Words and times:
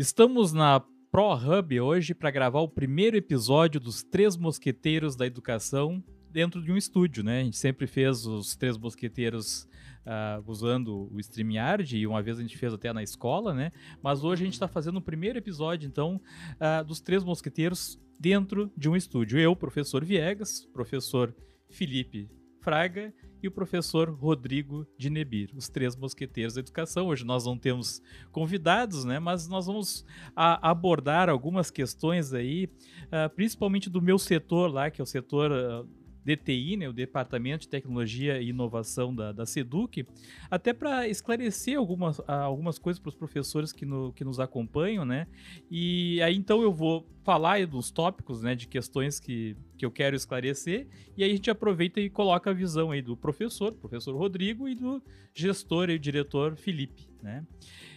Estamos 0.00 0.50
na 0.54 0.82
ProHub 1.12 1.78
hoje 1.78 2.14
para 2.14 2.30
gravar 2.30 2.60
o 2.60 2.68
primeiro 2.68 3.18
episódio 3.18 3.78
dos 3.78 4.02
Três 4.02 4.34
Mosqueteiros 4.34 5.14
da 5.14 5.26
Educação 5.26 6.02
dentro 6.30 6.62
de 6.62 6.72
um 6.72 6.76
estúdio, 6.78 7.22
né? 7.22 7.42
A 7.42 7.44
gente 7.44 7.58
sempre 7.58 7.86
fez 7.86 8.24
os 8.24 8.56
Três 8.56 8.78
Mosqueteiros 8.78 9.68
uh, 10.06 10.42
usando 10.46 11.06
o 11.12 11.20
StreamYard 11.20 11.98
e 11.98 12.06
uma 12.06 12.22
vez 12.22 12.38
a 12.38 12.40
gente 12.40 12.56
fez 12.56 12.72
até 12.72 12.94
na 12.94 13.02
escola, 13.02 13.52
né? 13.52 13.70
Mas 14.02 14.24
hoje 14.24 14.40
a 14.42 14.46
gente 14.46 14.54
está 14.54 14.66
fazendo 14.66 14.96
o 14.96 15.02
primeiro 15.02 15.36
episódio, 15.36 15.86
então, 15.86 16.18
uh, 16.54 16.82
dos 16.82 17.02
Três 17.02 17.22
Mosqueteiros 17.22 18.00
dentro 18.18 18.72
de 18.74 18.88
um 18.88 18.96
estúdio. 18.96 19.38
Eu, 19.38 19.54
professor 19.54 20.02
Viegas, 20.02 20.64
professor 20.72 21.36
Felipe 21.68 22.30
Fraga 22.62 23.12
e 23.42 23.48
o 23.48 23.50
professor 23.50 24.10
Rodrigo 24.10 24.86
de 24.96 25.10
Nebir, 25.10 25.50
os 25.54 25.68
três 25.68 25.96
mosqueteiros 25.96 26.54
da 26.54 26.60
educação. 26.60 27.06
Hoje 27.06 27.24
nós 27.24 27.44
não 27.44 27.56
temos 27.56 28.02
convidados, 28.30 29.04
né? 29.04 29.18
Mas 29.18 29.48
nós 29.48 29.66
vamos 29.66 30.04
a, 30.34 30.70
abordar 30.70 31.28
algumas 31.28 31.70
questões 31.70 32.32
aí, 32.32 32.68
uh, 33.06 33.34
principalmente 33.34 33.88
do 33.88 34.00
meu 34.00 34.18
setor 34.18 34.72
lá, 34.72 34.90
que 34.90 35.00
é 35.00 35.04
o 35.04 35.06
setor 35.06 35.50
uh, 35.50 35.88
DTI, 36.36 36.76
né, 36.76 36.88
o 36.88 36.92
Departamento 36.92 37.62
de 37.62 37.68
Tecnologia 37.68 38.40
e 38.40 38.50
Inovação 38.50 39.14
da, 39.14 39.32
da 39.32 39.44
SEDUC, 39.44 40.06
até 40.50 40.72
para 40.72 41.08
esclarecer 41.08 41.76
algumas, 41.76 42.20
algumas 42.26 42.78
coisas 42.78 43.00
para 43.00 43.08
os 43.08 43.14
professores 43.14 43.72
que, 43.72 43.84
no, 43.84 44.12
que 44.12 44.24
nos 44.24 44.38
acompanham, 44.38 45.04
né? 45.04 45.26
E 45.70 46.20
aí 46.22 46.36
então 46.36 46.62
eu 46.62 46.72
vou 46.72 47.06
falar 47.22 47.66
dos 47.66 47.90
tópicos, 47.90 48.42
né, 48.42 48.54
de 48.54 48.66
questões 48.66 49.20
que, 49.20 49.56
que 49.76 49.84
eu 49.84 49.90
quero 49.90 50.16
esclarecer, 50.16 50.86
e 51.16 51.24
aí 51.24 51.30
a 51.30 51.34
gente 51.34 51.50
aproveita 51.50 52.00
e 52.00 52.08
coloca 52.08 52.50
a 52.50 52.52
visão 52.52 52.90
aí 52.90 53.02
do 53.02 53.16
professor, 53.16 53.72
professor 53.72 54.16
Rodrigo, 54.16 54.68
e 54.68 54.74
do 54.74 55.02
gestor 55.34 55.90
e 55.90 55.98
diretor 55.98 56.56
Felipe, 56.56 57.08
né? 57.22 57.44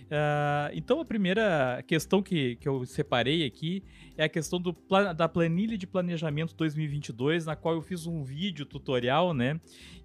Uh, 0.04 0.70
então, 0.74 1.00
a 1.00 1.06
primeira 1.06 1.84
questão 1.88 2.22
que, 2.22 2.56
que 2.58 2.68
eu 2.68 2.86
separei 2.86 3.46
aqui 3.46 3.84
é 4.18 4.26
a 4.26 4.30
questão 4.30 4.60
do, 4.60 4.76
da 5.16 5.28
planilha 5.28 5.78
de 5.78 5.88
planejamento 5.88 6.56
2022, 6.56 7.46
na 7.46 7.56
qual 7.56 7.76
eu 7.76 7.82
fiz 7.82 8.06
um 8.06 8.24
vídeo 8.24 8.66
tutorial, 8.66 9.34
né? 9.34 9.60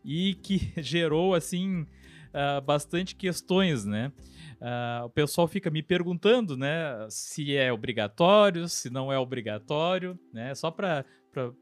E 0.05 0.35
que 0.35 0.73
gerou, 0.83 1.35
assim, 1.35 1.83
uh, 1.83 2.61
bastante 2.65 3.15
questões, 3.15 3.85
né? 3.85 4.13
Uh, 4.61 5.07
o 5.07 5.11
pessoal 5.11 5.47
fica 5.47 5.71
me 5.71 5.83
perguntando, 5.85 6.57
né, 6.57 7.07
se 7.09 7.55
é 7.55 7.73
obrigatório, 7.73 8.69
se 8.69 8.91
não 8.91 9.13
é 9.13 9.19
obrigatório, 9.19 10.19
né? 10.33 10.55
Só 10.55 10.71
para 10.71 11.05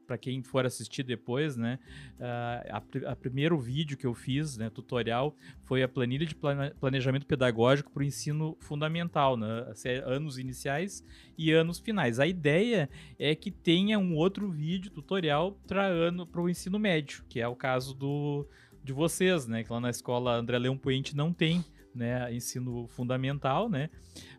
para 0.07 0.19
quem 0.19 0.43
for 0.43 0.67
assistir 0.67 1.03
depois, 1.03 1.57
né? 1.57 1.79
Uh, 2.19 3.07
a, 3.07 3.13
a, 3.13 3.17
primeiro 3.17 3.59
vídeo 3.59 3.97
que 3.97 4.07
eu 4.07 4.15
fiz, 4.15 4.57
né, 4.57 4.71
tutorial, 4.71 5.37
foi 5.65 5.83
a 5.83 5.89
planilha 5.89 6.27
de 6.27 6.35
planejamento 6.81 7.27
pedagógico 7.27 7.91
para 7.91 8.01
o 8.01 8.05
ensino 8.05 8.57
fundamental, 8.61 9.37
né? 9.37 9.73
Anos 10.05 10.39
iniciais 10.39 11.05
e 11.37 11.53
anos 11.53 11.79
finais. 11.79 12.19
A 12.19 12.27
ideia 12.27 12.89
é 13.19 13.35
que 13.35 13.51
tenha 13.51 13.99
um 13.99 14.15
outro 14.15 14.51
vídeo 14.51 14.91
tutorial 14.91 15.53
para 15.67 15.87
ano 15.87 16.27
para 16.27 16.41
o 16.41 16.49
ensino 16.49 16.79
médio, 16.79 17.25
que 17.29 17.41
é 17.41 17.49
o 17.49 17.57
caso 17.57 17.95
do 17.95 18.47
de 18.83 18.93
vocês, 18.93 19.47
né? 19.47 19.65
Que 19.65 19.73
lá 19.73 19.81
na 19.81 19.91
escola 19.91 20.37
André 20.37 20.59
Leão 20.59 20.79
Puente 20.79 21.17
não 21.17 21.33
tem 21.33 21.65
né, 21.97 22.33
ensino 22.33 22.87
fundamental, 22.87 23.69
né? 23.69 23.91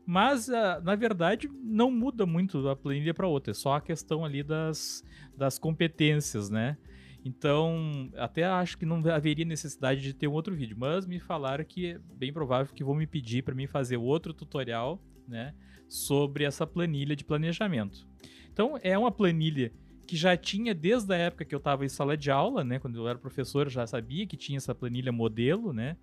Mas, 0.06 0.48
uh, 0.48 0.82
na 0.84 0.96
verdade, 0.96 1.50
não 1.64 1.92
muda 1.92 2.26
muito 2.26 2.64
da 2.64 2.76
planilha 2.76 3.14
para 3.14 3.28
outra, 3.28 3.52
é 3.52 3.54
só 3.54 3.74
a 3.74 3.82
questão 3.82 4.24
ali 4.24 4.44
das, 4.44 5.04
das 5.36 5.60
competências, 5.60 6.50
né? 6.50 6.78
Então, 7.26 8.10
até 8.16 8.46
acho 8.46 8.78
que 8.78 8.86
não 8.86 9.04
haveria 9.10 9.44
necessidade 9.44 10.02
de 10.02 10.14
ter 10.14 10.28
um 10.28 10.34
outro 10.34 10.56
vídeo, 10.56 10.78
mas 10.80 11.06
me 11.06 11.20
falaram 11.20 11.66
que 11.66 11.88
é 11.88 12.00
bem 12.16 12.32
provável 12.32 12.74
que 12.74 12.84
vão 12.84 12.96
me 12.96 13.06
pedir 13.06 13.44
para 13.44 13.54
mim 13.54 13.68
fazer 13.68 13.98
outro 13.98 14.34
tutorial, 14.34 15.02
né, 15.28 15.54
sobre 15.90 16.46
essa 16.46 16.66
planilha 16.66 17.16
de 17.16 17.26
planejamento. 17.26 18.08
Então, 18.52 18.80
é 18.82 18.98
uma 18.98 19.12
planilha 19.12 19.74
que 20.08 20.16
já 20.16 20.38
tinha 20.38 20.74
desde 20.74 21.14
a 21.14 21.18
época 21.18 21.44
que 21.44 21.54
eu 21.54 21.58
estava 21.58 21.84
em 21.84 21.90
sala 21.90 22.16
de 22.16 22.32
aula, 22.32 22.64
né, 22.64 22.80
quando 22.80 22.96
eu 22.96 23.08
era 23.08 23.20
professor, 23.20 23.70
já 23.70 23.86
sabia 23.86 24.26
que 24.26 24.38
tinha 24.38 24.58
essa 24.58 24.74
planilha 24.74 25.12
modelo, 25.12 25.74
né, 25.74 25.98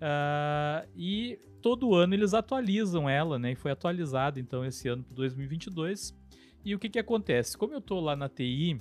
Uh, 0.00 0.88
e 0.96 1.38
todo 1.60 1.94
ano 1.94 2.14
eles 2.14 2.32
atualizam 2.32 3.08
ela, 3.08 3.38
né? 3.38 3.52
E 3.52 3.54
foi 3.54 3.70
atualizada 3.70 4.40
então 4.40 4.64
esse 4.64 4.88
ano 4.88 5.04
para 5.04 5.14
2022. 5.14 6.18
E 6.64 6.74
o 6.74 6.78
que 6.78 6.88
que 6.88 6.98
acontece? 6.98 7.56
Como 7.56 7.74
eu 7.74 7.80
tô 7.80 8.00
lá 8.00 8.16
na 8.16 8.28
TI 8.28 8.80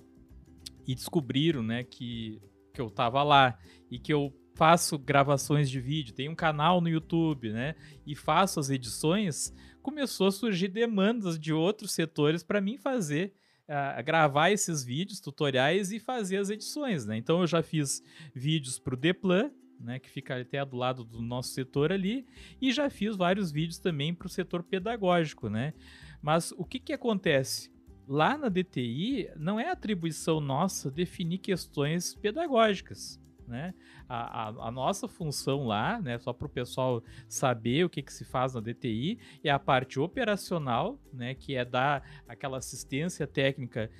e 0.88 0.96
descobriram, 0.96 1.62
né, 1.62 1.84
que, 1.84 2.42
que 2.74 2.82
eu 2.82 2.90
tava 2.90 3.24
lá 3.24 3.58
e 3.90 4.00
que 4.00 4.12
eu 4.12 4.34
faço 4.56 4.98
gravações 4.98 5.70
de 5.70 5.80
vídeo, 5.80 6.14
tenho 6.14 6.32
um 6.32 6.36
canal 6.36 6.82
no 6.82 6.90
YouTube, 6.90 7.52
né, 7.52 7.76
e 8.06 8.16
faço 8.16 8.60
as 8.60 8.70
edições, 8.70 9.54
começou 9.82 10.28
a 10.28 10.32
surgir 10.32 10.68
demandas 10.68 11.40
de 11.40 11.54
outros 11.54 11.92
setores 11.92 12.44
para 12.44 12.62
mim 12.62 12.78
fazer 12.78 13.34
Uh, 13.70 14.04
gravar 14.04 14.50
esses 14.50 14.84
vídeos, 14.84 15.20
tutoriais 15.20 15.92
e 15.92 16.00
fazer 16.00 16.38
as 16.38 16.50
edições, 16.50 17.06
né? 17.06 17.18
Então 17.18 17.42
eu 17.42 17.46
já 17.46 17.62
fiz 17.62 18.02
vídeos 18.34 18.80
para 18.80 18.96
o 18.96 18.98
Deplan, 18.98 19.52
né, 19.80 20.00
que 20.00 20.10
fica 20.10 20.40
até 20.40 20.64
do 20.66 20.76
lado 20.76 21.04
do 21.04 21.22
nosso 21.22 21.50
setor 21.50 21.92
ali, 21.92 22.26
e 22.62 22.72
já 22.72 22.90
fiz 22.90 23.16
vários 23.16 23.52
vídeos 23.52 23.80
também 23.80 24.14
para 24.14 24.28
o 24.28 24.30
setor 24.30 24.64
pedagógico, 24.64 25.50
né? 25.50 25.74
Mas 26.22 26.52
o 26.58 26.66
que 26.66 26.80
que 26.80 26.94
acontece? 26.94 27.72
Lá 28.08 28.38
na 28.38 28.50
DTI, 28.50 29.30
não 29.38 29.60
é 29.60 29.70
atribuição 29.70 30.42
nossa 30.42 30.90
definir 30.90 31.38
questões 31.38 32.16
pedagógicas, 32.16 33.20
né? 33.48 33.74
A, 34.08 34.48
a, 34.50 34.68
a 34.68 34.72
nossa 34.72 35.08
função 35.08 35.66
lá, 35.66 36.02
né, 36.02 36.18
só 36.18 36.34
para 36.34 36.48
o 36.48 36.50
pessoal 36.50 37.04
saber 37.28 37.86
o 37.86 37.90
que, 37.90 38.02
que 38.02 38.14
se 38.14 38.26
faz 38.26 38.56
na 38.56 38.62
DTI, 38.62 39.20
é 39.44 39.50
a 39.50 39.60
parte 39.60 40.00
operacional, 40.00 41.00
né, 41.14 41.36
que 41.36 41.56
é 41.56 41.64
dar 41.64 42.04
aquela 42.28 42.58
assistência 42.58 43.28
técnica 43.28 43.92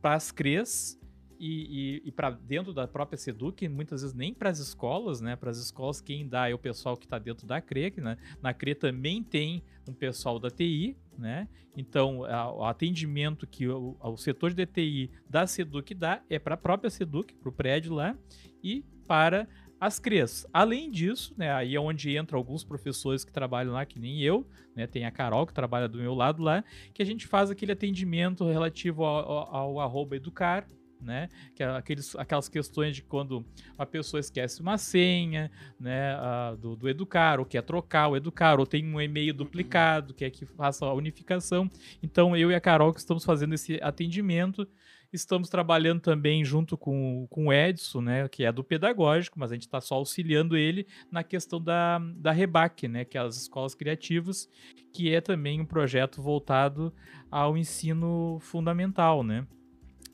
para 0.00 0.14
as 0.14 0.32
CREs, 0.32 1.00
e, 1.38 2.00
e, 2.04 2.08
e 2.08 2.12
para 2.12 2.30
dentro 2.30 2.72
da 2.72 2.86
própria 2.86 3.16
Seduc, 3.16 3.68
muitas 3.68 4.02
vezes 4.02 4.14
nem 4.14 4.32
para 4.32 4.50
as 4.50 4.58
escolas, 4.58 5.20
né? 5.20 5.36
Para 5.36 5.50
as 5.50 5.58
escolas, 5.58 6.00
quem 6.00 6.28
dá 6.28 6.48
é 6.48 6.54
o 6.54 6.58
pessoal 6.58 6.96
que 6.96 7.06
está 7.06 7.18
dentro 7.18 7.46
da 7.46 7.60
CRE, 7.60 7.92
né? 7.98 8.16
Na 8.42 8.52
CRE 8.54 8.74
também 8.74 9.22
tem 9.22 9.62
um 9.88 9.92
pessoal 9.92 10.38
da 10.38 10.50
TI, 10.50 10.96
né? 11.18 11.48
Então, 11.76 12.24
a, 12.24 12.52
o 12.52 12.64
atendimento 12.64 13.46
que 13.46 13.68
o, 13.68 13.96
o 14.00 14.16
setor 14.16 14.52
de 14.52 14.66
TI 14.66 15.10
da 15.28 15.46
Seduc 15.46 15.94
dá 15.94 16.22
é 16.28 16.38
para 16.38 16.54
a 16.54 16.58
própria 16.58 16.90
Seduc, 16.90 17.34
para 17.34 17.48
o 17.48 17.52
prédio 17.52 17.94
lá, 17.94 18.16
e 18.62 18.84
para 19.06 19.46
as 19.78 19.98
CREs. 19.98 20.46
Além 20.52 20.90
disso, 20.90 21.34
né, 21.36 21.52
aí 21.52 21.74
é 21.74 21.80
onde 21.80 22.16
entra 22.16 22.36
alguns 22.36 22.64
professores 22.64 23.24
que 23.24 23.32
trabalham 23.32 23.74
lá, 23.74 23.84
que 23.84 23.98
nem 23.98 24.22
eu, 24.22 24.46
né, 24.74 24.86
tem 24.86 25.04
a 25.04 25.10
Carol 25.10 25.46
que 25.46 25.52
trabalha 25.52 25.88
do 25.88 25.98
meu 25.98 26.14
lado 26.14 26.42
lá, 26.42 26.64
que 26.94 27.02
a 27.02 27.06
gente 27.06 27.26
faz 27.26 27.50
aquele 27.50 27.72
atendimento 27.72 28.44
relativo 28.46 29.04
ao, 29.04 29.54
ao, 29.54 29.80
ao 29.80 30.14
educar, 30.14 30.66
né? 31.00 31.28
Que 31.54 31.62
é 31.62 31.66
aqueles, 31.66 32.14
aquelas 32.16 32.48
questões 32.48 32.96
de 32.96 33.02
quando 33.02 33.44
a 33.78 33.86
pessoa 33.86 34.20
esquece 34.20 34.60
uma 34.60 34.78
senha, 34.78 35.50
né? 35.78 36.16
do, 36.58 36.76
do 36.76 36.88
Educar, 36.88 37.38
ou 37.38 37.46
quer 37.46 37.62
trocar 37.62 38.08
o 38.08 38.16
Educar, 38.16 38.58
ou 38.58 38.66
tem 38.66 38.84
um 38.86 39.00
e-mail 39.00 39.34
duplicado, 39.34 40.14
quer 40.14 40.30
que 40.30 40.44
faça 40.44 40.84
a 40.86 40.92
unificação. 40.92 41.70
Então, 42.02 42.36
eu 42.36 42.50
e 42.50 42.54
a 42.54 42.60
Carol 42.60 42.92
que 42.92 43.00
estamos 43.00 43.24
fazendo 43.24 43.54
esse 43.54 43.78
atendimento. 43.82 44.66
Estamos 45.12 45.48
trabalhando 45.48 46.00
também 46.00 46.44
junto 46.44 46.76
com, 46.76 47.26
com 47.30 47.46
o 47.46 47.52
Edson, 47.52 48.00
né, 48.00 48.28
que 48.28 48.44
é 48.44 48.50
do 48.50 48.64
pedagógico, 48.64 49.38
mas 49.38 49.50
a 49.50 49.54
gente 49.54 49.62
está 49.62 49.80
só 49.80 49.94
auxiliando 49.94 50.56
ele 50.56 50.86
na 51.10 51.22
questão 51.22 51.62
da, 51.62 51.98
da 52.16 52.32
REBAC, 52.32 52.88
né, 52.88 53.04
que 53.04 53.16
é 53.16 53.20
as 53.20 53.36
escolas 53.36 53.74
criativas, 53.74 54.48
que 54.92 55.14
é 55.14 55.20
também 55.20 55.60
um 55.60 55.64
projeto 55.64 56.20
voltado 56.20 56.92
ao 57.30 57.56
ensino 57.56 58.38
fundamental, 58.40 59.22
né. 59.22 59.46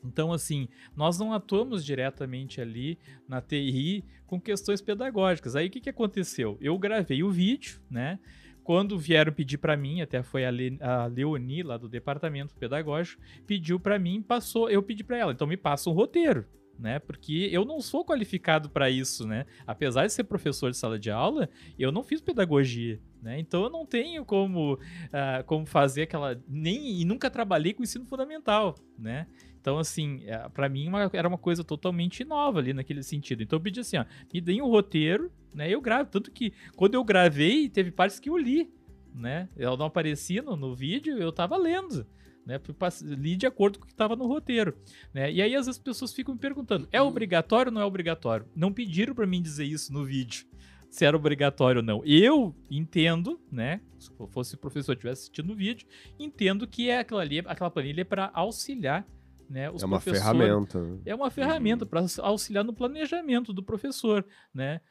Então, 0.03 0.31
assim, 0.31 0.67
nós 0.95 1.17
não 1.17 1.33
atuamos 1.33 1.83
diretamente 1.83 2.59
ali 2.59 2.97
na 3.27 3.41
TI 3.41 4.03
com 4.25 4.39
questões 4.39 4.81
pedagógicas. 4.81 5.55
Aí 5.55 5.67
o 5.67 5.69
que, 5.69 5.81
que 5.81 5.89
aconteceu? 5.89 6.57
Eu 6.59 6.77
gravei 6.77 7.23
o 7.23 7.31
vídeo, 7.31 7.79
né? 7.89 8.19
Quando 8.63 8.97
vieram 8.97 9.33
pedir 9.33 9.57
para 9.57 9.75
mim, 9.75 10.01
até 10.01 10.23
foi 10.23 10.45
a, 10.45 10.51
Le, 10.51 10.77
a 10.81 11.05
Leoni 11.07 11.63
lá 11.63 11.77
do 11.77 11.89
departamento 11.89 12.55
pedagógico, 12.55 13.21
pediu 13.45 13.79
para 13.79 13.99
mim, 13.99 14.21
passou, 14.21 14.69
eu 14.69 14.81
pedi 14.81 15.03
para 15.03 15.17
ela, 15.17 15.33
então 15.33 15.45
me 15.45 15.57
passa 15.57 15.89
um 15.89 15.93
roteiro 15.93 16.45
né? 16.83 16.99
Porque 16.99 17.49
eu 17.49 17.63
não 17.63 17.79
sou 17.79 18.03
qualificado 18.03 18.69
para 18.69 18.89
isso, 18.89 19.25
né? 19.25 19.45
Apesar 19.65 20.05
de 20.05 20.11
ser 20.11 20.25
professor 20.25 20.69
de 20.69 20.75
sala 20.75 20.99
de 20.99 21.09
aula, 21.09 21.49
eu 21.79 21.93
não 21.93 22.03
fiz 22.03 22.19
pedagogia, 22.19 22.99
né? 23.21 23.39
Então 23.39 23.63
eu 23.63 23.69
não 23.69 23.85
tenho 23.85 24.25
como, 24.25 24.73
uh, 24.73 25.43
como 25.45 25.65
fazer 25.65 26.01
aquela 26.01 26.37
nem 26.45 26.99
e 26.99 27.05
nunca 27.05 27.31
trabalhei 27.31 27.73
com 27.73 27.83
ensino 27.83 28.03
fundamental, 28.03 28.75
né? 28.99 29.27
Então, 29.61 29.79
assim, 29.79 30.23
é, 30.25 30.37
para 30.49 30.67
mim 30.67 30.89
uma, 30.89 31.09
era 31.13 31.25
uma 31.25 31.37
coisa 31.37 31.63
totalmente 31.63 32.25
nova 32.25 32.59
ali 32.59 32.73
naquele 32.73 33.01
sentido. 33.01 33.41
Então 33.41 33.55
eu 33.55 33.63
pedi 33.63 33.79
assim, 33.79 33.95
ó, 33.95 34.03
me 34.33 34.41
deem 34.41 34.61
um 34.61 34.67
roteiro, 34.67 35.31
né? 35.53 35.73
Eu 35.73 35.79
gravo. 35.79 36.09
Tanto 36.09 36.31
que 36.31 36.51
quando 36.75 36.95
eu 36.95 37.03
gravei, 37.05 37.69
teve 37.69 37.91
partes 37.91 38.19
que 38.19 38.29
eu 38.29 38.37
li, 38.37 38.69
né? 39.15 39.47
Eu 39.55 39.77
não 39.77 39.85
aparecia 39.85 40.41
no, 40.41 40.57
no 40.57 40.75
vídeo, 40.75 41.17
eu 41.17 41.31
tava 41.31 41.55
lendo. 41.55 42.05
Né, 42.45 42.59
li 43.01 43.37
de 43.37 43.45
acordo 43.45 43.79
com 43.79 43.85
o 43.85 43.87
que 43.87 43.93
estava 43.93 44.17
no 44.17 44.27
roteiro, 44.27 44.75
né? 45.13 45.31
E 45.31 45.41
aí 45.41 45.55
às 45.55 45.65
vezes 45.65 45.79
as 45.79 45.83
pessoas 45.83 46.13
ficam 46.13 46.33
me 46.33 46.39
perguntando: 46.39 46.87
é 46.91 47.01
obrigatório 47.01 47.69
ou 47.69 47.73
não 47.73 47.81
é 47.81 47.85
obrigatório? 47.85 48.45
Não 48.53 48.73
pediram 48.73 49.15
para 49.15 49.25
mim 49.25 49.41
dizer 49.41 49.63
isso 49.63 49.93
no 49.93 50.03
vídeo, 50.03 50.45
se 50.89 51.05
era 51.05 51.15
obrigatório 51.15 51.79
ou 51.79 51.85
não. 51.85 52.03
Eu 52.03 52.53
entendo, 52.69 53.39
né? 53.49 53.79
Se 53.97 54.11
eu 54.19 54.27
fosse 54.27 54.57
professor 54.57 54.93
tivesse 54.95 55.21
assistindo 55.21 55.53
o 55.53 55.55
vídeo, 55.55 55.87
entendo 56.19 56.67
que 56.67 56.89
é 56.89 56.99
aquela 56.99 57.21
ali, 57.21 57.39
aquela 57.39 57.71
planilha 57.71 58.01
é 58.01 58.05
para 58.05 58.29
auxiliar 58.33 59.07
né, 59.49 59.65
é 59.65 59.85
uma 59.85 59.99
ferramenta. 59.99 60.81
Né? 60.81 60.99
É 61.05 61.15
uma 61.15 61.29
ferramenta 61.29 61.85
uhum. 61.85 61.89
para 61.89 62.05
auxiliar 62.23 62.63
no 62.63 62.73
planejamento 62.73 63.53
do 63.53 63.61
professor, 63.61 64.25
né? 64.53 64.81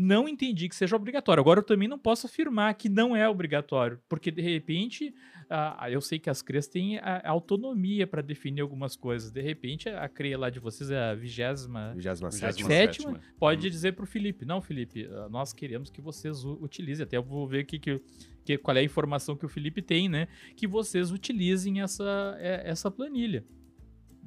Não 0.00 0.28
entendi 0.28 0.68
que 0.68 0.76
seja 0.76 0.94
obrigatório. 0.94 1.40
Agora 1.40 1.58
eu 1.58 1.64
também 1.64 1.88
não 1.88 1.98
posso 1.98 2.28
afirmar 2.28 2.72
que 2.74 2.88
não 2.88 3.16
é 3.16 3.28
obrigatório, 3.28 4.00
porque 4.08 4.30
de 4.30 4.40
repente 4.40 5.12
ah, 5.50 5.90
eu 5.90 6.00
sei 6.00 6.20
que 6.20 6.30
as 6.30 6.40
CREs 6.40 6.68
têm 6.68 6.98
a, 6.98 7.16
a 7.24 7.30
autonomia 7.30 8.06
para 8.06 8.22
definir 8.22 8.60
algumas 8.60 8.94
coisas. 8.94 9.32
De 9.32 9.40
repente 9.40 9.88
a 9.88 10.08
CREA 10.08 10.38
lá 10.38 10.50
de 10.50 10.60
vocês 10.60 10.88
é 10.92 11.10
a 11.10 11.14
vigésima, 11.16 11.94
vigésima 11.96 12.30
sétima, 12.30 12.68
sétima 12.68 13.20
pode 13.40 13.66
hum. 13.66 13.70
dizer 13.70 13.94
para 13.94 14.04
o 14.04 14.06
Felipe, 14.06 14.44
não, 14.44 14.60
Felipe, 14.60 15.08
ah, 15.10 15.28
nós 15.28 15.52
queremos 15.52 15.90
que 15.90 16.00
vocês 16.00 16.44
utilizem. 16.44 17.02
Até 17.02 17.16
eu 17.16 17.22
vou 17.24 17.48
ver 17.48 17.64
que, 17.64 17.80
que, 17.80 18.00
que 18.44 18.56
qual 18.56 18.76
é 18.76 18.80
a 18.80 18.84
informação 18.84 19.36
que 19.36 19.46
o 19.46 19.48
Felipe 19.48 19.82
tem, 19.82 20.08
né? 20.08 20.28
Que 20.54 20.68
vocês 20.68 21.10
utilizem 21.10 21.80
essa, 21.80 22.36
é, 22.38 22.70
essa 22.70 22.88
planilha 22.88 23.44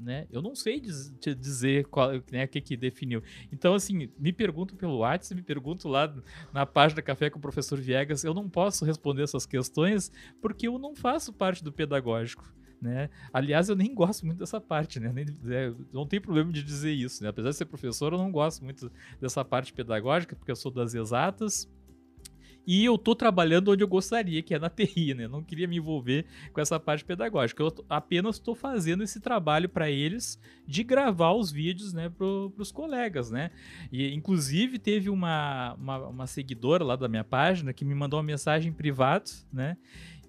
né? 0.02 0.28
Eu 0.32 0.42
não 0.42 0.56
sei 0.56 0.80
diz, 0.80 1.14
te 1.20 1.34
dizer 1.34 1.86
qual, 1.86 2.12
né, 2.32 2.46
o 2.46 2.48
que 2.48 2.60
que 2.60 2.76
definiu. 2.76 3.22
Então, 3.52 3.74
assim, 3.74 4.10
me 4.18 4.34
pergunto 4.34 4.76
pelo 4.76 4.98
WhatsApp, 4.98 5.36
me 5.36 5.46
pergunto 5.46 5.88
lá 5.88 6.14
na 6.52 6.66
página 6.66 7.02
Café 7.02 7.30
com 7.30 7.38
o 7.38 7.42
Professor 7.42 7.80
Viegas, 7.80 8.24
eu 8.24 8.34
não 8.34 8.50
posso 8.50 8.84
responder 8.86 9.24
essas 9.24 9.46
questões 9.46 10.12
porque 10.42 10.68
eu 10.68 10.78
não 10.78 10.96
faço 10.96 11.32
parte 11.32 11.64
do 11.64 11.72
pedagógico. 11.72 12.52
Né? 12.82 13.12
Aliás, 13.32 13.70
eu 13.70 13.76
nem 13.76 13.94
gosto 13.94 14.26
muito 14.26 14.40
dessa 14.40 14.60
parte, 14.60 15.00
né? 15.00 15.12
Nem, 15.14 15.26
é, 15.54 15.72
não 15.94 16.08
tem 16.08 16.20
problema 16.20 16.52
de 16.52 16.64
dizer 16.64 16.92
isso, 16.92 17.22
né? 17.22 17.30
Apesar 17.30 17.52
de 17.52 17.56
ser 17.56 17.66
professor, 17.66 18.12
eu 18.12 18.18
não 18.18 18.32
gosto 18.32 18.64
muito 18.64 18.92
dessa 19.20 19.46
parte 19.46 19.72
pedagógica, 19.72 20.36
porque 20.36 20.50
eu 20.50 20.56
sou 20.56 20.72
das 20.72 20.96
exatas 20.96 21.70
e 22.66 22.86
eu 22.86 22.98
tô 22.98 23.16
trabalhando 23.16 23.72
onde 23.72 23.84
eu 23.84 23.88
gostaria, 23.88 24.42
que 24.42 24.54
é 24.54 24.60
na 24.60 24.70
TI, 24.70 25.14
né? 25.14 25.26
Eu 25.26 25.30
não 25.30 25.44
queria 25.44 25.68
me 25.68 25.78
envolver 25.78 26.26
com 26.54 26.62
essa 26.62 26.80
parte 26.80 27.04
pedagógica. 27.04 27.62
Eu 27.64 27.74
apenas 27.90 28.36
estou 28.36 28.56
fazendo 28.56 29.04
esse 29.04 29.20
trabalho 29.20 29.68
para 29.68 29.90
eles 29.90 30.40
de 30.68 30.84
gravar 30.84 31.34
os 31.34 31.52
vídeos, 31.52 31.92
né, 31.92 32.10
para 32.10 32.26
os 32.26 32.72
colegas, 32.72 33.32
né? 33.32 33.52
E 33.92 34.14
inclusive 34.14 34.80
teve 34.80 35.10
uma, 35.10 35.74
uma, 35.74 36.08
uma 36.08 36.28
seguidora 36.28 36.84
lá 36.84 36.96
da 36.96 37.08
minha 37.08 37.24
página 37.24 37.74
que 37.74 37.84
me 37.84 37.96
mandou 37.96 38.20
uma 38.20 38.26
mensagem 38.26 38.72
privada, 38.72 39.32
né? 39.52 39.78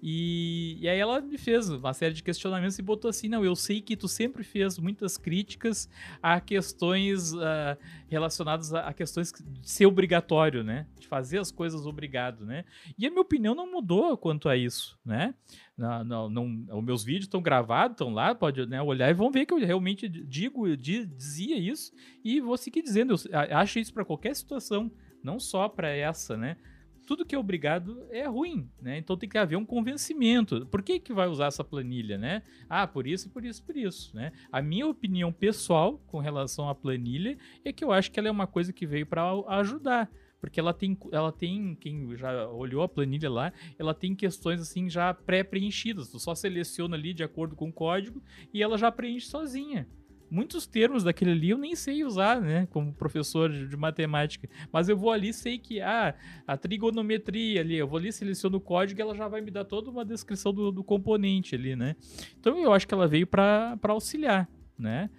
E, 0.05 0.79
e 0.81 0.89
aí 0.89 0.99
ela 0.99 1.21
me 1.21 1.37
fez 1.37 1.69
uma 1.69 1.93
série 1.93 2.13
de 2.13 2.21
questionamentos 2.21 2.77
e 2.77 2.81
botou 2.81 3.07
assim: 3.07 3.29
não, 3.29 3.45
eu 3.45 3.55
sei 3.55 3.79
que 3.79 3.95
tu 3.95 4.09
sempre 4.09 4.43
fez 4.43 4.77
muitas 4.77 5.15
críticas 5.15 5.89
a 6.21 6.41
questões 6.41 7.31
uh, 7.31 7.77
relacionadas 8.09 8.73
a, 8.73 8.81
a, 8.81 8.93
questões 8.93 9.31
de 9.31 9.71
ser 9.71 9.85
obrigatório, 9.85 10.61
né? 10.61 10.87
De 10.99 11.07
fazer 11.07 11.37
as 11.37 11.51
coisas 11.51 11.85
obrigado, 11.85 12.45
né? 12.45 12.65
E 12.99 13.07
a 13.07 13.09
minha 13.09 13.21
opinião 13.21 13.55
não 13.55 13.71
mudou 13.71 14.17
quanto 14.17 14.49
a 14.49 14.57
isso, 14.57 14.99
né? 15.05 15.33
Não, 15.77 16.03
não, 16.03 16.29
não 16.29 16.79
os 16.79 16.83
meus 16.83 17.03
vídeos 17.05 17.23
estão 17.23 17.41
gravados, 17.41 17.95
estão 17.95 18.09
lá, 18.09 18.35
pode 18.35 18.65
né, 18.65 18.81
olhar 18.81 19.09
e 19.09 19.13
vão 19.13 19.31
ver 19.31 19.45
que 19.45 19.53
eu 19.53 19.57
realmente 19.57 20.09
digo, 20.09 20.75
dizia 20.75 21.57
isso 21.57 21.93
e 22.25 22.41
vou 22.41 22.57
seguir 22.57 22.81
dizendo. 22.81 23.15
Eu 23.31 23.57
acho 23.57 23.79
isso 23.79 23.93
para 23.93 24.03
qualquer 24.03 24.35
situação, 24.35 24.91
não 25.23 25.39
só 25.39 25.69
para 25.69 25.87
essa, 25.87 26.35
né? 26.35 26.57
Tudo 27.05 27.25
que 27.25 27.35
é 27.35 27.37
obrigado 27.37 28.05
é 28.09 28.25
ruim, 28.25 28.69
né? 28.81 28.97
Então 28.97 29.17
tem 29.17 29.29
que 29.29 29.37
haver 29.37 29.55
um 29.55 29.65
convencimento. 29.65 30.65
Por 30.67 30.81
que 30.81 30.99
que 30.99 31.13
vai 31.13 31.27
usar 31.27 31.47
essa 31.47 31.63
planilha, 31.63 32.17
né? 32.17 32.43
Ah, 32.69 32.87
por 32.87 33.07
isso, 33.07 33.29
por 33.29 33.43
isso, 33.45 33.63
por 33.63 33.75
isso, 33.75 34.15
né? 34.15 34.31
A 34.51 34.61
minha 34.61 34.87
opinião 34.87 35.31
pessoal 35.31 35.99
com 36.07 36.19
relação 36.19 36.69
à 36.69 36.75
planilha 36.75 37.37
é 37.63 37.71
que 37.71 37.83
eu 37.83 37.91
acho 37.91 38.11
que 38.11 38.19
ela 38.19 38.27
é 38.27 38.31
uma 38.31 38.47
coisa 38.47 38.73
que 38.73 38.85
veio 38.85 39.05
para 39.05 39.23
ajudar, 39.59 40.09
porque 40.39 40.59
ela 40.59 40.73
tem, 40.73 40.97
ela 41.11 41.31
tem, 41.31 41.75
quem 41.75 42.15
já 42.17 42.49
olhou 42.49 42.83
a 42.83 42.89
planilha 42.89 43.29
lá, 43.29 43.53
ela 43.77 43.93
tem 43.93 44.15
questões 44.15 44.61
assim 44.61 44.89
já 44.89 45.13
pré-preenchidas. 45.13 46.09
Tu 46.09 46.19
só 46.19 46.35
seleciona 46.35 46.95
ali 46.95 47.13
de 47.13 47.23
acordo 47.23 47.55
com 47.55 47.69
o 47.69 47.73
código 47.73 48.21
e 48.53 48.61
ela 48.61 48.77
já 48.77 48.91
preenche 48.91 49.27
sozinha 49.27 49.87
muitos 50.33 50.65
termos 50.65 51.03
daquele 51.03 51.31
ali 51.31 51.51
eu 51.51 51.57
nem 51.59 51.75
sei 51.75 52.03
usar, 52.03 52.41
né, 52.41 52.67
como 52.71 52.91
professor 52.91 53.51
de, 53.51 53.67
de 53.67 53.77
matemática. 53.77 54.49
Mas 54.71 54.89
eu 54.89 54.97
vou 54.97 55.11
ali 55.11 55.31
sei 55.31 55.59
que 55.59 55.79
ah, 55.79 56.15
a 56.47 56.57
trigonometria 56.57 57.61
ali, 57.61 57.75
eu 57.75 57.87
vou 57.87 57.99
ali 57.99 58.11
seleciono 58.11 58.57
o 58.57 58.61
código 58.61 58.99
e 58.99 59.01
ela 59.01 59.15
já 59.15 59.27
vai 59.27 59.41
me 59.41 59.51
dar 59.51 59.63
toda 59.63 59.91
uma 59.91 60.03
descrição 60.03 60.51
do, 60.51 60.71
do 60.71 60.83
componente 60.83 61.53
ali, 61.53 61.75
né? 61.75 61.95
Então 62.39 62.57
eu 62.57 62.73
acho 62.73 62.87
que 62.87 62.93
ela 62.93 63.07
veio 63.07 63.27
para 63.27 63.77
auxiliar, 63.83 64.49
né? 64.77 65.09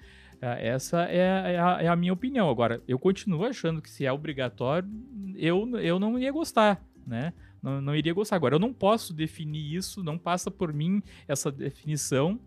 Ah, 0.42 0.58
essa 0.60 1.04
é, 1.08 1.54
é, 1.54 1.58
a, 1.60 1.82
é 1.82 1.86
a 1.86 1.94
minha 1.94 2.12
opinião. 2.12 2.50
Agora, 2.50 2.82
eu 2.88 2.98
continuo 2.98 3.44
achando 3.44 3.80
que 3.80 3.88
se 3.88 4.04
é 4.04 4.12
obrigatório, 4.12 4.88
eu, 5.36 5.78
eu 5.78 6.00
não 6.00 6.18
ia 6.18 6.32
gostar, 6.32 6.84
né? 7.06 7.32
Não, 7.62 7.80
não 7.80 7.96
iria 7.96 8.12
gostar. 8.12 8.36
Agora, 8.36 8.56
eu 8.56 8.60
não 8.60 8.72
posso 8.72 9.14
definir 9.14 9.74
isso, 9.74 10.02
não 10.02 10.18
passa 10.18 10.50
por 10.50 10.72
mim 10.72 11.00
essa 11.28 11.52
definição 11.52 12.38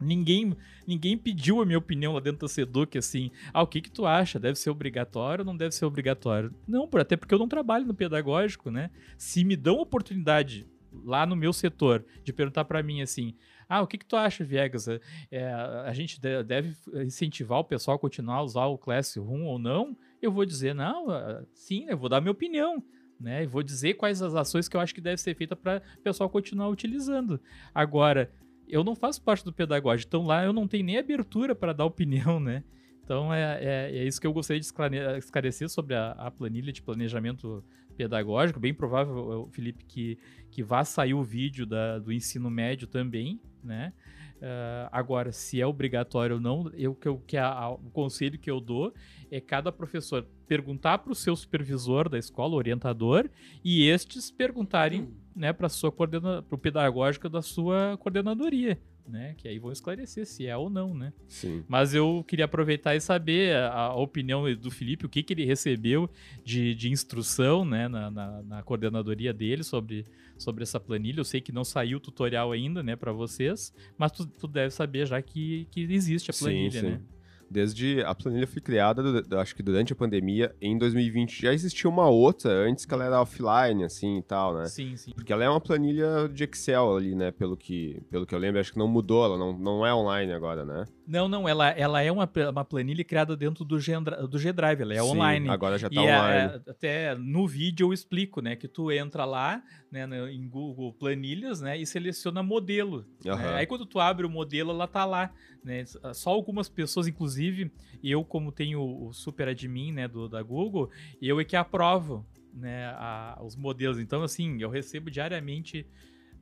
Ninguém, 0.00 0.54
ninguém 0.86 1.16
pediu 1.16 1.60
a 1.60 1.66
minha 1.66 1.78
opinião 1.78 2.12
lá 2.12 2.20
dentro 2.20 2.40
do 2.40 2.48
Seduc, 2.48 2.96
assim, 2.98 3.30
ah, 3.52 3.62
o 3.62 3.66
que 3.66 3.80
que 3.80 3.90
tu 3.90 4.06
acha? 4.06 4.38
Deve 4.38 4.58
ser 4.58 4.70
obrigatório 4.70 5.42
ou 5.42 5.46
não 5.46 5.56
deve 5.56 5.74
ser 5.74 5.84
obrigatório? 5.84 6.54
Não, 6.68 6.88
até 6.94 7.16
porque 7.16 7.34
eu 7.34 7.38
não 7.38 7.48
trabalho 7.48 7.86
no 7.86 7.94
pedagógico, 7.94 8.70
né? 8.70 8.90
Se 9.16 9.42
me 9.44 9.56
dão 9.56 9.78
oportunidade 9.78 10.66
lá 11.04 11.26
no 11.26 11.36
meu 11.36 11.52
setor 11.52 12.04
de 12.24 12.32
perguntar 12.32 12.64
para 12.64 12.82
mim 12.82 13.02
assim, 13.02 13.34
ah, 13.68 13.82
o 13.82 13.86
que 13.86 13.98
que 13.98 14.06
tu 14.06 14.16
acha, 14.16 14.44
Viegas? 14.44 14.86
É, 15.30 15.52
a 15.84 15.92
gente 15.92 16.20
deve 16.20 16.74
incentivar 17.04 17.58
o 17.58 17.64
pessoal 17.64 17.96
a 17.96 18.00
continuar 18.00 18.36
a 18.36 18.42
usar 18.42 18.66
o 18.66 18.78
Classroom 18.78 19.44
ou 19.44 19.58
não? 19.58 19.96
Eu 20.22 20.30
vou 20.30 20.44
dizer, 20.44 20.74
não, 20.74 21.06
sim, 21.52 21.86
eu 21.88 21.96
vou 21.96 22.08
dar 22.08 22.20
minha 22.20 22.32
opinião. 22.32 22.82
Né, 23.18 23.44
e 23.44 23.46
vou 23.46 23.62
dizer 23.62 23.94
quais 23.94 24.20
as 24.20 24.34
ações 24.34 24.68
que 24.68 24.76
eu 24.76 24.80
acho 24.80 24.94
que 24.94 25.00
deve 25.00 25.16
ser 25.16 25.34
feita 25.34 25.56
para 25.56 25.82
o 25.96 26.00
pessoal 26.02 26.28
continuar 26.28 26.68
utilizando. 26.68 27.40
Agora, 27.74 28.30
eu 28.68 28.84
não 28.84 28.94
faço 28.94 29.22
parte 29.22 29.44
do 29.44 29.52
pedagógico, 29.52 30.08
então 30.08 30.26
lá 30.26 30.44
eu 30.44 30.52
não 30.52 30.66
tenho 30.66 30.84
nem 30.84 30.98
abertura 30.98 31.54
para 31.54 31.72
dar 31.72 31.84
opinião, 31.84 32.40
né? 32.40 32.62
Então 33.04 33.32
é, 33.32 33.58
é, 33.60 33.98
é, 33.98 34.04
isso 34.04 34.20
que 34.20 34.26
eu 34.26 34.32
gostaria 34.32 34.60
de 34.60 34.66
esclarecer 34.66 35.68
sobre 35.68 35.94
a, 35.94 36.10
a, 36.12 36.28
planilha 36.28 36.72
de 36.72 36.82
planejamento 36.82 37.62
pedagógico. 37.96 38.58
Bem 38.58 38.74
provável, 38.74 39.48
Felipe, 39.52 39.84
que, 39.84 40.18
que 40.50 40.60
vá 40.60 40.84
sair 40.84 41.14
o 41.14 41.22
vídeo 41.22 41.64
da, 41.64 42.00
do 42.00 42.12
ensino 42.12 42.50
médio 42.50 42.88
também, 42.88 43.40
né? 43.62 43.92
Uh, 44.36 44.90
agora, 44.92 45.32
se 45.32 45.60
é 45.60 45.66
obrigatório 45.66 46.36
ou 46.36 46.42
não, 46.42 46.70
eu, 46.74 46.94
que, 46.94 47.08
eu, 47.08 47.18
que 47.26 47.36
a, 47.38 47.48
a, 47.48 47.70
o 47.70 47.90
conselho 47.90 48.38
que 48.38 48.50
eu 48.50 48.60
dou 48.60 48.92
é 49.30 49.40
cada 49.40 49.72
professor 49.72 50.26
perguntar 50.46 50.98
para 50.98 51.12
o 51.12 51.14
seu 51.14 51.34
supervisor 51.34 52.08
da 52.08 52.18
escola, 52.18 52.54
orientador, 52.54 53.30
e 53.64 53.88
estes 53.88 54.30
perguntarem 54.30 55.02
hum. 55.02 55.14
Né, 55.36 55.52
para 55.52 55.68
sua 55.68 55.92
coordena 55.92 56.42
para 56.42 56.54
o 56.54 56.58
pedagógico 56.58 57.28
da 57.28 57.42
sua 57.42 57.96
coordenadoria. 57.98 58.78
Né, 59.08 59.34
que 59.38 59.46
aí 59.46 59.56
vão 59.56 59.70
esclarecer 59.70 60.26
se 60.26 60.48
é 60.48 60.56
ou 60.56 60.68
não, 60.68 60.92
né? 60.92 61.12
Sim. 61.28 61.62
Mas 61.68 61.94
eu 61.94 62.24
queria 62.26 62.44
aproveitar 62.44 62.96
e 62.96 63.00
saber 63.00 63.54
a, 63.54 63.72
a 63.72 63.94
opinião 63.94 64.52
do 64.56 64.68
Felipe, 64.68 65.06
o 65.06 65.08
que, 65.08 65.22
que 65.22 65.32
ele 65.32 65.44
recebeu 65.44 66.10
de, 66.44 66.74
de 66.74 66.90
instrução, 66.90 67.64
né, 67.64 67.86
na, 67.86 68.10
na, 68.10 68.42
na, 68.42 68.62
coordenadoria 68.64 69.32
dele 69.32 69.62
sobre, 69.62 70.04
sobre 70.36 70.64
essa 70.64 70.80
planilha. 70.80 71.20
Eu 71.20 71.24
sei 71.24 71.40
que 71.40 71.52
não 71.52 71.62
saiu 71.62 71.98
o 71.98 72.00
tutorial 72.00 72.50
ainda, 72.50 72.82
né, 72.82 72.96
para 72.96 73.12
vocês, 73.12 73.72
mas 73.96 74.10
tu, 74.10 74.26
tu 74.26 74.48
deve 74.48 74.70
saber 74.70 75.06
já 75.06 75.22
que, 75.22 75.68
que 75.70 75.82
existe 75.82 76.32
a 76.32 76.34
planilha, 76.34 76.70
sim, 76.72 76.80
sim. 76.80 76.86
né? 76.94 77.00
Desde 77.50 78.02
a 78.02 78.14
planilha 78.14 78.46
foi 78.46 78.60
criada, 78.60 79.02
acho 79.40 79.54
que 79.54 79.62
durante 79.62 79.92
a 79.92 79.96
pandemia, 79.96 80.54
em 80.60 80.76
2020 80.76 81.42
já 81.42 81.52
existia 81.52 81.88
uma 81.88 82.08
outra, 82.08 82.50
antes 82.50 82.84
que 82.84 82.92
ela 82.92 83.04
era 83.04 83.20
offline, 83.20 83.84
assim 83.84 84.18
e 84.18 84.22
tal, 84.22 84.56
né? 84.56 84.66
Sim, 84.66 84.96
sim. 84.96 85.12
Porque 85.12 85.32
ela 85.32 85.44
é 85.44 85.48
uma 85.48 85.60
planilha 85.60 86.28
de 86.28 86.44
Excel 86.44 86.96
ali, 86.96 87.14
né? 87.14 87.30
Pelo 87.30 87.56
que, 87.56 88.02
pelo 88.10 88.26
que 88.26 88.34
eu 88.34 88.38
lembro, 88.38 88.60
acho 88.60 88.72
que 88.72 88.78
não 88.78 88.88
mudou, 88.88 89.24
ela 89.24 89.38
não, 89.38 89.56
não 89.56 89.86
é 89.86 89.94
online 89.94 90.32
agora, 90.32 90.64
né? 90.64 90.84
Não, 91.06 91.28
não, 91.28 91.48
ela, 91.48 91.70
ela 91.70 92.02
é 92.02 92.10
uma, 92.10 92.28
uma 92.50 92.64
planilha 92.64 93.04
criada 93.04 93.36
dentro 93.36 93.64
do, 93.64 93.78
G-Drive, 93.78 94.80
ela 94.80 94.94
é 94.94 95.00
sim, 95.00 95.08
online. 95.08 95.48
agora 95.48 95.78
já 95.78 95.88
tá 95.88 95.94
e 95.94 96.04
é, 96.04 96.18
online. 96.18 96.62
É, 96.66 96.70
até 96.70 97.14
no 97.14 97.46
vídeo 97.46 97.88
eu 97.88 97.92
explico, 97.92 98.40
né? 98.40 98.56
Que 98.56 98.66
tu 98.66 98.90
entra 98.90 99.24
lá, 99.24 99.62
né, 100.04 100.32
em 100.32 100.48
Google 100.48 100.92
Planilhas, 100.92 101.60
né? 101.60 101.78
E 101.78 101.86
seleciona 101.86 102.42
modelo. 102.42 103.06
Uhum. 103.24 103.36
Né? 103.36 103.54
Aí 103.54 103.66
quando 103.66 103.86
tu 103.86 104.00
abre 104.00 104.26
o 104.26 104.30
modelo, 104.30 104.72
ela 104.72 104.88
tá 104.88 105.04
lá, 105.04 105.32
né? 105.62 105.84
Só 106.12 106.30
algumas 106.30 106.68
pessoas, 106.68 107.06
inclusive, 107.06 107.70
eu 108.02 108.24
como 108.24 108.50
tenho 108.50 108.80
o 108.80 109.12
super 109.12 109.48
admin, 109.48 109.92
né, 109.92 110.08
do, 110.08 110.28
da 110.28 110.42
Google, 110.42 110.90
eu 111.22 111.38
é 111.38 111.44
que 111.44 111.54
aprovo, 111.54 112.26
né, 112.52 112.86
a, 112.96 113.38
os 113.40 113.54
modelos. 113.54 114.00
Então, 114.00 114.22
assim, 114.22 114.60
eu 114.60 114.68
recebo 114.68 115.10
diariamente 115.10 115.86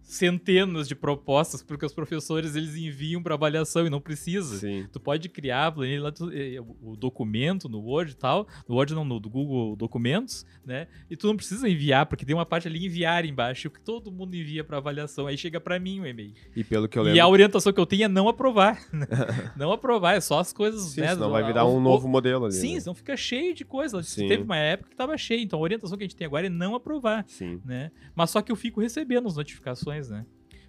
centenas 0.05 0.87
de 0.87 0.95
propostas 0.95 1.63
porque 1.63 1.85
os 1.85 1.93
professores 1.93 2.55
eles 2.55 2.77
enviam 2.77 3.23
para 3.23 3.35
avaliação 3.35 3.87
e 3.87 3.91
não 3.91 4.01
precisa. 4.01 4.59
Sim. 4.59 4.87
Tu 4.93 5.01
pode 5.01 5.29
criar 5.29 5.73
planilha, 5.73 6.13
o 6.83 6.95
documento 6.97 7.69
no 7.69 7.81
Word 7.81 8.13
e 8.13 8.15
tal, 8.15 8.47
no 8.69 8.77
Word 8.77 8.95
não, 8.95 9.05
no 9.05 9.19
do 9.19 9.31
Google 9.31 9.75
Documentos, 9.77 10.45
né? 10.65 10.87
E 11.11 11.17
tu 11.17 11.27
não 11.27 11.37
precisa 11.37 11.69
enviar, 11.69 12.07
porque 12.07 12.25
tem 12.25 12.35
uma 12.35 12.47
parte 12.47 12.69
ali 12.69 12.85
enviar 12.85 13.25
embaixo 13.25 13.71
que 13.71 13.81
todo 13.81 14.13
mundo 14.13 14.37
envia 14.37 14.63
para 14.63 14.77
avaliação, 14.77 15.27
aí 15.27 15.37
chega 15.39 15.61
para 15.61 15.79
mim 15.79 16.01
o 16.01 16.07
e-mail. 16.07 16.35
E 16.55 16.63
pelo 16.63 16.89
que 16.89 16.99
eu 16.99 17.03
lembro... 17.03 17.17
E 17.17 17.21
a 17.21 17.27
orientação 17.27 17.73
que 17.73 17.81
eu 17.81 17.87
tenho 17.87 18.05
é 18.05 18.09
não 18.09 18.29
aprovar. 18.29 18.79
não 19.57 19.73
aprovar, 19.73 20.17
é 20.17 20.21
só 20.21 20.39
as 20.39 20.53
coisas, 20.53 20.83
Sim, 20.83 21.01
né? 21.01 21.15
senão 21.15 21.31
vai 21.31 21.45
virar 21.45 21.65
um 21.67 21.77
o- 21.77 21.81
novo 21.81 22.07
modelo 22.07 22.45
ali. 22.45 22.55
Sim, 22.55 22.75
né? 22.75 22.81
senão 22.81 22.95
fica 22.95 23.17
cheio 23.17 23.55
de 23.55 23.65
coisa. 23.65 24.03
Sim. 24.03 24.29
Teve 24.29 24.43
uma 24.43 24.57
época 24.57 24.91
que 24.91 24.97
tava 24.97 25.17
cheio, 25.17 25.41
então 25.41 25.59
a 25.59 25.63
orientação 25.63 25.97
que 25.97 26.05
a 26.05 26.07
gente 26.07 26.17
tem 26.17 26.27
agora 26.27 26.47
é 26.47 26.51
não 26.51 26.75
aprovar, 26.75 27.25
Sim. 27.27 27.61
né? 27.65 27.91
Mas 28.15 28.31
só 28.31 28.43
que 28.43 28.51
eu 28.53 28.57
fico 28.57 28.81
recebendo 28.81 29.27
as 29.29 29.37
notificações, 29.37 29.94
né? 30.09 30.27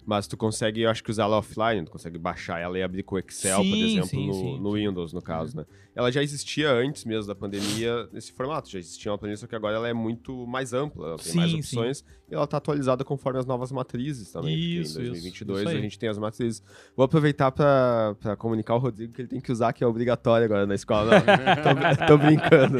Mas 0.08 0.28
tu 0.28 0.36
consegue, 0.36 0.82
eu 0.82 0.88
acho 0.88 1.02
que 1.02 1.10
usar 1.10 1.24
ela 1.24 1.36
offline, 1.38 1.84
tu 1.84 1.90
consegue 1.90 2.16
baixar 2.16 2.60
ela 2.60 2.78
e 2.78 2.82
abrir 2.82 3.02
com 3.02 3.16
o 3.16 3.18
Excel, 3.18 3.58
por 3.58 3.64
Sim, 3.64 3.84
exemplo, 3.90 4.08
sim, 4.08 4.26
no, 4.28 4.34
sim, 4.34 4.58
no 4.60 4.70
sim. 4.70 4.74
Windows, 4.76 5.12
no 5.12 5.20
caso, 5.20 5.56
né? 5.56 5.66
Ela 5.96 6.12
já 6.12 6.22
existia 6.22 6.70
antes 6.70 7.04
mesmo 7.04 7.26
da 7.26 7.34
pandemia 7.34 8.08
nesse 8.12 8.30
formato, 8.30 8.70
já 8.70 8.78
existia 8.78 9.10
uma 9.10 9.18
planilha, 9.18 9.36
só 9.38 9.48
que 9.48 9.56
agora 9.56 9.74
ela 9.74 9.88
é 9.88 9.92
muito 9.92 10.46
mais 10.46 10.72
ampla, 10.72 11.08
ela 11.08 11.16
tem 11.18 11.34
mais 11.34 11.50
Sim, 11.50 11.56
opções 11.56 12.04
e 12.30 12.34
ela 12.36 12.46
tá 12.46 12.58
atualizada 12.58 13.02
conforme 13.02 13.40
as 13.40 13.46
novas 13.46 13.72
matrizes 13.72 14.30
também. 14.30 14.54
porque 14.54 14.64
Isso, 14.64 15.00
em 15.00 15.02
isso, 15.02 15.10
2022 15.10 15.60
isso 15.60 15.68
aí. 15.70 15.76
a 15.76 15.80
gente 15.80 15.98
tem 15.98 16.08
as 16.08 16.18
matrizes. 16.18 16.62
Vou 16.96 17.02
aproveitar 17.02 17.50
pra 17.50 18.14
comunicar 18.38 18.74
ao 18.74 18.78
Rodrigo 18.78 19.12
que 19.12 19.22
ele 19.22 19.28
tem 19.28 19.40
que 19.40 19.50
usar, 19.50 19.72
que 19.72 19.82
é 19.82 19.86
obrigatório 19.88 20.44
agora 20.44 20.66
na 20.66 20.74
escola. 20.76 21.14
Não, 21.18 21.96
tô, 22.06 22.06
tô 22.06 22.18
brincando. 22.18 22.78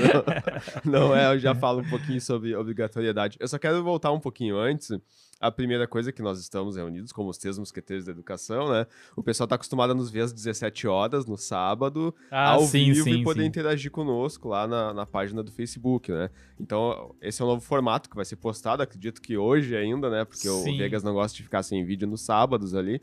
Não. 0.84 1.08
não 1.08 1.16
é, 1.16 1.34
eu 1.34 1.40
já 1.40 1.56
falo 1.56 1.80
um 1.80 1.88
pouquinho 1.90 2.20
sobre 2.20 2.54
obrigatoriedade. 2.54 3.36
Eu 3.40 3.48
só 3.48 3.58
quero 3.58 3.82
voltar 3.82 4.12
um 4.12 4.20
pouquinho 4.20 4.56
antes. 4.58 4.90
A 5.38 5.50
primeira 5.50 5.86
coisa 5.86 6.08
é 6.08 6.12
que 6.12 6.22
nós 6.22 6.40
estamos 6.40 6.76
reunidos 6.76 7.12
como 7.12 7.28
os 7.28 7.36
três 7.36 7.58
mosqueteiros 7.58 8.06
da 8.06 8.12
educação, 8.12 8.70
né? 8.72 8.86
O 9.14 9.22
pessoal 9.22 9.46
tá 9.46 9.54
acostumado 9.56 9.90
a 9.90 9.94
nos 9.94 10.10
ver 10.10 10.22
às 10.22 10.32
17 10.32 10.86
horas 10.88 11.26
no 11.26 11.36
sábado, 11.36 12.14
Ah, 12.30 12.52
ao 12.52 12.62
sim, 12.62 12.92
vivo 12.92 13.04
sim, 13.04 13.20
e 13.20 13.22
poder 13.24 13.42
sim. 13.42 13.48
interagir 13.48 13.90
conosco 13.90 14.48
lá 14.48 14.66
na, 14.66 14.94
na 14.94 15.04
página 15.04 15.42
do 15.42 15.52
Facebook, 15.52 16.10
né? 16.10 16.30
Então, 16.58 17.14
esse 17.20 17.42
é 17.42 17.44
um 17.44 17.48
novo 17.48 17.60
formato 17.60 18.08
que 18.08 18.16
vai 18.16 18.24
ser 18.24 18.36
postado, 18.36 18.82
acredito 18.82 19.20
que 19.20 19.36
hoje 19.36 19.76
ainda, 19.76 20.08
né? 20.08 20.24
Porque 20.24 20.48
o. 20.48 20.62
Vegas 20.76 21.02
não 21.02 21.12
gosta 21.12 21.36
de 21.36 21.42
ficar 21.42 21.62
sem 21.62 21.84
vídeo 21.84 22.08
nos 22.08 22.22
sábados 22.22 22.74
ali, 22.74 23.00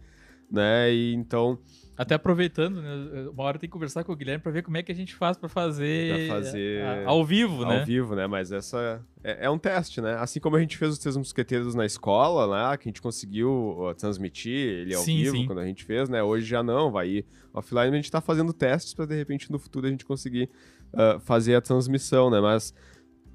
né? 0.49 0.91
E 0.91 1.13
então, 1.13 1.59
Até 1.95 2.15
aproveitando, 2.15 2.81
né? 2.81 3.29
Uma 3.31 3.43
hora 3.43 3.59
tem 3.59 3.69
que 3.69 3.73
conversar 3.73 4.03
com 4.03 4.11
o 4.11 4.15
Guilherme 4.15 4.41
pra 4.41 4.51
ver 4.51 4.63
como 4.63 4.75
é 4.77 4.81
que 4.83 4.91
a 4.91 4.95
gente 4.95 5.13
faz 5.13 5.37
pra 5.37 5.47
fazer, 5.47 6.27
Pra 6.27 6.35
fazer 6.37 6.81
a- 6.83 7.03
ao 7.09 7.23
vivo, 7.23 7.63
né? 7.65 7.79
ao 7.81 7.85
vivo, 7.85 8.15
né? 8.15 8.25
Mas 8.25 8.51
essa 8.51 8.99
é, 9.23 9.45
é 9.45 9.49
um 9.49 9.59
teste, 9.59 10.01
né? 10.01 10.15
Assim 10.15 10.39
como 10.39 10.55
a 10.55 10.59
gente 10.59 10.75
fez 10.75 10.91
os 10.93 10.97
Três 10.97 11.15
Mosqueteiros 11.15 11.75
na 11.75 11.85
escola, 11.85 12.47
né? 12.71 12.77
Que 12.77 12.87
a 12.87 12.89
gente 12.89 13.01
conseguiu 13.01 13.93
transmitir 13.97 14.51
ele 14.55 14.95
ao 14.95 15.03
Sim, 15.03 15.17
vivo 15.23 15.37
sim. 15.37 15.45
quando 15.45 15.59
a 15.59 15.65
gente 15.65 15.83
fez, 15.83 16.09
né? 16.09 16.23
Hoje 16.23 16.45
já 16.47 16.63
não, 16.63 16.91
vai 16.91 17.07
ir 17.09 17.25
offline. 17.53 17.91
A 17.91 17.95
gente 17.95 18.09
tá 18.11 18.19
fazendo 18.21 18.51
testes 18.53 18.93
pra 18.95 19.05
de 19.05 19.15
repente 19.15 19.51
no 19.51 19.59
futuro 19.59 19.85
a 19.85 19.89
gente 19.89 20.03
conseguir 20.03 20.49
ah, 20.93 21.19
fazer 21.19 21.53
a 21.55 21.61
transmissão, 21.61 22.29
né? 22.31 22.41
Mas 22.41 22.73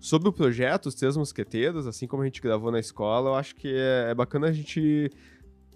sobre 0.00 0.28
o 0.28 0.32
projeto, 0.32 0.86
os 0.86 0.94
Três 0.96 1.16
Mosqueteiros, 1.16 1.86
assim 1.86 2.06
como 2.08 2.22
a 2.22 2.26
gente 2.26 2.40
gravou 2.40 2.70
na 2.72 2.80
escola, 2.80 3.30
eu 3.30 3.34
acho 3.34 3.54
que 3.54 3.68
é, 3.72 4.10
é 4.10 4.14
bacana 4.14 4.48
a 4.48 4.52
gente 4.52 5.10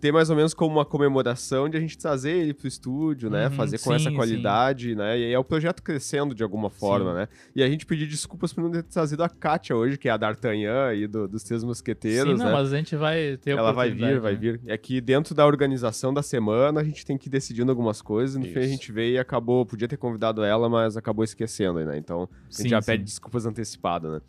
ter 0.03 0.11
mais 0.13 0.29
ou 0.31 0.35
menos 0.35 0.53
como 0.53 0.75
uma 0.75 0.85
comemoração 0.85 1.69
de 1.69 1.77
a 1.77 1.81
gente 1.81 1.97
trazer 1.97 2.33
ele 2.33 2.53
pro 2.53 2.67
estúdio, 2.67 3.31
né? 3.31 3.47
Uhum, 3.47 3.53
Fazer 3.53 3.79
com 3.79 3.91
sim, 3.91 3.95
essa 3.95 4.11
sim. 4.11 4.17
qualidade, 4.17 4.97
né? 4.97 5.17
E 5.17 5.25
aí 5.27 5.33
é 5.33 5.39
o 5.39 5.45
projeto 5.45 5.81
crescendo 5.81 6.35
de 6.35 6.43
alguma 6.43 6.69
forma, 6.69 7.11
Sim. 7.11 7.17
né? 7.19 7.29
E 7.55 7.63
a 7.63 7.69
gente 7.69 7.87
pedir 7.87 8.09
desculpas 8.09 8.53
por 8.53 8.65
não 8.65 8.71
ter 8.73 8.83
trazido 8.83 9.23
a 9.23 9.29
Kátia 9.29 9.77
hoje, 9.77 9.97
que 9.97 10.09
é 10.09 10.11
a 10.11 10.17
D'Artagnan 10.17 10.87
aí 10.89 11.07
do- 11.07 11.29
dos 11.29 11.45
Três 11.45 11.63
Mosqueteiros, 11.63 12.33
Sim, 12.33 12.39
não, 12.39 12.47
né? 12.47 12.53
mas 12.53 12.73
a 12.73 12.77
gente 12.77 12.97
vai 12.97 13.37
ter 13.37 13.53
Ela 13.53 13.71
vai 13.73 13.93
vir, 13.93 14.19
vai 14.19 14.33
né? 14.33 14.39
vir. 14.41 14.61
É 14.67 14.77
que 14.77 15.01
dentro 15.01 15.37
da 15.37 15.47
organização 15.47 16.13
da 16.13 16.21
semana 16.21 16.81
a 16.81 16.85
gente 16.85 17.07
tem 17.07 17.17
que 17.17 17.29
ir 17.29 17.31
decidindo 17.31 17.71
algumas 17.71 18.03
coisas. 18.03 18.35
No 18.37 18.45
fim 18.45 18.59
a 18.59 18.67
gente 18.67 18.91
veio 18.91 19.15
e 19.15 19.19
acabou, 19.21 19.65
podia 19.65 19.87
ter 19.87 19.97
convidado 19.99 20.43
ela, 20.43 20.69
mas 20.69 20.97
acabou 20.97 21.23
esquecendo, 21.25 21.79
né? 21.85 21.97
Então 21.97 22.23
a 22.23 22.27
gente 22.51 22.63
Sim, 22.63 22.69
já 22.71 22.83
sim. 22.83 22.87
pede 22.87 23.05
desculpas 23.05 23.47
antecipadas, 23.47 24.11
né? 24.15 24.21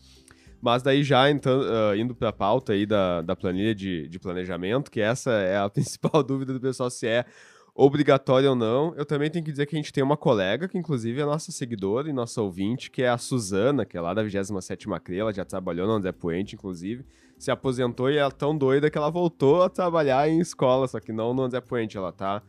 Mas 0.64 0.82
daí 0.82 1.04
já 1.04 1.30
então, 1.30 1.62
ah, 1.62 1.98
indo 1.98 2.16
para 2.16 2.30
a 2.30 2.32
pauta 2.32 2.72
aí 2.72 2.86
da, 2.86 3.22
da 3.22 3.36
planilha 3.36 3.76
de, 3.76 4.08
de 4.08 4.18
planejamento, 4.18 4.90
que 4.90 5.02
essa 5.02 5.30
é 5.30 5.58
a 5.58 5.68
principal 5.70 6.24
dúvida 6.24 6.54
do 6.54 6.60
pessoal 6.62 6.90
se 6.90 7.06
é 7.06 7.26
obrigatório 7.76 8.52
ou 8.52 8.56
não. 8.56 8.94
Eu 8.96 9.06
também 9.06 9.30
tenho 9.30 9.44
que 9.44 9.52
dizer 9.52 9.66
que 9.66 9.76
a 9.76 9.78
gente 9.78 9.92
tem 9.92 10.02
uma 10.02 10.16
colega, 10.16 10.70
que 10.70 10.78
inclusive 10.78 11.20
é 11.20 11.26
nossa 11.26 11.52
seguidora 11.52 12.10
e 12.10 12.14
nossa 12.14 12.42
ouvinte, 12.42 12.90
que 12.90 13.04
é 13.04 13.10
a 13.10 13.18
Suzana, 13.18 13.84
que 13.84 13.98
é 13.98 14.00
lá 14.00 14.14
da 14.14 14.24
27ª 14.24 15.02
CRE, 15.02 15.20
ela 15.20 15.34
já 15.34 15.44
trabalhou 15.44 15.86
no 15.86 15.96
André 15.96 16.14
Puente, 16.14 16.56
inclusive, 16.56 17.06
se 17.38 17.52
aposentou 17.52 18.10
e 18.10 18.18
é 18.18 18.30
tão 18.30 18.58
doida 18.58 18.90
que 18.90 18.98
ela 18.98 19.10
voltou 19.10 19.64
a 19.64 19.70
trabalhar 19.70 20.30
em 20.30 20.40
escola, 20.40 20.88
só 20.88 21.02
que 21.02 21.12
não 21.12 21.34
no 21.34 21.42
André 21.42 21.60
Puente, 21.60 21.98
ela 21.98 22.14
tá 22.14 22.42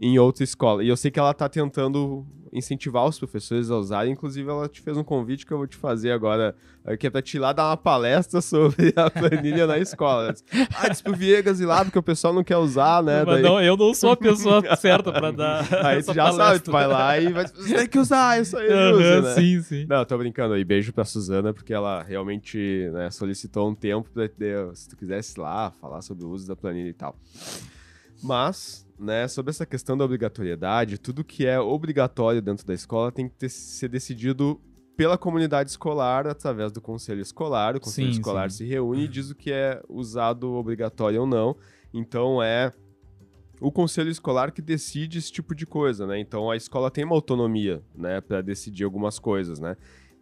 em 0.00 0.18
outra 0.18 0.44
escola. 0.44 0.82
E 0.84 0.88
eu 0.88 0.96
sei 0.96 1.10
que 1.10 1.18
ela 1.18 1.32
tá 1.34 1.48
tentando 1.48 2.26
incentivar 2.52 3.04
os 3.04 3.18
professores 3.18 3.68
a 3.68 3.76
usarem, 3.76 4.12
inclusive 4.12 4.48
ela 4.48 4.68
te 4.68 4.80
fez 4.80 4.96
um 4.96 5.02
convite 5.02 5.44
que 5.44 5.52
eu 5.52 5.58
vou 5.58 5.66
te 5.66 5.76
fazer 5.76 6.12
agora, 6.12 6.54
eh, 6.86 6.96
que 6.96 7.04
é 7.08 7.10
pra 7.10 7.20
te 7.20 7.36
ir 7.36 7.40
lá 7.40 7.52
dar 7.52 7.64
uma 7.68 7.76
palestra 7.76 8.38
sobre 8.42 8.92
a 8.94 9.10
planilha 9.10 9.66
na 9.66 9.76
escola. 9.76 10.32
Disse, 10.32 10.44
Ah, 10.78 10.88
disse 10.88 11.02
pro 11.02 11.16
Viegas 11.16 11.58
ir 11.58 11.66
lá, 11.66 11.84
porque 11.84 11.98
o 11.98 12.02
pessoal 12.02 12.32
não 12.32 12.44
quer 12.44 12.56
usar, 12.56 13.02
né? 13.02 13.24
Mas 13.24 13.34
Daí- 13.34 13.42
não, 13.42 13.60
eu 13.60 13.76
não 13.76 13.92
sou 13.92 14.12
a 14.12 14.16
pessoa 14.16 14.62
certa 14.76 15.10
pra 15.10 15.32
dar. 15.32 15.66
Aí 15.84 16.00
tu 16.00 16.14
já 16.14 16.26
sabe, 16.26 16.38
palestra. 16.38 16.60
tu 16.60 16.70
vai 16.70 16.86
lá 16.86 17.18
e 17.18 17.32
vai. 17.32 17.44
Você 17.48 17.74
tem 17.74 17.88
que 17.88 17.98
usar 17.98 18.40
isso 18.40 18.56
aí, 18.56 18.68
Aham, 18.70 18.92
usa, 18.98 19.20
né? 19.22 19.34
Sim, 19.34 19.60
sim. 19.62 19.86
Não, 19.88 20.04
tô 20.04 20.16
brincando 20.16 20.54
aí. 20.54 20.64
Beijo 20.64 20.92
pra 20.92 21.04
Suzana, 21.04 21.52
porque 21.52 21.74
ela 21.74 22.04
realmente 22.04 22.88
né, 22.92 23.10
solicitou 23.10 23.68
um 23.68 23.74
tempo 23.74 24.08
pra 24.14 24.28
ter, 24.28 24.64
se 24.76 24.88
tu 24.88 24.96
quisesse 24.96 25.36
ir 25.36 25.42
lá 25.42 25.72
falar 25.80 26.02
sobre 26.02 26.24
o 26.24 26.28
uso 26.28 26.46
da 26.46 26.54
planilha 26.54 26.88
e 26.90 26.94
tal. 26.94 27.16
Mas, 28.24 28.86
né, 28.98 29.28
sobre 29.28 29.50
essa 29.50 29.66
questão 29.66 29.96
da 29.96 30.04
obrigatoriedade, 30.04 30.98
tudo 30.98 31.22
que 31.24 31.46
é 31.46 31.58
obrigatório 31.60 32.40
dentro 32.40 32.66
da 32.66 32.74
escola 32.74 33.12
tem 33.12 33.28
que 33.28 33.34
ter- 33.34 33.48
ser 33.48 33.88
decidido 33.88 34.60
pela 34.96 35.18
comunidade 35.18 35.70
escolar 35.70 36.26
através 36.26 36.70
do 36.72 36.80
conselho 36.80 37.20
escolar. 37.20 37.76
O 37.76 37.80
conselho 37.80 38.12
Sim, 38.12 38.18
escolar 38.20 38.50
sim. 38.50 38.58
se 38.58 38.64
reúne 38.64 39.04
e 39.04 39.08
diz 39.08 39.30
o 39.30 39.34
que 39.34 39.50
é 39.50 39.82
usado 39.88 40.52
obrigatório 40.52 41.20
ou 41.22 41.26
não. 41.26 41.56
Então 41.92 42.42
é 42.42 42.72
o 43.60 43.70
conselho 43.72 44.10
escolar 44.10 44.52
que 44.52 44.62
decide 44.62 45.18
esse 45.18 45.32
tipo 45.32 45.54
de 45.54 45.66
coisa, 45.66 46.06
né? 46.06 46.18
Então 46.18 46.50
a 46.50 46.56
escola 46.56 46.90
tem 46.90 47.04
uma 47.04 47.14
autonomia, 47.14 47.82
né, 47.94 48.20
para 48.20 48.40
decidir 48.40 48.84
algumas 48.84 49.18
coisas, 49.18 49.58
né? 49.58 49.76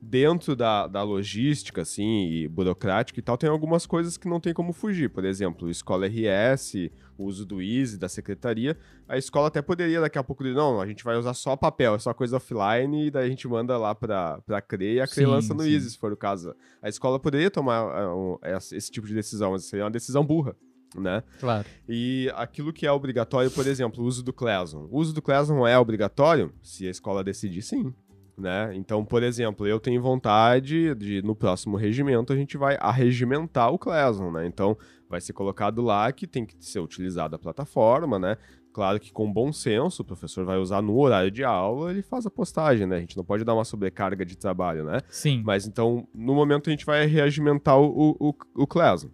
Dentro 0.04 0.56
da, 0.56 0.88
da 0.88 1.04
logística, 1.04 1.82
assim, 1.82 2.26
e 2.26 2.48
burocrática 2.48 3.20
e 3.20 3.22
tal, 3.22 3.38
tem 3.38 3.48
algumas 3.48 3.86
coisas 3.86 4.16
que 4.16 4.26
não 4.26 4.40
tem 4.40 4.52
como 4.52 4.72
fugir. 4.72 5.08
Por 5.08 5.24
exemplo, 5.24 5.70
escola 5.70 6.08
RS, 6.08 6.90
o 7.16 7.24
uso 7.24 7.46
do 7.46 7.62
Easy, 7.62 7.96
da 7.96 8.08
secretaria. 8.08 8.76
A 9.08 9.16
escola 9.16 9.46
até 9.46 9.62
poderia 9.62 10.00
daqui 10.00 10.18
a 10.18 10.24
pouco 10.24 10.42
dizer, 10.42 10.56
não, 10.56 10.80
a 10.80 10.86
gente 10.88 11.04
vai 11.04 11.16
usar 11.16 11.34
só 11.34 11.54
papel, 11.54 11.94
é 11.94 11.98
só 12.00 12.12
coisa 12.12 12.38
offline, 12.38 13.06
e 13.06 13.10
daí 13.12 13.26
a 13.26 13.28
gente 13.28 13.46
manda 13.46 13.78
lá 13.78 13.94
pra, 13.94 14.40
pra 14.40 14.60
CRE 14.60 14.94
e 14.94 15.00
a 15.00 15.06
CRE 15.06 15.14
Sim, 15.14 15.26
lança 15.26 15.54
no 15.54 15.62
sim. 15.62 15.70
Easy, 15.70 15.90
se 15.90 15.98
for 15.98 16.12
o 16.12 16.16
caso. 16.16 16.52
A 16.82 16.88
escola 16.88 17.20
poderia 17.20 17.48
tomar 17.48 17.78
ah, 17.78 18.12
um, 18.12 18.38
esse 18.42 18.74
esse 18.74 18.90
tipo 18.90 19.06
de 19.06 19.14
decisão, 19.14 19.52
mas 19.52 19.66
seria 19.66 19.84
uma 19.84 19.90
decisão 19.90 20.26
burra, 20.26 20.56
né? 20.96 21.22
Claro. 21.38 21.64
E 21.88 22.28
aquilo 22.34 22.72
que 22.72 22.88
é 22.88 22.90
obrigatório, 22.90 23.52
por 23.52 23.68
exemplo, 23.68 24.02
o 24.02 24.06
uso 24.06 24.24
do 24.24 24.32
Classroom. 24.32 24.88
O 24.90 24.98
uso 24.98 25.12
do 25.12 25.22
Classroom 25.22 25.64
é 25.64 25.78
obrigatório? 25.78 26.52
Se 26.60 26.88
a 26.88 26.90
escola 26.90 27.22
decidir, 27.22 27.62
sim. 27.62 27.94
Né? 28.42 28.72
Então, 28.74 29.04
por 29.04 29.22
exemplo, 29.22 29.68
eu 29.68 29.78
tenho 29.78 30.02
vontade 30.02 30.92
de, 30.96 31.22
no 31.22 31.36
próximo 31.36 31.76
regimento, 31.76 32.32
a 32.32 32.36
gente 32.36 32.56
vai 32.56 32.76
arregimentar 32.80 33.72
o 33.72 33.78
Classroom, 33.78 34.32
né? 34.32 34.46
Então, 34.48 34.76
vai 35.08 35.20
ser 35.20 35.32
colocado 35.32 35.80
lá 35.80 36.10
que 36.10 36.26
tem 36.26 36.44
que 36.44 36.56
ser 36.58 36.80
utilizada 36.80 37.36
a 37.36 37.38
plataforma, 37.38 38.18
né? 38.18 38.36
Claro 38.72 38.98
que 38.98 39.12
com 39.12 39.32
bom 39.32 39.52
senso, 39.52 40.02
o 40.02 40.04
professor 40.04 40.44
vai 40.44 40.58
usar 40.58 40.82
no 40.82 40.98
horário 40.98 41.30
de 41.30 41.44
aula, 41.44 41.92
ele 41.92 42.02
faz 42.02 42.26
a 42.26 42.30
postagem, 42.30 42.84
né? 42.84 42.96
A 42.96 43.00
gente 43.00 43.16
não 43.16 43.24
pode 43.24 43.44
dar 43.44 43.54
uma 43.54 43.64
sobrecarga 43.64 44.26
de 44.26 44.36
trabalho, 44.36 44.84
né? 44.84 44.98
Sim. 45.08 45.40
Mas 45.46 45.64
então, 45.64 46.08
no 46.12 46.34
momento, 46.34 46.68
a 46.68 46.72
gente 46.72 46.84
vai 46.84 47.06
reagimentar 47.06 47.78
o, 47.78 48.16
o, 48.18 48.34
o 48.56 48.66
Classroom. 48.66 49.12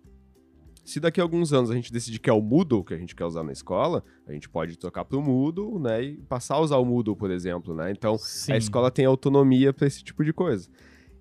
Se 0.88 0.98
daqui 1.00 1.20
a 1.20 1.22
alguns 1.22 1.52
anos 1.52 1.70
a 1.70 1.74
gente 1.74 1.92
decidir 1.92 2.18
que 2.18 2.30
é 2.30 2.32
o 2.32 2.40
Moodle 2.40 2.82
que 2.82 2.94
a 2.94 2.96
gente 2.96 3.14
quer 3.14 3.26
usar 3.26 3.42
na 3.42 3.52
escola, 3.52 4.02
a 4.26 4.32
gente 4.32 4.48
pode 4.48 4.74
trocar 4.78 5.04
para 5.04 5.18
o 5.18 5.22
Moodle, 5.22 5.78
né? 5.78 6.02
E 6.02 6.16
passar 6.16 6.54
a 6.54 6.60
usar 6.60 6.78
o 6.78 6.84
Moodle, 6.86 7.14
por 7.14 7.30
exemplo, 7.30 7.74
né? 7.74 7.90
Então, 7.90 8.16
Sim. 8.16 8.52
a 8.52 8.56
escola 8.56 8.90
tem 8.90 9.04
autonomia 9.04 9.70
para 9.70 9.86
esse 9.86 10.02
tipo 10.02 10.24
de 10.24 10.32
coisa. 10.32 10.66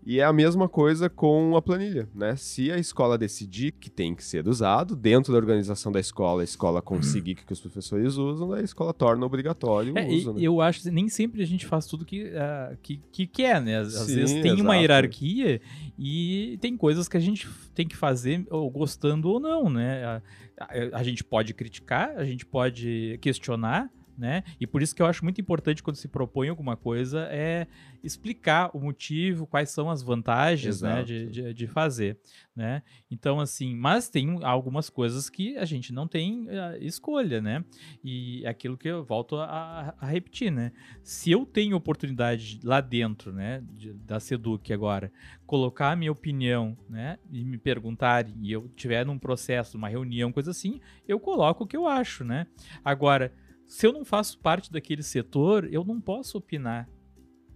E 0.10 0.22
é 0.22 0.24
a 0.24 0.32
mesma 0.32 0.70
coisa 0.70 1.10
com 1.10 1.58
a 1.58 1.62
planilha, 1.62 2.08
né? 2.16 2.34
Se 2.38 2.72
a 2.72 2.78
escola 2.78 3.18
decidir 3.18 3.74
que 3.74 3.90
tem 3.90 4.16
que 4.16 4.24
ser 4.24 4.48
usado, 4.48 4.96
dentro 4.96 5.34
da 5.34 5.38
organização 5.38 5.92
da 5.92 6.00
escola, 6.00 6.44
a 6.44 6.46
escola 6.46 6.82
conseguir 6.82 7.36
que 7.36 7.52
os 7.52 7.60
professores 7.60 8.16
usam, 8.16 8.54
a 8.54 8.62
escola 8.62 8.94
torna 8.94 9.26
obrigatório 9.26 9.94
o 9.94 9.98
É, 9.98 10.10
e 10.10 10.16
uso, 10.20 10.32
né? 10.34 10.40
Eu 10.42 10.62
acho 10.62 10.82
que 10.84 10.90
nem 10.92 11.10
sempre 11.10 11.44
a 11.44 11.46
gente 11.46 11.66
faz 11.66 11.86
tudo 11.88 12.06
que, 12.06 12.30
ah, 12.38 12.78
que, 12.82 13.02
que 13.12 13.28
quer, 13.28 13.62
né? 13.62 13.80
Às, 13.80 13.96
às 13.96 14.08
Sim, 14.08 14.16
vezes 14.16 14.42
tem 14.42 14.54
uma 14.54 14.76
exato. 14.78 14.80
hierarquia 14.82 15.62
e 16.00 16.58
tem 16.62 16.78
coisas 16.78 17.10
que 17.10 17.18
a 17.18 17.20
gente 17.20 17.46
tem 17.76 17.86
que 17.86 17.98
fazer 17.98 18.46
ou 18.50 18.70
gostando 18.72 19.28
ou 19.30 19.42
não, 19.42 19.70
né? 19.70 20.06
A, 20.06 20.22
a- 20.58 21.00
a 21.00 21.04
gente 21.04 21.22
pode 21.22 21.54
criticar, 21.54 22.12
a 22.16 22.24
gente 22.24 22.46
pode 22.46 23.18
questionar, 23.22 23.90
né? 24.18 24.44
E 24.60 24.66
por 24.66 24.82
isso 24.82 24.96
que 24.96 25.02
eu 25.02 25.06
acho 25.06 25.24
muito 25.24 25.40
importante 25.40 25.84
quando 25.84 25.98
se 25.98 26.08
propõe 26.08 26.50
alguma 26.50 26.76
coisa 26.76 27.28
é 27.30 27.68
explicar 28.04 28.72
o 28.74 28.80
motivo, 28.80 29.46
quais 29.46 29.70
são 29.70 29.90
as 29.90 30.02
vantagens, 30.02 30.82
né, 30.82 31.04
de, 31.04 31.28
de, 31.28 31.54
de, 31.54 31.68
fazer, 31.68 32.18
né? 32.56 32.82
Então, 33.12 33.40
assim, 33.40 33.76
mas 33.76 34.10
tem 34.10 34.40
algumas 34.44 34.90
coisas 34.90 35.30
que 35.30 35.58
a 35.58 35.66
gente 35.66 35.94
não 35.94 36.08
tem 36.08 36.48
uh, 36.48 36.78
escolha, 36.80 37.42
né? 37.42 37.64
E 38.04 38.44
é 38.46 38.50
aquilo 38.50 38.78
que 38.78 38.88
eu 38.88 39.04
volto 39.04 39.36
a, 39.36 39.94
a, 40.00 40.06
repetir, 40.08 40.52
né? 40.52 40.72
Se 41.04 41.30
eu 41.30 41.46
tenho 41.46 41.76
oportunidade 41.76 42.60
lá 42.64 42.82
dentro, 42.82 43.32
né, 43.32 43.64
de, 43.70 43.94
da 43.94 44.20
Seduc 44.20 44.72
agora, 44.74 45.12
colocar 45.46 45.92
a 45.92 45.96
minha 45.96 46.12
opinião, 46.12 46.78
né, 46.90 47.20
e 47.32 47.44
me 47.44 47.58
perguntarem, 47.58 48.34
e 48.42 48.52
eu 48.52 48.68
tiver 48.70 49.06
num 49.06 49.20
processo, 49.20 49.78
uma 49.78 49.90
reunião, 49.90 50.32
coisa 50.32 50.52
assim, 50.52 50.80
eu 51.08 51.20
coloco 51.20 51.64
o 51.64 51.68
que 51.68 51.78
eu 51.78 51.88
acho, 51.88 52.24
né? 52.24 52.48
Agora, 52.84 53.32
se 53.68 53.86
eu 53.86 53.92
não 53.92 54.06
faço 54.06 54.40
parte 54.40 54.72
daquele 54.72 55.04
setor, 55.04 55.68
eu 55.72 55.84
não 55.84 56.00
posso 56.00 56.38
opinar. 56.38 56.90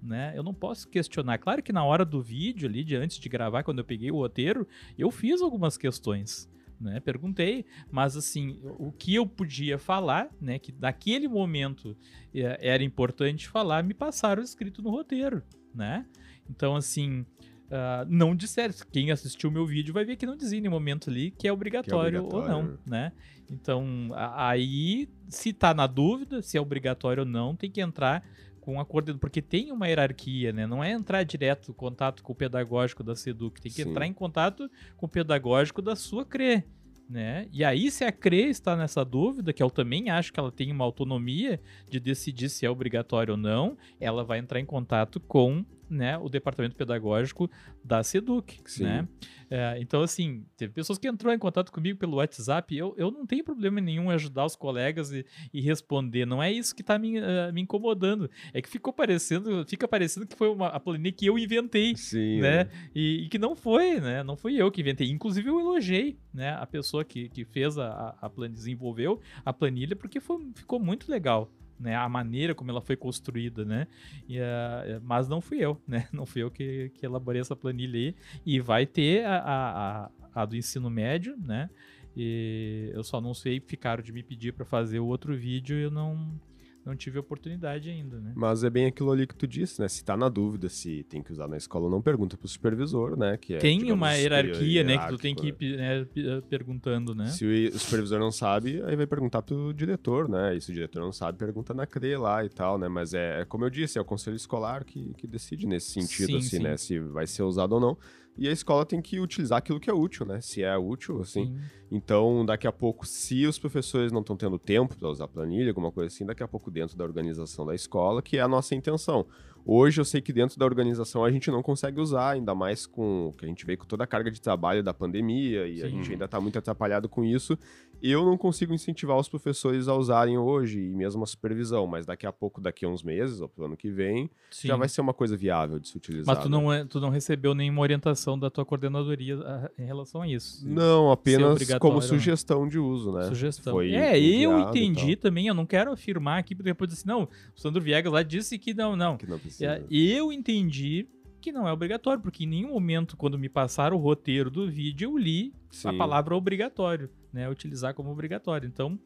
Né? 0.04 0.34
Eu 0.36 0.44
não 0.44 0.54
posso 0.54 0.90
questionar. 0.90 1.38
Claro 1.38 1.64
que 1.64 1.72
na 1.72 1.84
hora 1.84 2.04
do 2.04 2.22
vídeo 2.22 2.68
ali, 2.68 2.84
de 2.84 2.96
antes 2.96 3.18
de 3.18 3.30
gravar, 3.30 3.64
quando 3.64 3.80
eu 3.80 3.86
peguei 3.86 4.12
o 4.12 4.18
roteiro, 4.18 4.68
eu 4.98 5.10
fiz 5.10 5.42
algumas 5.42 5.78
questões. 5.78 6.50
Né? 6.80 7.00
Perguntei, 7.00 7.66
mas 7.92 8.18
assim, 8.18 8.60
o 8.64 8.92
que 8.92 9.16
eu 9.16 9.26
podia 9.28 9.78
falar, 9.78 10.30
né? 10.42 10.58
Que 10.58 10.74
naquele 10.80 11.28
momento 11.28 11.96
é, 12.34 12.58
era 12.60 12.84
importante 12.84 13.48
falar, 13.48 13.84
me 13.84 13.94
passaram 13.94 14.42
escrito 14.42 14.82
no 14.82 14.90
roteiro, 14.90 15.44
né? 15.76 16.08
Então, 16.50 16.76
assim, 16.76 17.24
Uh, 17.72 18.06
não 18.10 18.36
disseram. 18.36 18.74
Quem 18.92 19.12
assistiu 19.12 19.50
o 19.50 19.54
meu 19.54 19.66
vídeo 19.66 19.94
vai 19.94 20.04
ver 20.04 20.18
que 20.18 20.26
não 20.26 20.36
dizia 20.36 20.58
em 20.58 20.62
nenhum 20.62 20.74
momento 20.74 21.10
ali 21.10 21.32
que 21.32 21.48
é 21.48 21.54
obrigatório, 21.54 22.18
é 22.18 22.22
obrigatório. 22.22 22.56
ou 22.56 22.64
não, 22.64 22.78
né? 22.86 23.14
Então, 23.50 24.10
aí, 24.14 25.08
se 25.30 25.54
tá 25.54 25.74
na 25.74 25.88
dúvida 25.88 26.42
se 26.42 26.58
é 26.58 26.62
obrigatório 26.62 27.24
ou 27.24 27.30
não, 27.30 27.56
tem 27.56 27.72
que 27.72 27.80
entrar 27.80 28.26
com 28.60 28.78
a 28.78 28.86
coordenação, 28.86 29.20
porque 29.20 29.42
tem 29.42 29.72
uma 29.72 29.88
hierarquia, 29.88 30.52
né? 30.52 30.68
Não 30.68 30.84
é 30.84 30.92
entrar 30.92 31.24
direto 31.24 31.72
em 31.72 31.74
contato 31.74 32.22
com 32.22 32.34
o 32.34 32.36
pedagógico 32.36 33.04
da 33.04 33.16
SEDUC, 33.16 33.62
tem 33.62 33.72
que 33.72 33.84
Sim. 33.84 33.90
entrar 33.90 34.06
em 34.06 34.14
contato 34.14 34.70
com 34.98 35.06
o 35.06 35.10
pedagógico 35.10 35.82
da 35.82 35.96
sua 35.96 36.26
CRE, 36.26 36.66
né? 37.10 37.48
E 37.54 37.64
aí, 37.64 37.90
se 37.90 38.04
a 38.04 38.12
CRE 38.12 38.50
está 38.50 38.76
nessa 38.76 39.06
dúvida, 39.06 39.54
que 39.54 39.64
eu 39.64 39.70
também 39.70 40.10
acho 40.10 40.32
que 40.32 40.40
ela 40.40 40.52
tem 40.52 40.72
uma 40.72 40.84
autonomia 40.84 41.60
de 41.90 42.02
decidir 42.02 42.50
se 42.50 42.66
é 42.66 42.70
obrigatório 42.70 43.34
ou 43.34 43.38
não, 43.38 43.78
ela 43.98 44.26
vai 44.26 44.40
entrar 44.40 44.60
em 44.60 44.66
contato 44.66 45.22
com 45.22 45.66
né, 45.92 46.18
o 46.18 46.30
departamento 46.30 46.76
pedagógico 46.76 47.52
da 47.84 48.02
SEDUC, 48.02 48.62
Sim. 48.66 48.84
né? 48.84 49.08
É, 49.50 49.78
então, 49.82 50.02
assim, 50.02 50.46
teve 50.56 50.72
pessoas 50.72 50.98
que 50.98 51.06
entrou 51.06 51.34
em 51.34 51.38
contato 51.38 51.74
comigo 51.74 52.00
pelo 52.00 52.18
WhatsApp, 52.18 52.74
eu, 52.74 52.96
eu 52.98 53.12
não 53.12 53.26
tenho 53.26 53.44
problema 53.44 53.82
nenhum 53.82 54.10
em 54.10 54.14
ajudar 54.14 54.46
os 54.46 54.56
colegas 54.56 55.12
e, 55.12 55.26
e 55.54 55.60
responder, 55.60 56.26
não 56.26 56.42
é 56.42 56.50
isso 56.50 56.74
que 56.74 56.82
está 56.82 56.98
me, 56.98 57.20
uh, 57.20 57.52
me 57.54 57.62
incomodando, 57.62 58.30
é 58.54 58.62
que 58.62 58.70
ficou 58.70 58.94
parecendo, 58.94 59.66
fica 59.68 59.90
parecendo 59.90 60.26
que 60.26 60.38
foi 60.38 60.48
uma, 60.48 60.68
a 60.68 60.80
planilha 60.80 61.12
que 61.12 61.26
eu 61.26 61.38
inventei, 61.38 61.94
Sim, 61.98 62.40
né? 62.40 62.62
É. 62.62 62.70
E, 62.96 63.26
e, 63.26 63.28
que 63.28 63.38
não 63.38 63.54
foi, 63.54 64.00
né? 64.00 64.24
Não 64.24 64.38
fui 64.38 64.56
eu 64.56 64.72
que 64.72 64.80
inventei, 64.80 65.10
inclusive 65.10 65.50
eu 65.50 65.60
elogiei, 65.60 66.18
né, 66.34 66.52
a 66.52 66.66
pessoa 66.66 67.04
que, 67.04 67.28
que 67.28 67.44
fez 67.44 67.78
a, 67.78 68.16
a 68.22 68.30
planilha, 68.30 68.56
desenvolveu 68.56 69.20
a 69.44 69.52
planilha, 69.52 69.96
porque 69.98 70.22
foi, 70.22 70.50
ficou 70.56 70.80
muito 70.80 71.12
legal, 71.12 71.52
né, 71.82 71.96
a 71.96 72.08
maneira 72.08 72.54
como 72.54 72.70
ela 72.70 72.82
foi 72.82 72.96
construída, 72.96 73.66
né? 73.66 73.88
E, 74.30 74.40
uh, 74.40 75.02
mas 75.04 75.28
não 75.28 75.42
fui 75.42 75.58
eu, 75.60 75.82
né? 75.88 76.08
Não 76.14 76.26
fui 76.26 76.44
eu 76.44 76.52
que, 76.52 76.90
que 76.94 77.06
elaborei 77.06 77.42
essa 77.42 77.56
planilha 77.56 77.98
aí. 77.98 78.16
E 78.46 78.60
vai 78.60 78.86
ter 78.86 79.26
a, 79.26 80.10
a, 80.34 80.42
a, 80.42 80.46
do 80.46 80.56
ensino 80.56 80.90
médio, 80.90 81.36
né? 81.38 81.70
E 82.16 82.92
eu 82.94 83.04
só 83.04 83.22
não 83.22 83.34
sei, 83.34 83.60
ficaram 83.60 84.04
de 84.04 84.12
me 84.12 84.22
pedir 84.22 84.52
para 84.54 84.66
fazer 84.66 85.00
o 85.00 85.06
outro 85.06 85.36
vídeo 85.36 85.78
e 85.78 85.84
eu 85.84 85.92
não 85.92 86.40
não 86.86 86.96
tive 86.96 87.20
oportunidade 87.20 87.90
ainda, 87.90 88.20
né? 88.20 88.34
Mas 88.36 88.64
é 88.64 88.70
bem 88.70 88.88
aquilo 88.88 89.12
ali 89.12 89.28
que 89.28 89.36
tu 89.36 89.48
disse, 89.48 89.80
né? 89.80 89.88
Se 89.88 90.04
tá 90.04 90.18
na 90.18 90.30
dúvida 90.30 90.68
se 90.68 91.04
tem 91.04 91.22
que 91.22 91.32
usar 91.32 91.48
na 91.48 91.58
escola, 91.58 91.90
não 91.90 92.02
pergunta 92.02 92.36
pro 92.36 92.48
supervisor, 92.48 93.16
né? 93.18 93.38
Que 93.38 93.56
é, 93.56 93.58
tem 93.58 93.78
digamos, 93.78 93.98
uma 93.98 94.14
hierarquia, 94.14 94.84
né? 94.84 94.98
Que 94.98 95.08
tu 95.10 95.18
tem 95.18 95.36
que 95.36 95.48
ir 95.48 95.78
né, 95.78 96.08
eh, 96.16 96.42
perguntando, 96.50 97.14
né? 97.14 97.28
Se 97.28 97.46
o 97.46 97.80
supervisor 97.80 98.20
não 98.20 98.32
sabe, 98.32 98.82
aí 98.84 98.96
vai 98.96 99.06
perguntar 99.06 99.42
pro 99.44 99.74
diretor, 99.74 100.28
né? 100.28 100.56
E 100.56 100.62
se 100.62 100.72
o 100.72 100.74
diretor 100.74 101.02
não 101.02 101.12
sabe, 101.12 101.38
pergunta 101.38 101.74
na 101.74 101.86
CRE 101.86 102.18
lá 102.18 102.44
e 102.44 102.50
tal, 102.50 102.80
né? 102.80 102.88
Mas 102.88 103.14
é, 103.14 103.42
é 103.42 103.46
como 103.46 103.64
eu 103.66 103.70
disse, 103.70 103.98
é 103.98 104.02
o 104.02 104.06
conselho 104.06 104.36
escolar 104.36 104.84
que, 104.84 105.14
que 105.16 105.28
decide 105.28 105.68
nesse 105.68 105.92
sentido, 105.92 106.28
sim, 106.28 106.38
assim, 106.38 106.58
sim. 106.58 106.60
né? 106.60 106.78
Se 106.78 107.00
vai 107.00 107.28
ser 107.28 107.44
usado 107.44 107.74
ou 107.74 107.80
não. 107.80 107.98
E 108.38 108.48
a 108.48 108.52
escola 108.52 108.86
tem 108.86 109.02
que 109.02 109.20
utilizar 109.20 109.58
aquilo 109.58 109.80
que 109.80 109.90
é 109.90 109.94
útil, 109.94 110.26
né? 110.26 110.40
Se 110.42 110.64
é 110.64 110.76
útil, 110.78 111.22
assim. 111.22 111.46
Sim. 111.46 111.60
Então, 111.92 112.46
daqui 112.46 112.66
a 112.66 112.72
pouco, 112.72 113.06
se 113.06 113.46
os 113.46 113.60
professores 113.60 114.12
não 114.12 114.22
estão 114.22 114.38
tendo 114.38 114.58
tempo 114.58 114.96
para 114.98 115.10
usar 115.10 115.28
planilha, 115.28 115.70
alguma 115.70 115.92
coisa 115.92 116.08
assim, 116.08 116.26
daqui 116.26 116.42
a 116.42 116.48
pouco 116.48 116.72
dentro 116.72 116.98
da 116.98 117.04
organização 117.04 117.66
da 117.66 117.76
escola, 117.76 118.22
que 118.22 118.38
é 118.38 118.42
a 118.42 118.48
nossa 118.48 118.74
intenção. 118.74 119.28
Hoje 119.66 120.02
eu 120.02 120.06
sei 120.06 120.22
que 120.22 120.34
dentro 120.34 120.58
da 120.58 120.66
organização 120.66 121.24
a 121.24 121.32
gente 121.32 121.52
não 121.52 121.62
consegue 121.62 122.00
usar, 122.00 122.32
ainda 122.32 122.56
mais 122.56 122.88
com 122.88 123.32
que 123.38 123.46
a 123.46 123.48
gente 123.48 123.66
veio 123.66 123.78
com 123.78 123.86
toda 123.86 124.04
a 124.04 124.08
carga 124.08 124.32
de 124.32 124.42
trabalho 124.42 124.82
da 124.82 124.94
pandemia 124.94 125.68
e 125.68 125.78
Sim. 125.78 125.84
a 125.84 125.88
gente 125.88 126.12
ainda 126.12 126.26
está 126.26 126.42
muito 126.42 126.58
atrapalhado 126.58 127.08
com 127.08 127.24
isso. 127.24 127.58
Eu 128.02 128.26
não 128.26 128.38
consigo 128.38 128.74
incentivar 128.74 129.18
os 129.18 129.30
professores 129.30 129.88
a 129.88 129.96
usarem 129.96 130.38
hoje 130.38 130.80
e 130.80 130.90
mesmo 130.90 131.24
a 131.24 131.28
supervisão, 131.28 131.86
mas 131.86 132.06
daqui 132.06 132.26
a 132.26 132.32
pouco, 132.32 132.60
daqui 132.60 132.86
a 132.86 132.90
uns 132.90 133.04
meses 133.04 133.40
ou 133.42 133.48
pro 133.48 133.66
ano 133.66 133.78
que 133.78 133.92
vem, 133.92 134.30
Sim. 134.50 134.70
já 134.70 134.76
vai 134.76 134.90
ser 134.90 135.02
uma 135.02 135.14
coisa 135.14 135.38
viável 135.38 135.80
de 135.80 135.88
se 135.88 135.98
utilizar. 135.98 136.36
Mas 136.36 136.44
tu 136.44 136.50
não, 136.50 136.72
é, 136.72 136.84
tu 136.86 137.00
não 137.00 137.10
recebeu 137.10 137.54
nenhuma 137.54 137.82
orientação 137.82 138.38
da 138.38 138.50
tua 138.50 138.66
coordenadoria 138.66 139.38
a, 139.40 139.72
em 139.78 139.86
relação 139.86 140.22
a 140.22 140.28
isso? 140.28 140.68
Não, 140.68 141.12
apenas 141.12 141.60
como 141.80 142.02
sugestão 142.02 142.68
de 142.68 142.80
uso, 142.80 143.12
né? 143.12 143.24
Sugestão. 143.24 143.74
Foi 143.74 143.94
é, 143.94 144.20
eu 144.20 144.60
entendi 144.60 145.16
também, 145.16 145.48
eu 145.48 145.54
não 145.54 145.66
quero 145.66 145.92
afirmar 145.92 146.40
aqui, 146.40 146.56
porque 146.56 146.70
depois 146.70 146.90
disse, 146.90 147.06
não, 147.06 147.24
o 147.56 147.60
Sandro 147.60 147.82
Viegas 147.82 148.12
lá 148.12 148.24
disse 148.24 148.58
que 148.58 148.74
não, 148.74 148.96
não. 148.96 149.18
Que 149.18 149.28
não 149.28 149.38
precisa. 149.38 149.84
Eu 149.90 150.32
entendi 150.32 151.08
que 151.42 151.52
não 151.52 151.68
é 151.68 151.74
obrigatório, 151.74 152.22
porque 152.22 152.44
em 152.46 152.48
nenhum 152.48 152.70
momento, 152.70 153.18
quando 153.18 153.38
me 153.38 153.50
passaram 153.50 153.98
o 153.98 154.00
roteiro 154.00 154.50
do 154.50 154.70
vídeo, 154.70 155.10
eu 155.10 155.18
li 155.18 155.54
Sim. 155.70 155.90
a 155.90 155.94
palavra 155.94 156.36
obrigatório, 156.36 157.10
né? 157.34 157.50
Utilizar 157.50 157.94
como 157.94 158.12
obrigatório. 158.12 158.68
Então, 158.68 158.98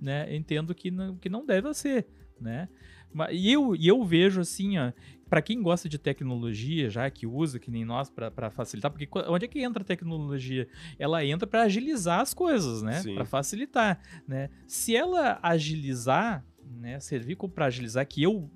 né, 0.00 0.34
entendo 0.34 0.74
que 0.74 0.90
não, 0.90 1.16
que 1.16 1.28
não 1.28 1.46
deve 1.46 1.72
ser, 1.72 2.06
né? 2.40 2.68
E 3.30 3.52
eu, 3.52 3.76
e 3.76 3.86
eu 3.86 4.04
vejo 4.04 4.40
assim, 4.40 4.76
ó, 4.76 4.92
para 5.28 5.40
quem 5.40 5.62
gosta 5.62 5.88
de 5.88 5.98
tecnologia, 5.98 6.90
já 6.90 7.08
que 7.08 7.26
usa, 7.26 7.58
que 7.58 7.70
nem 7.70 7.84
nós, 7.84 8.10
para 8.10 8.50
facilitar, 8.50 8.90
porque 8.90 9.08
onde 9.28 9.44
é 9.44 9.48
que 9.48 9.60
entra 9.60 9.82
a 9.82 9.86
tecnologia? 9.86 10.68
Ela 10.98 11.24
entra 11.24 11.46
para 11.46 11.62
agilizar 11.62 12.20
as 12.20 12.34
coisas, 12.34 12.82
né? 12.82 13.02
Para 13.14 13.24
facilitar, 13.24 14.00
né? 14.26 14.50
Se 14.66 14.96
ela 14.96 15.38
agilizar, 15.42 16.44
né, 16.64 16.98
servir 16.98 17.36
para 17.36 17.66
agilizar, 17.66 18.06
que 18.06 18.22
eu, 18.22 18.50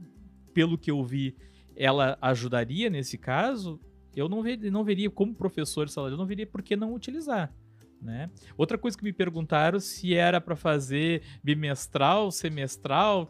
pelo 0.52 0.76
que 0.76 0.90
eu 0.90 1.04
vi, 1.04 1.36
ela 1.78 2.18
ajudaria 2.20 2.90
nesse 2.90 3.16
caso, 3.16 3.80
eu 4.14 4.28
não, 4.28 4.42
ver, 4.42 4.58
não 4.70 4.82
veria, 4.82 5.08
como 5.08 5.32
professor 5.32 5.86
eu 5.96 6.16
não 6.16 6.26
veria 6.26 6.46
por 6.46 6.60
que 6.60 6.74
não 6.74 6.92
utilizar. 6.92 7.54
Né? 8.02 8.30
Outra 8.56 8.76
coisa 8.76 8.98
que 8.98 9.04
me 9.04 9.12
perguntaram 9.12 9.78
se 9.78 10.12
era 10.14 10.40
para 10.40 10.56
fazer 10.56 11.22
bimestral, 11.42 12.30
semestral. 12.32 13.28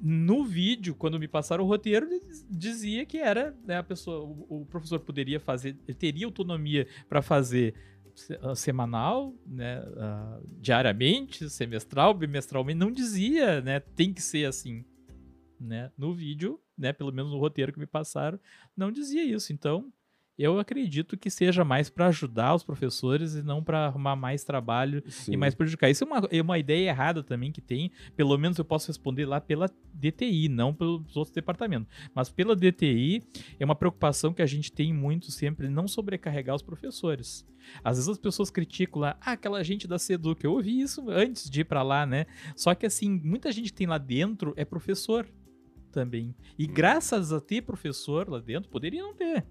No 0.00 0.44
vídeo, 0.44 0.94
quando 0.94 1.18
me 1.18 1.28
passaram 1.28 1.64
o 1.64 1.66
roteiro, 1.66 2.06
dizia 2.50 3.06
que 3.06 3.18
era 3.18 3.56
né, 3.64 3.78
a 3.78 3.82
pessoa, 3.82 4.24
o, 4.48 4.66
professor 4.66 4.98
poderia 4.98 5.38
fazer, 5.38 5.74
teria 5.98 6.26
autonomia 6.26 6.86
para 7.08 7.22
fazer 7.22 7.74
ah, 8.40 8.54
semanal, 8.54 9.34
né, 9.46 9.80
uh, 9.80 10.44
diariamente, 10.60 11.48
semestral, 11.48 12.12
bimestralmente, 12.14 12.78
não 12.78 12.90
dizia, 12.90 13.60
né, 13.60 13.80
tem 13.80 14.12
que 14.12 14.20
ser 14.20 14.46
assim, 14.46 14.84
né? 15.62 15.90
No 15.96 16.14
vídeo 16.14 16.60
né, 16.82 16.92
pelo 16.92 17.12
menos 17.12 17.30
no 17.30 17.38
roteiro 17.38 17.72
que 17.72 17.78
me 17.78 17.86
passaram, 17.86 18.38
não 18.76 18.90
dizia 18.90 19.24
isso. 19.24 19.52
Então, 19.52 19.92
eu 20.38 20.58
acredito 20.58 21.16
que 21.16 21.30
seja 21.30 21.62
mais 21.62 21.90
para 21.90 22.08
ajudar 22.08 22.54
os 22.54 22.64
professores 22.64 23.34
e 23.34 23.42
não 23.42 23.62
para 23.62 23.86
arrumar 23.86 24.16
mais 24.16 24.42
trabalho 24.42 25.02
Sim. 25.06 25.34
e 25.34 25.36
mais 25.36 25.54
prejudicar. 25.54 25.90
Isso 25.90 26.02
é 26.02 26.06
uma, 26.06 26.28
é 26.30 26.42
uma 26.42 26.58
ideia 26.58 26.88
errada 26.88 27.22
também 27.22 27.52
que 27.52 27.60
tem. 27.60 27.92
Pelo 28.16 28.36
menos 28.38 28.58
eu 28.58 28.64
posso 28.64 28.88
responder 28.88 29.26
lá 29.26 29.40
pela 29.40 29.70
DTI, 29.94 30.48
não 30.48 30.74
pelos 30.74 31.14
outros 31.14 31.34
departamentos. 31.34 31.86
Mas 32.14 32.30
pela 32.30 32.56
DTI 32.56 33.22
é 33.60 33.64
uma 33.64 33.76
preocupação 33.76 34.32
que 34.32 34.42
a 34.42 34.46
gente 34.46 34.72
tem 34.72 34.92
muito 34.92 35.30
sempre, 35.30 35.68
não 35.68 35.86
sobrecarregar 35.86 36.56
os 36.56 36.62
professores. 36.62 37.46
Às 37.84 37.98
vezes 37.98 38.08
as 38.08 38.18
pessoas 38.18 38.50
criticam 38.50 39.02
lá, 39.02 39.16
ah, 39.20 39.32
aquela 39.32 39.62
gente 39.62 39.86
da 39.86 39.98
Seduc. 39.98 40.42
Eu 40.42 40.52
ouvi 40.54 40.80
isso 40.80 41.08
antes 41.10 41.48
de 41.48 41.60
ir 41.60 41.64
para 41.64 41.82
lá, 41.82 42.04
né? 42.06 42.26
Só 42.56 42.74
que 42.74 42.86
assim, 42.86 43.20
muita 43.22 43.52
gente 43.52 43.72
tem 43.72 43.86
lá 43.86 43.98
dentro 43.98 44.54
é 44.56 44.64
professor 44.64 45.28
também. 45.92 46.34
E 46.58 46.64
hum. 46.64 46.72
graças 46.72 47.32
a 47.32 47.40
ter 47.40 47.62
professor 47.62 48.28
lá 48.28 48.40
dentro, 48.40 48.70
poderia 48.70 49.02
não 49.02 49.14
ter. 49.14 49.46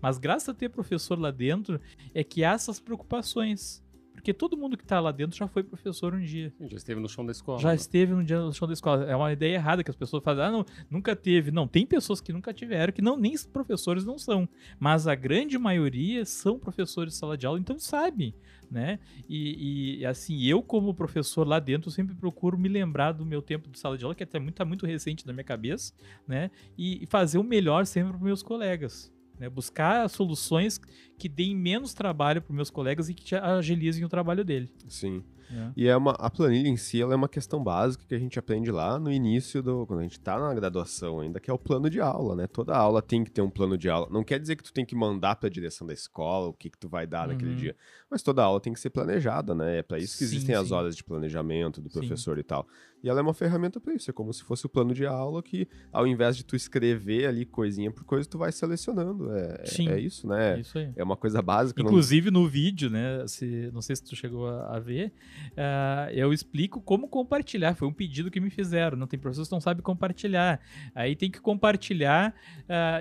Mas 0.00 0.18
graças 0.18 0.48
a 0.48 0.54
ter 0.54 0.68
professor 0.68 1.18
lá 1.18 1.30
dentro, 1.30 1.80
é 2.12 2.22
que 2.24 2.44
há 2.44 2.52
essas 2.52 2.80
preocupações. 2.80 3.82
Porque 4.12 4.32
todo 4.32 4.56
mundo 4.56 4.76
que 4.76 4.84
está 4.84 5.00
lá 5.00 5.10
dentro 5.10 5.36
já 5.36 5.48
foi 5.48 5.62
professor 5.62 6.14
um 6.14 6.20
dia. 6.20 6.52
Já 6.60 6.76
esteve 6.76 7.00
no 7.00 7.08
chão 7.08 7.26
da 7.26 7.32
escola. 7.32 7.58
Já 7.58 7.70
né? 7.70 7.74
esteve 7.74 8.12
no 8.12 8.24
dia 8.24 8.40
no 8.40 8.52
chão 8.52 8.66
da 8.68 8.72
escola. 8.72 9.04
É 9.04 9.16
uma 9.16 9.32
ideia 9.32 9.54
errada 9.54 9.82
que 9.82 9.90
as 9.90 9.96
pessoas 9.96 10.22
fazem. 10.22 10.44
Ah, 10.44 10.50
não, 10.50 10.64
nunca 10.88 11.16
teve. 11.16 11.50
Não, 11.50 11.66
tem 11.66 11.84
pessoas 11.84 12.20
que 12.20 12.32
nunca 12.32 12.52
tiveram, 12.52 12.92
que 12.92 13.02
não 13.02 13.16
nem 13.16 13.34
professores 13.52 14.04
não 14.04 14.16
são. 14.16 14.48
Mas 14.78 15.06
a 15.06 15.14
grande 15.14 15.58
maioria 15.58 16.24
são 16.24 16.58
professores 16.58 17.14
de 17.14 17.18
sala 17.18 17.36
de 17.36 17.44
aula, 17.44 17.58
então 17.58 17.78
sabem, 17.78 18.34
né? 18.70 18.98
E, 19.28 19.98
e, 20.00 20.06
assim, 20.06 20.42
eu 20.44 20.62
como 20.62 20.94
professor 20.94 21.46
lá 21.46 21.58
dentro, 21.58 21.90
sempre 21.90 22.14
procuro 22.14 22.58
me 22.58 22.68
lembrar 22.68 23.12
do 23.12 23.24
meu 23.24 23.42
tempo 23.42 23.68
de 23.68 23.78
sala 23.78 23.96
de 23.96 24.04
aula, 24.04 24.14
que 24.14 24.22
até 24.22 24.38
muito, 24.38 24.54
tá 24.54 24.64
muito 24.64 24.86
recente 24.86 25.26
na 25.26 25.32
minha 25.32 25.44
cabeça, 25.44 25.92
né? 26.26 26.50
E, 26.76 27.02
e 27.02 27.06
fazer 27.06 27.38
o 27.38 27.44
melhor 27.44 27.86
sempre 27.86 28.12
para 28.12 28.24
meus 28.24 28.42
colegas. 28.42 29.12
Né? 29.38 29.48
Buscar 29.48 30.08
soluções 30.08 30.80
que 31.18 31.28
deem 31.28 31.56
menos 31.56 31.92
trabalho 31.94 32.40
para 32.40 32.54
meus 32.54 32.70
colegas 32.70 33.08
e 33.08 33.14
que 33.14 33.34
agilizem 33.34 34.04
o 34.04 34.08
trabalho 34.08 34.44
dele. 34.44 34.70
Sim. 34.88 35.22
É. 35.52 35.70
E 35.76 35.88
é 35.88 35.96
uma, 35.96 36.12
a 36.12 36.30
planilha 36.30 36.68
em 36.68 36.76
si 36.76 37.00
ela 37.00 37.12
é 37.12 37.16
uma 37.16 37.28
questão 37.28 37.62
básica 37.62 38.04
que 38.06 38.14
a 38.14 38.18
gente 38.18 38.38
aprende 38.38 38.70
lá 38.70 38.98
no 38.98 39.10
início 39.10 39.62
do. 39.62 39.86
Quando 39.86 40.00
a 40.00 40.02
gente 40.02 40.18
tá 40.20 40.38
na 40.38 40.52
graduação 40.54 41.20
ainda, 41.20 41.40
que 41.40 41.50
é 41.50 41.54
o 41.54 41.58
plano 41.58 41.88
de 41.90 42.00
aula, 42.00 42.34
né? 42.36 42.46
Toda 42.46 42.76
aula 42.76 43.00
tem 43.02 43.24
que 43.24 43.30
ter 43.30 43.42
um 43.42 43.50
plano 43.50 43.76
de 43.78 43.88
aula. 43.88 44.08
Não 44.10 44.22
quer 44.24 44.38
dizer 44.40 44.56
que 44.56 44.62
tu 44.62 44.72
tem 44.72 44.84
que 44.84 44.94
mandar 44.94 45.36
pra 45.36 45.48
direção 45.48 45.86
da 45.86 45.92
escola 45.92 46.48
o 46.48 46.52
que, 46.52 46.70
que 46.70 46.78
tu 46.78 46.88
vai 46.88 47.06
dar 47.06 47.28
naquele 47.28 47.50
Uhum. 47.52 47.56
dia. 47.56 47.76
Mas 48.10 48.22
toda 48.22 48.42
aula 48.42 48.60
tem 48.60 48.72
que 48.72 48.80
ser 48.80 48.90
planejada, 48.90 49.54
né? 49.54 49.78
É 49.78 49.82
pra 49.82 49.98
isso 49.98 50.12
que 50.18 50.24
Sim, 50.24 50.36
existem 50.36 50.54
as 50.54 50.68
sim. 50.68 50.74
horas 50.74 50.96
de 50.96 51.02
planejamento 51.04 51.80
do 51.80 51.90
Sim. 51.90 51.98
professor 52.00 52.38
e 52.38 52.42
tal. 52.42 52.66
E 53.04 53.08
ela 53.10 53.20
é 53.20 53.22
uma 53.22 53.34
ferramenta 53.34 53.78
pra 53.78 53.92
isso. 53.92 54.08
É 54.10 54.14
como 54.14 54.32
se 54.32 54.42
fosse 54.42 54.64
o 54.64 54.68
plano 54.68 54.94
de 54.94 55.04
aula 55.04 55.42
que, 55.42 55.68
ao 55.92 56.06
invés 56.06 56.38
de 56.38 56.42
tu 56.42 56.56
escrever 56.56 57.26
ali 57.26 57.44
coisinha 57.44 57.90
por 57.90 58.02
coisa, 58.04 58.26
tu 58.26 58.38
vai 58.38 58.50
selecionando. 58.50 59.30
É, 59.36 59.58
é- 59.60 59.66
Sim. 59.66 59.88
é 59.90 60.00
isso, 60.00 60.26
né? 60.26 60.58
Isso 60.58 60.78
aí. 60.78 60.90
É 60.96 61.04
uma 61.04 61.16
coisa 61.16 61.42
básica. 61.42 61.82
não- 61.82 61.90
Inclusive 61.90 62.30
no 62.30 62.48
vídeo, 62.48 62.88
né? 62.88 63.26
Se, 63.26 63.70
não 63.74 63.82
sei 63.82 63.94
se 63.96 64.02
tu 64.04 64.16
chegou 64.16 64.48
a, 64.48 64.76
a 64.76 64.80
ver, 64.80 65.12
ah, 65.54 66.08
eu 66.12 66.32
explico 66.32 66.80
como 66.80 67.06
compartilhar. 67.06 67.74
Foi 67.74 67.86
um 67.86 67.92
pedido 67.92 68.30
que 68.30 68.40
me 68.40 68.48
fizeram. 68.48 68.96
Não 68.96 69.06
tem 69.06 69.20
professores 69.20 69.48
que 69.48 69.54
não 69.54 69.60
sabem 69.60 69.82
compartilhar. 69.82 70.58
Aí 70.94 71.14
tem 71.14 71.30
que 71.30 71.40
compartilhar. 71.40 72.34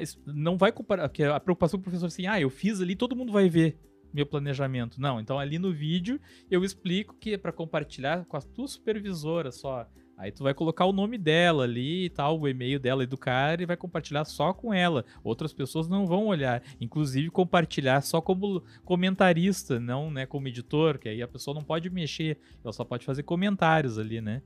isso- 0.01 0.19
não 0.25 0.57
vai 0.57 0.71
comparar. 0.73 1.07
Porque 1.07 1.23
a 1.23 1.39
preocupação 1.39 1.79
do 1.79 1.83
professor 1.83 2.05
é 2.05 2.07
assim, 2.07 2.27
ah, 2.27 2.41
eu 2.41 2.49
fiz 2.49 2.81
ali, 2.81 2.93
todo 2.95 3.15
mundo 3.15 3.31
vai 3.31 3.47
ver 3.49 3.77
meu 4.13 4.25
planejamento. 4.25 5.01
Não, 5.01 5.19
então 5.19 5.39
ali 5.39 5.57
no 5.57 5.73
vídeo 5.73 6.19
eu 6.49 6.63
explico 6.63 7.15
que 7.19 7.33
é 7.33 7.37
para 7.37 7.51
compartilhar 7.51 8.25
com 8.25 8.37
a 8.37 8.41
tua 8.41 8.67
supervisora 8.67 9.51
só. 9.51 9.87
Aí 10.15 10.31
tu 10.31 10.43
vai 10.43 10.53
colocar 10.53 10.85
o 10.85 10.93
nome 10.93 11.17
dela 11.17 11.63
ali 11.63 12.05
e 12.05 12.09
tal, 12.09 12.39
o 12.39 12.47
e-mail 12.47 12.79
dela 12.79 13.03
e 13.03 13.07
do 13.07 13.17
cara 13.17 13.61
e 13.61 13.65
vai 13.65 13.75
compartilhar 13.75 14.23
só 14.25 14.53
com 14.53 14.73
ela. 14.73 15.03
Outras 15.23 15.51
pessoas 15.51 15.87
não 15.87 16.05
vão 16.05 16.27
olhar. 16.27 16.61
Inclusive 16.79 17.29
compartilhar 17.29 18.01
só 18.01 18.21
como 18.21 18.63
comentarista, 18.85 19.79
não 19.79 20.11
né, 20.11 20.25
como 20.25 20.47
editor, 20.47 20.99
que 20.99 21.09
aí 21.09 21.21
a 21.21 21.27
pessoa 21.27 21.55
não 21.55 21.63
pode 21.63 21.89
mexer, 21.89 22.37
ela 22.63 22.71
só 22.71 22.85
pode 22.85 23.05
fazer 23.05 23.23
comentários 23.23 23.97
ali, 23.97 24.21
né? 24.21 24.41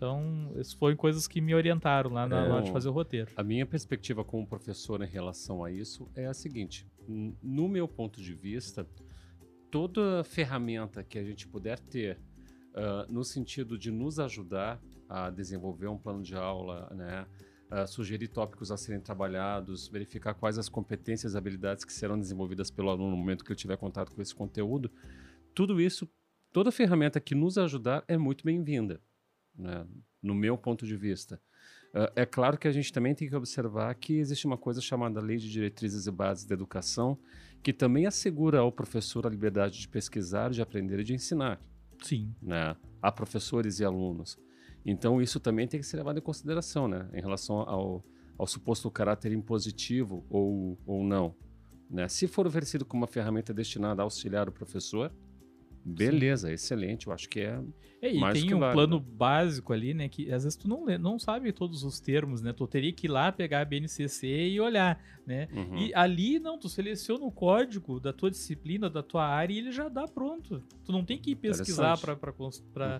Então, 0.00 0.50
essas 0.56 0.72
foram 0.72 0.96
coisas 0.96 1.28
que 1.28 1.42
me 1.42 1.54
orientaram 1.54 2.10
lá 2.10 2.26
na 2.26 2.46
É, 2.46 2.48
hora 2.48 2.62
de 2.62 2.72
fazer 2.72 2.88
o 2.88 2.92
roteiro. 2.92 3.30
A 3.36 3.42
minha 3.42 3.66
perspectiva 3.66 4.24
como 4.24 4.46
professor 4.46 5.02
em 5.02 5.06
relação 5.06 5.62
a 5.62 5.70
isso 5.70 6.10
é 6.14 6.24
a 6.24 6.32
seguinte: 6.32 6.86
no 7.06 7.68
meu 7.68 7.86
ponto 7.86 8.18
de 8.22 8.32
vista, 8.32 8.88
toda 9.70 10.24
ferramenta 10.24 11.04
que 11.04 11.18
a 11.18 11.22
gente 11.22 11.46
puder 11.46 11.78
ter 11.78 12.18
ah, 12.74 13.04
no 13.10 13.22
sentido 13.22 13.76
de 13.76 13.90
nos 13.90 14.18
ajudar 14.18 14.80
a 15.06 15.28
desenvolver 15.28 15.88
um 15.88 15.98
plano 15.98 16.22
de 16.22 16.34
aula, 16.34 16.88
né, 16.94 17.26
ah, 17.70 17.86
sugerir 17.86 18.28
tópicos 18.28 18.70
a 18.70 18.78
serem 18.78 19.02
trabalhados, 19.02 19.86
verificar 19.86 20.32
quais 20.32 20.56
as 20.56 20.70
competências 20.70 21.34
e 21.34 21.36
habilidades 21.36 21.84
que 21.84 21.92
serão 21.92 22.18
desenvolvidas 22.18 22.70
pelo 22.70 22.88
aluno 22.88 23.10
no 23.10 23.16
momento 23.18 23.44
que 23.44 23.52
ele 23.52 23.58
tiver 23.58 23.76
contato 23.76 24.14
com 24.14 24.22
esse 24.22 24.34
conteúdo, 24.34 24.90
tudo 25.54 25.78
isso, 25.78 26.08
toda 26.50 26.72
ferramenta 26.72 27.20
que 27.20 27.34
nos 27.34 27.58
ajudar 27.58 28.02
é 28.08 28.16
muito 28.16 28.44
bem-vinda, 28.46 28.98
né, 29.60 29.86
no 30.22 30.34
meu 30.34 30.56
ponto 30.56 30.86
de 30.86 30.96
vista. 30.96 31.40
Uh, 31.94 32.10
é 32.14 32.24
claro 32.24 32.56
que 32.56 32.68
a 32.68 32.72
gente 32.72 32.92
também 32.92 33.14
tem 33.14 33.28
que 33.28 33.34
observar 33.34 33.92
que 33.94 34.14
existe 34.14 34.46
uma 34.46 34.56
coisa 34.56 34.80
chamada 34.80 35.20
Lei 35.20 35.38
de 35.38 35.50
Diretrizes 35.50 36.06
e 36.06 36.10
Bases 36.10 36.44
da 36.44 36.54
Educação, 36.54 37.18
que 37.62 37.72
também 37.72 38.06
assegura 38.06 38.60
ao 38.60 38.70
professor 38.70 39.26
a 39.26 39.30
liberdade 39.30 39.78
de 39.78 39.88
pesquisar, 39.88 40.50
de 40.50 40.62
aprender 40.62 41.00
e 41.00 41.04
de 41.04 41.14
ensinar, 41.14 41.60
Sim. 42.02 42.32
né, 42.40 42.76
a 43.02 43.10
professores 43.10 43.80
e 43.80 43.84
alunos. 43.84 44.38
Então, 44.84 45.20
isso 45.20 45.38
também 45.38 45.66
tem 45.66 45.80
que 45.80 45.86
ser 45.86 45.96
levado 45.98 46.18
em 46.18 46.22
consideração, 46.22 46.88
né, 46.88 47.08
em 47.12 47.20
relação 47.20 47.56
ao, 47.56 48.04
ao 48.38 48.46
suposto 48.46 48.90
caráter 48.90 49.32
impositivo 49.32 50.24
ou, 50.30 50.78
ou 50.86 51.04
não. 51.04 51.34
Né? 51.90 52.08
Se 52.08 52.28
for 52.28 52.46
oferecido 52.46 52.84
como 52.84 53.02
uma 53.02 53.08
ferramenta 53.08 53.52
destinada 53.52 54.00
a 54.00 54.04
auxiliar 54.04 54.48
o 54.48 54.52
professor, 54.52 55.12
beleza, 55.84 56.52
excelente, 56.52 57.06
eu 57.06 57.12
acho 57.12 57.28
que 57.28 57.40
é 57.40 57.60
É, 58.02 58.10
e 58.14 58.32
tem 58.32 58.54
um 58.54 58.60
plano 58.72 58.98
básico 58.98 59.72
ali, 59.74 59.92
né? 59.92 60.08
Que 60.08 60.32
às 60.32 60.44
vezes 60.44 60.56
tu 60.56 60.66
não, 60.66 60.84
lê- 60.86 60.96
não 60.96 61.18
sabe 61.18 61.52
todos 61.52 61.82
os 61.84 62.00
termos, 62.00 62.40
né? 62.40 62.52
Tu 62.52 62.66
teria 62.66 62.92
que 62.92 63.06
ir 63.06 63.10
lá 63.10 63.30
pegar 63.30 63.60
a 63.60 63.64
BNCC 63.64 64.48
e 64.48 64.58
olhar, 64.60 64.98
né? 65.26 65.48
uhum. 65.54 65.76
E 65.76 65.94
ali, 65.94 66.38
não, 66.38 66.58
tu 66.58 66.68
seleciona 66.68 67.24
o 67.24 67.30
código 67.30 68.00
da 68.00 68.12
tua 68.12 68.30
disciplina, 68.30 68.88
da 68.88 69.02
tua 69.02 69.26
área 69.26 69.52
e 69.52 69.58
ele 69.58 69.70
já 69.70 69.88
dá 69.88 70.08
pronto. 70.08 70.62
Tu 70.84 70.92
não 70.92 71.04
tem 71.04 71.18
que 71.18 71.32
ir 71.32 71.36
pesquisar 71.36 71.98
para 71.98 72.16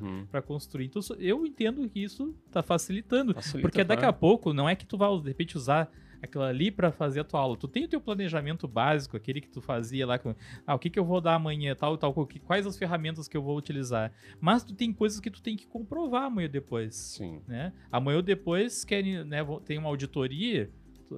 Uhum. 0.02 0.26
construir. 0.42 0.86
Então, 0.86 1.00
eu 1.18 1.46
entendo 1.46 1.88
que 1.88 2.00
isso 2.02 2.34
tá 2.50 2.62
facilitando. 2.62 3.32
Facilita, 3.34 3.62
Porque 3.68 3.82
daqui 3.84 4.04
a 4.04 4.12
pouco, 4.12 4.52
não 4.52 4.68
é 4.68 4.76
que 4.76 4.84
tu 4.86 4.98
vai, 4.98 5.10
de 5.18 5.28
repente, 5.28 5.56
usar 5.56 5.90
aquilo 6.22 6.44
ali 6.44 6.70
para 6.70 6.90
fazer 6.92 7.20
a 7.20 7.24
tua 7.24 7.40
aula. 7.40 7.56
Tu 7.56 7.68
tem 7.68 7.84
o 7.84 7.88
teu 7.88 8.00
planejamento 8.00 8.68
básico, 8.68 9.16
aquele 9.16 9.40
que 9.40 9.48
tu 9.48 9.60
fazia 9.60 10.06
lá 10.06 10.18
com, 10.18 10.34
ah, 10.66 10.74
o 10.74 10.78
que 10.78 10.90
que 10.90 10.98
eu 10.98 11.04
vou 11.04 11.20
dar 11.20 11.34
amanhã, 11.34 11.74
tal, 11.74 11.96
tal, 11.96 12.12
quais 12.44 12.66
as 12.66 12.76
ferramentas 12.76 13.28
que 13.28 13.36
eu 13.36 13.42
vou 13.42 13.56
utilizar. 13.56 14.12
Mas 14.40 14.62
tu 14.62 14.74
tem 14.74 14.92
coisas 14.92 15.20
que 15.20 15.30
tu 15.30 15.42
tem 15.42 15.56
que 15.56 15.66
comprovar 15.66 16.24
amanhã 16.24 16.46
ou 16.46 16.52
depois 16.52 16.94
Sim. 16.94 17.40
né? 17.46 17.72
Amanhã 17.90 18.16
ou 18.16 18.22
depois 18.22 18.84
querem, 18.84 19.24
né, 19.24 19.38
tem 19.64 19.78
uma 19.78 19.88
auditoria, 19.88 20.70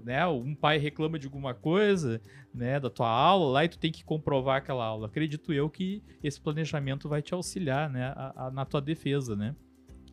né? 0.05 0.27
Um 0.27 0.55
pai 0.55 0.79
reclama 0.79 1.19
de 1.19 1.27
alguma 1.27 1.53
coisa, 1.53 2.21
né, 2.55 2.81
da 2.81 2.89
tua 2.89 3.09
aula 3.11 3.53
lá 3.53 3.65
e 3.65 3.69
tu 3.69 3.79
tem 3.79 3.93
que 3.93 4.03
comprovar 4.05 4.57
aquela 4.57 4.85
aula. 4.85 5.07
Acredito 5.07 5.53
eu 5.53 5.69
que 5.69 6.03
esse 6.23 6.41
planejamento 6.41 7.09
vai 7.09 7.21
te 7.21 7.35
auxiliar, 7.35 7.91
né, 7.91 8.07
a- 8.17 8.47
a- 8.47 8.51
na 8.51 8.65
tua 8.65 8.81
defesa, 8.81 9.37
né? 9.37 9.55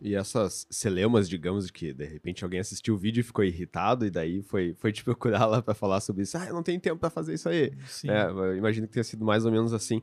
E 0.02 0.16
essas 0.16 0.66
celemas, 0.70 1.28
digamos, 1.28 1.68
de 1.68 1.74
que 1.74 1.94
de 1.94 2.06
repente 2.06 2.44
alguém 2.44 2.60
assistiu 2.60 2.96
o 2.96 2.98
vídeo 2.98 3.20
e 3.20 3.24
ficou 3.24 3.44
irritado 3.44 4.06
e 4.06 4.10
daí 4.10 4.42
foi, 4.42 4.74
foi 4.76 4.92
te 4.92 5.04
procurar 5.06 5.46
lá 5.46 5.62
pra 5.62 5.74
falar 5.74 6.00
sobre 6.00 6.24
isso. 6.24 6.38
Ah, 6.38 6.46
eu 6.48 6.54
não 6.54 6.64
tenho 6.64 6.80
tempo 6.80 6.98
pra 6.98 7.10
fazer 7.10 7.34
isso 7.34 7.50
aí. 7.50 7.74
Sim. 7.88 8.10
É, 8.10 8.26
eu 8.30 8.56
imagino 8.56 8.88
que 8.88 8.94
tenha 8.94 9.04
sido 9.04 9.26
mais 9.26 9.46
ou 9.46 9.52
menos 9.52 9.74
assim. 9.74 10.02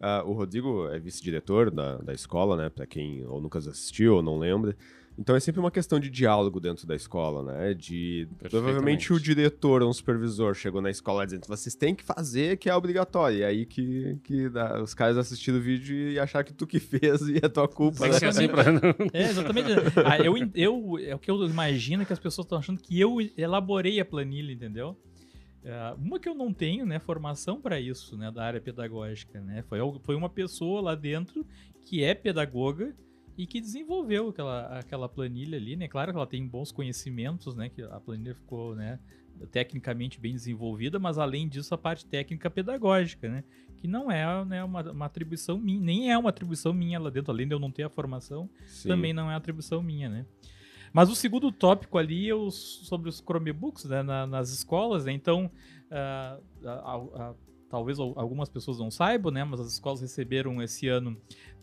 Ah, 0.00 0.22
o 0.24 0.32
Rodrigo 0.32 0.88
é 0.88 0.98
vice-diretor 0.98 1.70
da, 1.70 1.98
da 1.98 2.12
escola, 2.12 2.56
né? 2.56 2.68
Pra 2.68 2.86
quem 2.86 3.24
ou 3.26 3.40
nunca 3.40 3.58
assistiu 3.58 4.16
ou 4.16 4.22
não 4.22 4.38
lembra. 4.38 4.76
Então 5.18 5.34
é 5.34 5.40
sempre 5.40 5.58
uma 5.58 5.70
questão 5.70 5.98
de 5.98 6.08
diálogo 6.08 6.60
dentro 6.60 6.86
da 6.86 6.94
escola, 6.94 7.42
né? 7.42 7.74
De 7.74 8.28
provavelmente 8.38 9.12
o 9.12 9.18
diretor 9.18 9.82
ou 9.82 9.90
um 9.90 9.92
supervisor 9.92 10.54
chegou 10.54 10.80
na 10.80 10.90
escola 10.90 11.26
dizendo 11.26 11.46
vocês 11.48 11.74
têm 11.74 11.92
que 11.92 12.04
fazer 12.04 12.56
que 12.56 12.70
é 12.70 12.76
obrigatório. 12.76 13.38
E 13.38 13.44
aí 13.44 13.66
que, 13.66 14.16
que 14.22 14.48
dá- 14.48 14.80
os 14.80 14.94
caras 14.94 15.16
assistiram 15.16 15.58
o 15.58 15.60
vídeo 15.60 15.96
e 16.12 16.20
acharam 16.20 16.46
que 16.46 16.54
tu 16.54 16.68
que 16.68 16.78
fez 16.80 17.22
e 17.22 17.38
é 17.42 17.48
tua 17.48 17.66
culpa. 17.66 18.06
Né? 18.06 18.14
assim 18.28 18.46
pra... 18.46 18.62
É, 19.12 19.24
exatamente. 19.24 19.68
Ah, 20.04 20.18
eu, 20.20 20.36
eu, 20.54 20.98
é 21.00 21.14
o 21.16 21.18
que 21.18 21.30
eu 21.30 21.44
imagino 21.46 22.06
que 22.06 22.12
as 22.12 22.20
pessoas 22.20 22.44
estão 22.44 22.58
achando 22.58 22.80
que 22.80 22.98
eu 23.00 23.16
elaborei 23.36 23.98
a 23.98 24.04
planilha, 24.04 24.52
entendeu? 24.52 24.96
É, 25.64 25.94
uma 25.98 26.20
que 26.20 26.28
eu 26.28 26.34
não 26.36 26.52
tenho, 26.52 26.86
né, 26.86 27.00
formação 27.00 27.60
para 27.60 27.80
isso, 27.80 28.16
né, 28.16 28.30
da 28.30 28.44
área 28.44 28.60
pedagógica, 28.60 29.40
né? 29.40 29.64
Foi, 29.68 29.80
foi 30.04 30.14
uma 30.14 30.28
pessoa 30.28 30.80
lá 30.80 30.94
dentro 30.94 31.44
que 31.82 32.04
é 32.04 32.14
pedagoga 32.14 32.94
e 33.38 33.46
que 33.46 33.60
desenvolveu 33.60 34.28
aquela, 34.30 34.78
aquela 34.80 35.08
planilha 35.08 35.56
ali, 35.56 35.76
né? 35.76 35.86
Claro 35.86 36.10
que 36.12 36.16
ela 36.18 36.26
tem 36.26 36.44
bons 36.46 36.72
conhecimentos, 36.72 37.54
né? 37.54 37.68
Que 37.68 37.82
a 37.82 38.00
planilha 38.00 38.34
ficou, 38.34 38.74
né, 38.74 38.98
tecnicamente 39.52 40.18
bem 40.20 40.32
desenvolvida, 40.34 40.98
mas 40.98 41.16
além 41.16 41.48
disso 41.48 41.72
a 41.72 41.78
parte 41.78 42.04
técnica 42.04 42.50
pedagógica, 42.50 43.28
né? 43.28 43.44
Que 43.80 43.86
não 43.86 44.10
é 44.10 44.44
né, 44.44 44.64
uma, 44.64 44.82
uma 44.90 45.06
atribuição 45.06 45.56
minha, 45.56 45.80
nem 45.80 46.10
é 46.10 46.18
uma 46.18 46.30
atribuição 46.30 46.72
minha 46.72 46.98
lá 46.98 47.08
dentro, 47.10 47.30
além 47.30 47.46
de 47.46 47.54
eu 47.54 47.60
não 47.60 47.70
ter 47.70 47.84
a 47.84 47.88
formação, 47.88 48.50
Sim. 48.66 48.88
também 48.88 49.12
não 49.12 49.30
é 49.30 49.36
atribuição 49.36 49.80
minha, 49.80 50.08
né? 50.08 50.26
Mas 50.92 51.08
o 51.08 51.14
segundo 51.14 51.52
tópico 51.52 51.96
ali 51.98 52.28
é 52.28 52.34
os, 52.34 52.56
sobre 52.88 53.08
os 53.08 53.18
Chromebooks 53.20 53.84
né, 53.84 54.02
na- 54.02 54.26
nas 54.26 54.50
escolas, 54.50 55.04
né? 55.04 55.12
Então, 55.12 55.48
ah, 55.90 57.34
talvez 57.68 57.98
al- 57.98 58.18
algumas 58.18 58.48
pessoas 58.48 58.78
não 58.78 58.90
saibam, 58.90 59.30
né? 59.30 59.44
Mas 59.44 59.60
as 59.60 59.72
escolas 59.74 60.00
receberam 60.00 60.60
esse 60.62 60.88
ano 60.88 61.16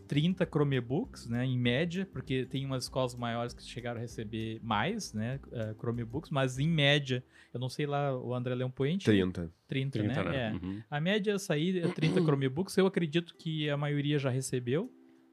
30 0.07 0.45
Chromebooks, 0.45 1.27
né? 1.27 1.45
Em 1.45 1.57
média, 1.57 2.07
porque 2.11 2.45
tem 2.45 2.65
umas 2.65 2.83
escolas 2.83 3.15
maiores 3.15 3.53
que 3.53 3.63
chegaram 3.63 3.97
a 3.97 4.01
receber 4.01 4.59
mais, 4.63 5.13
né? 5.13 5.39
ah, 5.53 5.73
Chromebooks, 5.79 6.29
mas 6.29 6.59
em 6.59 6.67
média, 6.67 7.23
eu 7.53 7.59
não 7.59 7.69
sei 7.69 7.85
lá, 7.85 8.17
o 8.17 8.33
André 8.33 8.55
Leão 8.55 8.71
Poente... 8.71 9.05
30. 9.05 9.51
30, 9.67 9.99
30, 9.99 10.23
né? 10.23 10.29
né? 10.29 10.37
É. 10.37 10.53
Uhum. 10.53 10.81
A 10.89 11.01
média 11.01 11.33
é 11.33 11.37
sair 11.37 11.83
é 11.83 11.87
30 11.87 12.21
Chromebooks. 12.21 12.77
Eu 12.77 12.87
acredito 12.87 13.35
que 13.35 13.69
a 13.69 13.77
maioria 13.77 14.19
já 14.19 14.29
recebeu, 14.29 14.91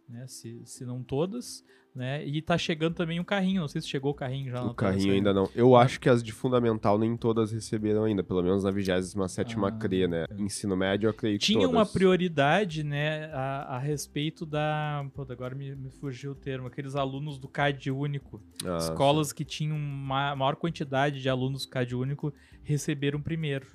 né? 0.09 0.27
Se, 0.27 0.63
se 0.65 0.85
não 0.85 1.03
todas. 1.03 1.65
Né? 1.95 2.25
E 2.25 2.41
tá 2.41 2.57
chegando 2.57 2.95
também 2.95 3.21
um 3.21 3.25
carrinho, 3.25 3.61
não 3.61 3.69
sei 3.69 3.81
se 3.81 3.89
chegou 3.89 4.13
o 4.13 4.15
carrinho 4.15 4.51
já. 4.51 4.63
O 4.65 4.75
carrinho 4.75 5.13
ainda 5.13 5.33
não. 5.33 5.51
Eu 5.55 5.77
acho 5.77 6.01
que 6.01 6.09
as 6.09 6.23
de 6.23 6.33
fundamental 6.33 6.99
nem 6.99 7.17
todas 7.17 7.53
receberam 7.53 8.05
ainda, 8.05 8.23
pelo 8.23 8.43
menos 8.43 8.65
na 8.65 8.71
27 8.71 9.57
ah, 9.59 9.71
CRE, 9.73 10.09
né? 10.09 10.25
É. 10.31 10.41
Ensino 10.41 10.75
médio, 10.75 11.07
eu 11.07 11.11
acredito 11.11 11.43
Tinha 11.43 11.61
todas. 11.61 11.75
uma 11.75 11.85
prioridade, 11.85 12.83
né, 12.83 13.27
a, 13.33 13.77
a 13.77 13.79
respeito 13.79 14.47
da... 14.47 15.05
Pô, 15.15 15.27
agora 15.29 15.55
me, 15.55 15.75
me, 15.75 15.91
fugiu 15.91 16.33
o 16.33 16.35
termo. 16.35 16.67
Aqueles 16.67 16.97
alunos 16.97 17.39
do 17.39 17.47
CAD 17.47 17.91
único. 17.91 18.43
Ah, 18.65 18.79
Escolas 18.79 19.29
sim. 19.29 19.35
que 19.35 19.45
tinham 19.45 19.77
uma 19.77 20.35
maior 20.35 20.57
quantidade 20.57 21.21
de 21.21 21.29
alunos 21.29 21.67
do 21.67 21.71
CAD 21.71 21.95
único 21.95 22.33
receberam 22.63 23.21
primeiro, 23.21 23.67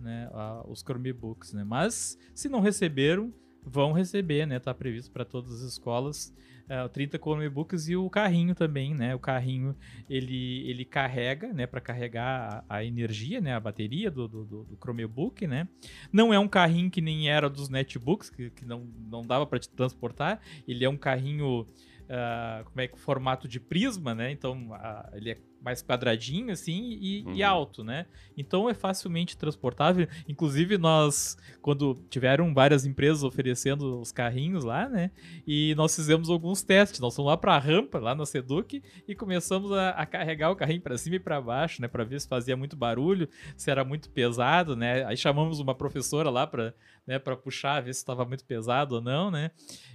né, 0.00 0.28
a, 0.32 0.64
os 0.66 0.80
Chromebooks, 0.80 1.52
né? 1.52 1.62
Mas, 1.62 2.18
se 2.34 2.48
não 2.48 2.60
receberam, 2.60 3.32
vão 3.62 3.92
receber, 3.92 4.46
né? 4.46 4.58
Tá 4.58 4.74
previsto 4.74 5.12
para 5.12 5.24
todas 5.24 5.52
as 5.52 5.72
escolas 5.72 6.34
uh, 6.64 6.88
30 6.88 7.18
Chromebooks 7.18 7.88
e 7.88 7.96
o 7.96 8.08
carrinho 8.08 8.54
também, 8.54 8.94
né? 8.94 9.14
O 9.14 9.18
carrinho 9.18 9.76
ele, 10.08 10.68
ele 10.68 10.84
carrega, 10.84 11.52
né? 11.52 11.66
Para 11.66 11.80
carregar 11.80 12.64
a, 12.68 12.76
a, 12.76 12.84
energia, 12.84 13.40
né? 13.40 13.54
A 13.54 13.60
bateria 13.60 14.10
do, 14.10 14.28
do, 14.28 14.44
do, 14.44 14.78
Chromebook, 14.80 15.46
né? 15.46 15.68
Não 16.12 16.32
é 16.32 16.38
um 16.38 16.48
carrinho 16.48 16.90
que 16.90 17.00
nem 17.00 17.28
era 17.28 17.48
dos 17.48 17.68
netbooks, 17.68 18.30
que, 18.30 18.50
que 18.50 18.64
não, 18.64 18.88
não 19.10 19.22
dava 19.22 19.46
para 19.46 19.58
te 19.58 19.68
transportar. 19.68 20.40
Ele 20.66 20.84
é 20.84 20.88
um 20.88 20.96
carrinho 20.96 21.66
Uh, 22.04 22.62
como 22.64 22.82
é 22.82 22.86
que 22.86 22.98
formato 22.98 23.48
de 23.48 23.58
prisma, 23.58 24.14
né? 24.14 24.30
Então 24.30 24.68
uh, 24.72 25.16
ele 25.16 25.30
é 25.30 25.38
mais 25.64 25.82
quadradinho 25.82 26.52
assim 26.52 26.98
e, 27.00 27.24
uhum. 27.26 27.34
e, 27.34 27.42
alto, 27.42 27.82
né? 27.82 28.06
Então 28.36 28.68
é 28.68 28.74
facilmente 28.74 29.36
transportável. 29.36 30.06
Inclusive 30.28 30.76
nós, 30.76 31.36
quando 31.62 31.94
tiveram 32.10 32.52
várias 32.52 32.84
empresas 32.84 33.24
oferecendo 33.24 34.00
os 34.00 34.12
carrinhos 34.12 34.62
lá, 34.62 34.88
né? 34.88 35.10
E 35.46 35.74
nós 35.74 35.96
fizemos 35.96 36.28
alguns 36.28 36.62
testes. 36.62 37.00
Nós 37.00 37.16
fomos 37.16 37.30
lá 37.30 37.36
para 37.36 37.54
a 37.54 37.58
rampa, 37.58 37.98
lá 37.98 38.14
na 38.14 38.26
Seduc, 38.26 38.82
e 39.08 39.14
começamos 39.14 39.72
a, 39.72 39.90
a 39.90 40.04
carregar 40.04 40.50
o 40.50 40.56
carrinho 40.56 40.82
para 40.82 40.98
cima 40.98 41.16
e 41.16 41.20
para 41.20 41.40
baixo, 41.40 41.80
né? 41.80 41.88
Para 41.88 42.04
ver 42.04 42.20
se 42.20 42.28
fazia 42.28 42.56
muito 42.56 42.76
barulho, 42.76 43.28
se 43.56 43.70
era 43.70 43.84
muito 43.84 44.10
pesado, 44.10 44.76
né? 44.76 45.04
Aí 45.06 45.16
chamamos 45.16 45.58
uma 45.58 45.74
professora 45.74 46.28
lá 46.28 46.46
para 46.46 46.74
né, 47.06 47.18
para 47.18 47.36
puxar, 47.36 47.82
ver 47.82 47.92
se 47.92 48.00
estava 48.00 48.24
muito 48.24 48.44
pesado 48.44 48.96
ou 48.96 49.00
não, 49.00 49.30
né? 49.30 49.50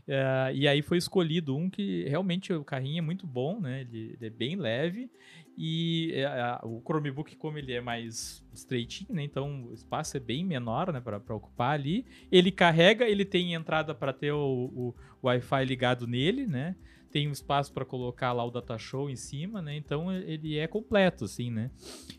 Uh, 0.07 0.53
e 0.53 0.67
aí 0.67 0.81
foi 0.81 0.97
escolhido 0.97 1.55
um 1.55 1.69
que 1.69 2.05
realmente 2.07 2.53
o 2.53 2.63
carrinho 2.63 2.99
é 2.99 3.01
muito 3.01 3.25
bom, 3.25 3.59
né? 3.59 3.81
Ele, 3.81 4.13
ele 4.13 4.25
é 4.25 4.29
bem 4.29 4.55
leve 4.55 5.09
e 5.61 6.13
uh, 6.63 6.65
o 6.65 6.81
Chromebook, 6.81 7.35
como 7.35 7.57
ele 7.57 7.73
é 7.73 7.81
mais 7.81 8.41
estreitinho, 8.53 9.13
né? 9.13 9.23
Então 9.23 9.65
o 9.65 9.73
espaço 9.73 10.15
é 10.15 10.19
bem 10.19 10.41
menor, 10.45 10.93
né? 10.93 11.01
Para 11.01 11.35
ocupar 11.35 11.73
ali. 11.73 12.05
Ele 12.31 12.49
carrega, 12.49 13.05
ele 13.05 13.25
tem 13.25 13.53
entrada 13.53 13.93
para 13.93 14.13
ter 14.13 14.31
o, 14.31 14.39
o, 14.39 14.95
o 15.21 15.27
Wi-Fi 15.27 15.65
ligado 15.65 16.07
nele, 16.07 16.47
né? 16.47 16.77
Tem 17.11 17.27
um 17.27 17.31
espaço 17.31 17.73
para 17.73 17.85
colocar 17.85 18.31
lá 18.33 18.45
o 18.45 18.51
data 18.51 18.77
show 18.77 19.09
em 19.09 19.15
cima, 19.15 19.61
né? 19.61 19.75
Então 19.75 20.11
ele 20.11 20.57
é 20.57 20.67
completo, 20.67 21.25
assim, 21.25 21.49
né? 21.49 21.71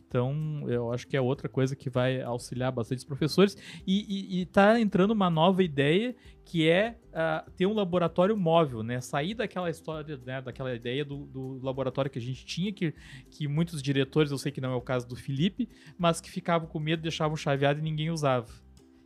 Então 0.06 0.64
eu 0.68 0.92
acho 0.92 1.06
que 1.06 1.16
é 1.16 1.20
outra 1.20 1.48
coisa 1.48 1.76
que 1.76 1.88
vai 1.88 2.20
auxiliar 2.20 2.72
bastante 2.72 2.98
os 2.98 3.04
professores 3.04 3.56
e, 3.86 4.04
e, 4.08 4.40
e 4.40 4.46
tá 4.46 4.80
entrando 4.80 5.12
uma 5.12 5.30
nova 5.30 5.62
ideia 5.62 6.14
que 6.44 6.68
é 6.68 6.96
uh, 7.10 7.48
ter 7.52 7.66
um 7.66 7.72
laboratório 7.72 8.36
móvel, 8.36 8.82
né? 8.82 9.00
Sair 9.00 9.34
daquela 9.34 9.70
história, 9.70 10.20
né? 10.26 10.42
daquela 10.42 10.74
ideia 10.74 11.04
do, 11.04 11.26
do, 11.26 11.60
laboratório 11.62 12.10
que 12.10 12.18
a 12.18 12.22
gente 12.22 12.44
tinha, 12.44 12.72
que, 12.72 12.92
que 13.30 13.46
muitos 13.46 13.80
diretores, 13.80 14.32
eu 14.32 14.38
sei 14.38 14.50
que 14.50 14.60
não 14.60 14.72
é 14.72 14.74
o 14.74 14.80
caso 14.80 15.06
do 15.06 15.14
Felipe, 15.14 15.68
mas 15.96 16.20
que 16.20 16.28
ficavam 16.28 16.66
com 16.66 16.80
medo, 16.80 17.02
deixavam 17.02 17.36
chaveado 17.36 17.78
e 17.78 17.82
ninguém 17.82 18.10
usava. 18.10 18.50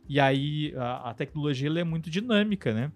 E 0.09 0.19
aí 0.19 0.73
a, 0.75 1.11
a 1.11 1.13
tecnologia 1.13 1.69
é 1.69 1.83
muito 1.83 2.09
dinâmica, 2.09 2.73
né? 2.73 2.91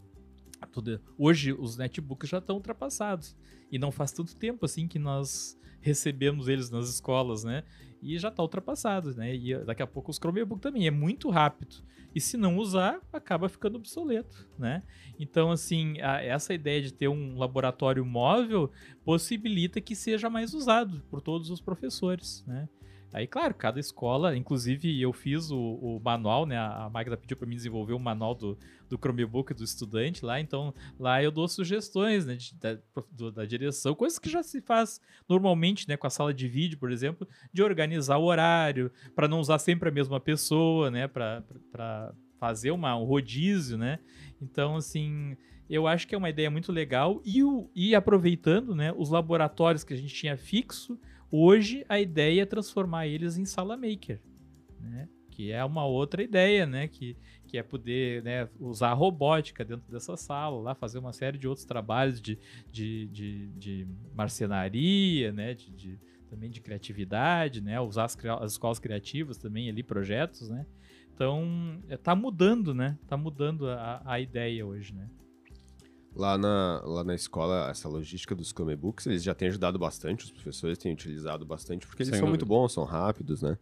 Tudo, 0.67 1.01
hoje 1.17 1.53
os 1.53 1.77
netbooks 1.77 2.29
já 2.29 2.37
estão 2.37 2.55
ultrapassados. 2.57 3.35
E 3.71 3.77
não 3.77 3.91
faz 3.91 4.11
tanto 4.11 4.35
tempo 4.35 4.65
assim 4.65 4.87
que 4.87 4.99
nós 4.99 5.59
recebemos 5.81 6.47
eles 6.47 6.69
nas 6.69 6.89
escolas, 6.89 7.43
né? 7.43 7.63
E 8.01 8.17
já 8.17 8.29
está 8.29 8.41
ultrapassado, 8.41 9.13
né? 9.15 9.35
E 9.35 9.57
daqui 9.65 9.81
a 9.81 9.87
pouco 9.87 10.11
os 10.11 10.17
Chromebook 10.17 10.61
também. 10.61 10.87
É 10.87 10.91
muito 10.91 11.29
rápido. 11.29 11.83
E 12.13 12.19
se 12.19 12.37
não 12.37 12.57
usar, 12.57 12.99
acaba 13.13 13.47
ficando 13.47 13.75
obsoleto, 13.75 14.47
né? 14.57 14.81
Então, 15.19 15.51
assim, 15.51 15.99
a, 16.01 16.21
essa 16.21 16.53
ideia 16.53 16.81
de 16.81 16.91
ter 16.91 17.07
um 17.07 17.37
laboratório 17.37 18.05
móvel 18.05 18.71
possibilita 19.05 19.79
que 19.79 19.95
seja 19.95 20.29
mais 20.29 20.53
usado 20.53 21.03
por 21.09 21.21
todos 21.21 21.49
os 21.49 21.61
professores, 21.61 22.43
né? 22.47 22.67
Aí, 23.11 23.25
claro, 23.25 23.53
cada 23.55 23.79
escola, 23.79 24.35
inclusive 24.35 25.01
eu 25.01 25.11
fiz 25.11 25.49
o, 25.49 25.57
o 25.57 25.99
manual, 26.03 26.45
né? 26.45 26.57
A 26.57 26.89
Magda 26.91 27.17
pediu 27.17 27.35
para 27.35 27.47
mim 27.47 27.55
desenvolver 27.55 27.93
o 27.93 27.99
manual 27.99 28.35
do, 28.35 28.57
do 28.87 28.97
Chromebook 28.97 29.53
do 29.53 29.63
estudante 29.63 30.23
lá, 30.23 30.39
então 30.39 30.73
lá 30.99 31.21
eu 31.21 31.31
dou 31.31 31.47
sugestões 31.47 32.25
né, 32.25 32.35
de, 32.35 32.53
da, 32.55 32.77
da 33.31 33.45
direção, 33.45 33.95
coisas 33.95 34.19
que 34.19 34.29
já 34.29 34.43
se 34.43 34.61
faz 34.61 35.01
normalmente, 35.27 35.87
né, 35.87 35.97
com 35.97 36.05
a 36.05 36.09
sala 36.09 36.33
de 36.33 36.47
vídeo, 36.47 36.77
por 36.77 36.91
exemplo, 36.91 37.27
de 37.51 37.63
organizar 37.63 38.17
o 38.17 38.25
horário, 38.25 38.91
para 39.15 39.27
não 39.27 39.39
usar 39.39 39.57
sempre 39.59 39.89
a 39.89 39.91
mesma 39.91 40.19
pessoa, 40.19 40.91
né, 40.91 41.07
para 41.07 42.13
fazer 42.39 42.71
uma, 42.71 42.95
um 42.95 43.03
rodízio, 43.03 43.77
né? 43.77 43.99
Então, 44.41 44.77
assim, 44.77 45.35
eu 45.69 45.85
acho 45.85 46.07
que 46.07 46.15
é 46.15 46.17
uma 46.17 46.29
ideia 46.29 46.49
muito 46.49 46.71
legal 46.71 47.21
e, 47.25 47.43
o, 47.43 47.69
e 47.75 47.93
aproveitando, 47.93 48.73
né, 48.73 48.93
os 48.95 49.09
laboratórios 49.09 49.83
que 49.83 49.93
a 49.93 49.97
gente 49.97 50.13
tinha 50.13 50.37
fixo, 50.37 50.99
Hoje 51.31 51.85
a 51.87 51.99
ideia 51.99 52.41
é 52.41 52.45
transformar 52.45 53.07
eles 53.07 53.37
em 53.37 53.45
sala 53.45 53.77
maker, 53.77 54.19
né? 54.79 55.07
Que 55.29 55.51
é 55.51 55.63
uma 55.63 55.85
outra 55.85 56.23
ideia, 56.23 56.65
né? 56.65 56.87
Que, 56.87 57.15
que 57.47 57.57
é 57.57 57.63
poder 57.63 58.23
né, 58.23 58.49
usar 58.59 58.89
a 58.89 58.93
robótica 58.93 59.63
dentro 59.63 59.89
dessa 59.91 60.17
sala, 60.17 60.59
lá 60.59 60.75
fazer 60.75 60.99
uma 60.99 61.13
série 61.13 61.37
de 61.37 61.47
outros 61.47 61.65
trabalhos 61.65 62.19
de, 62.19 62.37
de, 62.71 63.07
de, 63.07 63.47
de 63.49 63.87
marcenaria, 64.13 65.31
né? 65.31 65.53
De, 65.53 65.71
de, 65.71 65.99
também 66.29 66.49
de 66.49 66.59
criatividade, 66.61 67.61
né? 67.61 67.79
Usar 67.79 68.05
as, 68.05 68.17
as 68.41 68.51
escolas 68.53 68.79
criativas 68.79 69.37
também 69.37 69.69
ali, 69.69 69.83
projetos, 69.83 70.49
né? 70.49 70.65
Então, 71.13 71.81
está 71.89 72.15
mudando, 72.15 72.73
né? 72.73 72.97
Tá 73.07 73.17
mudando 73.17 73.69
a, 73.69 74.01
a 74.05 74.19
ideia 74.19 74.65
hoje, 74.65 74.93
né? 74.93 75.09
Lá 76.19 76.37
na, 76.37 76.81
lá 76.83 77.01
na 77.01 77.15
escola, 77.15 77.69
essa 77.71 77.87
logística 77.87 78.35
dos 78.35 78.49
Chromebooks, 78.49 79.07
eles 79.07 79.23
já 79.23 79.33
têm 79.33 79.47
ajudado 79.47 79.79
bastante, 79.79 80.25
os 80.25 80.31
professores 80.31 80.77
têm 80.77 80.91
utilizado 80.91 81.45
bastante, 81.45 81.87
porque 81.87 82.03
eles 82.03 82.09
Sem 82.09 82.19
são 82.19 82.27
dúvida. 82.27 82.43
muito 82.43 82.45
bons, 82.45 82.73
são 82.73 82.83
rápidos, 82.83 83.41
né? 83.41 83.57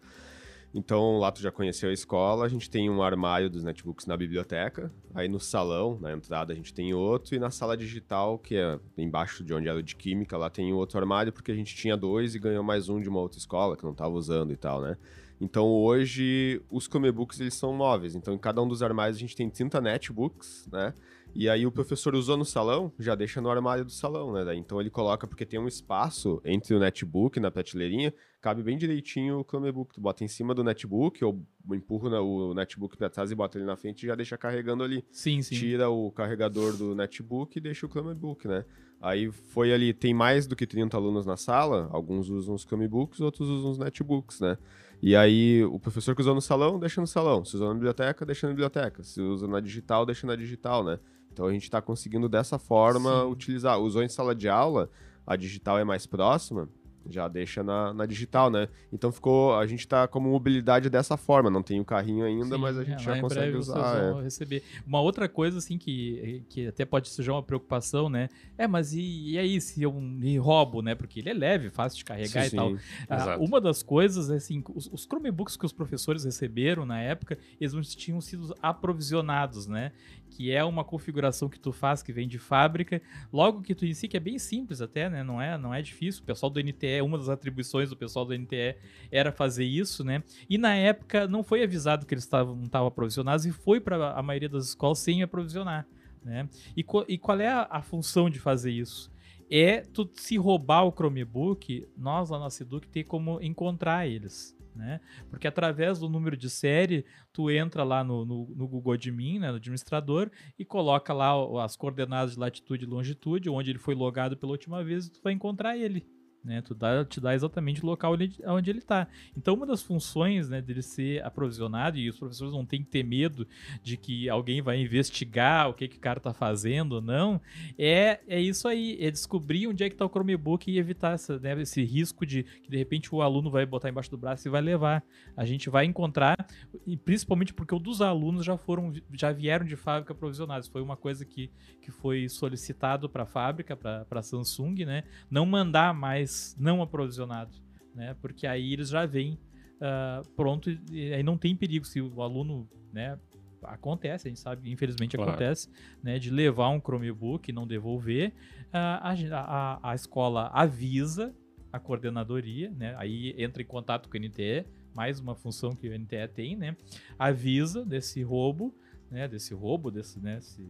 Então, 0.74 1.20
lá 1.20 1.32
tu 1.32 1.40
já 1.40 1.52
conheceu 1.52 1.92
a 1.92 1.94
escola, 1.94 2.46
a 2.46 2.50
gente 2.50 2.68
tem 2.68 2.90
um 2.90 3.04
armário 3.04 3.48
dos 3.48 3.64
netbooks 3.64 4.08
na 4.08 4.18
biblioteca, 4.18 4.92
aí 5.14 5.28
no 5.28 5.40
salão, 5.40 6.00
na 6.02 6.12
entrada, 6.12 6.52
a 6.52 6.56
gente 6.56 6.74
tem 6.74 6.96
outro, 6.96 7.36
e 7.36 7.40
na 7.40 7.52
sala 7.52 7.78
digital, 7.78 8.40
que 8.40 8.56
é 8.56 8.80
embaixo 8.98 9.44
de 9.44 9.54
onde 9.54 9.68
era 9.68 9.78
o 9.78 9.84
de 9.84 9.96
química, 9.96 10.36
lá 10.36 10.50
tem 10.50 10.74
outro 10.74 10.98
armário, 10.98 11.32
porque 11.32 11.52
a 11.52 11.56
gente 11.56 11.76
tinha 11.76 11.96
dois 11.96 12.34
e 12.34 12.40
ganhou 12.40 12.64
mais 12.64 12.90
um 12.90 13.00
de 13.00 13.08
uma 13.08 13.20
outra 13.20 13.38
escola 13.38 13.78
que 13.78 13.84
não 13.84 13.92
estava 13.92 14.16
usando 14.16 14.52
e 14.52 14.58
tal, 14.58 14.82
né? 14.82 14.98
Então, 15.40 15.68
hoje, 15.68 16.60
os 16.72 16.86
Chromebooks, 16.86 17.40
eles 17.40 17.54
são 17.54 17.72
móveis, 17.72 18.16
então 18.16 18.34
em 18.34 18.40
cada 18.40 18.60
um 18.64 18.68
dos 18.68 18.82
armários 18.82 19.18
a 19.18 19.20
gente 19.20 19.36
tem 19.36 19.48
30 19.48 19.80
netbooks, 19.80 20.68
né? 20.72 20.92
E 21.40 21.48
aí 21.48 21.68
o 21.68 21.72
professor 21.72 22.16
usou 22.16 22.36
no 22.36 22.44
salão, 22.44 22.92
já 22.98 23.14
deixa 23.14 23.40
no 23.40 23.48
armário 23.52 23.86
do 23.86 23.92
salão, 23.92 24.34
né? 24.34 24.56
Então 24.56 24.82
ele 24.82 24.90
coloca, 24.90 25.28
porque 25.28 25.46
tem 25.46 25.60
um 25.60 25.68
espaço 25.68 26.42
entre 26.44 26.74
o 26.74 26.80
netbook 26.80 27.40
na 27.40 27.52
prateleirinha, 27.52 28.12
cabe 28.42 28.64
bem 28.64 28.76
direitinho 28.76 29.40
o 29.40 29.44
Chromebook. 29.44 29.94
Tu 29.94 30.02
bota 30.02 30.24
em 30.24 30.28
cima 30.28 30.56
do 30.56 30.64
netbook, 30.64 31.24
ou 31.24 31.46
empurra 31.72 32.20
o 32.22 32.56
netbook 32.56 32.98
para 32.98 33.08
trás 33.08 33.30
e 33.30 33.36
bota 33.36 33.60
ele 33.60 33.66
na 33.66 33.78
frente 33.78 34.02
e 34.02 34.08
já 34.08 34.16
deixa 34.16 34.36
carregando 34.36 34.84
ali. 34.84 35.06
Sim, 35.12 35.44
sim. 35.44 35.54
Tira 35.54 35.92
o 35.92 36.12
carregador 36.12 36.76
do 36.76 36.96
netbook 36.96 37.56
e 37.56 37.62
deixa 37.62 37.86
o 37.86 37.90
Chromebook, 37.90 38.48
né? 38.48 38.66
Aí 39.00 39.32
foi 39.32 39.72
ali, 39.72 39.94
tem 39.94 40.16
mais 40.16 40.48
do 40.48 40.56
que 40.56 40.66
30 40.66 40.98
alunos 40.98 41.24
na 41.24 41.38
sala, 41.38 41.88
alguns 41.92 42.30
usam 42.30 42.56
os 42.56 42.64
Chromebooks, 42.64 43.20
outros 43.20 43.48
usam 43.48 43.70
os 43.70 43.78
netbooks, 43.78 44.40
né? 44.40 44.58
E 45.02 45.16
aí 45.16 45.64
o 45.64 45.80
professor 45.80 46.16
que 46.16 46.22
usou 46.22 46.34
no 46.34 46.42
salão, 46.42 46.80
deixa 46.80 47.00
no 47.00 47.08
salão. 47.08 47.46
Se 47.46 47.56
usou 47.56 47.68
na 47.68 47.74
biblioteca, 47.74 48.26
deixa 48.26 48.48
na 48.48 48.54
biblioteca. 48.54 49.04
Se 49.04 49.22
usa 49.22 49.48
na 49.48 49.60
digital, 49.60 50.06
deixa 50.06 50.26
na 50.26 50.36
digital, 50.36 50.84
né? 50.84 51.00
Então 51.32 51.46
a 51.46 51.52
gente 51.52 51.64
está 51.64 51.82
conseguindo 51.82 52.28
dessa 52.28 52.58
forma 52.58 53.22
Sim. 53.22 53.32
utilizar. 53.32 53.80
Usou 53.80 54.02
em 54.02 54.10
sala 54.10 54.34
de 54.34 54.50
aula, 54.50 54.90
a 55.26 55.36
digital 55.36 55.78
é 55.78 55.84
mais 55.84 56.06
próxima, 56.08 56.68
já 57.10 57.28
deixa 57.28 57.64
na, 57.64 57.94
na 57.94 58.06
digital, 58.06 58.50
né? 58.50 58.68
Então 58.92 59.12
ficou, 59.12 59.56
a 59.56 59.66
gente 59.66 59.88
tá 59.88 60.08
como 60.08 60.30
mobilidade 60.30 60.90
dessa 60.90 61.18
forma, 61.18 61.50
não 61.50 61.64
tem 61.64 61.80
o 61.80 61.86
carrinho 61.86 62.26
ainda, 62.26 62.56
Sim, 62.56 62.62
mas 62.62 62.78
a 62.78 62.84
gente 62.84 63.02
é, 63.02 63.04
já 63.04 63.22
consegue 63.22 63.58
usar. 63.58 63.98
É. 63.98 64.22
receber. 64.22 64.64
Uma 64.86 65.02
outra 65.02 65.28
coisa, 65.28 65.58
assim, 65.58 65.78
que, 65.78 66.44
que 66.50 66.68
até 66.68 66.86
pode 66.86 67.10
surgir 67.10 67.32
uma 67.32 67.44
preocupação, 67.44 68.10
né? 68.10 68.30
É, 68.58 68.68
mas 68.68 68.94
e, 68.94 69.32
e 69.32 69.38
aí 69.38 69.60
se 69.62 69.82
eu 69.82 69.94
me 69.94 70.38
roubo, 70.38 70.82
né? 70.82 70.96
Porque 70.96 71.20
ele 71.20 71.30
é 71.30 71.34
leve, 71.34 71.70
fácil 71.70 71.98
de 71.98 72.06
carregar 72.06 72.44
sim, 72.44 72.56
e 72.56 72.58
tal. 72.58 72.76
Ah, 73.10 73.38
uma 73.40 73.60
das 73.62 73.84
coisas, 73.84 74.30
assim, 74.30 74.64
os, 74.74 74.88
os 74.92 75.06
Chromebooks 75.06 75.56
que 75.56 75.66
os 75.66 75.74
professores 75.74 76.24
receberam 76.24 76.86
na 76.86 77.00
época, 77.00 77.38
eles 77.60 77.74
não 77.74 77.82
tinham 77.82 78.22
sido 78.22 78.56
aprovisionados, 78.62 79.68
né? 79.68 79.92
Que 80.30 80.52
é 80.52 80.64
uma 80.64 80.84
configuração 80.84 81.50
que 81.50 81.60
tu 81.60 81.72
faz 81.72 82.04
que 82.04 82.14
vem 82.14 82.28
de 82.28 82.38
fábrica, 82.38 83.02
logo 83.32 83.62
que 83.62 83.74
tu 83.74 83.86
inicia, 83.86 84.08
que 84.08 84.18
é 84.18 84.20
bem 84.20 84.38
simples 84.38 84.82
até, 84.82 85.10
né? 85.10 85.24
Não 85.24 85.42
é, 85.42 85.58
não 85.58 85.74
é 85.74 85.82
difícil. 85.82 86.22
O 86.22 86.26
pessoal 86.26 86.50
do 86.50 86.62
NTE, 86.62 87.02
uma 87.02 87.18
das 87.18 87.30
atribuições 87.30 87.90
do 87.90 87.98
pessoal 87.98 88.26
do 88.26 88.38
NTE 88.38 88.76
era 89.12 89.32
fazer 89.32 89.66
isso, 89.66 90.04
né? 90.04 90.24
E 90.50 90.58
na 90.58 90.76
época 90.76 91.28
não 91.28 91.44
foi 91.44 91.64
avisado 91.64 92.06
que 92.06 92.14
eles 92.14 92.30
não 92.30 92.64
estavam 92.64 92.88
aprovisionados 92.88 93.46
e 93.46 93.52
foi 93.52 93.80
para 93.80 94.14
a 94.14 94.22
maioria 94.22 94.50
das 94.50 94.70
escolas 94.70 95.00
sem 95.00 95.24
aprovisionar, 95.24 95.88
né? 96.24 96.50
E, 96.76 96.86
e 97.08 97.18
qual 97.18 97.40
é 97.40 97.48
a, 97.48 97.68
a 97.70 97.82
função 97.82 98.30
de 98.30 98.40
fazer 98.40 98.72
isso? 98.72 99.12
é 99.50 99.82
tu 99.82 100.10
se 100.14 100.38
roubar 100.38 100.84
o 100.84 100.92
Chromebook, 100.92 101.88
nós 101.98 102.30
lá 102.30 102.40
na 102.40 102.50
Seduc 102.50 102.88
tem 102.90 103.04
como 103.04 103.42
encontrar 103.42 104.08
eles. 104.08 104.57
Né? 104.78 105.02
Porque 105.30 105.48
através 105.48 106.00
do 106.00 106.08
número 106.08 106.38
de 106.38 106.50
série, 106.50 107.06
tu 107.34 107.50
entra 107.50 107.84
lá 107.84 108.04
no, 108.04 108.24
no, 108.26 108.54
no 108.56 108.68
Google 108.68 108.94
Admin, 108.94 109.40
né, 109.40 109.50
no 109.50 109.58
administrador, 109.58 110.30
e 110.58 110.64
coloca 110.64 111.12
lá 111.14 111.34
as 111.64 111.76
coordenadas 111.76 112.34
de 112.34 112.40
latitude 112.40 112.86
e 112.86 112.88
longitude, 112.88 113.50
onde 113.50 113.72
ele 113.72 113.80
foi 113.80 113.96
logado 113.96 114.38
pela 114.38 114.52
última 114.52 114.84
vez, 114.84 115.08
e 115.08 115.12
tu 115.12 115.20
vai 115.22 115.34
encontrar 115.34 115.78
ele 115.78 116.06
né? 116.48 116.62
Tu 116.62 116.74
dá, 116.74 117.04
te 117.04 117.20
dá 117.20 117.36
exatamente 117.36 117.84
o 117.84 117.86
local 117.86 118.16
onde 118.46 118.70
ele 118.70 118.80
está. 118.80 119.08
Então, 119.36 119.54
uma 119.54 119.66
das 119.66 119.84
funções 119.84 120.48
né, 120.48 120.62
dele 120.62 120.82
ser 120.82 121.24
aprovisionado, 121.24 121.98
e 121.98 122.10
os 122.10 122.18
professores 122.18 122.54
não 122.54 122.66
têm 122.66 122.82
que 122.82 122.90
ter 122.90 123.04
medo 123.04 123.46
de 123.84 123.98
que 123.98 124.30
alguém 124.30 124.62
vai 124.62 124.82
investigar 124.82 125.70
o 125.70 125.74
que, 125.74 125.88
que 125.88 125.98
o 125.98 126.00
cara 126.00 126.20
está 126.20 126.34
fazendo 126.34 126.94
ou 126.94 127.02
não, 127.02 127.42
é, 127.78 128.22
é 128.28 128.40
isso 128.40 128.68
aí, 128.68 128.98
é 129.02 129.12
descobrir 129.12 129.68
onde 129.68 129.84
é 129.84 129.90
que 129.90 129.96
está 129.96 130.06
o 130.06 130.10
Chromebook 130.10 130.72
e 130.72 130.80
evitar 130.80 131.14
essa, 131.14 131.38
né, 131.38 131.62
esse 131.62 131.84
risco 131.84 132.26
de 132.26 132.44
que 132.44 132.70
de 132.70 132.78
repente 132.78 133.14
o 133.14 133.22
aluno 133.22 133.52
vai 133.52 133.66
botar 133.66 133.90
embaixo 133.90 134.10
do 134.10 134.18
braço 134.18 134.48
e 134.48 134.52
vai 134.52 134.62
levar. 134.62 135.04
A 135.36 135.46
gente 135.46 135.70
vai 135.70 135.84
encontrar, 135.84 136.38
e 136.86 136.96
principalmente 136.96 137.54
porque 137.54 137.76
o 137.76 137.80
dos 137.80 138.02
alunos 138.02 138.46
já 138.46 138.58
foram, 138.58 138.94
já 139.12 139.34
vieram 139.34 139.66
de 139.66 139.76
fábrica 139.76 140.14
aprovisionados. 140.14 140.70
Foi 140.70 140.82
uma 140.82 140.96
coisa 140.96 141.26
que, 141.26 141.52
que 141.82 141.92
foi 141.92 142.30
solicitado 142.30 143.10
para 143.10 143.24
a 143.24 143.26
fábrica, 143.26 143.76
para 143.76 144.06
a 144.10 144.22
Samsung, 144.22 144.86
né? 144.86 145.04
Não 145.30 145.46
mandar 145.46 145.94
mais 145.94 146.37
não 146.58 146.82
aprovisionados, 146.82 147.62
né? 147.94 148.16
Porque 148.22 148.46
aí 148.46 148.74
eles 148.74 148.90
já 148.90 149.06
vêm 149.06 149.40
uh, 149.76 150.28
pronto 150.36 150.70
e 150.92 151.14
aí 151.14 151.24
não 151.24 151.38
tem 151.38 151.56
perigo 151.56 151.86
se 151.86 152.02
o 152.02 152.22
aluno, 152.22 152.68
né? 152.92 153.18
Acontece, 153.64 154.28
a 154.28 154.30
gente 154.30 154.40
sabe, 154.40 154.72
infelizmente 154.72 155.18
claro. 155.18 155.32
acontece, 155.32 155.70
né? 156.02 156.20
De 156.20 156.30
levar 156.30 156.70
um 156.70 156.80
Chromebook 156.80 157.50
e 157.50 157.54
não 157.54 157.66
devolver, 157.66 158.30
uh, 158.68 159.00
a, 159.02 159.14
a, 159.34 159.92
a 159.92 159.96
escola 159.96 160.50
avisa 160.54 161.34
a 161.72 161.80
coordenadoria, 161.80 162.72
né? 162.72 162.96
Aí 162.98 163.34
entra 163.38 163.62
em 163.62 163.66
contato 163.66 164.10
com 164.10 164.18
o 164.18 164.20
NTE, 164.20 164.66
mais 164.96 165.20
uma 165.20 165.36
função 165.36 165.76
que 165.76 165.88
o 165.88 166.00
NTE 166.00 166.28
tem, 166.34 166.56
né? 166.56 166.76
Avisa 167.18 167.86
desse 167.86 168.22
roubo, 168.24 168.74
né? 169.10 169.28
Desse 169.28 169.54
roubo, 169.54 169.92
desse, 169.92 170.20
né? 170.20 170.38
Esse, 170.38 170.62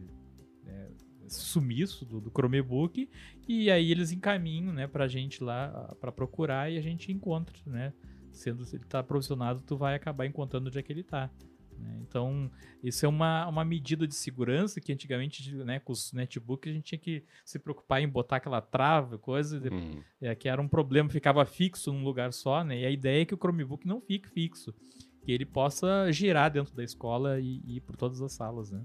né? 0.64 0.88
Sumiço 1.28 2.04
do, 2.04 2.20
do 2.20 2.30
Chromebook 2.30 3.08
e 3.46 3.70
aí 3.70 3.90
eles 3.90 4.12
encaminham, 4.12 4.72
né, 4.72 4.86
pra 4.86 5.08
gente 5.08 5.42
lá 5.42 5.94
para 6.00 6.12
procurar 6.12 6.70
e 6.70 6.78
a 6.78 6.82
gente 6.82 7.10
encontra, 7.12 7.54
né? 7.66 7.92
Sendo 8.32 8.64
se 8.64 8.76
ele 8.76 8.84
tá 8.84 9.02
provisionado, 9.02 9.62
tu 9.62 9.76
vai 9.76 9.94
acabar 9.94 10.26
encontrando 10.26 10.68
onde 10.68 10.78
é 10.78 10.82
que 10.82 10.92
ele 10.92 11.02
tá. 11.02 11.30
Né? 11.78 11.98
Então, 12.02 12.50
isso 12.82 13.06
é 13.06 13.08
uma, 13.08 13.46
uma 13.46 13.64
medida 13.64 14.06
de 14.06 14.14
segurança 14.14 14.80
que 14.80 14.92
antigamente, 14.92 15.54
né, 15.56 15.78
com 15.78 15.92
os 15.92 16.12
netbooks, 16.12 16.70
a 16.70 16.74
gente 16.74 16.84
tinha 16.84 16.98
que 16.98 17.24
se 17.44 17.58
preocupar 17.58 18.02
em 18.02 18.08
botar 18.08 18.36
aquela 18.36 18.60
trava, 18.60 19.18
coisa, 19.18 19.58
uhum. 19.70 20.02
é, 20.20 20.34
que 20.34 20.48
era 20.48 20.60
um 20.60 20.68
problema, 20.68 21.08
ficava 21.08 21.44
fixo 21.44 21.92
num 21.92 22.04
lugar 22.04 22.32
só, 22.32 22.62
né? 22.64 22.80
E 22.80 22.86
a 22.86 22.90
ideia 22.90 23.22
é 23.22 23.24
que 23.24 23.34
o 23.34 23.38
Chromebook 23.38 23.86
não 23.86 24.00
fique 24.00 24.28
fixo, 24.28 24.74
que 25.22 25.32
ele 25.32 25.46
possa 25.46 26.10
girar 26.12 26.50
dentro 26.50 26.74
da 26.74 26.84
escola 26.84 27.40
e, 27.40 27.62
e 27.64 27.76
ir 27.76 27.80
por 27.80 27.96
todas 27.96 28.20
as 28.20 28.32
salas, 28.32 28.70
né? 28.70 28.84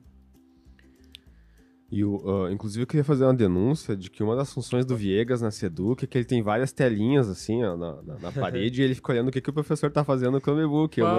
E 1.93 2.03
o, 2.03 2.15
uh, 2.25 2.51
inclusive 2.51 2.82
eu 2.82 2.88
queria 2.88 3.03
fazer 3.03 3.23
uma 3.23 3.36
denúncia 3.36 3.95
de 3.95 4.10
que 4.10 4.23
uma 4.23 4.36
das 4.36 4.51
funções 4.51 4.84
do 4.84 4.97
Viegas 4.97 5.43
na 5.43 5.51
Seduc 5.51 6.03
é 6.03 6.08
que 6.08 6.17
ele 6.17 6.25
tem 6.25 6.41
várias 6.41 6.71
telinhas 6.71 7.29
assim 7.29 7.63
ó, 7.63 7.77
na, 7.77 8.01
na, 8.01 8.17
na, 8.17 8.32
parede 8.32 8.82
e 8.82 8.84
ele 8.84 8.95
fica 8.95 9.12
olhando 9.12 9.27
o 9.27 9.32
que, 9.32 9.39
que 9.39 9.49
o 9.51 9.53
professor 9.53 9.89
está 9.89 10.03
fazendo 10.03 10.32
no 10.32 10.39
Chromebook. 10.39 10.99
É 10.99 11.03
que... 11.03 11.12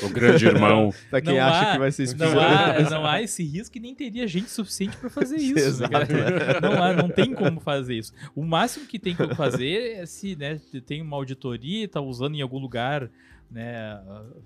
o 0.06 0.08
grande 0.08 0.46
irmão. 0.46 0.90
pra 1.10 1.20
quem 1.20 1.34
não 1.36 1.44
acha 1.44 1.68
há, 1.68 1.72
que 1.72 1.78
vai 1.78 1.92
ser 1.92 2.16
não 2.16 2.40
há, 2.40 2.80
não 2.90 3.04
há 3.06 3.20
esse 3.20 3.44
risco 3.44 3.76
e 3.76 3.80
nem 3.80 3.94
teria 3.94 4.26
gente 4.26 4.48
suficiente 4.48 4.96
para 4.96 5.10
fazer 5.10 5.36
isso. 5.36 5.58
Exato. 5.58 5.92
Né? 5.92 6.58
Não, 6.62 6.82
há, 6.82 6.94
não 6.94 7.10
tem 7.10 7.34
como 7.34 7.60
fazer 7.60 7.94
isso. 7.94 8.14
O 8.34 8.42
máximo 8.42 8.86
que 8.86 8.98
tem 8.98 9.14
como 9.14 9.34
fazer 9.34 9.98
é 9.98 10.06
se 10.06 10.34
né, 10.34 10.58
tem 10.86 11.02
uma 11.02 11.14
auditoria, 11.14 11.84
está 11.84 12.00
usando 12.00 12.36
em 12.36 12.40
algum 12.40 12.58
lugar 12.58 13.10
né, 13.50 13.98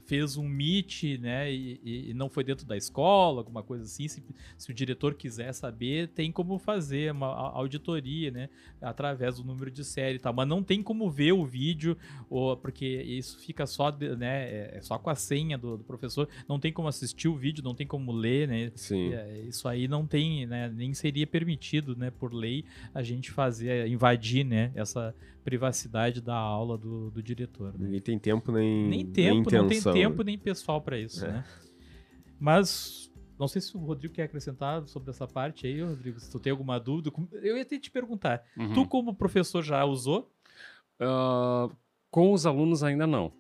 fez 0.07 0.37
um 0.37 0.49
meet, 0.49 1.19
né, 1.19 1.53
e, 1.53 2.11
e, 2.11 2.15
não 2.15 2.29
foi 2.29 2.45
dentro 2.45 2.65
da 2.65 2.77
escola, 2.77 3.41
alguma 3.41 3.63
coisa 3.63 3.85
assim, 3.85 4.07
se, 4.07 4.23
se, 4.57 4.71
o 4.71 4.75
diretor 4.75 5.15
quiser 5.15 5.53
saber, 5.53 6.09
tem 6.09 6.31
como 6.31 6.59
fazer 6.59 7.11
uma 7.11 7.27
auditoria, 7.27 8.31
né, 8.31 8.49
através 8.81 9.37
do 9.37 9.45
número 9.45 9.71
de 9.71 9.85
série 9.85 10.17
e 10.17 10.19
tal, 10.19 10.33
mas 10.33 10.47
não 10.47 10.63
tem 10.63 10.83
como 10.83 11.11
ver 11.11 11.33
o 11.33 11.45
vídeo, 11.45 11.97
ou, 12.31 12.57
porque 12.57 12.87
isso 12.87 13.41
fica 13.41 13.67
só, 13.67 13.91
né, 13.91 14.45
é, 14.45 14.75
é 14.77 14.81
só 14.83 14.99
com 14.99 15.11
a 15.11 15.17
senha 15.17 15.59
do, 15.59 15.79
do, 15.79 15.85
professor, 15.85 16.29
não 16.49 16.61
tem 16.61 16.73
como 16.73 16.87
assistir 16.87 17.27
o 17.29 17.37
vídeo, 17.37 17.65
não 17.65 17.75
tem 17.75 17.87
como 17.87 18.13
ler, 18.13 18.47
né, 18.47 18.71
Sim. 18.77 19.13
É, 19.15 19.41
isso 19.49 19.67
aí 19.67 19.89
não 19.89 20.07
tem, 20.07 20.47
né, 20.47 20.73
nem 20.73 20.95
seria 20.95 21.27
permitido, 21.27 21.97
né, 21.97 22.11
por 22.11 22.33
lei, 22.33 22.65
a 22.95 23.03
gente 23.03 23.33
fazer, 23.33 23.89
invadir, 23.89 24.45
né, 24.45 24.71
essa 24.77 25.13
privacidade 25.45 26.21
da 26.21 26.37
aula 26.37 26.79
do, 26.79 27.11
do 27.11 27.23
diretor. 27.23 27.73
Né? 27.73 27.87
Ninguém 27.87 28.01
tem 28.01 28.19
tempo 28.19 28.53
nem 28.53 28.89
Nem 28.89 29.07
tempo, 29.07 29.51
nem 29.51 29.61
não 29.61 29.69
tem 29.69 29.83
tempo 29.83 30.23
nem 30.23 30.39
pessoal 30.39 30.81
para 30.81 30.99
isso, 30.99 31.25
é. 31.25 31.33
né? 31.33 31.45
Mas 32.39 33.13
não 33.39 33.49
sei 33.49 33.61
se 33.61 33.77
o 33.77 33.81
Rodrigo 33.81 34.15
quer 34.15 34.25
acrescentar 34.25 34.87
sobre 34.87 35.11
essa 35.11 35.27
parte 35.27 35.67
aí, 35.67 35.83
Rodrigo, 35.83 36.19
se 36.21 36.31
tu 36.31 36.39
tem 36.39 36.51
alguma 36.51 36.79
dúvida. 36.79 37.13
Eu 37.43 37.57
ia 37.57 37.65
te 37.65 37.91
perguntar, 37.91 38.45
uhum. 38.57 38.73
tu 38.73 38.87
como 38.87 39.15
professor 39.15 39.63
já 39.63 39.85
usou? 39.85 40.31
Uh, 41.01 41.75
com 42.11 42.33
os 42.33 42.47
alunos 42.47 42.85
ainda 42.85 43.07
não. 43.07 43.33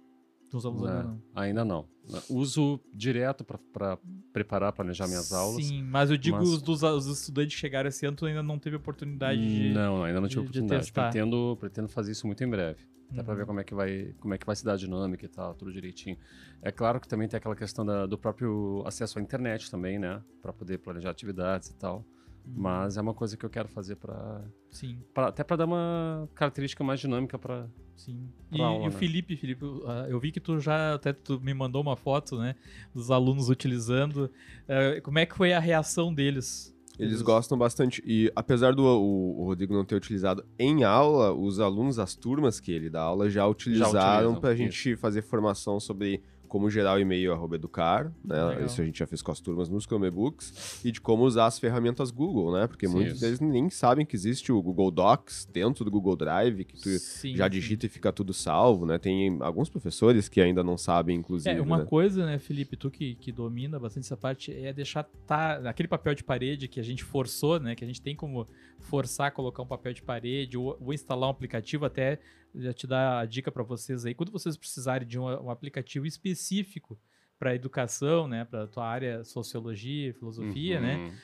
Os 0.57 0.67
alunos 0.67 0.87
ainda 0.87 1.03
né? 1.03 1.05
não? 1.05 1.23
Ainda 1.35 1.65
não. 1.65 1.89
Uso 2.29 2.81
direto 2.93 3.45
para 3.45 3.99
preparar, 4.33 4.73
planejar 4.73 5.07
minhas 5.07 5.33
aulas. 5.33 5.65
Sim, 5.65 5.83
mas 5.83 6.11
eu 6.11 6.17
digo 6.17 6.39
mas... 6.39 6.49
os, 6.49 6.63
dos, 6.63 6.83
os 6.83 7.07
estudantes 7.07 7.55
que 7.55 7.61
chegaram 7.61 7.89
esse 7.89 8.05
ano, 8.05 8.17
tu 8.17 8.27
ainda 8.27 8.43
não 8.43 8.59
teve 8.59 8.77
oportunidade 8.77 9.41
de 9.41 9.73
Não, 9.73 10.03
ainda 10.03 10.21
não 10.21 10.29
tive 10.29 10.43
de, 10.43 10.49
oportunidade. 10.49 10.87
De 10.87 10.93
pretendo, 10.93 11.57
pretendo 11.61 11.89
fazer 11.89 12.13
isso 12.13 12.27
muito 12.27 12.43
em 12.43 12.49
breve. 12.49 12.81
Até 13.11 13.21
uhum. 13.21 13.25
para 13.25 13.35
ver 13.35 13.47
como 13.47 13.61
é, 13.61 13.65
que 13.65 13.75
vai, 13.75 14.15
como 14.19 14.35
é 14.35 14.39
que 14.39 14.47
vai 14.47 14.57
se 14.57 14.65
dar 14.65 14.73
a 14.73 14.77
dinâmica 14.77 15.25
e 15.25 15.29
tal, 15.29 15.55
tudo 15.55 15.73
direitinho. 15.73 16.17
É 16.63 16.73
claro 16.73 16.99
que 16.99 17.07
também 17.07 17.29
tem 17.29 17.37
aquela 17.37 17.55
questão 17.55 17.85
da, 17.85 18.07
do 18.07 18.19
próprio 18.19 18.83
acesso 18.87 19.19
à 19.19 19.23
internet 19.23 19.71
também, 19.71 19.99
né? 19.99 20.23
Para 20.41 20.53
poder 20.53 20.79
planejar 20.79 21.11
atividades 21.11 21.69
e 21.69 21.75
tal. 21.75 22.05
Mas 22.45 22.97
é 22.97 23.01
uma 23.01 23.15
coisa 23.15 23.37
que 23.37 23.45
eu 23.45 23.51
quero 23.51 23.69
fazer 23.69 23.97
para 23.97 24.43
Sim. 24.71 24.99
Pra, 25.15 25.29
até 25.29 25.45
para 25.45 25.59
dar 25.59 25.65
uma 25.67 26.29
característica 26.35 26.83
mais 26.83 26.99
dinâmica 27.01 27.39
para 27.39 27.67
Sim. 27.97 28.29
E, 28.51 28.61
aula, 28.61 28.85
e, 28.85 28.89
o 28.89 28.91
né? 28.91 28.99
Felipe, 28.99 29.37
Felipe, 29.37 29.65
ah, 29.87 30.07
eu 30.09 30.19
vi 30.19 30.33
que 30.33 30.41
tu 30.41 30.59
já 30.59 30.95
até 30.95 31.13
tu 31.13 31.41
me 31.41 31.55
mandou 31.55 31.81
uma 31.81 31.97
foto, 31.97 32.39
né, 32.39 32.57
dos 32.95 33.11
alunos 33.11 33.49
utilizando. 33.49 34.31
Uh, 34.65 35.01
como 35.03 35.19
é 35.19 35.27
que 35.27 35.37
foi 35.37 35.53
a 35.53 35.61
reação 35.61 36.13
deles? 36.13 36.75
Eles 36.99 37.23
gostam 37.23 37.57
bastante. 37.57 38.03
E 38.07 38.31
apesar 38.35 38.75
do 38.75 38.85
o, 38.85 39.41
o, 39.41 39.45
Rodrigo 39.45 39.75
não 39.75 39.85
ter 39.85 39.95
utilizado 39.95 40.45
em 40.59 40.85
aula, 40.85 41.33
os 41.33 41.59
alunos, 41.59 41.99
as 41.99 42.15
turmas 42.15 42.61
que 42.61 42.71
ele 42.71 42.91
dá 42.91 43.03
aula 43.03 43.31
já 43.31 43.47
utilizaram 43.47 44.35
para 44.37 44.51
a 44.51 44.55
gente 44.55 44.95
fazer 44.97 45.23
formação 45.23 45.81
sobre 45.81 46.23
como 46.53 46.69
gerar 46.69 46.97
o 46.97 46.99
e-mail 46.99 47.33
arroba 47.33 47.55
educar, 47.55 48.13
né? 48.23 48.45
Legal. 48.45 48.67
Isso 48.67 48.83
a 48.83 48.85
gente 48.85 48.99
já 48.99 49.07
fez 49.07 49.23
com 49.23 49.33
as 49.33 49.41
turmas 49.41 49.71
nos 49.71 49.85
Chromebooks, 49.85 50.85
e 50.85 50.93
de 50.93 51.01
como 51.01 51.25
usar 51.25 51.47
as 51.47 51.59
ferramentas 51.59 52.11
Google, 52.11 52.53
né? 52.53 52.67
Porque 52.67 52.87
sim, 52.87 52.93
muitos 52.93 53.15
isso. 53.15 53.23
deles 53.23 53.41
nem 53.41 53.71
sabem 53.71 54.05
que 54.05 54.15
existe 54.15 54.53
o 54.53 54.61
Google 54.61 54.91
Docs 54.91 55.49
dentro 55.51 55.83
do 55.83 55.91
Google 55.91 56.15
Drive, 56.15 56.67
que 56.67 56.77
tu 56.77 56.91
sim, 56.99 57.35
já 57.35 57.49
digita 57.49 57.81
sim. 57.81 57.87
e 57.87 57.89
fica 57.89 58.13
tudo 58.13 58.35
salvo, 58.35 58.85
né? 58.85 58.99
Tem 58.99 59.39
alguns 59.41 59.71
professores 59.71 60.29
que 60.29 60.43
ainda 60.43 60.63
não 60.63 60.77
sabem, 60.77 61.17
inclusive. 61.17 61.57
É, 61.57 61.59
uma 61.59 61.79
né? 61.79 61.85
coisa, 61.87 62.27
né, 62.27 62.39
Felipe, 62.39 62.77
tu 62.77 62.91
que, 62.91 63.15
que 63.15 63.33
domina 63.33 63.79
bastante 63.79 64.05
essa 64.05 64.17
parte, 64.19 64.53
é 64.53 64.75
deixar 64.75 65.05
tá, 65.27 65.55
aquele 65.67 65.89
papel 65.89 66.15
de 66.15 66.23
parede 66.23 66.69
que 66.69 66.79
a 66.79 66.85
gente 66.85 67.03
forçou, 67.03 67.59
né? 67.59 67.75
Que 67.75 67.83
a 67.83 67.87
gente 67.87 68.03
tem 68.03 68.15
como 68.15 68.47
forçar 68.79 69.29
a 69.29 69.31
colocar 69.31 69.63
um 69.63 69.67
papel 69.67 69.95
de 69.95 70.03
parede 70.03 70.59
ou, 70.59 70.77
ou 70.79 70.93
instalar 70.93 71.31
um 71.31 71.33
aplicativo 71.33 71.87
até 71.87 72.19
já 72.55 72.73
te 72.73 72.87
dar 72.87 73.21
a 73.21 73.27
dica 73.27 73.51
para 73.51 73.63
vocês 73.63 74.05
aí, 74.05 74.15
quando 74.15 74.33
vocês 74.33 74.57
precisarem 74.57 75.07
de 75.07 75.19
um, 75.19 75.25
um 75.25 75.51
aplicativo 75.51 76.07
específico 76.07 76.99
para 77.39 77.55
educação, 77.55 78.29
né, 78.29 78.45
para 78.45 78.67
tua 78.67 78.87
área 78.87 79.25
sociologia, 79.25 80.15
filosofia, 80.15 80.81
né, 80.81 80.97
uhum. 80.97 81.09
né, 81.09 81.19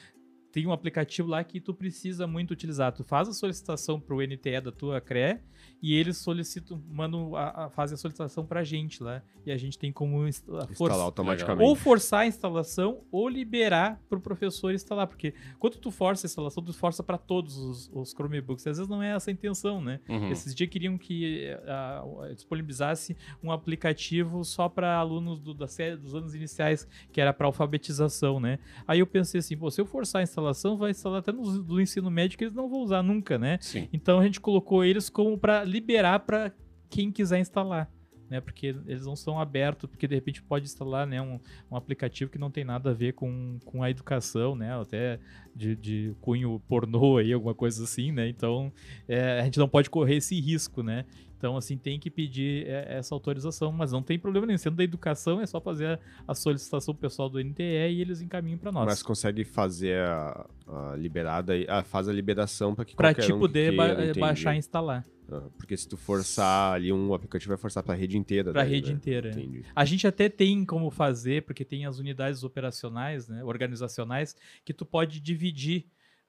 tem 0.52 0.66
um 0.66 0.72
aplicativo 0.72 1.28
lá 1.28 1.44
que 1.44 1.60
tu 1.60 1.74
precisa 1.74 2.26
muito 2.26 2.52
utilizar. 2.52 2.92
Tu 2.92 3.04
faz 3.04 3.28
a 3.28 3.32
solicitação 3.32 4.00
para 4.00 4.14
o 4.14 4.22
NTE 4.22 4.60
da 4.60 4.72
tua 4.72 5.00
CRE 5.00 5.40
e 5.80 5.94
eles 5.94 6.16
solicitam, 6.18 6.82
mandam 6.90 7.36
a, 7.36 7.66
a, 7.66 7.70
fazem 7.70 7.94
a 7.94 7.98
solicitação 7.98 8.44
para 8.44 8.60
a 8.60 8.64
gente 8.64 9.02
lá. 9.02 9.22
E 9.46 9.52
a 9.52 9.56
gente 9.56 9.78
tem 9.78 9.92
como 9.92 10.26
instalar 10.26 10.68
automaticamente. 11.00 11.68
Ou 11.68 11.74
forçar 11.74 12.20
a 12.20 12.26
instalação 12.26 13.02
ou 13.10 13.28
liberar 13.28 14.00
para 14.08 14.18
o 14.18 14.20
professor 14.20 14.74
instalar. 14.74 15.06
Porque 15.06 15.32
quando 15.58 15.76
tu 15.76 15.90
força 15.90 16.26
a 16.26 16.28
instalação, 16.28 16.62
tu 16.62 16.72
força 16.72 17.02
para 17.02 17.16
todos 17.16 17.56
os, 17.56 17.90
os, 17.92 18.10
Chromebooks. 18.10 18.66
Às 18.66 18.78
vezes 18.78 18.88
não 18.88 19.02
é 19.02 19.14
essa 19.14 19.30
a 19.30 19.32
intenção, 19.32 19.80
né? 19.80 20.00
Uhum. 20.08 20.30
Esses 20.30 20.54
dias 20.54 20.68
queriam 20.68 20.98
que 20.98 21.50
uh, 21.54 22.34
disponibilizasse 22.34 23.16
um 23.42 23.52
aplicativo 23.52 24.44
só 24.44 24.68
para 24.68 24.96
alunos 24.96 25.40
do, 25.40 25.54
da 25.54 25.68
série 25.68 25.96
dos 25.96 26.14
anos 26.14 26.34
iniciais, 26.34 26.86
que 27.12 27.20
era 27.20 27.32
para 27.32 27.46
alfabetização, 27.46 28.40
né? 28.40 28.58
Aí 28.86 28.98
eu 28.98 29.06
pensei 29.06 29.38
assim, 29.38 29.56
pô, 29.56 29.70
se 29.70 29.80
eu 29.80 29.86
forçar 29.86 30.20
a 30.20 30.22
instalação, 30.22 30.37
vai 30.76 30.90
instalar 30.90 31.20
até 31.20 31.32
no 31.32 31.62
do 31.62 31.80
ensino 31.80 32.10
médio 32.10 32.36
que 32.38 32.44
eles 32.44 32.54
não 32.54 32.68
vão 32.68 32.80
usar 32.80 33.02
nunca, 33.02 33.38
né? 33.38 33.58
Sim. 33.60 33.88
Então 33.92 34.20
a 34.20 34.24
gente 34.24 34.40
colocou 34.40 34.84
eles 34.84 35.08
como 35.08 35.38
para 35.38 35.64
liberar 35.64 36.20
para 36.20 36.52
quem 36.90 37.10
quiser 37.12 37.38
instalar. 37.40 37.90
né? 38.30 38.40
Porque 38.42 38.66
eles 38.86 39.06
não 39.06 39.16
são 39.16 39.40
abertos, 39.40 39.88
porque 39.88 40.06
de 40.06 40.14
repente 40.14 40.42
pode 40.42 40.66
instalar, 40.66 41.06
né, 41.06 41.20
um, 41.20 41.40
um 41.70 41.76
aplicativo 41.76 42.30
que 42.30 42.38
não 42.38 42.50
tem 42.50 42.62
nada 42.62 42.90
a 42.90 42.94
ver 42.94 43.14
com, 43.14 43.58
com 43.64 43.82
a 43.82 43.90
educação, 43.90 44.54
né? 44.54 44.78
Até 44.78 45.18
de, 45.56 45.74
de 45.74 46.14
cunho 46.20 46.60
pornô 46.68 47.16
aí, 47.16 47.32
alguma 47.32 47.54
coisa 47.54 47.84
assim, 47.84 48.12
né? 48.12 48.28
Então 48.28 48.70
é, 49.08 49.40
a 49.40 49.44
gente 49.44 49.58
não 49.58 49.68
pode 49.68 49.88
correr 49.88 50.16
esse 50.16 50.38
risco, 50.40 50.82
né? 50.82 51.04
Então, 51.38 51.56
assim, 51.56 51.78
tem 51.78 52.00
que 52.00 52.10
pedir 52.10 52.66
é, 52.66 52.98
essa 52.98 53.14
autorização, 53.14 53.70
mas 53.70 53.92
não 53.92 54.02
tem 54.02 54.18
problema 54.18 54.44
nenhum. 54.44 54.58
Sendo 54.58 54.76
da 54.76 54.82
educação, 54.82 55.40
é 55.40 55.46
só 55.46 55.60
fazer 55.60 56.00
a, 56.26 56.34
solicitação 56.34 56.92
pessoal 56.92 57.30
do 57.30 57.38
NTE 57.38 57.62
e 57.62 58.00
eles 58.00 58.20
encaminham 58.20 58.58
para 58.58 58.72
nós. 58.72 58.86
Mas 58.86 59.02
consegue 59.04 59.44
fazer 59.44 60.00
a, 60.00 60.46
a 60.66 60.96
liberada, 60.96 61.52
a, 61.68 61.84
faz 61.84 62.08
a 62.08 62.12
liberação 62.12 62.74
para 62.74 62.84
que 62.84 62.96
pra 62.96 63.10
qualquer 63.10 63.26
te 63.26 63.32
um 63.32 63.38
poder 63.38 63.74
ba 63.76 63.92
entendi. 63.92 64.18
baixar 64.18 64.56
e 64.56 64.58
instalar. 64.58 65.06
Ah, 65.30 65.42
Porque 65.56 65.76
se 65.76 65.86
tu 65.86 65.96
forçar 65.96 66.74
ali 66.74 66.92
um 66.92 67.14
aplicativo, 67.14 67.50
vai 67.50 67.58
forçar 67.58 67.84
pra 67.84 67.94
rede 67.94 68.18
inteira. 68.18 68.50
Pra 68.50 68.62
daí, 68.62 68.72
rede 68.72 68.90
né? 68.90 68.96
inteira. 68.96 69.30
Entendi. 69.30 69.62
A 69.76 69.84
gente 69.84 70.06
até 70.08 70.28
tem 70.28 70.64
como 70.64 70.90
fazer, 70.90 71.44
porque 71.44 71.64
tem 71.64 71.86
as 71.86 71.98
unidades 72.00 72.42
operacionais, 72.42 73.28
né, 73.28 73.44
organizacionais, 73.44 74.34
que 74.64 74.72
tu 74.72 74.84
pode 74.84 75.20
dividir 75.20 75.86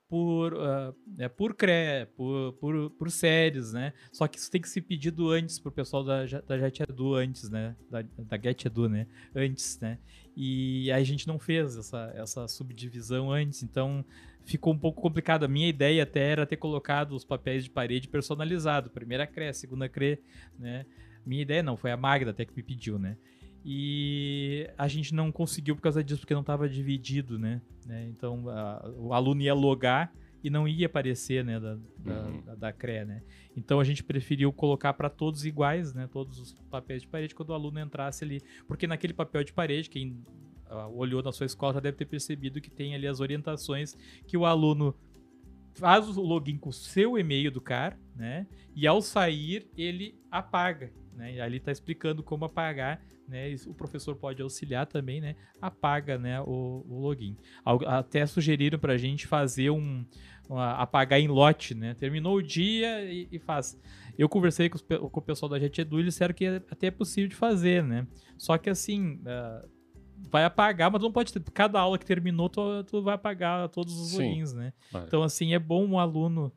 por, 0.09 0.55
ah, 0.55 0.93
é, 1.19 1.29
por 1.29 1.53
CRE, 1.53 2.07
por, 2.17 2.53
por, 2.53 2.89
por 2.89 3.11
séries, 3.11 3.71
né? 3.71 3.93
Só 4.11 4.27
que 4.27 4.39
isso 4.39 4.49
tem 4.49 4.59
que 4.59 4.67
ser 4.67 4.81
pedido 4.81 5.29
antes 5.29 5.59
pro 5.59 5.71
pessoal 5.71 6.03
da, 6.03 6.25
da 6.25 6.57
JetEdu 6.57 7.13
antes, 7.13 7.49
né? 7.49 7.75
Da, 7.89 8.01
da 8.01 8.37
GetEdu, 8.37 8.89
né? 8.89 9.05
Antes, 9.35 9.79
né? 9.79 9.99
E 10.35 10.91
a 10.91 11.03
gente 11.03 11.27
não 11.27 11.37
fez 11.37 11.77
essa, 11.77 12.11
essa 12.15 12.47
subdivisão 12.47 13.31
antes, 13.31 13.61
então 13.61 14.03
ficou 14.43 14.73
um 14.73 14.79
pouco 14.79 14.99
complicado. 14.99 15.43
A 15.43 15.47
minha 15.47 15.67
ideia 15.67 16.01
até 16.01 16.31
era 16.31 16.45
ter 16.45 16.57
colocado 16.57 17.11
os 17.15 17.23
papéis 17.23 17.63
de 17.63 17.69
parede 17.69 18.07
personalizado. 18.07 18.89
Primeira 18.89 19.27
CRE, 19.27 19.53
segunda 19.53 19.87
CRE, 19.87 20.19
né? 20.57 20.85
Minha 21.23 21.43
ideia 21.43 21.61
não, 21.61 21.77
foi 21.77 21.91
a 21.91 21.97
Magda 21.97 22.31
até 22.31 22.45
que 22.45 22.55
me 22.55 22.63
pediu, 22.63 22.97
né? 22.97 23.15
E 23.63 24.69
a 24.77 24.87
gente 24.87 25.13
não 25.13 25.31
conseguiu 25.31 25.75
por 25.75 25.81
causa 25.81 26.03
disso, 26.03 26.21
porque 26.21 26.33
não 26.33 26.41
estava 26.41 26.67
dividido, 26.69 27.37
né? 27.37 27.61
né? 27.85 28.07
Então 28.09 28.47
a- 28.49 28.91
o 28.97 29.13
aluno 29.13 29.41
ia 29.41 29.53
logar 29.53 30.13
e 30.41 30.49
não 30.49 30.65
ia 30.67 30.85
aparecer, 30.85 31.43
né, 31.43 31.59
da, 31.59 31.75
da, 31.97 32.23
Uhum. 32.27 32.41
da, 32.45 32.55
da 32.55 32.71
CRE, 32.73 33.03
né? 33.05 33.21
Então 33.57 33.79
a 33.79 33.83
gente 33.83 34.01
preferiu 34.03 34.53
colocar 34.53 34.93
para 34.93 35.09
todos 35.09 35.43
iguais, 35.45 35.93
né? 35.93 36.07
Todos 36.09 36.39
os 36.39 36.53
papéis 36.69 37.01
de 37.01 37.07
parede 37.09 37.35
quando 37.35 37.49
o 37.49 37.53
aluno 37.53 37.77
entrasse 37.79 38.23
ali, 38.23 38.41
porque 38.67 38.87
naquele 38.87 39.13
papel 39.13 39.43
de 39.43 39.51
parede, 39.51 39.89
quem 39.89 40.17
ah, 40.67 40.87
olhou 40.87 41.21
na 41.21 41.33
sua 41.33 41.45
escola 41.45 41.73
já 41.73 41.79
deve 41.81 41.97
ter 41.97 42.05
percebido 42.05 42.61
que 42.61 42.69
tem 42.69 42.95
ali 42.95 43.05
as 43.07 43.19
orientações 43.19 43.97
que 44.25 44.37
o 44.37 44.45
aluno 44.45 44.95
faz 45.73 46.07
o 46.17 46.21
login 46.21 46.57
com 46.57 46.69
o 46.69 46.73
seu 46.73 47.17
e-mail 47.17 47.51
do 47.51 47.59
CAR, 47.59 47.99
né? 48.15 48.47
E 48.73 48.87
ao 48.87 49.01
sair 49.01 49.69
ele 49.77 50.17
apaga, 50.31 50.91
né? 51.19 51.33
E 51.35 51.41
ali 51.41 51.57
está 51.57 51.71
explicando 51.71 52.23
como 52.23 52.45
apagar, 52.45 53.01
né? 53.27 53.53
O 53.67 53.73
professor 53.73 54.15
pode 54.15 54.41
auxiliar 54.41 54.87
também, 54.87 55.19
né? 55.19 55.35
Apaga, 55.61 56.17
né? 56.17 56.39
O, 56.41 56.85
o 56.87 56.99
login. 56.99 57.35
Até 57.85 58.25
sugeriram 58.25 58.79
para 58.79 58.93
a 58.93 58.97
gente 58.97 59.27
fazer 59.27 59.69
um 59.69 60.05
uma- 60.49 60.71
apagar 60.73 61.19
em 61.19 61.27
lote, 61.27 61.75
né? 61.75 61.93
Terminou 61.93 62.37
o 62.37 62.41
dia 62.41 63.03
e, 63.05 63.27
e 63.31 63.37
faz. 63.37 63.79
Eu 64.17 64.27
conversei 64.27 64.67
com, 64.69 64.77
os 64.77 64.81
com 64.81 65.19
o 65.19 65.21
pessoal 65.21 65.47
da 65.49 65.59
JetEdu 65.59 65.97
e 65.97 66.01
eles 66.01 66.13
disseram 66.15 66.33
que 66.33 66.45
é- 66.45 66.55
até 66.71 66.87
é 66.87 66.91
possível 66.91 67.29
de 67.29 67.35
fazer, 67.35 67.83
né? 67.83 68.07
Só 68.37 68.57
que 68.57 68.69
assim, 68.69 69.21
ah, 69.27 69.63
vai 70.31 70.43
apagar, 70.45 70.89
mas 70.89 71.01
não 71.01 71.11
pode 71.11 71.31
ter. 71.31 71.39
Cada 71.53 71.79
aula 71.79 71.99
que 71.99 72.05
terminou, 72.05 72.49
tu, 72.49 72.83
tu 72.85 73.03
vai 73.03 73.13
apagar 73.13 73.69
todos 73.69 73.99
os 73.99 74.09
Sim. 74.09 74.17
logins, 74.29 74.53
né? 74.53 74.73
É. 74.95 74.97
Então, 74.99 75.21
assim, 75.21 75.53
é 75.53 75.59
bom 75.59 75.87
o 75.87 75.99
aluno 75.99 76.51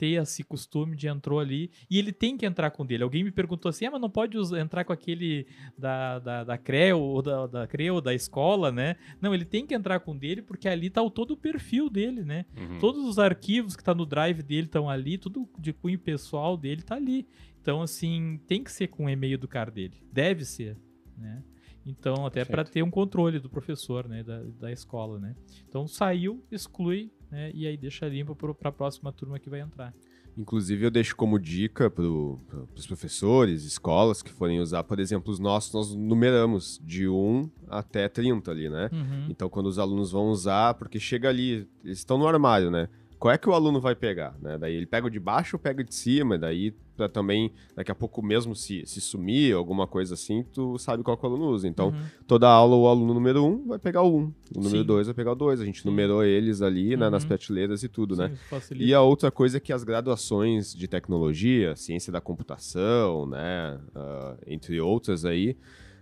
ter 0.00 0.18
esse 0.22 0.42
costume 0.42 0.96
de 0.96 1.06
entrou 1.08 1.38
ali 1.38 1.70
e 1.90 1.98
ele 1.98 2.10
tem 2.10 2.34
que 2.38 2.46
entrar 2.46 2.70
com 2.70 2.82
o 2.82 2.86
dele. 2.86 3.02
Alguém 3.02 3.22
me 3.22 3.30
perguntou 3.30 3.68
assim, 3.68 3.84
ah, 3.84 3.90
mas 3.90 4.00
não 4.00 4.08
pode 4.08 4.38
us- 4.38 4.50
entrar 4.52 4.82
com 4.82 4.94
aquele 4.94 5.46
da, 5.76 6.18
da, 6.18 6.44
da 6.44 6.56
CRE 6.56 6.94
ou 6.94 7.20
da, 7.20 7.46
da 7.46 7.66
CRE 7.66 7.90
ou 7.90 8.00
da 8.00 8.14
escola, 8.14 8.72
né? 8.72 8.96
Não, 9.20 9.34
ele 9.34 9.44
tem 9.44 9.66
que 9.66 9.74
entrar 9.74 10.00
com 10.00 10.12
o 10.12 10.18
dele 10.18 10.40
porque 10.40 10.66
ali 10.66 10.88
tá 10.88 11.02
o, 11.02 11.10
todo 11.10 11.32
o 11.32 11.36
perfil 11.36 11.90
dele, 11.90 12.24
né? 12.24 12.46
Uhum. 12.56 12.78
Todos 12.78 13.04
os 13.04 13.18
arquivos 13.18 13.76
que 13.76 13.84
tá 13.84 13.94
no 13.94 14.06
drive 14.06 14.42
dele 14.42 14.66
estão 14.66 14.88
ali, 14.88 15.18
tudo 15.18 15.46
de 15.58 15.74
cunho 15.74 15.98
pessoal 15.98 16.56
dele 16.56 16.80
tá 16.80 16.94
ali. 16.94 17.28
Então, 17.60 17.82
assim, 17.82 18.40
tem 18.46 18.64
que 18.64 18.72
ser 18.72 18.86
com 18.88 19.04
o 19.04 19.10
e-mail 19.10 19.36
do 19.36 19.46
cara 19.46 19.70
dele. 19.70 20.02
Deve 20.10 20.46
ser, 20.46 20.78
né? 21.18 21.42
Então, 21.84 22.24
até 22.24 22.44
para 22.44 22.64
ter 22.64 22.82
um 22.82 22.90
controle 22.90 23.38
do 23.38 23.48
professor, 23.50 24.06
né, 24.08 24.22
da, 24.22 24.42
da 24.58 24.72
escola, 24.72 25.18
né? 25.18 25.34
Então, 25.68 25.86
saiu, 25.86 26.42
exclui, 26.50 27.10
né, 27.30 27.50
e 27.54 27.66
aí 27.66 27.76
deixa 27.76 28.06
limpo 28.08 28.34
para 28.34 28.68
a 28.68 28.72
próxima 28.72 29.12
turma 29.12 29.38
que 29.38 29.50
vai 29.50 29.60
entrar. 29.60 29.94
Inclusive, 30.36 30.84
eu 30.84 30.90
deixo 30.90 31.16
como 31.16 31.38
dica 31.38 31.90
para 31.90 32.04
os 32.04 32.86
professores, 32.86 33.64
escolas 33.64 34.22
que 34.22 34.30
forem 34.30 34.60
usar, 34.60 34.84
por 34.84 35.00
exemplo, 35.00 35.32
os 35.32 35.38
nossos, 35.38 35.72
nós 35.74 35.94
numeramos 35.94 36.80
de 36.84 37.08
1 37.08 37.50
até 37.68 38.08
30 38.08 38.50
ali, 38.50 38.68
né? 38.68 38.88
Uhum. 38.92 39.26
Então, 39.28 39.48
quando 39.48 39.66
os 39.66 39.78
alunos 39.78 40.12
vão 40.12 40.28
usar, 40.28 40.74
porque 40.74 41.00
chega 41.00 41.28
ali, 41.28 41.68
eles 41.84 41.98
estão 41.98 42.16
no 42.16 42.26
armário, 42.26 42.70
né? 42.70 42.88
Qual 43.20 43.32
é 43.32 43.36
que 43.38 43.48
o 43.48 43.52
aluno 43.52 43.80
vai 43.82 43.94
pegar, 43.94 44.34
né? 44.40 44.56
Daí 44.56 44.74
ele 44.74 44.86
pega 44.86 45.06
o 45.06 45.10
de 45.10 45.20
baixo 45.20 45.56
ou 45.56 45.60
pega 45.60 45.82
o 45.82 45.84
de 45.84 45.94
cima, 45.94 46.38
daí 46.38 46.74
pra 46.96 47.06
também, 47.06 47.52
daqui 47.76 47.90
a 47.90 47.94
pouco 47.94 48.22
mesmo 48.22 48.56
se, 48.56 48.82
se 48.86 48.98
sumir, 49.00 49.54
alguma 49.54 49.86
coisa 49.86 50.14
assim, 50.14 50.42
tu 50.42 50.78
sabe 50.78 51.02
qual 51.02 51.16
que 51.18 51.24
o 51.24 51.28
aluno 51.28 51.46
usa. 51.50 51.68
Então, 51.68 51.88
Uhum. 51.90 52.02
toda 52.26 52.48
aula 52.48 52.74
o 52.76 52.88
aluno 52.88 53.12
número 53.14 53.44
1 53.44 53.68
vai 53.68 53.78
pegar 53.78 54.00
o 54.02 54.16
1, 54.16 54.32
o 54.56 54.60
número. 54.62 54.84
2 54.84 55.06
vai 55.06 55.14
pegar 55.14 55.32
o 55.32 55.34
2. 55.34 55.60
A 55.60 55.64
gente 55.66 55.82
Sim. 55.82 55.88
numerou 55.90 56.24
eles 56.24 56.62
ali, 56.62 56.96
né, 56.96 57.10
nas 57.10 57.22
Uhum. 57.22 57.28
prateleiras 57.28 57.82
e 57.82 57.88
tudo, 57.90 58.16
né? 58.16 58.30
Sim, 58.30 58.36
facilita. 58.48 58.84
E 58.86 58.94
a 58.94 59.02
outra 59.02 59.30
coisa 59.30 59.58
é 59.58 59.60
que 59.60 59.72
as 59.72 59.84
graduações 59.84 60.74
de 60.74 60.88
tecnologia, 60.88 61.76
ciência 61.76 62.10
da 62.10 62.20
computação, 62.22 63.26
né, 63.26 63.78
ah, 63.94 64.36
entre 64.46 64.80
outras 64.80 65.24
aí, 65.26 65.56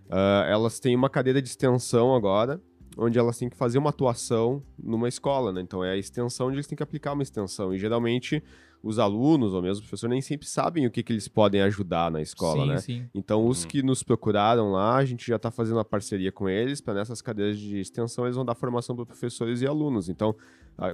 ah, 0.08 0.46
elas 0.48 0.78
têm 0.80 0.94
uma 0.96 1.10
cadeira 1.10 1.42
de 1.42 1.48
extensão 1.48 2.14
agora, 2.14 2.60
onde 2.98 3.18
elas 3.18 3.38
têm 3.38 3.48
que 3.48 3.56
fazer 3.56 3.78
uma 3.78 3.90
atuação 3.90 4.62
numa 4.76 5.08
escola, 5.08 5.52
né? 5.52 5.60
Então 5.60 5.84
é 5.84 5.92
a 5.92 5.96
extensão 5.96 6.48
onde 6.48 6.56
eles 6.56 6.66
têm 6.66 6.76
que 6.76 6.82
aplicar 6.82 7.12
uma 7.12 7.22
extensão. 7.22 7.72
E 7.72 7.78
geralmente 7.78 8.42
os 8.82 8.98
alunos, 8.98 9.54
ou 9.54 9.62
mesmo 9.62 9.78
o 9.78 9.82
professor, 9.82 10.08
nem 10.08 10.20
sempre 10.20 10.46
sabem 10.46 10.86
o 10.86 10.90
que, 10.90 11.02
que 11.02 11.12
eles 11.12 11.26
podem 11.26 11.62
ajudar 11.62 12.10
na 12.10 12.20
escola, 12.20 12.62
sim, 12.62 12.68
né? 12.68 12.78
Sim, 12.78 13.10
Então, 13.14 13.44
os 13.46 13.62
Uhum. 13.62 13.68
que 13.68 13.82
nos 13.82 14.02
procuraram 14.04 14.70
lá, 14.72 14.96
a 14.96 15.04
gente 15.04 15.26
já 15.26 15.36
está 15.36 15.50
fazendo 15.50 15.76
uma 15.78 15.84
parceria 15.84 16.30
com 16.30 16.48
eles, 16.48 16.80
para 16.80 16.94
nessas 16.94 17.20
cadeiras 17.22 17.58
de 17.58 17.78
extensão 17.80 18.24
eles 18.24 18.36
vão 18.36 18.44
dar 18.44 18.54
formação 18.54 18.94
para 18.94 19.04
professores 19.06 19.62
e 19.62 19.66
alunos. 19.66 20.08
Então, 20.08 20.34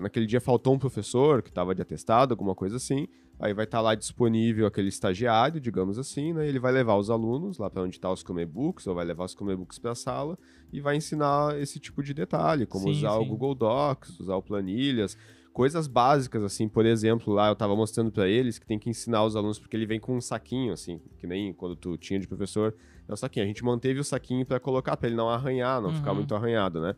naquele 0.00 0.24
dia 0.24 0.40
faltou 0.40 0.72
um 0.74 0.78
professor 0.78 1.42
que 1.42 1.50
estava 1.50 1.74
de 1.74 1.82
atestado, 1.82 2.32
alguma 2.32 2.54
coisa 2.54 2.76
assim, 2.76 3.06
aí 3.38 3.52
vai 3.52 3.64
estar 3.64 3.80
lá 3.80 3.94
disponível 3.94 4.66
aquele 4.66 4.88
estagiário, 4.88 5.60
digamos 5.60 5.98
assim, 5.98 6.32
né? 6.32 6.46
Ele 6.48 6.58
vai 6.58 6.72
levar 6.72 6.96
os 6.96 7.10
alunos 7.10 7.58
lá 7.58 7.68
para 7.68 7.82
onde 7.82 7.96
estão 7.96 8.12
os 8.12 8.20
Chromebooks, 8.20 8.86
ou 8.86 8.94
vai 8.94 9.04
levar 9.04 9.24
os 9.24 9.32
Chromebooks 9.32 9.78
para 9.78 9.92
a 9.92 9.94
sala 9.94 10.38
e 10.72 10.80
vai 10.80 10.96
ensinar 10.96 11.58
esse 11.60 11.78
tipo 11.80 12.02
de 12.02 12.14
detalhe, 12.14 12.66
como 12.66 12.84
Sim, 12.84 12.90
usar 12.90 13.14
o 13.16 13.24
sim. 13.24 13.28
Google 13.28 13.54
Docs, 13.54 14.20
usar 14.20 14.36
o 14.36 14.42
Planilhas, 14.42 15.16
coisas 15.52 15.86
básicas, 15.86 16.42
assim, 16.42 16.68
por 16.68 16.84
exemplo, 16.84 17.32
lá 17.32 17.48
eu 17.48 17.54
tava 17.56 17.76
mostrando 17.76 18.10
para 18.10 18.28
eles 18.28 18.58
que 18.58 18.66
tem 18.66 18.78
que 18.78 18.90
ensinar 18.90 19.24
os 19.24 19.36
alunos, 19.36 19.58
porque 19.58 19.76
ele 19.76 19.86
vem 19.86 20.00
com 20.00 20.16
um 20.16 20.20
saquinho, 20.20 20.72
assim, 20.72 21.00
que 21.18 21.26
nem 21.26 21.52
quando 21.52 21.76
tu 21.76 21.96
tinha 21.96 22.18
de 22.18 22.26
professor, 22.26 22.74
é 23.08 23.12
o 23.12 23.16
saquinho. 23.16 23.44
A 23.44 23.48
gente 23.48 23.62
manteve 23.64 24.00
o 24.00 24.04
saquinho 24.04 24.44
para 24.44 24.58
colocar, 24.58 24.96
para 24.96 25.06
ele 25.08 25.16
não 25.16 25.28
arranhar, 25.28 25.80
não 25.80 25.92
ficar 25.92 26.10
Uhum. 26.10 26.16
muito 26.16 26.34
arranhado, 26.34 26.80
né? 26.80 26.96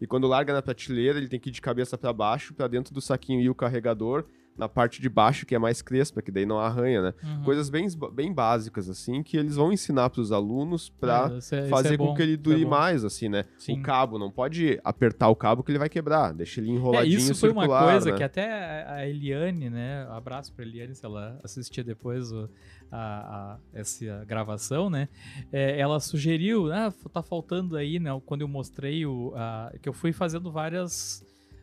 E 0.00 0.06
quando 0.06 0.28
larga 0.28 0.52
na 0.52 0.62
prateleira, 0.62 1.18
ele 1.18 1.26
tem 1.28 1.40
que 1.40 1.48
ir 1.48 1.52
de 1.52 1.60
cabeça 1.60 1.98
para 1.98 2.12
baixo, 2.12 2.54
para 2.54 2.68
dentro 2.68 2.94
do 2.94 3.00
saquinho 3.00 3.40
ir 3.40 3.50
o 3.50 3.54
carregador, 3.54 4.24
na 4.58 4.68
parte 4.68 5.00
de 5.00 5.08
baixo, 5.08 5.46
que 5.46 5.54
é 5.54 5.58
mais 5.58 5.80
crespa, 5.80 6.20
que 6.20 6.30
daí 6.32 6.44
não 6.44 6.58
arranha, 6.58 7.00
né? 7.00 7.14
Uhum. 7.22 7.42
Coisas 7.44 7.70
bem, 7.70 7.86
bem 8.12 8.32
básicas, 8.32 8.88
assim, 8.88 9.22
que 9.22 9.36
eles 9.36 9.54
vão 9.56 9.72
ensinar 9.72 10.10
para 10.10 10.20
os 10.20 10.32
alunos 10.32 10.88
para 10.90 11.30
É, 11.30 11.34
é- 11.34 11.38
isso 11.38 11.68
fazer 11.68 11.94
é 11.94 11.96
com 11.96 12.06
bom, 12.06 12.14
que 12.14 12.22
ele 12.22 12.34
é 12.34 12.36
dure 12.36 12.64
bom. 12.64 12.70
mais, 12.70 13.04
assim, 13.04 13.28
né? 13.28 13.44
Sim. 13.56 13.78
O 13.78 13.82
cabo, 13.82 14.18
não 14.18 14.30
pode 14.30 14.80
apertar 14.82 15.28
o 15.28 15.36
cabo 15.36 15.62
que 15.62 15.70
ele 15.70 15.78
vai 15.78 15.88
quebrar, 15.88 16.34
deixa 16.34 16.60
ele 16.60 16.70
É, 16.70 16.74
enroladinho 16.74 17.18
isso 17.18 17.34
foi 17.36 17.50
circular, 17.50 17.84
uma 17.84 17.90
coisa 17.92 18.10
né? 18.10 18.16
que 18.16 18.22
até 18.24 18.84
a 18.86 19.06
Eliane, 19.08 19.70
né? 19.70 20.06
Abraço 20.10 20.52
pra 20.52 20.64
Eliane, 20.64 20.94
se 20.94 21.04
ela 21.06 21.38
assistia 21.44 21.84
depois 21.84 22.32
o- 22.32 22.48
a, 22.90 22.98
a- 22.98 23.58
essa 23.72 24.24
gravação, 24.26 24.90
né? 24.90 25.08
É, 25.52 25.78
ela 25.78 26.00
sugeriu, 26.00 26.72
ah, 26.72 26.92
tá 27.12 27.22
faltando 27.22 27.76
aí, 27.76 27.98
né? 28.00 28.10
Quando 28.26 28.40
eu 28.40 28.48
mostrei 28.48 29.06
o. 29.06 29.32
a- 29.36 29.72
que 29.80 29.88
eu 29.88 29.92
fui 29.92 30.12
fazendo 30.12 30.50
várias. 30.50 31.22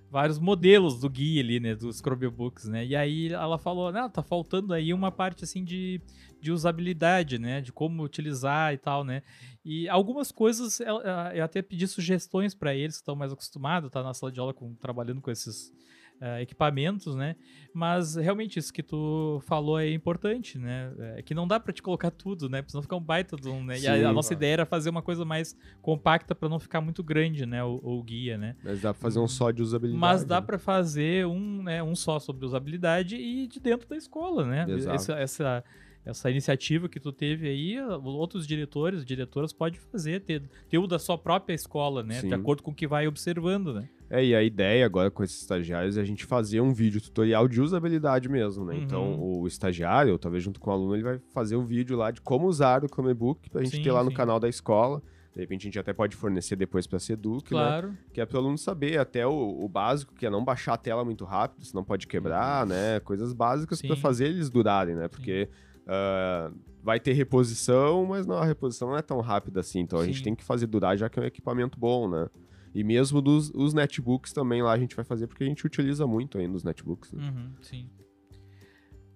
Vários 0.09 0.39
modelos 0.39 0.99
do 0.99 1.09
guia 1.09 1.41
ali, 1.41 1.59
né? 1.59 1.75
Dos 1.75 1.97
Chromebooks, 1.99 2.65
né? 2.65 2.85
E 2.85 2.95
aí 2.95 3.33
ela 3.33 3.57
falou, 3.57 3.91
não, 3.91 4.09
tá 4.09 4.23
faltando 4.23 4.73
aí 4.73 4.93
uma 4.93 5.11
parte 5.11 5.43
assim 5.43 5.63
de, 5.63 6.01
de 6.39 6.51
usabilidade, 6.51 7.37
né? 7.37 7.59
De 7.59 7.73
como 7.73 8.03
utilizar 8.03 8.73
e 8.73 8.77
tal, 8.77 9.03
né? 9.03 9.23
E 9.63 9.89
algumas 9.89 10.31
coisas 10.31 10.79
eu 10.79 11.43
até 11.43 11.61
pedi 11.61 11.87
sugestões 11.87 12.53
para 12.53 12.73
eles 12.73 12.95
que 12.95 13.01
estão 13.01 13.15
mais 13.15 13.33
acostumados, 13.33 13.89
tá 13.91 14.03
na 14.03 14.13
sala 14.13 14.31
de 14.31 14.39
aula 14.39 14.53
com, 14.53 14.73
trabalhando 14.75 15.21
com 15.21 15.31
esses 15.31 15.73
eh, 16.21 16.41
equipamentos, 16.41 17.15
né? 17.15 17.35
Mas 17.73 18.15
realmente 18.15 18.57
isso 18.57 18.71
que 18.71 18.81
tu 18.81 19.41
falou 19.45 19.79
é 19.79 19.91
importante, 19.91 20.57
né? 20.57 20.93
É 21.17 21.21
que 21.21 21.33
não 21.33 21.47
dá 21.47 21.59
para 21.59 21.73
te 21.73 21.81
colocar 21.81 22.11
tudo, 22.11 22.49
né? 22.49 22.61
Porque 22.61 22.71
senão 22.71 22.81
fica 22.81 22.95
um 22.95 23.01
baita 23.01 23.35
de 23.35 23.49
um, 23.49 23.63
né? 23.63 23.79
E 23.79 23.87
a, 23.87 23.95
Sim, 23.95 24.03
a 24.03 24.13
nossa 24.13 24.33
ideia 24.33 24.53
era 24.53 24.65
fazer 24.65 24.89
uma 24.89 25.01
coisa 25.01 25.25
mais 25.25 25.55
compacta 25.81 26.33
para 26.33 26.47
não 26.47 26.59
ficar 26.59 26.81
muito 26.81 27.03
grande, 27.03 27.45
né? 27.45 27.63
O, 27.63 27.79
o 27.83 28.03
guia, 28.03 28.37
né? 28.37 28.55
Mas 28.63 28.81
dá 28.81 28.93
pra 28.93 29.01
fazer 29.01 29.19
um 29.19 29.27
só 29.27 29.51
de 29.51 29.61
usabilidade. 29.61 29.99
Mas 29.99 30.23
dá 30.23 30.39
né? 30.39 30.45
para 30.45 30.57
fazer 30.57 31.25
um, 31.27 31.63
né, 31.63 31.83
um 31.83 31.95
só 31.95 32.19
sobre 32.19 32.45
usabilidade 32.45 33.15
e 33.15 33.47
de 33.47 33.59
dentro 33.59 33.87
da 33.87 33.97
escola, 33.97 34.45
né? 34.45 34.65
Exato. 34.69 34.95
Essa, 34.95 35.13
essa- 35.19 35.63
essa 36.05 36.29
iniciativa 36.29 36.87
que 36.87 36.99
tu 36.99 37.11
teve 37.11 37.47
aí, 37.49 37.81
outros 37.81 38.45
diretores, 38.45 39.03
diretoras 39.03 39.51
podem 39.51 39.79
fazer, 39.91 40.21
ter, 40.21 40.43
ter 40.69 40.77
o 40.77 40.85
da 40.85 40.99
sua 40.99 41.17
própria 41.17 41.55
escola, 41.55 42.03
né? 42.03 42.21
Sim. 42.21 42.27
De 42.27 42.33
acordo 42.35 42.61
com 42.61 42.69
o 42.69 42.75
que 42.75 42.85
vai 42.87 43.07
observando, 43.07 43.73
né? 43.73 43.89
É, 44.09 44.23
e 44.23 44.35
a 44.35 44.43
ideia 44.43 44.85
agora 44.85 45.09
com 45.09 45.23
esses 45.23 45.41
estagiários 45.41 45.97
é 45.97 46.01
a 46.01 46.05
gente 46.05 46.25
fazer 46.25 46.61
um 46.61 46.73
vídeo 46.73 47.01
tutorial 47.01 47.47
de 47.47 47.59
usabilidade 47.59 48.29
mesmo, 48.29 48.63
né? 48.63 48.75
Uhum. 48.75 48.81
Então, 48.81 49.19
o 49.19 49.47
estagiário, 49.47 50.11
ou 50.13 50.19
talvez 50.19 50.43
junto 50.43 50.59
com 50.59 50.69
o 50.69 50.73
aluno, 50.73 50.95
ele 50.95 51.03
vai 51.03 51.19
fazer 51.33 51.55
um 51.55 51.65
vídeo 51.65 51.97
lá 51.97 52.11
de 52.11 52.21
como 52.21 52.47
usar 52.47 52.83
o 52.83 52.87
Chromebook 52.87 53.49
pra 53.49 53.63
gente 53.63 53.77
Sim, 53.77 53.83
ter 53.83 53.91
lá 53.91 54.03
no 54.03 54.11
sim. 54.11 54.15
canal 54.15 54.39
da 54.39 54.47
escola. 54.47 55.01
De 55.33 55.41
repente 55.41 55.63
a 55.63 55.65
gente 55.65 55.79
até 55.79 55.91
pode 55.91 56.15
fornecer 56.15 56.55
depois 56.55 56.87
pra 56.87 56.97
Seduc, 56.97 57.53
né? 57.53 57.59
Claro. 57.59 57.97
Que 58.13 58.21
é 58.21 58.25
para 58.25 58.37
o 58.37 58.39
aluno 58.39 58.57
saber 58.57 58.97
até 58.97 59.27
o, 59.27 59.65
o 59.65 59.67
básico, 59.67 60.13
que 60.13 60.25
é 60.25 60.29
não 60.29 60.45
baixar 60.45 60.75
a 60.75 60.77
tela 60.77 61.03
muito 61.03 61.25
rápido, 61.25 61.65
senão 61.65 61.83
pode 61.83 62.07
quebrar, 62.07 62.65
né? 62.65 63.01
Coisas 63.01 63.33
básicas 63.33 63.81
para 63.81 63.97
fazer 63.97 64.27
eles 64.27 64.49
durarem, 64.49 64.95
né? 64.95 65.09
Porque 65.09 65.49
ah, 65.87 66.51
vai 66.81 66.99
ter 66.99 67.13
reposição, 67.13 68.05
mas 68.05 68.25
não, 68.25 68.37
a 68.37 68.45
reposição 68.45 68.89
não 68.89 68.97
é 68.97 69.01
tão 69.01 69.19
rápida 69.19 69.59
assim. 69.59 69.79
Então 69.79 69.99
a 69.99 70.05
gente 70.05 70.23
tem 70.23 70.35
que 70.35 70.43
fazer 70.43 70.67
durar 70.67 70.95
já 70.97 71.09
que 71.09 71.19
é 71.19 71.23
um 71.23 71.25
equipamento 71.25 71.79
bom, 71.79 72.07
né? 72.09 72.29
E 72.75 72.83
mesmo 72.83 73.21
dos 73.21 73.49
os 73.51 73.73
netbooks 73.73 74.33
também 74.33 74.61
lá 74.61 74.73
a 74.73 74.77
gente 74.77 74.95
vai 74.97 75.05
fazer, 75.05 75.27
porque 75.27 75.45
a 75.45 75.47
gente 75.47 75.65
utiliza 75.65 76.05
muito 76.05 76.37
ainda 76.37 76.57
os 76.57 76.63
netbooks. 76.63 77.13
né? 77.13 77.23
Uhum, 77.29 77.55
sim. 77.63 77.89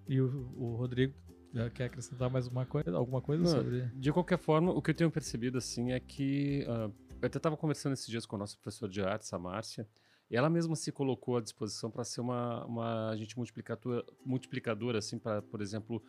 E 0.08 0.18
o, 0.18 0.26
o 0.56 0.76
Rodrigo 0.76 1.14
quer 1.74 1.84
acrescentar 1.84 2.30
mais 2.30 2.46
uma 2.48 2.64
coisa, 2.64 2.90
alguma 2.96 3.20
coisa 3.20 3.42
Não, 3.44 3.50
sobre. 3.50 3.86
De 3.94 4.10
qualquer 4.12 4.38
forma, 4.38 4.72
o 4.72 4.80
que 4.80 4.90
eu 4.90 4.94
tenho 4.94 5.10
percebido 5.10 5.58
assim 5.58 5.92
é 5.92 6.00
que 6.00 6.64
ah, 6.66 6.90
eu 7.20 7.26
até 7.26 7.36
estava 7.36 7.54
conversando 7.56 7.92
esses 7.92 8.06
dias 8.06 8.24
com 8.24 8.36
a 8.36 8.38
nossa 8.38 8.56
professora 8.56 8.90
de 8.90 9.02
artes, 9.02 9.30
a 9.32 9.38
Márcia, 9.38 9.86
e 10.30 10.36
ela 10.36 10.48
mesma 10.48 10.74
se 10.74 10.90
colocou 10.90 11.36
à 11.36 11.40
disposição 11.42 11.90
para 11.90 12.02
ser 12.02 12.22
uma, 12.22 12.64
uma 12.64 13.10
agente 13.10 13.36
multiplicadora, 13.36 14.04
multiplicadora 14.24 14.98
assim, 14.98 15.18
para, 15.18 15.42
por 15.42 15.60
exemplo, 15.60 16.02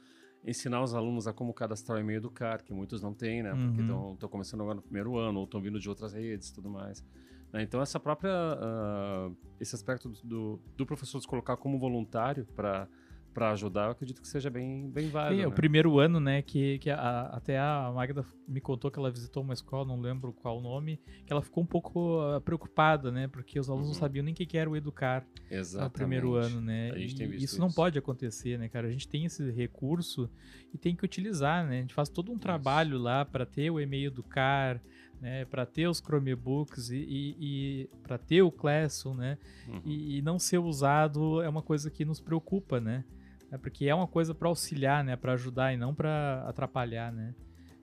ensinar 0.45 0.81
os 0.81 0.93
alunos 0.93 1.27
a 1.27 1.33
como 1.33 1.53
cadastrar 1.53 1.97
o 1.97 2.01
e-mail 2.01 2.21
do 2.21 2.31
CAR, 2.31 2.63
que 2.63 2.71
muitos 2.73 3.01
não 3.01 3.13
têm, 3.13 3.43
né? 3.43 3.51
Porque 3.51 3.81
Uhum. 3.81 4.13
estão 4.13 4.29
começando 4.29 4.61
agora 4.61 4.75
no 4.75 4.81
primeiro 4.81 5.17
ano, 5.17 5.39
ou 5.39 5.45
estão 5.45 5.61
vindo 5.61 5.79
de 5.79 5.89
outras 5.89 6.13
redes 6.13 6.49
e 6.49 6.53
tudo 6.53 6.69
mais. 6.69 7.03
Né? 7.51 7.61
Então, 7.63 7.81
essa 7.81 7.99
própria, 7.99 8.31
ah, 8.33 9.31
esse 9.59 9.75
aspecto 9.75 10.09
do- 10.23 10.59
do, 10.75 10.85
professor 10.85 11.19
se 11.19 11.27
colocar 11.27 11.57
como 11.57 11.79
voluntário 11.79 12.45
para 12.55 12.87
para 13.33 13.51
ajudar, 13.51 13.85
eu 13.85 13.91
acredito 13.91 14.21
que 14.21 14.27
seja 14.27 14.49
bem, 14.49 14.89
bem 14.89 15.07
válido. 15.07 15.37
Sim, 15.37 15.43
é 15.43 15.47
o 15.47 15.51
né? 15.51 15.55
primeiro 15.55 15.97
ano, 15.99 16.19
né, 16.19 16.41
que, 16.41 16.79
que 16.79 16.89
a- 16.89 17.29
até 17.31 17.57
a 17.57 17.89
Magda 17.95 18.25
me 18.45 18.59
contou 18.59 18.91
que 18.91 18.99
ela 18.99 19.09
visitou 19.09 19.41
uma 19.41 19.53
escola, 19.53 19.85
não 19.85 20.01
lembro 20.01 20.33
qual 20.33 20.57
o 20.59 20.61
nome, 20.61 20.99
que 21.25 21.31
ela 21.31 21.41
ficou 21.41 21.63
um 21.63 21.65
pouco 21.65 22.19
ah, 22.19 22.41
preocupada, 22.41 23.09
né, 23.09 23.29
porque 23.29 23.57
os 23.57 23.69
alunos 23.69 23.87
não 23.87 23.93
Uhum. 23.93 23.99
sabiam 24.01 24.23
nem 24.25 24.33
o 24.33 24.35
que 24.35 24.45
que 24.45 24.57
era 24.57 24.69
o 24.69 24.75
educar 24.75 25.25
Exatamente. 25.49 25.85
no 25.87 25.93
primeiro 25.93 26.33
ano, 26.35 26.59
né, 26.59 26.89
e 26.99 27.05
visto 27.05 27.23
isso 27.41 27.59
não 27.61 27.67
isso. 27.67 27.75
pode 27.77 27.97
acontecer, 27.97 28.59
né, 28.59 28.67
cara, 28.67 28.89
a 28.89 28.91
gente 28.91 29.07
tem 29.07 29.23
esse 29.23 29.49
recurso 29.49 30.29
e 30.73 30.77
tem 30.77 30.93
que 30.93 31.05
utilizar, 31.05 31.65
né, 31.65 31.77
a 31.77 31.81
gente 31.83 31.93
faz 31.93 32.09
todo 32.09 32.33
um 32.33 32.37
trabalho 32.37 32.97
lá 32.97 33.23
para 33.23 33.45
ter 33.45 33.71
o 33.71 33.79
e-mail 33.79 34.07
educar, 34.07 34.81
né, 35.21 35.45
para 35.45 35.65
ter 35.65 35.87
os 35.87 35.99
Chromebooks 35.99 36.89
e, 36.89 36.95
e, 36.97 37.35
e 37.39 37.89
para 38.03 38.17
ter 38.17 38.41
o 38.41 38.51
Classroom, 38.51 39.13
né, 39.15 39.37
Uhum. 39.67 39.81
e, 39.85 40.17
e 40.17 40.21
não 40.21 40.39
ser 40.39 40.57
usado 40.57 41.41
é 41.41 41.47
uma 41.47 41.61
coisa 41.61 41.89
que 41.91 42.03
nos 42.03 42.19
preocupa, 42.19 42.79
né? 42.81 43.03
É 43.51 43.57
porque 43.57 43.85
é 43.87 43.93
uma 43.93 44.07
coisa 44.07 44.33
para 44.33 44.47
auxiliar, 44.47 45.03
né? 45.03 45.15
Para 45.15 45.33
ajudar 45.33 45.73
e 45.73 45.77
não 45.77 45.93
para 45.93 46.43
atrapalhar, 46.47 47.11
né? 47.11 47.35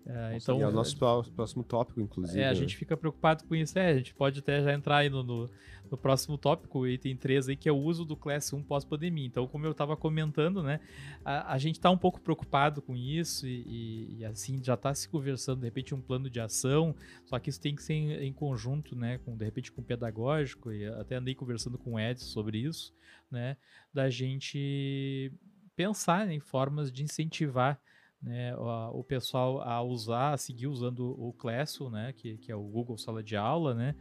É, 0.07 0.37
então, 0.37 0.61
é 0.63 0.67
o 0.67 0.73
nosso 0.73 0.97
pró- 0.97 1.23
próximo 1.23 1.63
tópico, 1.63 2.01
inclusive. 2.01 2.41
é, 2.41 2.49
a 2.49 2.55
gente 2.55 2.77
fica 2.77 2.97
preocupado 2.97 3.45
com 3.45 3.55
isso. 3.55 3.79
É, 3.79 3.91
a 3.91 3.97
gente 3.97 4.15
pode 4.15 4.39
até 4.39 4.63
já 4.63 4.73
entrar 4.73 4.99
aí 4.99 5.11
no, 5.11 5.23
no, 5.23 5.51
no 5.91 5.99
próximo 5.99 6.39
tópico, 6.39 6.87
item 6.87 7.15
3 7.15 7.49
aí, 7.51 7.57
que 7.57 7.69
é 7.69 7.73
o 7.73 7.77
uso 7.77 8.07
do 8.07 8.17
Class 8.17 8.51
1 8.55 8.63
pós-pandemia. 8.63 9.27
Então, 9.27 9.47
como 9.47 9.67
eu 9.67 9.73
estava 9.73 9.97
comentando, 9.99 10.63
né? 10.63 10.81
A, 11.23 11.53
a 11.53 11.59
gente 11.59 11.75
está 11.75 11.91
um 11.91 11.99
pouco 11.99 12.21
preocupado 12.23 12.81
com 12.81 12.97
isso 12.97 13.47
e, 13.47 13.63
e- 13.67 14.17
e, 14.21 14.25
assim, 14.25 14.63
já 14.65 14.75
está 14.75 14.95
se 14.95 15.07
conversando, 15.09 15.61
de 15.61 15.67
repente, 15.67 15.95
um 15.95 16.01
plano 16.01 16.31
de 16.31 16.41
ação, 16.41 16.95
só 17.27 17.39
que 17.39 17.51
isso 17.51 17.61
tem 17.61 17.75
que 17.75 17.83
ser 17.83 17.93
em, 17.95 18.13
em 18.13 18.33
conjunto, 18.33 18.97
né? 18.97 19.19
Com, 19.19 19.37
de 19.37 19.45
repente, 19.45 19.71
com 19.71 19.83
o 19.83 19.85
pedagógico, 19.85 20.73
e 20.73 20.87
até 20.87 21.17
andei 21.17 21.35
conversando 21.35 21.77
com 21.77 21.95
o 21.95 22.01
Edson 22.01 22.25
sobre 22.27 22.59
isso, 22.59 22.95
né? 23.31 23.59
Da 23.93 24.09
gente 24.09 25.31
pensar 25.77 26.31
em 26.31 26.41
formas 26.41 26.91
de 26.91 27.03
incentivar 27.05 27.79
né, 28.23 28.55
o, 28.57 29.05
pessoal 29.05 29.61
a 29.63 29.83
usar, 29.83 30.33
a 30.33 30.37
seguir 30.37 30.67
usando 30.67 31.15
o 31.19 31.33
Classroom, 31.33 31.91
né, 31.91 32.13
que, 32.13 32.37
que 32.39 32.51
é 32.51 32.57
o 32.57 32.63
Google 32.63 32.99
Sala 32.99 33.23
de 33.23 33.37
Aula, 33.37 33.75
né, 33.75 33.95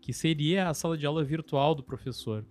que 0.00 0.12
seria 0.12 0.68
a 0.68 0.74
sala 0.74 0.98
de 0.98 1.06
aula 1.06 1.24
virtual 1.24 1.74
do 1.74 1.82
professor. 1.82 2.44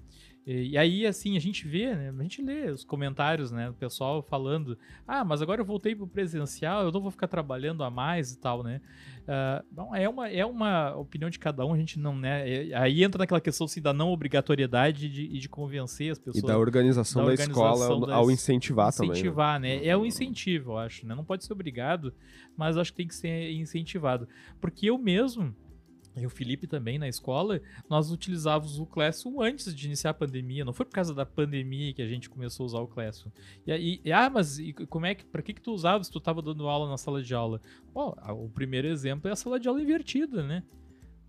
E, 0.45 0.69
e 0.71 0.77
aí, 0.77 1.05
assim, 1.05 1.37
a 1.37 1.39
gente 1.39 1.67
vê, 1.67 1.93
né, 1.95 2.13
a 2.17 2.23
gente 2.23 2.41
lê 2.41 2.65
os 2.71 2.83
comentários, 2.83 3.51
né, 3.51 3.67
do 3.67 3.75
pessoal 3.75 4.23
falando, 4.23 4.75
ah, 5.07 5.23
mas 5.23 5.41
agora 5.41 5.61
eu 5.61 5.65
voltei 5.65 5.95
pro 5.95 6.07
presencial, 6.07 6.83
eu 6.83 6.91
não 6.91 6.99
vou 6.99 7.11
ficar 7.11 7.27
trabalhando 7.27 7.83
a 7.83 7.91
mais 7.91 8.31
e 8.33 8.39
tal, 8.39 8.63
né. 8.63 8.81
Ah, 9.27 9.63
bom, 9.71 9.95
é, 9.95 10.09
uma, 10.09 10.29
é 10.29 10.43
uma 10.45 10.95
opinião 10.95 11.29
de 11.29 11.37
cada 11.37 11.63
um, 11.65 11.73
a 11.73 11.77
gente 11.77 11.99
não, 11.99 12.15
né, 12.17 12.69
é- 12.69 12.73
aí 12.75 13.03
entra 13.03 13.19
naquela 13.19 13.39
questão, 13.39 13.65
assim, 13.65 13.79
da 13.81 13.93
não 13.93 14.09
obrigatoriedade 14.11 15.07
de, 15.09 15.23
e 15.25 15.37
de 15.37 15.47
convencer 15.47 16.11
as 16.11 16.17
E 16.17 16.23
pessoas 16.23 16.43
da 16.51 16.57
organização 16.57 17.21
da 17.21 17.25
da, 17.27 17.31
organização 17.31 17.71
escola 17.73 18.05
das- 18.07 18.15
ao 18.15 18.31
incentivar, 18.31 18.91
também. 18.93 19.09
né? 19.09 19.13
incentivar, 19.17 19.59
né? 19.59 19.85
É 19.85 19.95
um 19.95 20.05
incentivo, 20.05 20.71
eu 20.71 20.77
acho, 20.79 21.05
né? 21.05 21.13
Não 21.13 21.23
pode 21.23 21.45
ser 21.45 21.53
obrigado, 21.53 22.13
mas 22.57 22.77
acho 22.77 22.91
que 22.91 22.97
tem 22.97 23.07
que 23.07 23.15
ser 23.15 23.51
incentivado. 23.51 24.27
Porque 24.59 24.89
eu 24.89 24.97
mesmo, 24.97 25.55
e 26.16 26.26
o 26.26 26.30
Felipe 26.30 26.68
também 26.68 26.99
na 26.99 27.07
escola, 27.07 27.62
nós 27.89 28.12
utilizávamos 28.12 28.80
o 28.80 28.86
Classroom 28.86 29.41
antes 29.41 29.74
de 29.74 29.86
iniciar 29.88 30.12
a 30.12 30.14
pandemia. 30.14 30.66
Não 30.66 30.74
foi 30.74 30.86
por 30.86 30.93
causa 30.93 31.14
da 31.14 31.26
pandemia 31.26 31.93
que 31.93 32.01
a 32.01 32.07
gente 32.07 32.30
começou 32.30 32.66
a 32.66 32.68
usar 32.68 32.80
o 32.80 32.88
Classroom. 32.88 33.32
E 33.66 33.72
aí, 33.72 34.01
ah, 34.12 34.30
mas 34.30 34.59
e 34.59 34.74
como 34.74 35.05
é 35.05 35.16
que, 35.16 35.26
para 35.26 35.41
que 35.41 35.53
que 35.53 35.62
tu 35.62 35.72
usava 35.72 36.03
se 36.03 36.12
tu 36.12 36.18
estava 36.18 36.41
dando 36.41 36.68
aula 36.68 36.89
na 36.89 36.97
sala 36.97 37.22
de 37.22 37.34
aula? 37.34 37.62
Bom, 37.93 38.16
o 38.30 38.49
primeiro 38.49 38.88
exemplo 38.88 39.30
é 39.30 39.32
a 39.32 39.36
sala 39.36 39.59
de 39.59 39.68
aula 39.68 39.82
invertida, 39.82 40.43
né? 40.43 40.64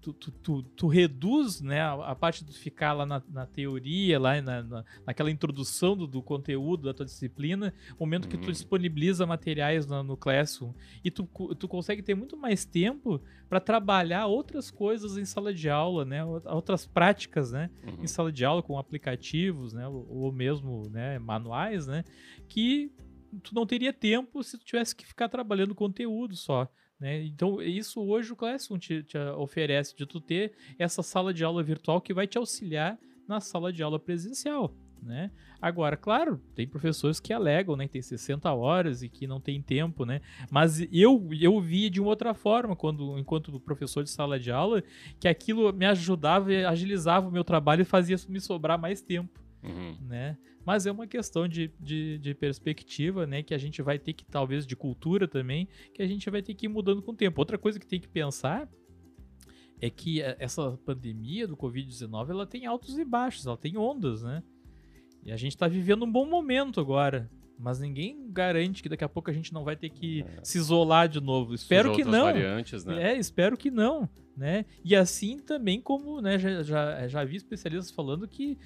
Tu, 0.02 0.12
tu, 0.14 0.30
tu, 0.32 0.62
tu 0.64 0.86
reduz 0.88 1.60
né, 1.60 1.80
a, 1.80 1.92
a 2.10 2.14
parte 2.16 2.44
de 2.44 2.52
ficar 2.58 2.92
lá 2.92 3.06
na, 3.06 3.22
na 3.28 3.46
teoria, 3.46 4.18
lá 4.18 4.42
na, 4.42 4.60
na- 4.60 4.84
naquela 5.06 5.30
introdução 5.30 5.96
do, 5.96 6.08
do 6.08 6.20
conteúdo 6.20 6.82
da 6.86 6.92
tua 6.92 7.06
disciplina, 7.06 7.72
o 7.96 8.00
momento 8.04 8.28
que 8.28 8.36
tu 8.36 8.46
Uhum. 8.46 8.52
disponibiliza 8.52 9.24
materiais 9.24 9.86
na- 9.86 10.02
no 10.02 10.16
Classroom 10.16 10.72
e 11.04 11.10
tu, 11.10 11.22
tu 11.54 11.68
consegue 11.68 12.02
ter 12.02 12.16
muito 12.16 12.36
mais 12.36 12.64
tempo 12.64 13.22
para 13.48 13.60
trabalhar 13.60 14.26
outras 14.26 14.72
coisas 14.72 15.16
em 15.16 15.24
sala 15.24 15.54
de 15.54 15.70
aula, 15.70 16.04
né, 16.04 16.24
ou- 16.24 16.42
outras 16.46 16.84
práticas, 16.84 17.52
né, 17.52 17.70
Uhum. 17.86 18.02
em 18.02 18.06
sala 18.08 18.32
de 18.32 18.44
aula 18.44 18.60
com 18.60 18.76
aplicativos, 18.76 19.72
né, 19.72 19.86
ou, 19.86 20.04
ou 20.10 20.32
mesmo 20.32 20.88
né, 20.90 21.16
manuais, 21.20 21.86
né, 21.86 22.02
que 22.48 22.90
tu 23.42 23.54
não 23.54 23.64
teria 23.64 23.92
tempo 23.92 24.42
se 24.42 24.58
tu 24.58 24.64
tivesse 24.64 24.96
que 24.96 25.06
ficar 25.06 25.28
trabalhando 25.28 25.76
conteúdo 25.76 26.34
só. 26.34 26.68
Né? 27.02 27.24
Então, 27.24 27.60
isso 27.60 28.00
hoje 28.00 28.32
o 28.32 28.36
Classroom 28.36 28.78
te, 28.78 29.02
te 29.02 29.18
oferece 29.18 29.96
de 29.96 30.06
tu 30.06 30.20
ter 30.20 30.52
essa 30.78 31.02
sala 31.02 31.34
de 31.34 31.42
aula 31.42 31.60
virtual 31.60 32.00
que 32.00 32.14
vai 32.14 32.28
te 32.28 32.38
auxiliar 32.38 32.96
na 33.26 33.40
sala 33.40 33.72
de 33.72 33.82
aula 33.82 33.98
presencial. 33.98 34.72
Né? 35.02 35.32
Agora, 35.60 35.96
claro, 35.96 36.40
tem 36.54 36.64
professores 36.64 37.18
que 37.18 37.32
alegam, 37.32 37.74
né, 37.74 37.88
que 37.88 37.94
tem 37.94 38.02
60 38.02 38.52
horas 38.52 39.02
e 39.02 39.08
que 39.08 39.26
não 39.26 39.40
tem 39.40 39.60
tempo, 39.60 40.04
né? 40.04 40.20
Mas 40.48 40.80
eu 40.92 41.28
eu 41.40 41.60
via 41.60 41.90
de 41.90 42.00
uma 42.00 42.10
outra 42.10 42.34
forma 42.34 42.76
quando 42.76 43.18
enquanto 43.18 43.58
professor 43.58 44.04
de 44.04 44.10
sala 44.10 44.38
de 44.38 44.52
aula, 44.52 44.80
que 45.18 45.26
aquilo 45.26 45.72
me 45.72 45.86
ajudava 45.86 46.52
e 46.52 46.64
agilizava 46.64 47.26
o 47.26 47.32
meu 47.32 47.42
trabalho 47.42 47.82
e 47.82 47.84
fazia 47.84 48.16
me 48.28 48.40
sobrar 48.40 48.78
mais 48.78 49.02
tempo 49.02 49.42
Uhum. 49.60 49.96
né? 50.02 50.36
Mas 50.64 50.86
é 50.86 50.92
uma 50.92 51.06
questão 51.06 51.48
de, 51.48 51.72
de, 51.80 52.18
de 52.18 52.34
perspectiva, 52.34 53.26
né? 53.26 53.42
Que 53.42 53.54
a 53.54 53.58
gente 53.58 53.82
vai 53.82 53.98
ter 53.98 54.12
que, 54.12 54.24
talvez, 54.24 54.66
de 54.66 54.76
cultura 54.76 55.26
também, 55.26 55.68
que 55.92 56.02
a 56.02 56.06
gente 56.06 56.28
vai 56.30 56.42
ter 56.42 56.54
que 56.54 56.66
ir 56.66 56.68
mudando 56.68 57.02
com 57.02 57.12
o 57.12 57.16
tempo. 57.16 57.40
Outra 57.40 57.58
coisa 57.58 57.80
que 57.80 57.86
tem 57.86 58.00
que 58.00 58.08
pensar 58.08 58.68
é 59.80 59.90
que 59.90 60.22
eh, 60.22 60.36
essa 60.38 60.78
pandemia 60.84 61.46
do 61.48 61.56
Covid-19, 61.56 62.30
ela 62.30 62.46
tem 62.46 62.66
altos 62.66 62.96
e 62.96 63.04
baixos, 63.04 63.46
ela 63.46 63.56
tem 63.56 63.76
ondas, 63.76 64.22
né? 64.22 64.42
E 65.24 65.32
a 65.32 65.36
gente 65.36 65.56
tá 65.56 65.66
vivendo 65.66 66.04
um 66.04 66.10
bom 66.10 66.26
momento 66.26 66.80
agora. 66.80 67.30
Mas 67.58 67.78
ninguém 67.78 68.28
garante 68.30 68.82
que 68.82 68.88
daqui 68.88 69.04
a 69.04 69.08
pouco 69.08 69.30
a 69.30 69.32
gente 69.32 69.52
não 69.52 69.62
vai 69.62 69.76
ter 69.76 69.88
que 69.88 70.24
se 70.42 70.58
isolar 70.58 71.08
de 71.08 71.20
novo. 71.20 71.54
Espero 71.54 71.94
que 71.94 72.04
não. 72.04 72.24
variantes, 72.24 72.84
né? 72.84 73.12
É, 73.12 73.16
espero 73.16 73.56
que 73.56 73.70
não, 73.70 74.08
né? 74.36 74.64
E 74.84 74.96
assim 74.96 75.38
também 75.38 75.80
como, 75.80 76.20
né, 76.20 76.38
já, 76.38 76.62
já, 76.62 77.06
já 77.06 77.24
vi 77.24 77.36
especialistas 77.36 77.94
falando 77.94 78.26
que 78.26 78.58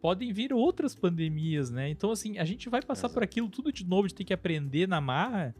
podem 0.00 0.32
vir 0.32 0.52
outras 0.52 0.94
pandemias, 0.94 1.70
né? 1.70 1.88
Então, 1.88 2.10
assim, 2.10 2.38
a 2.38 2.44
gente 2.44 2.68
vai 2.68 2.82
passar 2.82 3.08
por 3.08 3.22
Exato. 3.22 3.24
aquilo 3.24 3.48
tudo 3.48 3.72
de 3.72 3.84
novo, 3.86 4.08
de 4.08 4.14
ter 4.14 4.24
que 4.24 4.32
aprender 4.32 4.86
na 4.88 5.00
marra, 5.00 5.54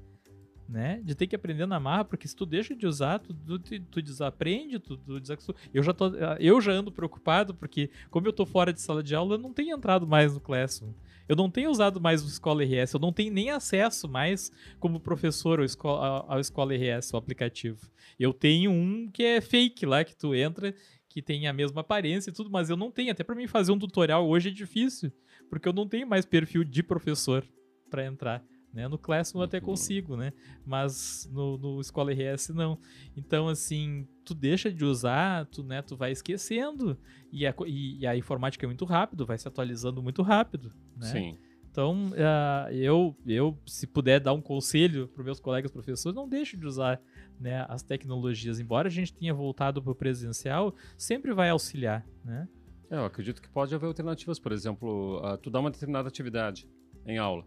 né? 0.69 1.01
De 1.05 1.15
ter 1.15 1.27
que 1.27 1.35
aprender 1.35 1.67
na 1.67 1.81
marra, 1.81 2.05
porque 2.05 2.29
se 2.29 2.37
tu 2.37 2.47
deixa 2.47 2.75
de 2.77 2.87
usar, 2.87 3.19
tu, 3.19 3.35
tu, 3.35 3.59
tu- 3.81 4.03
desaprende, 4.03 4.79
tu, 4.79 4.97
tu 4.97 5.19
desacostuma. 5.21 5.59
Eu 5.75 5.83
já, 5.83 5.93
tô, 5.93 6.09
eu 6.39 6.61
já 6.61 6.73
ando 6.73 6.93
preocupado, 6.93 7.55
porque 7.55 7.91
como 8.09 8.29
eu 8.29 8.33
tô 8.33 8.47
fora 8.47 8.73
de 8.73 8.81
sala 8.81 9.03
de 9.03 9.15
aula, 9.15 9.35
eu 9.35 9.39
não 9.39 9.53
tenho 9.53 9.77
entrado 9.77 10.07
mais 10.07 10.33
no 10.33 10.41
Classroom. 10.41 10.93
Eu 11.29 11.37
não 11.37 11.49
tenho 11.51 11.71
usado 11.71 12.01
mais 12.01 12.25
o 12.25 12.27
Escola 12.29 12.65
RS, 12.65 12.95
eu 12.95 13.01
não 13.01 13.13
tenho 13.13 13.33
nem 13.33 13.51
acesso 13.51 14.09
mais 14.09 14.51
como 14.81 14.99
professor 14.99 15.61
ao, 15.61 15.65
esco 15.65 15.87
ao, 15.89 16.33
ao 16.33 16.41
Escola 16.41 16.73
RS, 16.75 17.13
o 17.15 17.17
aplicativo. 17.17 17.89
Eu 18.19 18.33
tenho 18.33 18.71
um 18.71 19.09
que 19.09 19.23
é 19.23 19.41
fake 19.41 19.87
lá, 19.87 20.05
que 20.05 20.17
tu 20.17 20.35
entra, 20.35 20.75
que 21.11 21.21
tem 21.21 21.49
a 21.49 21.53
mesma 21.53 21.81
aparência 21.81 22.31
e 22.31 22.33
tudo, 22.33 22.49
mas 22.49 22.71
eu 22.71 22.77
não 22.77 22.91
tenho. 22.91 23.11
Até 23.11 23.25
pra 23.25 23.35
mim 23.35 23.49
fazer 23.49 23.73
um 23.73 23.79
tutorial 23.79 24.27
hoje 24.29 24.49
é 24.49 24.53
difícil, 24.53 25.13
porque 25.51 25.69
eu 25.69 25.73
não 25.73 25.87
tenho 25.87 26.07
mais 26.07 26.25
perfil 26.25 26.63
de 26.65 26.83
professor 26.85 27.45
pra 27.91 28.07
entrar. 28.07 28.43
Né? 28.73 28.87
No 28.87 28.97
Classroom 28.97 29.41
eu 29.43 29.45
até 29.47 29.59
Uhum. 29.59 29.65
consigo, 29.65 30.17
né? 30.17 30.33
Mas 30.65 31.29
no, 31.33 31.59
no 31.59 31.81
Escola 31.81 32.13
RS 32.13 32.51
não. 32.51 32.79
Então, 33.17 33.49
assim, 33.49 34.07
tu 34.25 34.33
deixa 34.33 34.71
de 34.73 34.85
usar, 34.85 35.47
tu, 35.47 35.65
né, 35.65 35.83
tu 35.83 35.97
vai 35.97 36.13
esquecendo. 36.13 36.97
E 37.33 37.45
a, 37.45 37.53
e, 37.67 38.07
a 38.07 38.17
informática 38.17 38.65
é 38.65 38.69
muito 38.69 38.85
rápido, 38.85 39.27
vai 39.27 39.37
se 39.37 39.49
atualizando 39.49 40.01
muito 40.01 40.23
rápido. 40.23 40.71
Né? 40.97 41.07
Sim. 41.07 41.39
Então, 41.69 42.13
ah, 42.17 42.69
eu, 42.73 43.17
eu, 43.27 43.59
se 43.67 43.89
puder 43.89 44.21
dar 44.21 44.33
um 44.33 44.41
conselho 44.41 45.09
para 45.09 45.25
meus 45.25 45.41
colegas 45.41 45.73
professores, 45.73 46.15
não 46.15 46.29
deixe 46.29 46.57
de 46.57 46.65
usar 46.67 47.01
né, 47.41 47.65
as 47.69 47.83
tecnologias. 47.83 48.61
Embora 48.61 48.89
a 48.89 48.91
gente 48.91 49.15
tenha 49.15 49.33
voltado 49.33 49.83
para 49.83 49.91
o 49.91 49.95
presencial, 49.95 50.75
sempre 50.97 51.33
vai 51.33 51.49
auxiliar, 51.49 52.07
né? 52.25 52.47
É, 52.91 52.97
eu 52.97 53.05
acredito 53.05 53.41
que 53.41 53.49
pode 53.49 53.75
haver 53.75 53.87
alternativas, 53.87 54.39
por 54.39 54.51
exemplo, 54.51 55.21
ah, 55.25 55.39
tu 55.39 55.49
dá 55.49 55.61
uma 55.61 55.71
determinada 55.71 56.09
atividade 56.09 56.69
em 57.07 57.19
aula. 57.19 57.47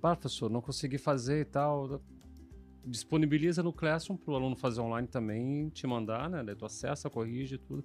Pá, 0.00 0.16
professor, 0.16 0.50
não 0.50 0.62
consegui 0.62 0.96
fazer 0.96 1.42
e 1.42 1.44
tal. 1.44 2.00
Disponibiliza 2.84 3.62
no 3.62 3.74
Classroom 3.74 4.16
para 4.16 4.32
o 4.32 4.36
aluno 4.36 4.56
fazer 4.56 4.80
online 4.80 5.06
também, 5.06 5.68
te 5.68 5.86
mandar, 5.86 6.30
né? 6.30 6.42
Daí 6.42 6.56
tu 6.56 6.64
acessa, 6.64 7.10
corrige 7.10 7.58
tudo. 7.58 7.84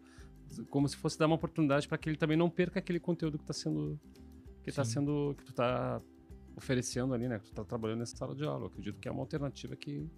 Como 0.70 0.88
se 0.88 0.96
fosse 0.96 1.20
dar 1.20 1.26
uma 1.26 1.36
oportunidade 1.36 1.86
para 1.86 1.98
que 1.98 2.08
ele 2.08 2.18
também 2.18 2.38
não 2.38 2.50
perca 2.50 2.80
aquele 2.80 3.00
conteúdo 3.00 3.38
que 3.38 3.43
está 3.43 3.54
sendo. 3.54 4.00
que 4.64 4.70
está 4.70 4.86
sendo. 4.86 5.36
que 5.38 5.43
tu 5.43 5.52
está 5.52 6.02
oferecendo 6.56 7.14
ali, 7.14 7.28
né? 7.28 7.39
Que 7.39 7.46
tu 7.46 7.50
está 7.50 7.66
trabalhando 7.66 8.00
nessa 8.00 8.16
sala 8.16 8.34
de 8.34 8.46
aula. 8.46 8.64
Eu 8.64 8.68
acredito 8.68 8.98
que 8.98 9.10
é 9.10 9.12
uma 9.12 9.22
alternativa 9.22 9.76
que, 9.76 10.10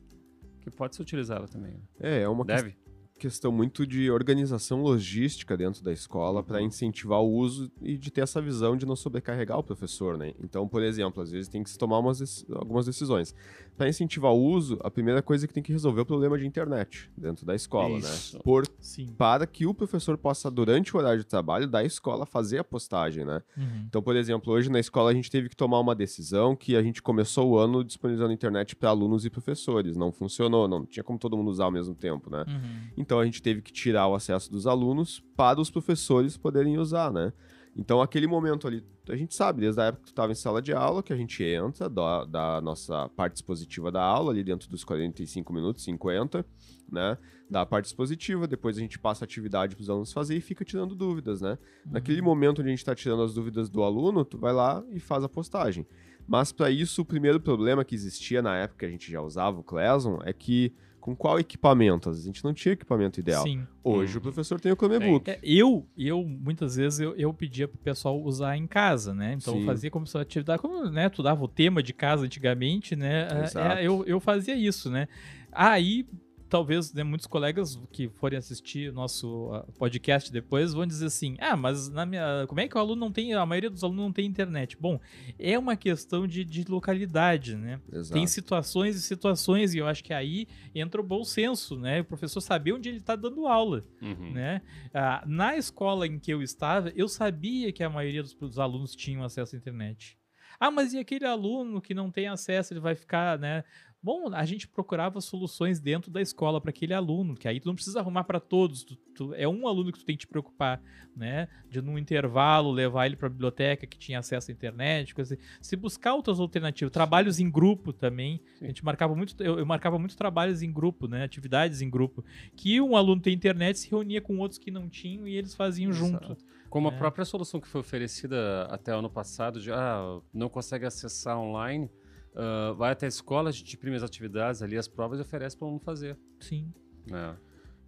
que 0.71 0.77
pode 0.77 0.95
ser 0.95 1.01
utilizada 1.01 1.47
também. 1.47 1.71
né? 1.71 1.79
É, 1.99 2.21
é 2.21 2.29
uma 2.29 2.43
Deve. 2.45 2.75
questão 3.17 3.51
muito 3.51 3.85
de 3.87 4.11
organização 4.11 4.81
logística 4.81 5.57
dentro 5.57 5.83
da 5.83 5.91
escola 5.91 6.43
para 6.43 6.61
incentivar 6.61 7.19
o 7.19 7.31
uso 7.31 7.71
e 7.81 7.97
de 7.97 8.11
ter 8.11 8.21
essa 8.21 8.41
visão 8.41 8.77
de 8.77 8.85
não 8.85 8.95
sobrecarregar 8.95 9.57
o 9.57 9.63
professor, 9.63 10.17
né? 10.17 10.33
Então, 10.39 10.67
por 10.67 10.83
exemplo, 10.83 11.23
às 11.23 11.31
vezes 11.31 11.47
tem 11.47 11.63
que 11.63 11.69
se 11.69 11.77
tomar 11.77 11.99
umas 11.99 12.45
algumas 12.51 12.85
decisões. 12.85 13.33
Para 13.75 13.89
incentivar 13.89 14.31
o 14.33 14.39
uso, 14.39 14.77
a 14.83 14.91
primeira 14.91 15.21
coisa 15.21 15.45
é 15.45 15.47
que 15.47 15.53
tem 15.53 15.63
que 15.63 15.71
resolver 15.71 16.01
o 16.01 16.05
problema 16.05 16.37
de 16.37 16.45
internet 16.45 17.09
dentro 17.17 17.45
da 17.45 17.55
escola, 17.55 17.97
Isso. 17.97 18.37
né? 18.37 18.41
Por, 18.43 18.66
Sim. 18.79 19.13
para 19.17 19.45
que 19.45 19.65
o 19.65 19.73
professor 19.73 20.17
possa, 20.17 20.49
durante 20.49 20.95
o 20.95 20.99
horário 20.99 21.19
de 21.19 21.25
trabalho 21.25 21.67
da 21.67 21.83
escola, 21.83 22.25
fazer 22.25 22.59
a 22.59 22.63
postagem, 22.63 23.25
né? 23.25 23.41
Uhum. 23.57 23.85
Então, 23.87 24.01
por 24.01 24.15
exemplo, 24.15 24.53
hoje 24.53 24.69
na 24.69 24.79
escola 24.79 25.11
a 25.11 25.13
gente 25.13 25.29
teve 25.29 25.49
que 25.49 25.55
tomar 25.55 25.79
uma 25.79 25.95
decisão 25.95 26.55
que 26.55 26.75
a 26.75 26.81
gente 26.81 27.01
começou 27.01 27.49
o 27.49 27.57
ano 27.57 27.83
disponibilizando 27.83 28.31
a 28.31 28.33
internet 28.33 28.75
para 28.75 28.89
alunos 28.89 29.25
e 29.25 29.29
professores. 29.29 29.97
Não 29.97 30.11
funcionou, 30.11 30.67
não 30.67 30.85
tinha 30.85 31.03
como 31.03 31.19
todo 31.19 31.35
mundo 31.35 31.49
usar 31.49 31.65
ao 31.65 31.71
mesmo 31.71 31.95
tempo, 31.95 32.29
né? 32.29 32.45
Uhum. 32.47 32.91
Então 32.97 33.19
a 33.19 33.25
gente 33.25 33.41
teve 33.41 33.61
que 33.61 33.71
tirar 33.71 34.07
o 34.07 34.15
acesso 34.15 34.51
dos 34.51 34.67
alunos 34.67 35.23
para 35.35 35.59
os 35.59 35.69
professores 35.69 36.37
poderem 36.37 36.77
usar, 36.77 37.11
né? 37.11 37.33
Então 37.77 38.01
aquele 38.01 38.25
momento 38.25 38.67
ali, 38.67 38.83
a 39.07 39.15
gente 39.15 39.35
sabe, 39.35 39.61
desde 39.61 39.79
a 39.79 39.85
época 39.85 40.01
que 40.01 40.07
tu 40.07 40.13
estava 40.13 40.31
em 40.31 40.35
sala 40.35 40.61
de 40.63 40.73
aula, 40.73 41.03
que 41.03 41.13
a 41.13 41.15
gente 41.15 41.43
entra, 41.43 41.87
dá, 41.87 42.25
dá 42.25 42.55
a 42.57 42.61
nossa 42.61 43.07
parte 43.09 43.35
expositiva 43.35 43.91
da 43.91 44.01
aula, 44.01 44.31
ali 44.31 44.43
dentro 44.43 44.67
dos 44.67 44.83
45 44.83 45.53
minutos, 45.53 45.83
50, 45.83 46.43
né? 46.91 47.17
Dá 47.49 47.61
a 47.61 47.65
parte 47.65 47.85
expositiva, 47.85 48.47
depois 48.47 48.77
a 48.77 48.81
gente 48.81 48.97
passa 48.97 49.23
a 49.23 49.25
atividade 49.25 49.75
para 49.75 49.83
os 49.83 49.89
alunos 49.89 50.11
fazer 50.11 50.35
e 50.35 50.41
fica 50.41 50.65
tirando 50.65 50.95
dúvidas, 50.95 51.39
né? 51.39 51.57
Naquele 51.85 52.21
momento 52.21 52.59
onde 52.59 52.69
a 52.69 52.71
gente 52.71 52.79
está 52.79 52.95
tirando 52.95 53.21
as 53.21 53.35
dúvidas 53.35 53.69
do 53.69 53.83
aluno, 53.83 54.25
tu 54.25 54.39
vai 54.39 54.51
lá 54.51 54.83
e 54.91 54.99
faz 54.99 55.23
a 55.23 55.29
postagem. 55.29 55.85
Mas 56.27 56.51
para 56.51 56.69
isso, 56.71 57.03
o 57.03 57.05
primeiro 57.05 57.39
problema 57.39 57.85
que 57.85 57.95
existia 57.95 58.41
na 58.41 58.57
época 58.57 58.79
que 58.79 58.85
a 58.85 58.89
gente 58.89 59.09
já 59.09 59.21
usava 59.21 59.59
o 59.59 59.63
Classroom 59.63 60.19
é 60.25 60.33
que 60.33 60.73
com 61.07 61.15
qual 61.15 61.39
equipamento? 61.39 62.09
Às 62.09 62.17
vezes 62.17 62.25
a 62.29 62.33
gente 62.33 62.43
não 62.43 62.53
tinha 62.53 62.73
equipamento 62.73 63.17
ideal. 63.17 63.41
Sim. 63.43 63.65
Hoje 63.81 64.15
Uhum. 64.15 64.17
o 64.19 64.21
professor 64.21 64.59
tem 64.59 64.73
o 64.73 64.75
Chromebook. 64.75 65.29
É, 65.29 65.39
eu, 65.41 65.87
eu, 65.97 66.21
muitas 66.21 66.75
vezes, 66.75 66.99
eu, 66.99 67.15
eu 67.15 67.33
pedia 67.33 67.65
pro 67.65 67.77
pessoal 67.77 68.21
usar 68.21 68.57
em 68.57 68.67
casa, 68.67 69.13
né? 69.13 69.37
Então 69.39 69.53
eu 69.53 69.61
Sim. 69.61 69.65
fazia 69.65 69.89
como 69.89 70.05
se 70.05 70.17
atividade, 70.17 70.61
como 70.61 70.89
né, 70.89 71.07
tu 71.07 71.23
dava 71.23 71.41
o 71.41 71.47
tema 71.47 71.81
de 71.81 71.93
casa 71.93 72.25
antigamente, 72.25 72.93
né? 72.93 73.25
é, 73.31 73.43
Exato. 73.45 73.77
é, 73.77 73.87
eu, 73.87 74.03
eu 74.05 74.19
fazia 74.19 74.53
isso, 74.53 74.89
né? 74.91 75.07
Aí, 75.49 76.05
talvez 76.49 76.93
né, 76.93 77.03
muitos 77.03 77.27
colegas 77.27 77.79
que 77.91 78.09
forem 78.09 78.37
assistir 78.37 78.91
nosso 78.91 79.49
ah, 79.53 79.65
podcast 79.77 80.31
depois 80.31 80.73
vão 80.73 80.85
dizer 80.85 81.07
assim: 81.07 81.35
ah, 81.39 81.55
mas 81.55 81.89
na 81.89 82.05
minha. 82.05 82.45
Como 82.47 82.59
é 82.59 82.67
que 82.67 82.75
o 82.77 82.79
aluno 82.79 82.99
não 82.99 83.11
tem. 83.11 83.33
A 83.33 83.45
maioria 83.45 83.69
dos 83.69 83.83
alunos 83.83 84.03
não 84.05 84.11
tem 84.13 84.25
internet? 84.25 84.77
Bom, 84.79 84.99
é 85.37 85.57
uma 85.57 85.75
questão 85.75 86.25
de, 86.27 86.43
de 86.43 86.63
localidade, 86.65 87.55
né? 87.55 87.79
Exato. 87.91 88.13
Tem 88.13 88.25
situações 88.27 88.95
e 88.95 89.01
situações, 89.01 89.73
e 89.73 89.77
eu 89.79 89.87
acho 89.87 90.03
que 90.03 90.13
aí 90.13 90.47
entra 90.73 90.99
o 91.01 91.03
bom 91.03 91.23
senso, 91.23 91.77
né? 91.77 92.01
O 92.01 92.05
professor 92.05 92.41
saber 92.41 92.73
onde 92.73 92.89
ele 92.89 92.97
está 92.97 93.15
dando 93.15 93.47
aula 93.47 93.83
Uhum. 94.01 94.31
né? 94.33 94.61
Ah, 94.93 95.23
na 95.25 95.55
escola 95.57 96.07
em 96.07 96.19
que 96.19 96.31
eu 96.31 96.41
estava, 96.41 96.89
eu 96.95 97.07
sabia 97.07 97.71
que 97.71 97.83
a 97.83 97.89
maioria 97.89 98.23
dos, 98.23 98.33
dos 98.33 98.59
alunos 98.59 98.95
tinham 98.95 99.23
acesso 99.23 99.55
à 99.55 99.57
internet. 99.57 100.17
Ah, 100.59 100.71
mas 100.71 100.91
e 100.93 100.97
aquele 100.97 101.25
aluno 101.25 101.79
que 101.79 101.93
não 101.93 102.09
tem 102.09 102.27
acesso, 102.27 102.73
ele 102.73 102.79
vai 102.79 102.95
ficar, 102.95 103.37
né? 103.37 103.63
Bom, 104.01 104.29
a 104.33 104.45
gente 104.45 104.67
procurava 104.67 105.19
soluções 105.19 105.79
dentro 105.79 106.11
da 106.11 106.21
escola 106.21 106.61
para 106.61 106.69
aquele 106.69 106.93
aluno, 106.93 107.33
que 107.35 107.47
aí 107.47 107.59
tu 107.59 107.67
não 107.67 107.73
precisa 107.75 107.99
arrumar 107.99 108.23
para 108.23 108.39
todos. 108.39 108.83
tu- 108.83 108.95
tu- 109.15 109.33
é 109.33 109.47
um 109.47 109.67
aluno 109.67 109.91
que 109.91 109.97
tu 109.99 110.05
tem 110.05 110.15
que 110.15 110.21
te 110.21 110.27
preocupar, 110.27 110.79
né? 111.15 111.47
De 111.69 111.81
num 111.81 111.97
intervalo 111.97 112.71
levar 112.71 113.07
ele 113.07 113.15
para 113.15 113.25
a 113.25 113.29
biblioteca 113.29 113.87
que 113.87 113.97
tinha 113.97 114.19
acesso 114.19 114.51
à 114.51 114.53
internet, 114.53 115.15
coisa 115.15 115.33
assim. 115.33 115.43
Se 115.59 115.75
buscar 115.75 116.13
outras 116.13 116.39
alternativas, 116.39 116.91
trabalhos 116.91 117.39
em 117.39 117.49
grupo 117.49 117.91
também. 117.91 118.39
Sim. 118.59 118.65
A 118.65 118.67
gente 118.67 118.85
marcava 118.85 119.15
muito, 119.15 119.35
eu, 119.43 119.57
eu 119.59 119.65
marcava 119.65 119.97
muito 119.97 120.15
trabalhos 120.15 120.61
em 120.61 120.71
grupo, 120.71 121.07
né? 121.07 121.23
Atividades 121.23 121.81
em 121.81 121.89
grupo, 121.89 122.23
que 122.55 122.79
um 122.79 122.95
aluno 122.95 123.19
tem 123.21 123.33
internet 123.33 123.79
se 123.79 123.89
reunia 123.89 124.21
com 124.21 124.37
outros 124.37 124.59
que 124.59 124.69
não 124.69 124.87
tinham 124.87 125.27
e 125.27 125.35
eles 125.35 125.55
faziam 125.55 125.91
junto. 125.91 126.23
Exato. 126.23 126.45
Como 126.69 126.87
É. 126.89 126.93
a 126.93 126.97
própria 126.97 127.25
solução 127.25 127.59
que 127.59 127.67
foi 127.67 127.81
oferecida 127.81 128.65
até 128.69 128.91
ano 128.93 129.09
passado, 129.09 129.59
de 129.59 129.71
ah, 129.71 130.19
não 130.31 130.49
consegue 130.49 130.85
acessar 130.85 131.37
online, 131.39 131.89
ah, 132.37 132.73
vai 132.77 132.91
até 132.91 133.05
a 133.05 133.09
escola, 133.09 133.49
a 133.49 133.51
gente 133.51 133.73
imprime 133.75 133.95
as 133.95 134.03
atividades 134.03 134.61
ali, 134.61 134.77
as 134.77 134.87
provas 134.87 135.17
e 135.19 135.21
oferece 135.23 135.57
para 135.57 135.65
o 135.65 135.67
aluno 135.69 135.81
fazer. 135.83 136.17
Sim. 136.39 136.71
É, 137.11 137.35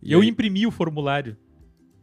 E 0.02 0.12
eu 0.12 0.22
aí- 0.22 0.28
imprimi 0.28 0.66
o 0.66 0.72
formulário. 0.72 1.38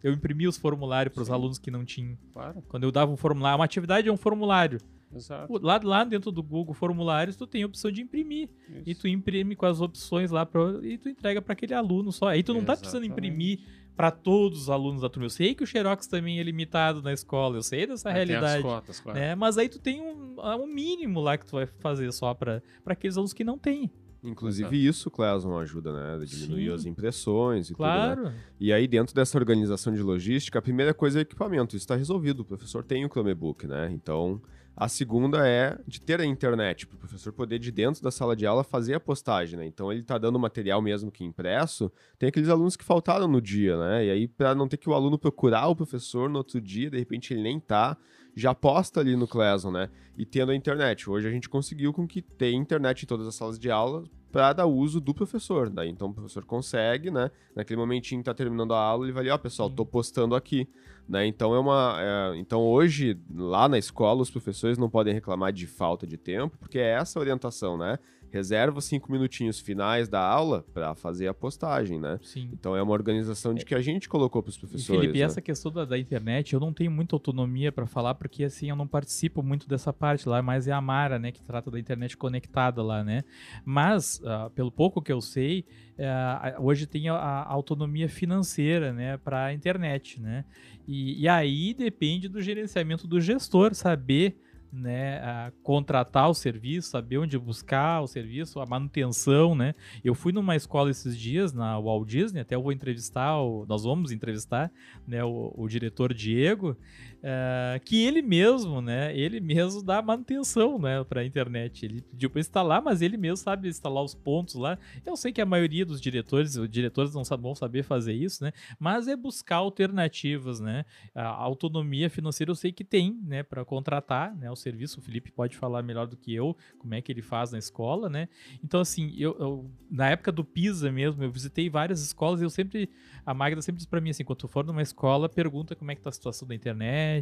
Eu 0.03 0.13
imprimi 0.13 0.47
os 0.47 0.57
formulários 0.57 1.13
para 1.13 1.23
os 1.23 1.31
alunos 1.31 1.59
que 1.59 1.71
não 1.71 1.85
tinham. 1.85 2.17
claro, 2.33 2.63
Quando 2.69 2.85
eu 2.85 2.93
dava 2.93 3.11
um 3.11 3.17
formulário, 3.17 3.59
uma 3.59 3.65
atividade 3.65 4.09
é 4.09 4.13
um 4.13 4.17
formulário. 4.17 4.79
exato. 5.13 5.53
Lá, 5.61 5.81
lá 5.83 6.05
dentro 6.05 6.31
do 6.31 6.43
Google 6.43 6.75
Formulários, 6.75 7.35
tu 7.35 7.47
tem 7.47 7.63
a 7.63 7.67
opção 7.67 7.91
de 7.91 8.03
imprimir. 8.03 8.49
E 8.85 8.93
isso. 8.93 9.01
tu 9.01 9.09
imprime 9.09 9.57
com 9.57 9.67
as 9.67 9.81
opções 9.81 10.31
lá 10.31 10.45
pra, 10.47 10.61
e 10.85 10.97
tu 10.99 11.09
entrega 11.09 11.41
para 11.43 11.55
aquele 11.55 11.75
aluno 11.75 12.13
só. 12.13 12.29
Aí 12.29 12.43
tu 12.43 12.53
não 12.55 12.65
tá 12.65 12.77
precisando 12.77 13.05
Exatamente. 13.05 13.29
imprimir 13.33 13.61
para 13.97 14.11
todos 14.11 14.63
os 14.63 14.71
alunos 14.71 15.01
da 15.01 15.09
turma. 15.09 15.27
Eu 15.27 15.31
sei 15.31 15.55
que 15.55 15.65
o 15.65 15.67
Xerox 15.67 16.07
também 16.07 16.39
é 16.39 16.43
limitado 16.43 17.01
na 17.03 17.13
escola, 17.13 17.57
eu 17.57 17.63
sei 17.63 17.87
dessa 17.87 18.11
Aí 18.11 18.15
tem 18.15 18.23
as 18.23 18.29
realidade. 18.29 18.63
cotas, 18.63 19.01
claro. 19.01 19.19
né? 19.19 19.35
Mas 19.35 19.57
aí 19.57 19.69
tu 19.69 19.79
tem 19.79 20.01
um, 20.01 20.37
um 20.39 20.67
mínimo 20.67 21.21
lá 21.21 21.39
que 21.39 21.47
tu 21.47 21.53
vai 21.53 21.67
fazer 21.67 22.13
só 22.13 22.35
para 22.35 22.63
aqueles 22.85 23.17
alunos 23.17 23.33
que 23.33 23.43
não 23.43 23.57
têm. 23.57 23.91
Inclusive 24.23 24.87
isso, 24.87 25.09
o 25.09 25.13
Classroom 25.13 25.57
ajuda, 25.59 25.93
né? 25.93 26.25
Diminuir 26.25 26.67
Sim. 26.67 26.75
as 26.75 26.85
impressões 26.85 27.71
e 27.71 27.75
tudo, 27.75 27.85
né? 27.85 28.17
Claro. 28.17 28.33
E 28.59 28.73
aí, 28.73 28.89
dentro 28.89 29.15
dessa 29.15 29.39
organização 29.39 29.95
de 29.95 30.03
logística, 30.03 30.59
a 30.59 30.63
primeira 30.63 30.93
coisa 30.93 31.21
é 31.21 31.23
equipamento. 31.23 31.77
Isso 31.77 31.85
está 31.85 31.95
resolvido. 31.95 32.41
O 32.41 32.45
professor 32.45 32.83
tem 32.83 33.05
o 33.05 33.09
Chromebook, 33.09 33.67
né? 33.67 33.89
Então, 33.93 34.43
a 34.77 34.89
segunda 34.89 35.49
é 35.49 35.79
de 35.87 36.01
ter 36.01 36.21
a 36.21 36.25
internet, 36.25 36.87
para 36.87 36.97
o 36.97 36.99
professor 36.99 37.33
poder, 37.33 37.59
de 37.59 37.73
dentro 37.73 38.03
da 38.03 38.11
sala 38.11 38.37
de 38.37 38.45
aula, 38.45 38.63
fazer 38.63 38.93
a 38.93 39.01
postagem, 39.01 39.59
né? 39.59 39.65
Então, 39.65 39.91
ele 39.91 40.03
está 40.03 40.19
dando 40.19 40.39
material 40.39 40.83
mesmo 40.83 41.11
que 41.11 41.25
impresso. 41.25 41.91
Tem 42.19 42.29
aqueles 42.29 42.51
alunos 42.51 42.77
que 42.77 42.85
faltaram 42.85 43.27
no 43.27 43.41
dia, 43.41 43.79
né? 43.79 44.05
E 44.05 44.11
aí, 44.11 44.29
para 44.29 44.55
não 44.55 44.69
ter 44.69 44.77
que 44.77 44.91
o 44.91 44.93
aluno 44.93 45.19
procurar 45.19 45.67
o 45.69 45.75
professor 45.75 46.29
no 46.29 46.37
outro 46.37 46.61
dia, 46.61 46.91
de 46.91 46.99
repente 46.99 47.33
ele 47.33 47.43
nem 47.43 47.59
tá, 47.59 47.97
já 48.37 48.55
posta 48.55 49.01
ali 49.01 49.17
no 49.17 49.27
Classroom, 49.27 49.73
né? 49.73 49.89
E 50.19 50.27
tendo 50.27 50.53
a 50.53 50.55
internet. 50.55 51.09
Hoje 51.09 51.27
a 51.27 51.31
gente 51.31 51.49
conseguiu 51.49 51.91
com 51.95 52.07
que 52.07 52.21
tenha 52.21 52.57
internet 52.57 53.05
em 53.05 53.07
todas 53.07 53.27
as 53.27 53.35
salas 53.35 53.59
de 53.59 53.71
aula 53.71 54.05
para 54.31 54.53
dar 54.53 54.67
uso 54.67 55.01
do 55.01 55.15
professor. 55.15 55.71
Daí 55.71 55.89
então 55.89 56.09
o 56.09 56.13
professor 56.13 56.45
consegue, 56.45 57.11
né? 57.11 57.31
Naquele 57.55 57.81
momentinho 57.81 58.21
que 58.21 58.27
tá 58.27 58.35
terminando 58.35 58.75
a 58.75 58.79
aula, 58.79 59.07
ele 59.07 59.13
vai 59.13 59.23
ali, 59.23 59.31
ó, 59.31 59.39
pessoal, 59.39 59.71
tô 59.71 59.87
postando 59.87 60.35
aqui, 60.35 60.69
né? 61.09 61.27
Então 61.27 61.55
é 61.55 61.59
uma, 61.59 61.97
é- 62.01 62.37
então 62.39 62.61
hoje 62.63 63.19
lá 63.35 63.69
na 63.69 63.79
escola 63.79 64.23
os 64.23 64.31
professores 64.31 64.77
não 64.79 64.91
podem 64.91 65.15
reclamar 65.15 65.53
de 65.53 65.67
falta 65.67 66.07
de 66.07 66.17
tempo, 66.17 66.57
porque 66.59 66.79
é 66.79 66.91
essa 66.93 67.19
a 67.19 67.21
orientação, 67.21 67.77
né? 67.77 67.99
Reserva 68.29 68.79
os 68.81 68.85
cinco 68.85 69.11
minutinhos 69.11 69.61
finais 69.61 70.09
da 70.09 70.21
aula 70.21 70.65
para 70.75 70.95
fazer 70.97 71.29
a 71.29 71.33
postagem, 71.33 71.99
né? 72.01 72.19
Sim. 72.23 72.51
Então 72.53 72.77
é 72.77 72.83
uma 72.83 72.93
organização 72.93 73.55
de 73.55 73.65
que 73.65 73.75
a 73.75 73.81
gente 73.81 74.09
colocou 74.09 74.43
para 74.43 74.51
os 74.51 74.57
E, 74.57 74.61
professores. 74.61 75.01
Felipe, 75.01 75.19
né? 75.21 75.25
essa 75.25 75.41
questão 75.41 75.71
da, 75.71 75.85
da 75.85 75.97
internet, 75.97 76.53
eu 76.53 76.59
não 76.61 76.73
tenho 76.73 76.91
muita 76.91 77.15
autonomia 77.15 77.71
para 77.71 77.87
falar, 77.87 78.15
porque 78.17 78.43
assim, 78.45 78.69
eu 78.69 78.77
não 78.77 78.87
participo 78.87 79.43
muito 79.45 79.69
dessa 79.69 79.93
parte 79.93 80.29
lá, 80.29 80.43
mas 80.43 80.67
é 80.67 80.73
a 80.73 80.81
Mara, 80.81 81.19
né, 81.21 81.31
que 81.31 81.41
trata 81.41 81.71
da 81.71 81.79
internet 81.79 82.17
conectada 82.17 82.83
lá, 82.83 83.03
né? 83.05 83.23
Mas, 83.65 84.21
ah, 84.25 84.51
pelo 84.55 84.73
pouco 84.73 85.01
que 85.01 85.13
eu 85.13 85.21
sei, 85.21 85.65
ah, 85.99 86.57
hoje 86.59 86.85
tem 86.87 87.09
a, 87.09 87.15
a 87.15 87.53
autonomia 87.53 88.09
financeira, 88.09 88.93
né, 88.93 89.17
para 89.19 89.47
a 89.47 89.55
internet, 89.55 90.21
né? 90.21 90.45
E, 90.87 91.23
e 91.23 91.29
aí 91.29 91.75
depende 91.75 92.29
do 92.29 92.41
gerenciamento 92.41 93.07
do 93.07 93.21
gestor 93.21 93.75
saber 93.75 94.37
né, 94.73 95.19
a 95.19 95.53
contratar 95.63 96.29
o 96.29 96.35
serviço, 96.35 96.91
saber 96.91 97.19
onde 97.19 97.39
buscar 97.39 98.03
o 98.03 98.07
serviço, 98.07 98.61
a 98.61 98.67
manutenção, 98.67 99.55
né? 99.55 99.75
Eu 100.05 100.15
fui 100.15 100.33
numa 100.33 100.55
escola 100.55 100.91
esses 100.91 101.17
dias 101.17 101.53
na 101.53 101.79
Walt 101.81 102.07
Disney, 102.07 102.41
até 102.41 102.55
eu 102.55 102.63
vou 102.63 102.73
entrevistar, 102.73 103.41
o, 103.41 103.65
nós 103.67 103.85
vamos 103.85 104.13
entrevistar, 104.13 104.71
né, 105.07 105.25
o, 105.25 105.53
o 105.57 105.69
diretor 105.69 106.13
Diego, 106.13 106.77
uh, 107.19 107.81
que 107.85 108.05
ele 108.05 108.23
mesmo, 108.23 108.81
né, 108.81 109.17
ele 109.17 109.41
mesmo 109.41 109.83
dá 109.83 110.01
manutenção, 110.03 110.79
né, 110.79 111.03
para 111.05 111.21
a 111.21 111.25
internet. 111.25 111.85
Ele 111.85 112.01
pediu 112.01 112.31
para 112.31 112.41
instalar, 112.41 112.83
mas 112.83 113.03
ele 113.03 113.17
mesmo 113.17 113.37
sabe 113.37 113.69
instalar 113.69 114.03
os 114.03 114.15
pontos 114.15 114.55
lá. 114.55 114.79
Eu 115.05 115.17
sei 115.17 115.33
que 115.33 115.41
a 115.41 115.47
maioria 115.47 115.85
dos 115.85 116.01
diretores, 116.01 116.57
os 116.57 116.69
diretores 116.69 117.15
não 117.15 117.23
vão 117.25 117.55
saber 117.55 117.83
fazer 117.83 118.13
isso, 118.13 118.43
né, 118.43 118.53
mas 118.79 119.09
é 119.09 119.17
buscar 119.17 119.57
alternativas, 119.57 120.61
né. 120.61 120.85
A 121.15 121.27
autonomia 121.29 122.09
financeira 122.11 122.51
eu 122.51 122.57
sei 122.57 122.73
que 122.73 122.85
tem, 122.85 123.19
né, 123.25 123.43
para 123.43 123.65
contratar, 123.65 124.35
né, 124.37 124.51
o 124.51 124.57
serviço. 124.57 125.01
O 125.01 125.03
Felipe 125.03 125.31
pode 125.31 125.57
falar 125.57 125.83
melhor 125.83 126.07
do 126.07 126.17
que 126.17 126.35
eu 126.35 126.57
como 126.79 126.95
é 126.95 127.01
que 127.01 127.11
ele 127.11 127.23
faz 127.23 127.53
na 127.53 127.59
escola, 127.59 128.09
né. 128.09 128.29
Então 128.63 128.81
assim, 128.81 129.15
eu, 129.17 129.37
eu 129.39 129.71
na 129.91 130.11
época 130.11 130.31
do 130.33 130.45
PISA 130.45 130.91
mesmo, 130.91 131.23
eu 131.23 131.31
visitei 131.31 131.69
várias 131.69 132.03
escolas 132.03 132.41
e 132.41 132.45
eu 132.45 132.51
sempre 132.51 132.91
a 133.25 133.35
Magda 133.35 133.61
sempre 133.61 133.79
diz 133.79 133.87
para 133.87 134.01
mim 134.01 134.11
assim, 134.11 134.25
quando 134.25 134.39
tu 134.39 134.49
for 134.49 134.65
numa 134.65 134.83
escola, 134.83 135.29
pergunta 135.29 135.75
como 135.75 135.91
é 135.91 135.95
que 135.95 136.01
tá 136.01 136.11
a 136.11 136.13
situação 136.13 136.47
da 136.47 136.55
internet, 136.55 137.16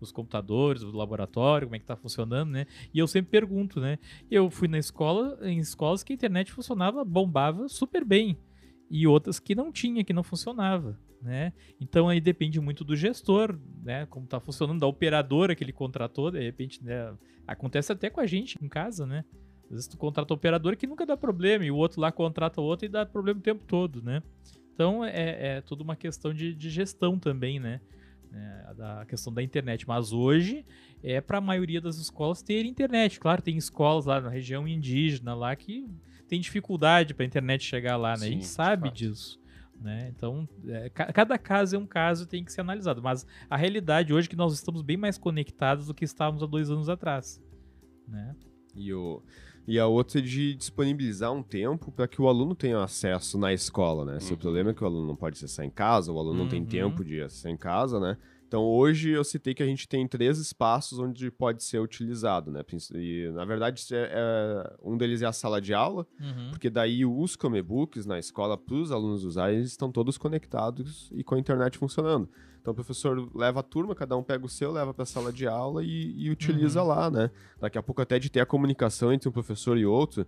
dos 0.00 0.12
computadores, 0.12 0.82
do 0.82 0.96
laboratório, 0.96 1.66
como 1.66 1.76
é 1.76 1.78
que 1.78 1.84
tá 1.84 1.96
funcionando, 1.96 2.50
né? 2.50 2.66
E 2.92 2.98
eu 2.98 3.06
sempre 3.06 3.30
pergunto, 3.30 3.80
né? 3.80 3.98
Eu 4.30 4.50
fui 4.50 4.68
na 4.68 4.78
escola, 4.78 5.38
em 5.42 5.58
escolas 5.58 6.02
que 6.02 6.12
a 6.12 6.14
internet 6.14 6.52
funcionava, 6.52 7.04
bombava 7.04 7.68
super 7.68 8.04
bem. 8.04 8.38
E 8.90 9.06
outras 9.06 9.38
que 9.38 9.54
não 9.54 9.72
tinha, 9.72 10.04
que 10.04 10.12
não 10.12 10.22
funcionava. 10.22 10.98
Né? 11.20 11.52
Então 11.80 12.08
aí 12.08 12.20
depende 12.20 12.60
muito 12.60 12.84
do 12.84 12.94
gestor, 12.94 13.58
né? 13.82 14.06
Como 14.06 14.26
tá 14.26 14.38
funcionando, 14.38 14.80
da 14.80 14.86
operadora 14.86 15.54
que 15.54 15.64
ele 15.64 15.72
contratou, 15.72 16.30
de 16.30 16.40
repente, 16.40 16.84
né? 16.84 17.12
Acontece 17.46 17.90
até 17.90 18.10
com 18.10 18.20
a 18.20 18.26
gente 18.26 18.56
em 18.62 18.68
casa, 18.68 19.06
né? 19.06 19.24
Às 19.64 19.70
vezes 19.70 19.86
tu 19.88 19.96
contrata 19.96 20.32
o 20.32 20.36
operador 20.36 20.76
que 20.76 20.86
nunca 20.86 21.04
dá 21.04 21.16
problema, 21.16 21.64
e 21.64 21.70
o 21.70 21.76
outro 21.76 22.00
lá 22.00 22.12
contrata 22.12 22.60
o 22.60 22.64
outro 22.64 22.86
e 22.86 22.88
dá 22.88 23.04
problema 23.04 23.40
o 23.40 23.42
tempo 23.42 23.64
todo, 23.66 24.02
né? 24.02 24.22
Então 24.72 25.04
é, 25.04 25.56
é 25.56 25.60
tudo 25.62 25.82
uma 25.82 25.96
questão 25.96 26.32
de, 26.34 26.54
de 26.54 26.70
gestão 26.70 27.18
também, 27.18 27.58
né? 27.58 27.80
É, 28.32 28.74
da 28.74 29.06
questão 29.06 29.32
da 29.32 29.42
internet. 29.42 29.86
Mas 29.86 30.12
hoje 30.12 30.64
é 31.02 31.20
para 31.20 31.38
a 31.38 31.40
maioria 31.40 31.80
das 31.80 31.96
escolas 31.96 32.42
ter 32.42 32.64
internet. 32.64 33.18
Claro, 33.18 33.40
tem 33.40 33.56
escolas 33.56 34.04
lá 34.04 34.20
na 34.20 34.28
região 34.28 34.66
indígena 34.66 35.34
lá 35.34 35.54
que 35.56 35.88
tem 36.28 36.40
dificuldade 36.40 37.14
para 37.14 37.24
a 37.24 37.26
internet 37.26 37.64
chegar 37.64 37.96
lá, 37.96 38.10
né? 38.12 38.16
Sim, 38.16 38.24
a 38.24 38.30
gente 38.30 38.46
sabe 38.46 38.90
disso. 38.90 39.40
Né? 39.80 40.12
Então, 40.14 40.48
é, 40.66 40.88
cada 40.88 41.38
caso 41.38 41.76
é 41.76 41.78
um 41.78 41.86
caso 41.86 42.26
tem 42.26 42.44
que 42.44 42.52
ser 42.52 42.62
analisado. 42.62 43.02
Mas 43.02 43.26
a 43.48 43.56
realidade 43.56 44.12
hoje 44.12 44.26
é 44.26 44.30
que 44.30 44.36
nós 44.36 44.52
estamos 44.54 44.82
bem 44.82 44.96
mais 44.96 45.18
conectados 45.18 45.86
do 45.86 45.94
que 45.94 46.04
estávamos 46.04 46.42
há 46.42 46.46
dois 46.46 46.70
anos 46.70 46.88
atrás. 46.88 47.42
Né? 48.08 48.34
E 48.74 48.92
o. 48.92 49.22
E 49.66 49.78
a 49.78 49.86
outra 49.86 50.20
é 50.20 50.22
de 50.22 50.54
disponibilizar 50.54 51.32
um 51.32 51.42
tempo 51.42 51.90
para 51.90 52.06
que 52.06 52.22
o 52.22 52.28
aluno 52.28 52.54
tenha 52.54 52.82
acesso 52.82 53.36
na 53.36 53.52
escola, 53.52 54.04
né? 54.04 54.20
Se 54.20 54.30
o 54.30 54.34
uhum. 54.34 54.40
problema 54.40 54.70
é 54.70 54.74
que 54.74 54.84
o 54.84 54.86
aluno 54.86 55.06
não 55.06 55.16
pode 55.16 55.36
acessar 55.36 55.66
em 55.66 55.70
casa, 55.70 56.12
o 56.12 56.18
aluno 56.18 56.38
uhum. 56.38 56.44
não 56.44 56.48
tem 56.48 56.60
uhum. 56.60 56.66
tempo 56.66 57.04
de 57.04 57.20
acessar 57.20 57.50
em 57.50 57.56
casa, 57.56 57.98
né? 57.98 58.16
Então 58.46 58.62
hoje 58.62 59.10
eu 59.10 59.24
citei 59.24 59.54
que 59.54 59.62
a 59.62 59.66
gente 59.66 59.88
tem 59.88 60.06
três 60.06 60.38
espaços 60.38 61.00
onde 61.00 61.30
pode 61.32 61.64
ser 61.64 61.80
utilizado, 61.80 62.50
né? 62.50 62.62
E 62.94 63.28
na 63.34 63.44
verdade 63.44 63.84
é, 63.92 64.12
é, 64.12 64.76
um 64.82 64.96
deles 64.96 65.20
é 65.20 65.26
a 65.26 65.32
sala 65.32 65.60
de 65.60 65.74
aula, 65.74 66.06
uhum. 66.20 66.50
porque 66.50 66.70
daí 66.70 67.04
os 67.04 67.32
Chromebooks 67.32 68.06
na 68.06 68.20
escola 68.20 68.56
para 68.56 68.76
os 68.76 68.92
alunos 68.92 69.24
usarem 69.24 69.56
eles 69.56 69.72
estão 69.72 69.90
todos 69.90 70.16
conectados 70.16 71.10
e 71.12 71.24
com 71.24 71.34
a 71.34 71.38
internet 71.38 71.76
funcionando. 71.76 72.28
Então 72.66 72.72
o 72.72 72.74
professor 72.74 73.30
leva 73.32 73.60
a 73.60 73.62
turma, 73.62 73.94
cada 73.94 74.16
um 74.16 74.24
pega 74.24 74.44
o 74.44 74.48
seu, 74.48 74.72
leva 74.72 74.92
para 74.92 75.04
a 75.04 75.06
sala 75.06 75.32
de 75.32 75.46
aula 75.46 75.84
e, 75.84 76.12
e 76.16 76.30
utiliza 76.30 76.82
uhum. 76.82 76.88
lá, 76.88 77.08
né? 77.08 77.30
Daqui 77.60 77.78
a 77.78 77.82
pouco 77.82 78.02
até 78.02 78.18
de 78.18 78.28
ter 78.28 78.40
a 78.40 78.46
comunicação 78.46 79.12
entre 79.12 79.28
um 79.28 79.32
professor 79.32 79.78
e 79.78 79.86
outro, 79.86 80.26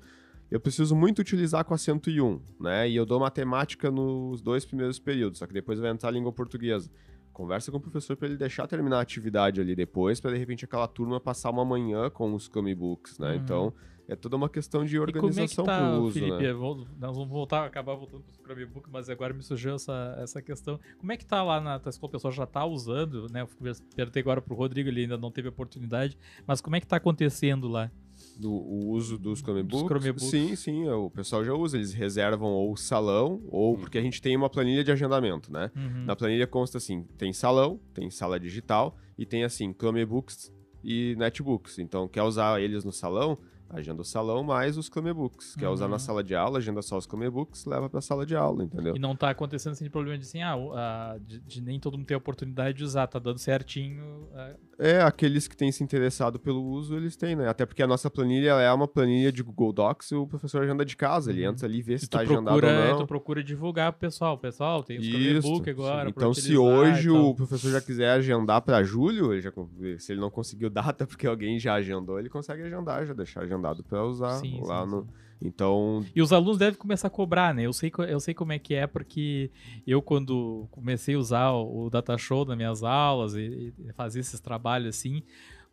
eu 0.49 0.61
preciso 0.61 0.95
muito 0.95 1.19
utilizar 1.19 1.65
com 1.65 1.75
a 1.75 1.79
101, 1.79 2.41
né? 2.61 2.89
E 2.89 2.95
eu 2.95 3.05
dou 3.05 3.19
matemática 3.19 3.91
nos 3.91 4.41
dois 4.41 4.65
primeiros 4.65 5.01
períodos, 5.01 5.41
só 5.41 5.49
que 5.49 5.53
depois 5.53 5.81
vai 5.81 5.91
entrar 5.91 6.11
a 6.11 6.13
língua 6.13 6.33
portuguesa. 6.33 6.89
Conversa 7.33 7.73
com 7.73 7.79
o 7.79 7.81
professor 7.81 8.17
para 8.17 8.29
ele 8.29 8.37
deixar 8.37 8.69
terminar 8.69 8.99
a 8.99 9.01
atividade 9.01 9.61
ali 9.61 9.75
depois, 9.75 10.21
para 10.21 10.31
de 10.31 10.39
repente 10.39 10.65
aquela 10.65 10.87
turma 10.87 11.19
passar 11.19 11.51
uma 11.51 11.65
manhã 11.65 12.09
com 12.09 12.33
os 12.35 12.45
Chromebooks, 12.45 13.19
né? 13.19 13.31
Uhum. 13.31 13.35
Então, 13.35 13.75
é 14.09 14.17
toda 14.17 14.37
uma 14.37 14.49
questão 14.49 14.87
de 14.87 14.99
organização 14.99 15.67
para 15.67 15.99
o 15.99 16.05
uso, 16.05 16.19
Felipe? 16.19 16.43
né? 16.43 16.53
Nós 16.99 17.15
vamos 17.15 17.29
voltar, 17.29 17.67
acabar 17.67 17.95
voltando 17.95 18.23
para 18.23 18.33
o 18.33 18.45
Chromebook, 18.57 18.89
mas 18.91 19.11
agora 19.11 19.35
me 19.35 19.43
surgiu 19.43 19.75
essa, 19.75 20.17
essa 20.19 20.41
questão. 20.41 20.81
Como 20.99 21.13
é 21.13 21.17
que 21.17 21.27
tá 21.27 21.43
lá 21.43 21.61
na 21.61 21.79
tua 21.79 21.91
escola? 21.91 22.09
O 22.09 22.13
pessoal 22.13 22.33
já 22.33 22.45
está 22.45 22.65
usando, 22.65 23.27
né? 23.31 23.43
Eu 23.43 23.49
perguntei 23.95 24.23
agora 24.23 24.41
para 24.41 24.55
o 24.55 24.57
Rodrigo, 24.57 24.89
ele 24.89 25.03
ainda 25.03 25.19
não 25.19 25.31
teve 25.31 25.49
oportunidade, 25.49 26.17
mas 26.47 26.63
como 26.63 26.75
é 26.75 26.81
que 26.81 26.87
está 26.87 26.97
acontecendo 26.97 27.69
lá? 27.69 27.91
Do, 28.39 28.51
o 28.51 28.89
uso 28.89 29.19
dos 29.19 29.41
Chromebooks? 29.41 29.83
dos 29.83 29.89
Chromebooks? 29.89 30.25
Sim, 30.25 30.57
sim, 30.57 30.89
é, 30.89 30.95
o 30.95 31.11
pessoal 31.11 31.45
já 31.45 31.53
usa. 31.53 31.77
Eles 31.77 31.93
reservam 31.93 32.49
ou 32.49 32.77
salão, 32.79 33.43
ou 33.47 33.75
uhum. 33.75 33.81
porque 33.81 33.99
a 33.99 34.03
gente 34.03 34.23
tem 34.23 34.35
uma 34.35 34.49
planilha 34.49 34.83
de 34.83 34.91
agendamento, 34.91 35.53
né? 35.53 35.71
Uhum. 35.77 36.05
Na 36.07 36.17
planilha 36.17 36.47
consta 36.47 36.79
assim: 36.79 37.05
tem 37.19 37.33
salão, 37.33 37.79
tem 37.93 38.11
sala 38.11 38.41
digital 38.41 38.97
e 39.19 39.27
tem 39.27 39.45
assim, 39.45 39.73
Chromebooks 39.73 40.51
e 40.83 41.15
netbooks. 41.17 41.79
Então, 41.79 42.09
quer 42.09 42.23
usar 42.23 42.61
eles 42.61 42.85
no 42.85 42.93
salão? 42.93 43.39
Agenda 43.71 44.03
o 44.03 44.05
salão 44.05 44.43
mais 44.43 44.79
os 44.79 44.87
Chromebooks. 44.87 45.55
Quer 45.57 45.67
uhum. 45.67 45.75
usar 45.75 45.87
na 45.87 45.95
uhum. 45.95 45.99
sala 45.99 46.25
de 46.25 46.35
aula, 46.35 46.59
agenda 46.59 46.81
só 46.83 46.97
os 46.97 47.05
Chromebooks, 47.05 47.67
leva 47.67 47.89
pra 47.89 48.01
sala 48.01 48.25
de 48.25 48.35
aula, 48.35 48.65
entendeu? 48.65 48.97
E 48.97 48.99
não 48.99 49.15
tá 49.15 49.31
acontecendo 49.31 49.73
assim 49.73 49.85
de 49.85 49.91
problema 49.91 50.19
de 50.19 50.25
assim, 50.25 50.43
ah, 50.43 51.17
de, 51.21 51.41
de, 51.41 51.63
nem 51.63 51.79
todo 51.79 51.97
mundo 51.99 52.07
ter 52.07 52.15
a 52.15 52.19
oportunidade 52.19 52.79
de 52.79 52.85
usar, 52.85 53.07
tá 53.07 53.19
dando 53.19 53.39
certinho. 53.39 54.29
É, 54.35 54.57
é 54.79 55.03
aqueles 55.03 55.47
que 55.47 55.57
têm 55.57 55.71
se 55.71 55.85
interessado 55.85 56.39
pelo 56.39 56.63
uso, 56.65 56.97
eles 56.97 57.17
têm, 57.17 57.37
né? 57.37 57.49
Até 57.49 57.67
porque 57.67 57.83
a 57.83 57.87
nossa 57.87 58.11
planilha 58.11 58.53
é 58.53 58.73
uma 58.73 58.89
planilha 58.89 59.31
de 59.31 59.43
Google 59.43 59.73
Docs 59.73 60.13
e 60.13 60.15
o 60.15 60.27
professor 60.27 60.63
agenda 60.63 60.85
de 60.85 60.97
casa, 60.97 61.31
ele 61.31 61.45
uhum. 61.45 61.53
entra 61.53 61.67
ali 61.67 61.79
e 61.79 61.83
vê 61.83 61.99
se 61.99 62.09
tá 62.09 62.19
procura, 62.19 62.39
agendado 62.39 62.67
ou 62.67 62.93
não. 62.93 62.99
Tu 62.99 63.07
procura 63.07 63.45
divulgar 63.45 63.93
pro 63.93 64.01
pessoal, 64.01 64.39
pessoal, 64.39 64.83
tem 64.83 64.99
os 64.99 65.07
Chromebook 65.07 65.71
agora. 65.71 66.09
Então, 66.09 66.33
se 66.33 66.57
hoje 66.57 67.11
o 67.11 67.35
professor 67.35 67.71
já 67.71 67.81
quiser 67.81 68.11
agendar 68.13 68.63
para 68.63 68.83
julho, 68.83 69.33
ele 69.33 69.43
já, 69.43 69.53
se 69.99 70.13
ele 70.13 70.21
não 70.21 70.31
conseguiu 70.31 70.71
data 70.71 71.07
porque 71.07 71.27
alguém 71.27 71.59
já 71.59 71.75
agendou, 71.75 72.19
ele 72.19 72.31
consegue 72.31 72.63
agendar, 72.63 73.05
já 73.05 73.13
deixar 73.13 73.43
agendado 73.43 73.58
para 73.61 74.05
usar 74.05 74.39
sim, 74.39 74.61
lá 74.63 74.85
sim, 74.85 74.91
no. 74.91 75.03
Sim. 75.03 75.09
Então. 75.41 76.05
E 76.15 76.21
os 76.21 76.33
alunos 76.33 76.59
devem 76.59 76.79
começar 76.79 77.07
a 77.07 77.11
cobrar, 77.11 77.55
né? 77.55 77.63
Eu 77.63 77.73
sei, 77.73 77.93
eu 78.09 78.19
sei 78.19 78.35
como 78.35 78.53
é 78.53 78.59
que 78.59 78.75
é, 78.75 78.87
porque 78.87 79.51
eu, 79.87 80.03
quando 80.03 80.67
comecei 80.71 81.15
a 81.15 81.19
usar 81.19 81.51
o, 81.53 81.87
o 81.87 81.91
Data 81.91 82.19
Show 82.19 82.45
nas 82.45 82.57
minhas 82.57 82.83
aulas 82.83 83.35
e, 83.35 83.73
e 83.79 83.93
fazer 83.93 84.21
esses 84.21 84.41
trabalhos 84.41 84.89
assim, 84.89 85.23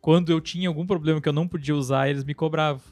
quando 0.00 0.30
eu 0.30 0.40
tinha 0.40 0.68
algum 0.68 0.86
problema 0.86 1.20
que 1.20 1.28
eu 1.28 1.32
não 1.32 1.48
podia 1.48 1.74
usar, 1.74 2.08
eles 2.08 2.22
me 2.22 2.34
cobravam. 2.34 2.82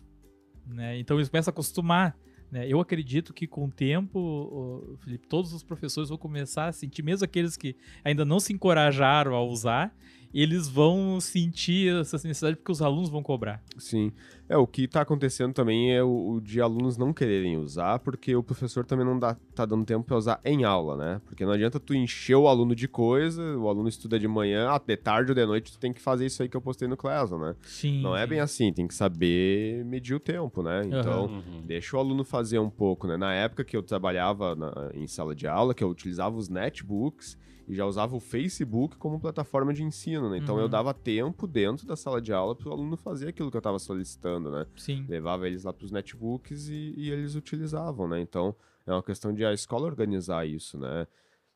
Né? 0.67 0.99
Então 0.99 1.17
eles 1.17 1.29
começam 1.29 1.51
a 1.51 1.55
acostumar. 1.55 2.17
Né? 2.51 2.67
Eu 2.69 2.81
acredito 2.81 3.33
que 3.33 3.47
com 3.47 3.67
o 3.67 3.71
tempo, 3.71 4.97
Felipe, 5.01 5.27
todos 5.29 5.53
os 5.53 5.63
professores 5.63 6.09
vão 6.09 6.19
começar 6.19 6.67
a 6.67 6.73
sentir, 6.73 7.03
mesmo 7.03 7.25
aqueles 7.25 7.57
que 7.57 7.77
ainda 8.03 8.25
não 8.25 8.41
se 8.41 8.53
encorajaram 8.53 9.35
a 9.35 9.43
usar, 9.43 9.95
eles 10.35 10.69
vão 10.69 11.21
sentir 11.21 11.95
essa 11.95 12.17
necessidade 12.17 12.57
porque 12.57 12.73
os 12.73 12.83
alunos 12.83 13.09
vão 13.09 13.23
cobrar. 13.23 13.63
Sim. 13.79 14.13
É, 14.49 14.57
o 14.57 14.67
que 14.67 14.83
está 14.83 15.01
acontecendo 15.01 15.55
também 15.55 15.95
é 15.95 16.03
o, 16.03 16.35
o, 16.35 16.41
de 16.41 16.61
alunos 16.61 16.99
não 16.99 17.15
quererem 17.15 17.57
usar, 17.57 18.01
porque 18.01 18.35
o 18.35 18.43
professor 18.43 18.85
também 18.85 19.07
não 19.07 19.19
dá, 19.19 19.37
tá 19.55 19.65
dando 19.65 19.87
tempo 19.87 20.05
para 20.05 20.17
usar 20.17 20.41
em 20.45 20.65
aula, 20.65 20.97
né? 20.97 21.21
Porque 21.25 21.47
não 21.47 21.53
adianta 21.53 21.81
tu 21.81 21.95
encher 21.95 22.35
o 22.35 22.49
aluno 22.49 22.75
de 22.75 22.87
coisa, 22.87 23.57
o 23.57 23.69
aluno 23.69 23.89
estuda 23.89 24.19
de 24.19 24.29
manhã, 24.29 24.69
ah, 24.71 24.79
de 24.79 24.97
tarde 24.97 25.31
ou 25.31 25.35
de 25.35 25.47
noite 25.47 25.73
tu 25.73 25.79
tem 25.79 25.93
que 25.93 26.01
fazer 26.01 26.27
isso 26.27 26.43
aí 26.43 26.49
que 26.49 26.57
eu 26.57 26.61
postei 26.61 26.89
no 26.89 26.97
Classroom, 26.97 27.41
né? 27.41 27.57
Sim. 27.63 28.03
Não 28.03 28.17
é 28.17 28.27
bem 28.27 28.41
assim, 28.41 28.73
tem 28.73 28.87
que 28.87 28.95
saber 28.95 29.85
medir 29.85 30.15
o 30.15 30.21
tempo, 30.21 30.63
né? 30.63 30.83
Então, 30.85 31.27
uhum. 31.27 31.63
deixa 31.65 31.97
o 31.97 32.01
aluno 32.01 32.25
fazer 32.25 32.59
um 32.59 32.71
pouco, 32.71 33.07
né? 33.07 33.17
Na 33.17 33.33
época 33.33 33.65
que 33.65 33.77
eu 33.77 33.83
trabalhava 33.83 34.55
na, 34.55 34.91
em 34.95 35.07
sala 35.07 35.35
de 35.35 35.47
aula, 35.47 35.73
que 35.73 35.83
eu 35.83 35.89
utilizava 35.89 36.37
os 36.37 36.49
netbooks, 36.49 37.39
e 37.67 37.75
já 37.75 37.87
usava 37.87 38.15
o 38.15 38.21
Facebook 38.21 38.97
como 38.97 39.19
plataforma 39.19 39.73
de 39.73 39.83
ensino, 39.83 40.31
né? 40.31 40.39
Então 40.39 40.57
uhum. 40.57 40.63
eu 40.63 40.69
dava 40.69 40.93
tempo 40.93 41.47
dentro 41.47 41.87
da 41.87 41.97
sala 41.97 42.21
de 42.21 42.33
aula 42.33 42.55
para 42.55 42.69
o 42.69 42.73
aluno 42.73 42.97
fazer 42.97 43.29
aquilo 43.29 43.51
que 43.51 43.57
eu 43.57 43.61
estava 43.61 43.79
solicitando, 43.79 44.51
né? 44.51 44.67
Sim. 44.77 45.05
Levava 45.09 45.47
eles 45.47 45.65
lá 45.65 45.73
para 45.73 45.85
os 45.85 45.91
netbooks 45.91 46.69
e, 46.69 46.95
e, 46.97 47.11
eles 47.11 47.35
utilizavam, 47.35 48.09
né? 48.09 48.21
Então 48.21 48.55
é 48.87 48.93
uma 48.93 49.03
questão 49.03 49.33
de 49.33 49.45
a 49.45 49.53
escola 49.53 49.87
organizar 49.87 50.47
isso, 50.47 50.79
né? 50.79 51.07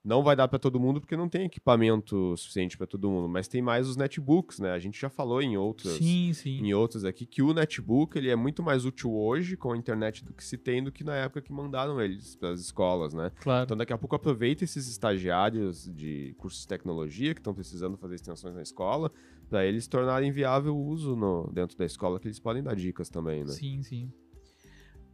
Não 0.08 0.22
vai 0.22 0.34
dar 0.34 0.48
para 0.48 0.58
todo 0.58 0.80
mundo 0.80 1.02
porque 1.02 1.14
não 1.14 1.28
tem 1.28 1.44
equipamento 1.44 2.34
suficiente 2.34 2.78
para 2.78 2.86
todo 2.86 3.10
mundo, 3.10 3.28
mas 3.28 3.46
tem 3.46 3.60
mais 3.60 3.86
os 3.86 3.94
netbooks, 3.94 4.58
né? 4.58 4.72
A 4.72 4.78
gente 4.78 4.98
já 4.98 5.10
falou 5.10 5.42
em 5.42 5.58
outras, 5.58 5.98
sim, 5.98 6.32
sim. 6.32 6.62
em 6.62 6.72
outras 6.72 7.04
aqui 7.04 7.26
que 7.26 7.42
o 7.42 7.52
netbook 7.52 8.16
ele 8.16 8.30
é 8.30 8.34
muito 8.34 8.62
mais 8.62 8.86
útil 8.86 9.14
hoje 9.14 9.54
com 9.54 9.70
a 9.70 9.76
internet 9.76 10.24
do 10.24 10.32
que 10.32 10.42
se 10.42 10.56
tem 10.56 10.82
do 10.82 10.90
que 10.90 11.04
na 11.04 11.14
época 11.14 11.42
que 11.42 11.52
mandaram 11.52 12.00
eles 12.00 12.34
para 12.36 12.48
as 12.48 12.60
escolas, 12.60 13.12
né? 13.12 13.30
Claro. 13.38 13.64
Então 13.64 13.76
daqui 13.76 13.92
a 13.92 13.98
pouco 13.98 14.16
aproveita 14.16 14.64
esses 14.64 14.88
estagiários 14.88 15.84
de 15.94 16.34
cursos 16.38 16.62
de 16.62 16.68
tecnologia 16.68 17.34
que 17.34 17.40
estão 17.40 17.52
precisando 17.52 17.98
fazer 17.98 18.14
extensões 18.14 18.54
na 18.54 18.62
escola 18.62 19.12
para 19.50 19.66
eles 19.66 19.86
tornarem 19.86 20.32
viável 20.32 20.74
o 20.74 20.86
uso 20.86 21.14
no, 21.14 21.50
dentro 21.52 21.76
da 21.76 21.84
escola 21.84 22.18
que 22.18 22.26
eles 22.26 22.38
podem 22.38 22.62
dar 22.62 22.74
dicas 22.74 23.10
também, 23.10 23.44
né? 23.44 23.52
Sim, 23.52 23.82
sim. 23.82 24.10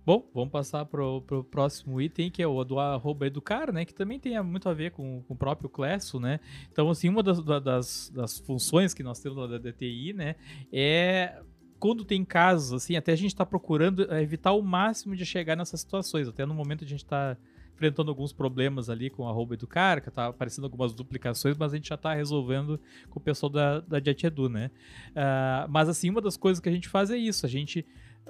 Bom, 0.06 0.28
vamos 0.34 0.50
passar 0.50 0.84
pro, 0.84 1.22
pro 1.22 1.42
próximo 1.42 2.00
item, 2.00 2.30
que 2.30 2.42
é 2.42 2.46
o 2.46 2.62
do 2.62 2.78
arroba 2.78 3.26
educar, 3.26 3.72
né? 3.72 3.84
Que 3.84 3.94
também 3.94 4.20
tem 4.20 4.40
muito 4.42 4.68
a 4.68 4.74
ver 4.74 4.90
com, 4.90 5.22
com 5.26 5.32
o 5.32 5.36
próprio 5.36 5.68
Clesso, 5.68 6.20
né? 6.20 6.40
Então, 6.70 6.90
assim, 6.90 7.08
uma 7.08 7.22
das, 7.22 7.42
das, 7.42 8.12
das 8.14 8.38
funções 8.38 8.92
que 8.92 9.02
nós 9.02 9.18
temos 9.20 9.48
da 9.48 9.56
DTI, 9.56 10.12
né? 10.12 10.36
É 10.70 11.40
quando 11.78 12.02
tem 12.02 12.24
casos, 12.24 12.72
assim, 12.72 12.96
até 12.96 13.12
a 13.12 13.16
gente 13.16 13.28
está 13.28 13.44
procurando 13.44 14.10
evitar 14.14 14.52
o 14.52 14.62
máximo 14.62 15.14
de 15.14 15.26
chegar 15.26 15.54
nessas 15.54 15.80
situações. 15.80 16.26
Até 16.26 16.46
no 16.46 16.54
momento 16.54 16.82
a 16.82 16.86
gente 16.86 17.04
está 17.04 17.36
enfrentando 17.74 18.10
alguns 18.10 18.32
problemas 18.32 18.88
ali 18.88 19.10
com 19.10 19.28
a 19.28 19.54
educar, 19.54 20.00
que 20.00 20.10
tá 20.10 20.28
aparecendo 20.28 20.64
algumas 20.64 20.94
duplicações, 20.94 21.56
mas 21.58 21.72
a 21.72 21.76
gente 21.76 21.88
já 21.88 21.96
está 21.96 22.14
resolvendo 22.14 22.80
com 23.10 23.18
o 23.18 23.22
pessoal 23.22 23.50
da, 23.50 23.80
da 23.80 24.00
JetEdu, 24.00 24.48
né? 24.48 24.70
Uh, 25.10 25.68
mas, 25.68 25.88
assim, 25.88 26.08
uma 26.08 26.20
das 26.20 26.36
coisas 26.36 26.60
que 26.60 26.68
a 26.68 26.72
gente 26.72 26.88
faz 26.88 27.10
é 27.10 27.16
isso, 27.16 27.44
a 27.44 27.48
gente 27.48 27.84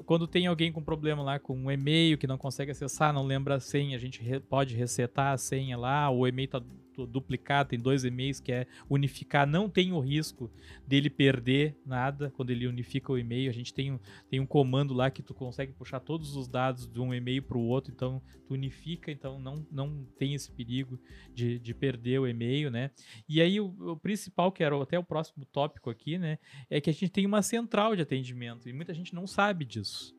quando 0.07 0.27
tem 0.27 0.47
alguém 0.47 0.73
com 0.73 0.83
problema 0.83 1.23
lá 1.23 1.39
com 1.39 1.57
um 1.57 1.71
e-mail 1.71 2.19
que 2.19 2.27
não 2.27 2.37
consegue 2.37 2.73
acessar, 2.73 3.13
não 3.13 3.25
lembra 3.25 3.57
a 3.57 3.61
senha, 3.61 3.97
a 3.97 4.01
gente 4.01 4.23
re 4.23 4.41
pode 4.41 4.75
resetar 4.75 5.33
a 5.33 5.39
senha 5.39 5.77
lá, 5.77 6.11
o 6.11 6.27
e-mail 6.27 6.47
está 6.47 6.63
duplicar, 6.97 7.67
tem 7.67 7.79
dois 7.79 8.05
e-mails 8.05 8.41
que 8.41 8.53
é 8.53 8.67
unificar, 8.89 9.47
não 9.47 9.69
tem 9.69 9.93
o 9.93 10.01
risco 10.01 10.51
dele 10.87 11.11
perder 11.11 11.77
nada 11.85 12.31
quando 12.37 12.51
ele 12.51 12.67
unifica 12.67 13.13
o 13.13 13.19
e-mail. 13.19 13.51
A 13.51 13.53
gente 13.53 13.73
tem 13.73 13.93
um, 13.93 13.99
tem 14.29 14.41
um 14.41 14.47
comando 14.47 14.95
lá 14.95 15.11
que 15.11 15.23
tu 15.23 15.35
consegue 15.35 15.73
puxar 15.73 16.01
todos 16.01 16.37
os 16.37 16.49
dados 16.49 16.87
de 16.87 17.01
um 17.01 17.13
e-mail 17.13 17.43
para 17.43 17.59
o 17.59 17.67
outro, 17.67 17.93
então 17.93 18.23
tu 18.47 18.55
unifica, 18.55 19.11
então 19.11 19.39
não, 19.39 19.67
não 19.71 20.05
tem 20.19 20.35
esse 20.35 20.51
perigo 20.51 20.99
de, 21.35 21.59
de 21.59 21.75
perder 21.75 22.21
o 22.21 22.27
e-mail, 22.27 22.71
né? 22.71 22.91
E 23.29 23.41
aí 23.41 23.61
o, 23.61 23.75
o 23.93 23.97
principal, 23.97 24.53
que 24.53 24.63
era 24.63 24.81
até 24.81 24.99
o 24.99 25.05
próximo 25.05 25.45
tópico 25.47 25.91
aqui, 25.91 26.19
né, 26.19 26.39
é 26.69 26.81
que 26.81 26.91
a 26.91 26.93
gente 26.93 27.11
tem 27.11 27.27
uma 27.27 27.43
central 27.43 27.97
de 27.97 28.03
atendimento 28.03 28.69
e 28.69 28.73
muita 28.73 28.93
gente 28.95 29.15
não 29.15 29.27
sabe 29.27 29.65
disso. 29.65 30.15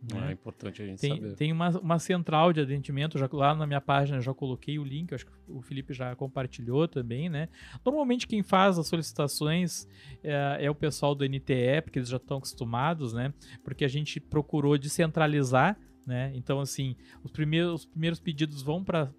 Né? 0.00 0.28
É 0.28 0.32
importante 0.32 0.80
a 0.80 0.86
gente 0.86 1.00
tem, 1.00 1.16
saber. 1.16 1.34
Tem 1.34 1.52
uma, 1.52 1.70
uma 1.80 1.98
central 1.98 2.52
de 2.52 2.60
atendimento, 2.60 3.18
já, 3.18 3.28
lá 3.32 3.54
na 3.54 3.66
minha 3.66 3.80
página 3.80 4.20
já 4.20 4.32
coloquei 4.32 4.78
o 4.78 4.84
link, 4.84 5.12
acho 5.12 5.26
que 5.26 5.32
o 5.48 5.60
Felipe 5.60 5.92
já 5.92 6.14
compartilhou 6.14 6.86
também, 6.86 7.28
né? 7.28 7.48
Normalmente 7.84 8.26
quem 8.26 8.42
faz 8.42 8.78
as 8.78 8.86
solicitações 8.86 9.88
é, 10.22 10.58
é 10.60 10.70
o 10.70 10.74
pessoal 10.74 11.14
do 11.14 11.24
NTE, 11.24 11.82
porque 11.82 11.98
eles 11.98 12.08
já 12.08 12.16
estão 12.16 12.38
acostumados, 12.38 13.12
né? 13.12 13.34
Porque 13.64 13.84
a 13.84 13.88
gente 13.88 14.20
procurou 14.20 14.78
descentralizar 14.78 15.76
né? 16.08 16.32
Então, 16.34 16.58
assim, 16.58 16.96
os 17.22 17.30
primeiros, 17.30 17.80
os 17.80 17.84
primeiros 17.84 18.18
pedidos 18.18 18.62
vão 18.62 18.82
para 18.82 19.12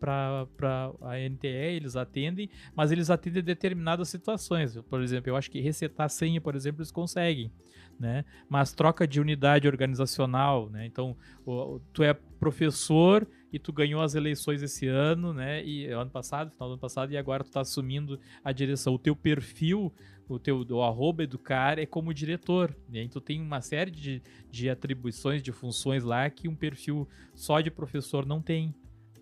a 1.02 1.30
NTE, 1.30 1.48
eles 1.48 1.96
atendem, 1.96 2.50
mas 2.76 2.92
eles 2.92 3.12
atendem 3.12 3.44
determinadas 3.44 4.10
situações. 4.10 4.76
Por 4.90 5.00
exemplo, 5.04 5.30
eu 5.30 5.36
acho 5.36 5.52
que 5.52 5.62
resetar 5.62 6.08
a 6.08 6.10
senha, 6.10 6.42
por 6.42 6.56
exemplo, 6.56 6.82
eles 6.82 6.90
conseguem 6.90 7.52
né? 8.00 8.24
Mas 8.48 8.72
troca 8.72 9.08
de 9.08 9.20
unidade 9.20 9.68
organizacional, 9.68 10.70
né? 10.70 10.86
Então, 10.86 11.16
o, 11.46 11.80
tu 11.92 12.02
é 12.02 12.14
professor 12.14 13.28
e 13.52 13.60
tu 13.60 13.74
ganhou 13.74 14.02
as 14.02 14.16
eleições 14.16 14.62
esse 14.62 14.88
ano, 14.88 15.34
né? 15.34 15.64
E 15.64 15.88
ano 15.88 16.10
passado, 16.10 16.52
final 16.52 16.70
do 16.70 16.74
ano 16.74 16.82
passado, 16.82 17.12
e 17.12 17.18
agora 17.18 17.44
tu 17.44 17.48
está 17.48 17.62
assumindo 17.62 18.20
a 18.44 18.52
direção. 18.52 18.94
O 18.94 19.00
teu 19.00 19.16
perfil, 19.16 19.94
o 20.28 20.40
teu 20.40 20.66
o 20.70 20.84
arroba 20.84 21.24
educar 21.24 21.80
é 21.80 21.86
como 21.86 22.14
diretor. 22.14 22.76
Né? 22.88 23.04
Então 23.04 23.22
tem 23.22 23.42
uma 23.42 23.62
série 23.62 23.92
de, 23.92 24.22
de 24.50 24.70
atribuições, 24.70 25.42
de 25.42 25.52
funções 25.52 26.04
lá 26.04 26.30
que 26.30 26.48
um 26.48 26.56
perfil 26.56 27.08
só 27.34 27.60
de 27.60 27.72
professor 27.72 28.26
não 28.26 28.42
tem. 28.42 28.74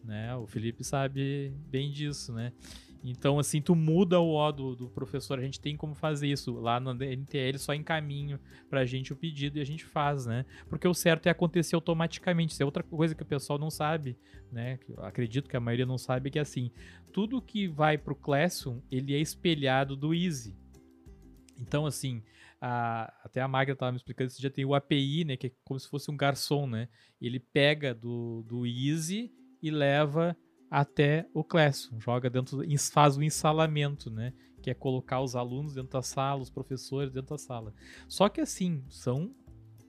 Né? 0.03 0.35
O 0.35 0.45
Felipe 0.45 0.83
sabe 0.83 1.53
bem 1.69 1.91
disso, 1.91 2.33
né? 2.33 2.53
Então, 3.03 3.39
assim, 3.39 3.61
tu 3.61 3.75
muda 3.75 4.19
o 4.19 4.33
O 4.33 4.51
do, 4.51 4.75
do, 4.75 4.89
professor, 4.89 5.39
a 5.39 5.41
gente 5.41 5.59
tem 5.59 5.75
como 5.75 5.93
fazer 5.93 6.27
isso. 6.27 6.53
Lá 6.59 6.79
no 6.79 6.93
NTL 6.93 7.57
só 7.57 7.73
encaminho 7.73 8.39
pra 8.69 8.85
gente 8.85 9.13
o 9.13 9.15
pedido 9.15 9.57
e 9.57 9.61
a 9.61 9.65
gente 9.65 9.85
faz, 9.85 10.25
né? 10.25 10.45
Porque 10.69 10.87
o 10.87 10.93
certo 10.93 11.27
é 11.27 11.29
acontecer 11.29 11.75
automaticamente. 11.75 12.53
Isso 12.53 12.63
é 12.63 12.65
outra 12.65 12.83
coisa 12.83 13.15
que 13.15 13.23
o 13.23 13.25
pessoal 13.25 13.59
não 13.59 13.69
sabe, 13.69 14.17
né? 14.51 14.77
Que 14.77 14.93
acredito 14.97 15.49
que 15.49 15.57
a 15.57 15.59
maioria 15.59 15.85
não 15.85 15.97
sabe, 15.97 16.31
que 16.31 16.39
é 16.39 16.41
assim, 16.41 16.71
tudo 17.11 17.41
que 17.41 17.67
vai 17.67 17.97
pro 17.97 18.15
Classroom, 18.15 18.79
ele 18.91 19.13
é 19.13 19.19
espelhado 19.19 19.95
do 19.95 20.13
Easy. 20.13 20.55
Então, 21.59 21.85
assim, 21.85 22.23
a, 22.61 23.13
até 23.23 23.41
a 23.41 23.47
Magda 23.47 23.73
estava 23.73 23.91
me 23.91 23.97
explicando, 23.97 24.29
você 24.29 24.41
já 24.41 24.49
tem 24.49 24.65
o 24.65 24.75
API, 24.75 25.23
né? 25.25 25.37
Que 25.37 25.47
é 25.47 25.51
como 25.63 25.79
se 25.79 25.87
fosse 25.89 26.09
um 26.11 26.17
garçom, 26.17 26.67
né? 26.67 26.87
Ele 27.21 27.39
pega 27.39 27.93
do, 27.93 28.43
do 28.43 28.65
Easy 28.65 29.31
e 29.61 29.71
leva 29.71 30.37
até 30.69 31.27
o 31.33 31.43
Classroom. 31.43 31.99
Joga 31.99 32.29
dentro, 32.29 32.59
faz 32.91 33.17
o 33.17 33.23
ensalamento, 33.23 34.09
né? 34.09 34.33
Que 34.61 34.69
é 34.69 34.73
colocar 34.73 35.21
os 35.21 35.35
alunos 35.35 35.73
dentro 35.73 35.91
da 35.91 36.01
sala, 36.01 36.41
os 36.41 36.49
professores 36.49 37.11
dentro 37.11 37.29
da 37.29 37.37
sala. 37.37 37.73
Só 38.07 38.27
que 38.29 38.41
assim, 38.41 38.83
são 38.89 39.33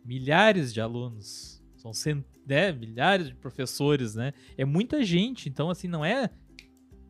milhares 0.05 0.73
de 0.73 0.81
alunos, 0.81 1.63
são 1.77 1.93
cent... 1.93 2.25
né, 2.47 2.73
milhares 2.73 3.29
de 3.29 3.35
professores, 3.35 4.15
né? 4.15 4.33
É 4.57 4.65
muita 4.65 5.03
gente, 5.05 5.49
então 5.49 5.71
assim, 5.71 5.89
não 5.89 6.05
é 6.05 6.31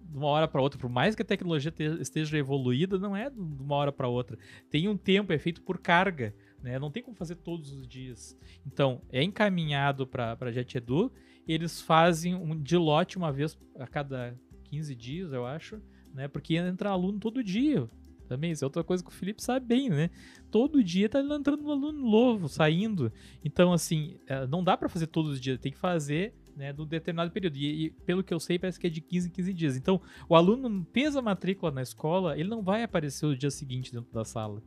de 0.09 0.17
uma 0.17 0.27
hora 0.27 0.49
para 0.49 0.63
outra, 0.63 0.81
por 0.81 0.89
mais 0.89 1.15
que 1.15 1.21
a 1.21 1.25
tecnologia 1.25 1.73
esteja 2.01 2.39
evoluída, 2.39 2.99
não 2.99 3.15
é 3.15 3.29
de 3.29 3.39
uma 3.39 3.75
hora 3.75 3.93
para 3.93 4.09
outra. 4.09 4.39
Tem 4.71 4.89
um 4.89 4.97
tempo, 4.97 5.33
é 5.33 5.39
feito 5.39 5.61
por 5.63 5.79
carga, 5.79 6.35
né? 6.63 6.79
Não 6.79 6.91
tem 6.91 7.03
como 7.03 7.15
fazer 7.15 7.37
todos 7.37 7.71
os 7.73 7.87
dias. 7.87 8.37
Então, 8.67 9.03
é 9.13 9.23
encaminhado 9.23 10.07
para 10.07 10.37
a 10.41 10.51
JetEdu 10.51 11.13
eles 11.49 11.81
fazem 11.81 12.35
um 12.35 12.61
de 12.61 12.77
lote 12.77 13.17
uma 13.17 13.33
vez 13.33 13.59
a 13.79 13.87
cada 13.87 14.39
15 14.65 14.95
dias, 14.95 15.33
eu 15.33 15.47
acho, 15.47 15.81
né? 16.15 16.29
Porque 16.29 16.57
entra 16.57 16.91
aluno 16.91 17.19
todo 17.19 17.43
dia. 17.43 17.89
Também, 18.29 18.53
isso 18.53 18.63
é 18.63 18.67
outra 18.67 18.85
coisa 18.85 19.03
que 19.03 19.09
o 19.09 19.13
Felipe 19.13 19.43
sabe 19.43 19.65
bem, 19.65 19.89
né? 19.89 20.11
Todo 20.51 20.85
dia 20.85 21.09
tá 21.09 21.21
entrando 21.21 21.65
um 21.65 21.71
aluno 21.71 22.11
novo, 22.11 22.47
saindo. 22.47 23.11
Então, 23.43 23.73
assim, 23.73 24.19
é, 24.27 24.47
não 24.47 24.63
dá 24.63 24.77
para 24.77 24.89
fazer 24.89 25.07
todos 25.07 25.33
os 25.33 25.41
dias, 25.41 25.59
tem 25.59 25.73
que 25.73 25.79
fazer 25.79 26.35
né, 26.55 26.73
do 26.73 26.85
determinado 26.85 27.31
período. 27.31 27.57
E, 27.57 27.87
e, 27.87 27.91
pelo 27.91 28.23
que 28.23 28.35
eu 28.35 28.39
sei, 28.39 28.59
parece 28.59 28.79
que 28.79 28.87
é 28.87 28.91
de 28.91 29.01
15 29.01 29.29
em 29.29 29.31
15 29.31 29.55
dias. 29.55 29.77
Então, 29.77 30.01
o 30.29 30.35
aluno 30.35 30.87
fez 30.93 31.17
a 31.17 31.23
matrícula 31.23 31.73
na 31.73 31.81
escola, 31.81 32.39
ele 32.39 32.51
não 32.51 32.63
vai 32.63 32.83
aparecer 32.83 33.25
o 33.25 33.37
dia 33.37 33.51
seguinte 33.51 33.93
dentro 33.93 34.13
da 34.13 34.25
sala. 34.25 34.63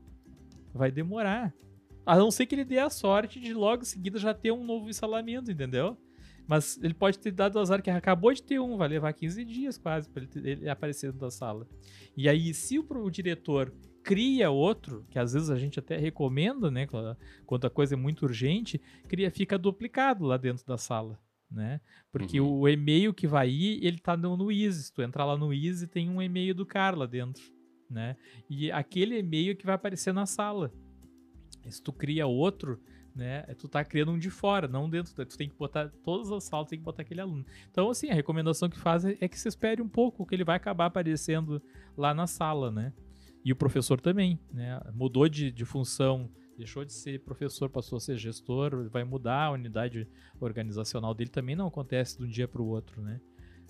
Vai 0.73 0.91
demorar. 0.91 1.53
A 2.03 2.17
não 2.17 2.32
ser 2.32 2.47
que 2.47 2.55
ele 2.55 2.65
dê 2.65 2.79
a 2.79 2.89
sorte 2.89 3.39
de 3.39 3.53
logo 3.53 3.84
em 3.84 3.86
seguida 3.86 4.17
já 4.17 4.34
ter 4.34 4.51
um 4.51 4.63
novo 4.63 4.89
instalamento, 4.89 5.51
entendeu? 5.51 5.95
Mas 6.48 6.78
ele 6.82 6.94
pode 6.94 7.20
ter 7.20 7.32
dado 7.32 7.56
o 7.56 7.60
azar 7.60 7.82
que 7.82 7.89
acabou 7.89 8.34
de 8.34 8.44
ter 8.44 8.60
um, 8.60 8.78
vai 8.78 8.88
levar 8.88 9.14
15 9.14 9.46
dias 9.46 9.78
quase 9.78 10.10
para 10.10 10.24
ele, 10.24 10.50
ele, 10.50 10.70
aparecer 10.70 11.08
dentro 11.08 11.22
da 11.22 11.32
sala. 11.32 11.68
E 12.16 12.28
aí, 12.28 12.54
se 12.54 12.78
o, 12.78 12.86
o, 12.89 13.10
diretor 13.10 13.74
cria 14.04 14.50
outro, 14.50 15.06
que 15.10 15.20
às 15.20 15.34
vezes 15.34 15.50
a 15.50 15.58
gente 15.58 15.80
até 15.80 15.98
recomenda, 15.98 16.70
né, 16.72 16.88
quando 17.46 17.66
a 17.66 17.70
coisa 17.70 17.94
é 17.94 17.98
muito 17.98 18.24
urgente, 18.24 18.82
cria, 19.08 19.30
fica 19.32 19.58
duplicado 19.58 20.26
lá 20.26 20.38
dentro 20.38 20.66
da 20.66 20.78
sala. 20.78 21.20
Né? 21.50 21.82
Porque 22.12 22.39
uhum. 22.39 22.60
o 22.62 22.70
e-mail 22.70 23.14
que 23.14 23.28
vai 23.28 23.50
ir, 23.50 23.86
ele 23.86 24.00
tá 24.00 24.16
no, 24.16 24.38
no 24.38 24.50
Easy. 24.52 24.84
Se 24.84 24.94
tu 24.94 25.02
entrar 25.02 25.26
lá 25.26 25.38
no 25.38 25.54
Easy, 25.54 25.86
tem 25.86 26.10
um 26.10 26.22
e-mail 26.22 26.56
do 26.56 26.66
Carla 26.66 27.06
dentro, 27.06 27.44
né? 27.89 28.16
E 28.50 28.72
aquele 28.72 29.20
e-mail 29.20 29.58
que 29.58 29.66
vai 29.66 29.76
aparecer 29.76 30.14
na 30.14 30.26
sala. 30.26 30.72
Se 31.70 31.84
tu 31.84 31.92
cria 31.92 32.26
outro, 32.26 32.80
né? 33.16 33.43
É 33.47 33.53
tu 33.53 33.68
tá 33.68 33.84
criando 33.84 34.12
um 34.12 34.20
de 34.20 34.30
fora, 34.30 34.68
não 34.68 34.89
dentro. 34.89 35.14
Tu 35.14 35.38
tem 35.38 35.49
que 35.49 35.55
botar 35.55 35.91
todas 36.03 36.32
as 36.32 36.43
salas, 36.43 36.70
tem 36.70 36.80
que 36.80 36.86
botar 36.86 37.01
aquele 37.01 37.22
aluno. 37.22 37.45
Então, 37.70 37.89
assim, 37.89 38.09
a 38.09 38.14
recomendação 38.14 38.70
que 38.70 38.80
faz 38.80 39.05
é 39.05 39.28
que 39.28 39.38
você 39.38 39.49
espere 39.49 39.82
um 39.82 39.89
pouco, 39.89 40.26
que 40.26 40.36
ele 40.36 40.43
vai 40.43 40.55
acabar 40.55 40.86
aparecendo 40.86 41.62
lá 41.97 42.14
na 42.14 42.28
sala, 42.28 42.72
né? 42.72 42.93
E 43.43 43.51
o 43.51 43.55
professor 43.55 43.99
também, 43.99 44.39
né? 44.51 44.80
Mudou 44.93 45.28
de, 45.28 45.51
de 45.51 45.66
função, 45.66 46.30
deixou 46.57 46.86
de 46.86 46.93
ser 46.93 47.20
professor, 47.22 47.70
passou 47.70 47.97
a 47.97 47.99
ser 47.99 48.18
gestor, 48.18 48.89
vai 48.89 49.03
mudar 49.03 49.45
a 49.45 49.51
unidade 49.51 50.07
organizacional 50.39 51.14
dele, 51.14 51.30
também 51.30 51.55
não 51.55 51.68
acontece 51.68 52.18
de 52.18 52.24
um 52.24 52.28
dia 52.28 52.47
para 52.47 52.62
o 52.62 52.68
outro, 52.68 53.01
né? 53.01 53.20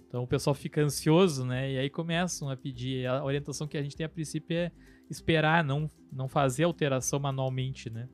Então 0.08 0.24
o 0.24 0.28
pessoal 0.28 0.54
fica 0.54 0.82
ansioso, 0.82 1.46
né? 1.46 1.72
E 1.72 1.78
aí 1.78 1.90
começam 1.90 2.50
a 2.50 2.58
pedir. 2.58 3.08
A 3.08 3.24
orientação 3.24 3.66
que 3.66 3.78
a 3.78 3.82
gente 3.82 3.96
tem 3.96 4.06
a 4.06 4.10
princípio 4.10 4.58
é 4.58 4.72
esperar, 5.10 5.64
não, 5.64 5.90
não 6.12 6.28
fazer 6.28 6.66
alteração 6.66 7.18
manualmente, 7.18 7.90
né? 7.90 8.10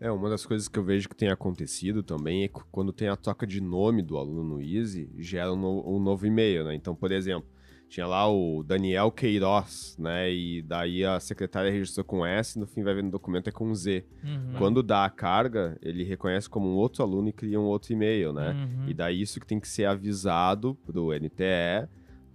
É, 0.00 0.10
uma 0.10 0.30
das 0.30 0.46
coisas 0.46 0.68
que 0.68 0.78
eu 0.78 0.84
vejo 0.84 1.08
que 1.08 1.16
tem 1.16 1.28
acontecido 1.28 2.02
também 2.02 2.44
é 2.44 2.48
que 2.48 2.60
quando 2.70 2.92
tem 2.92 3.08
a 3.08 3.16
troca 3.16 3.46
de 3.46 3.60
nome 3.60 4.00
do 4.00 4.16
aluno 4.16 4.44
no 4.44 4.62
Easy, 4.62 5.10
gera 5.18 5.52
um, 5.52 5.56
no, 5.56 5.96
um 5.96 6.00
novo 6.00 6.24
e-mail, 6.24 6.64
né? 6.64 6.74
Então, 6.74 6.94
por 6.94 7.10
exemplo, 7.10 7.48
tinha 7.88 8.06
lá 8.06 8.30
o 8.30 8.62
Daniel 8.62 9.10
Queiroz, 9.10 9.96
né? 9.98 10.30
E 10.30 10.62
daí 10.62 11.04
a 11.04 11.18
secretária 11.18 11.70
registrou 11.70 12.04
com 12.04 12.24
S, 12.24 12.58
no 12.58 12.66
fim 12.66 12.82
vai 12.82 12.94
ver 12.94 13.02
no 13.02 13.10
documento 13.10 13.48
é 13.48 13.52
com 13.52 13.74
Z. 13.74 14.04
Uhum. 14.22 14.54
Quando 14.58 14.82
dá 14.82 15.04
a 15.04 15.10
carga, 15.10 15.76
ele 15.82 16.04
reconhece 16.04 16.48
como 16.48 16.68
um 16.68 16.76
outro 16.76 17.02
aluno 17.02 17.28
e 17.30 17.32
cria 17.32 17.58
um 17.58 17.64
outro 17.64 17.92
e-mail, 17.92 18.32
né? 18.32 18.52
Uhum. 18.52 18.88
E 18.88 18.94
daí 18.94 19.20
isso 19.20 19.40
que 19.40 19.46
tem 19.46 19.58
que 19.58 19.66
ser 19.66 19.86
avisado 19.86 20.76
pro 20.86 21.12
NTE 21.12 21.88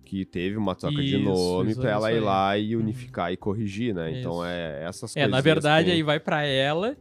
que 0.03 0.25
teve 0.25 0.57
uma 0.57 0.75
troca 0.75 1.01
isso, 1.01 1.17
de 1.17 1.23
nome 1.23 1.75
para 1.75 1.89
ela 1.91 2.11
ir 2.11 2.19
lá 2.19 2.57
e 2.57 2.75
uhum. 2.75 2.81
unificar 2.81 3.27
uhum. 3.27 3.33
e 3.33 3.37
corrigir, 3.37 3.95
né? 3.95 4.19
Então, 4.19 4.19
isso. 4.19 4.29
Então 4.29 4.45
é 4.45 4.83
essas 4.83 5.13
coisas. 5.13 5.17
É, 5.17 5.27
na 5.27 5.39
verdade 5.39 5.91
aí 5.91 6.03
vai 6.03 6.19
para 6.19 6.43
ela 6.43 6.97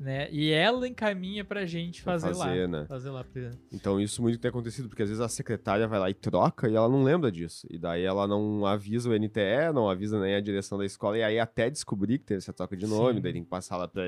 né? 0.00 0.28
E 0.32 0.50
ela 0.50 0.88
encaminha 0.88 1.44
pra 1.44 1.66
gente 1.66 2.00
fazer, 2.00 2.28
fazer 2.28 2.38
lá. 2.38 2.66
Né? 2.66 2.86
Fazer 2.86 3.10
lá. 3.10 3.24
Então 3.70 4.00
isso 4.00 4.22
muito 4.22 4.38
tem 4.38 4.48
acontecido, 4.48 4.88
porque 4.88 5.02
às 5.02 5.10
vezes 5.10 5.20
a 5.20 5.28
secretária 5.28 5.86
vai 5.86 5.98
lá 5.98 6.08
e 6.08 6.14
troca 6.14 6.70
e 6.70 6.74
ela 6.74 6.88
não 6.88 7.04
lembra 7.04 7.30
disso. 7.30 7.66
E 7.70 7.78
daí 7.78 8.02
ela 8.02 8.26
não 8.26 8.64
avisa 8.64 9.10
o 9.10 9.12
NTE, 9.12 9.74
não 9.74 9.90
avisa 9.90 10.18
nem 10.18 10.34
a 10.34 10.40
direção 10.40 10.78
da 10.78 10.86
escola, 10.86 11.18
e 11.18 11.22
aí 11.22 11.38
até 11.38 11.68
descobrir 11.68 12.18
que 12.18 12.24
teve 12.24 12.38
essa 12.38 12.52
troca 12.52 12.74
de 12.74 12.86
nome, 12.86 13.16
Sim. 13.16 13.20
daí 13.20 13.32
tem 13.34 13.44
que 13.44 13.50
passar 13.50 13.76
lá 13.76 13.86
pra, 13.86 14.02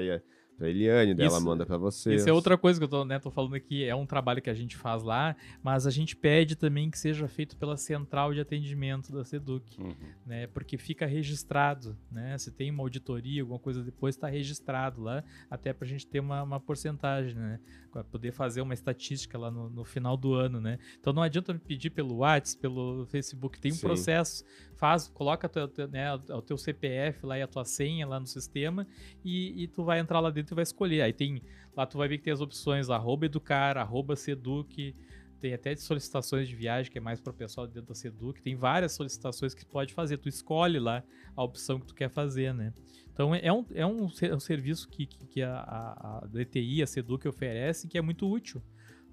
pra 0.57 0.69
Eliane, 0.69 1.15
daí 1.15 1.27
ela 1.27 1.37
Isso- 1.37 1.47
manda 1.47 1.67
pra 1.67 1.77
você. 1.77 2.15
Isso 2.15 2.29
é 2.29 2.33
outra 2.33 2.57
coisa 2.57 2.79
que 2.79 2.85
eu 2.85 2.89
tô, 2.89 3.05
né, 3.05 3.19
tô 3.19 3.31
falando 3.31 3.55
aqui, 3.55 3.85
é 3.85 3.95
um 3.95 4.07
trabalho 4.07 4.41
que 4.41 4.51
a 4.51 4.55
gente 4.55 4.77
faz 4.77 5.03
lá, 5.03 5.35
mas 5.63 5.87
a 5.87 5.91
gente 5.91 6.15
pede 6.15 6.55
também 6.57 6.91
que 6.91 6.99
seja 6.99 7.27
feito 7.27 7.57
pela 7.57 7.77
central 7.77 8.33
de 8.33 8.41
atendimento 8.41 9.13
da 9.13 9.25
Seduc, 9.25 9.81
Uhum. 9.81 9.95
né, 10.27 10.47
porque 10.49 10.77
fica 10.79 11.07
registrado, 11.07 11.97
né, 12.11 12.37
se 12.39 12.51
tem 12.53 12.71
uma 12.71 12.83
auditoria, 12.83 13.43
alguma 13.43 13.59
coisa 13.59 13.83
depois, 13.83 14.15
está 14.15 14.29
registrado 14.29 15.03
lá, 15.03 15.25
até 15.51 15.73
pra 15.73 15.87
gente 15.87 16.07
ter 16.07 16.21
uma, 16.21 16.43
uma 16.43 16.61
porcentagem, 16.61 17.35
né, 17.35 17.59
pra 17.91 18.05
poder 18.05 18.33
fazer 18.33 18.61
uma 18.61 18.75
estatística 18.75 19.37
lá 19.39 19.51
no, 19.51 19.69
no 19.69 19.85
final 19.85 20.17
do 20.17 20.35
ano, 20.35 20.61
né. 20.61 20.79
Então 21.01 21.13
não 21.13 21.23
adianta 21.23 21.53
me 21.53 21.59
pedir 21.59 21.91
pelo 21.91 22.17
WhatsApp, 22.19 22.61
pelo 22.61 23.05
Facebook, 23.07 23.59
tem 23.61 23.73
um 23.73 23.75
Sim. 23.75 23.81
processo, 23.87 24.45
faz, 24.83 25.07
coloca 25.07 25.49
né, 25.93 26.13
o 26.13 26.43
teu 26.43 26.59
CPF 26.59 27.25
lá 27.25 27.39
e 27.39 27.43
a 27.43 27.47
tua 27.47 27.65
senha 27.65 28.05
lá 28.05 28.19
no 28.19 28.27
sistema 28.27 28.85
e, 29.25 29.63
e 29.63 29.69
tu 29.69 29.85
vai 29.85 30.01
entrar 30.01 30.19
lá 30.19 30.29
dentro 30.29 30.55
e 30.55 30.57
vai 30.57 30.65
escolher. 30.65 31.03
Aí 31.03 31.13
tem, 31.13 31.41
lá 31.77 31.87
tu 31.87 31.97
vai 31.97 32.09
ver 32.09 32.19
que 32.19 32.25
tem 32.25 32.33
as 32.33 32.41
opções 32.41 32.91
arroba 32.91 33.27
educar, 33.27 33.79
arroba 33.79 34.17
seduc, 34.17 34.93
tem 35.41 35.55
até 35.55 35.77
solicitações 35.77 36.49
de 36.49 36.57
viagem, 36.57 36.91
que 36.91 36.99
é 36.99 37.01
mais 37.01 37.21
para 37.21 37.31
o 37.31 37.35
pessoal 37.35 37.65
dentro 37.67 37.89
da 37.89 37.95
Seduc, 37.95 38.41
tem 38.41 38.55
várias 38.55 38.93
solicitações 38.93 39.53
que 39.53 39.65
tu 39.65 39.71
pode 39.71 39.93
fazer, 39.93 40.19
tu 40.19 40.29
escolhe 40.29 40.79
lá 40.79 41.03
a 41.37 41.43
opção 41.43 41.81
que 41.81 41.87
tu 41.87 41.95
quer 41.97 42.09
fazer, 42.09 42.55
né? 42.55 42.73
Então 43.13 43.35
é 43.35 43.53
um, 43.53 43.67
é 43.75 43.85
um, 43.85 44.09
ser- 44.09 44.33
um 44.33 44.39
serviço 44.39 44.89
que, 44.89 45.05
que, 45.05 45.27
que 45.27 45.43
a, 45.43 45.57
a, 45.57 46.19
a 46.25 46.27
DTI, 46.29 46.83
a 46.83 46.87
Seduc 46.87 47.27
oferece, 47.27 47.89
que 47.89 47.99
é 47.99 48.01
muito 48.03 48.31
útil, 48.31 48.63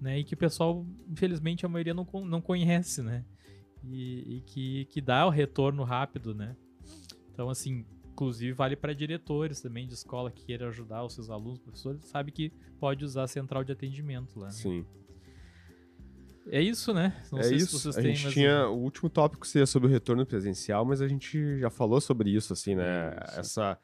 né? 0.00 0.20
E 0.20 0.24
que 0.24 0.34
o 0.34 0.36
pessoal, 0.36 0.86
infelizmente, 1.08 1.66
a 1.66 1.68
maioria 1.68 1.94
não, 1.94 2.06
não 2.24 2.40
conhece, 2.40 3.02
né? 3.02 3.24
E, 3.84 4.36
e 4.36 4.40
que, 4.42 4.84
que 4.86 5.00
dá 5.00 5.26
o 5.26 5.30
retorno 5.30 5.82
rápido, 5.84 6.34
né? 6.34 6.56
Então, 7.32 7.48
assim, 7.48 7.84
inclusive 8.12 8.52
vale 8.52 8.76
para 8.76 8.92
diretores 8.94 9.60
também 9.60 9.86
de 9.86 9.94
escola 9.94 10.30
que 10.30 10.44
queiram 10.44 10.68
ajudar 10.68 11.04
os 11.04 11.14
seus 11.14 11.30
alunos, 11.30 11.58
professores, 11.58 12.04
sabe 12.04 12.30
que 12.30 12.52
pode 12.78 13.04
usar 13.04 13.22
a 13.24 13.28
central 13.28 13.64
de 13.64 13.72
atendimento 13.72 14.38
lá. 14.38 14.46
né? 14.46 14.52
Sim. 14.52 14.84
É 16.52 16.60
isso, 16.60 16.92
né? 16.92 17.22
Não 17.30 17.38
é 17.38 17.44
sei 17.44 17.56
isso. 17.58 17.78
se 17.78 17.82
vocês 17.84 17.96
a 17.98 18.02
têm 18.02 18.14
gente 18.14 18.32
tinha 18.32 18.68
um- 18.68 18.72
o 18.74 18.78
último 18.82 19.08
tópico 19.08 19.46
seria 19.46 19.66
sobre 19.66 19.88
o 19.88 19.90
retorno 19.90 20.26
presencial, 20.26 20.84
mas 20.84 21.00
a 21.00 21.06
gente 21.06 21.58
já 21.60 21.70
falou 21.70 22.00
sobre 22.00 22.30
isso, 22.30 22.52
assim, 22.52 22.74
né? 22.74 23.16
Isso. 23.28 23.40
Essa 23.40 23.78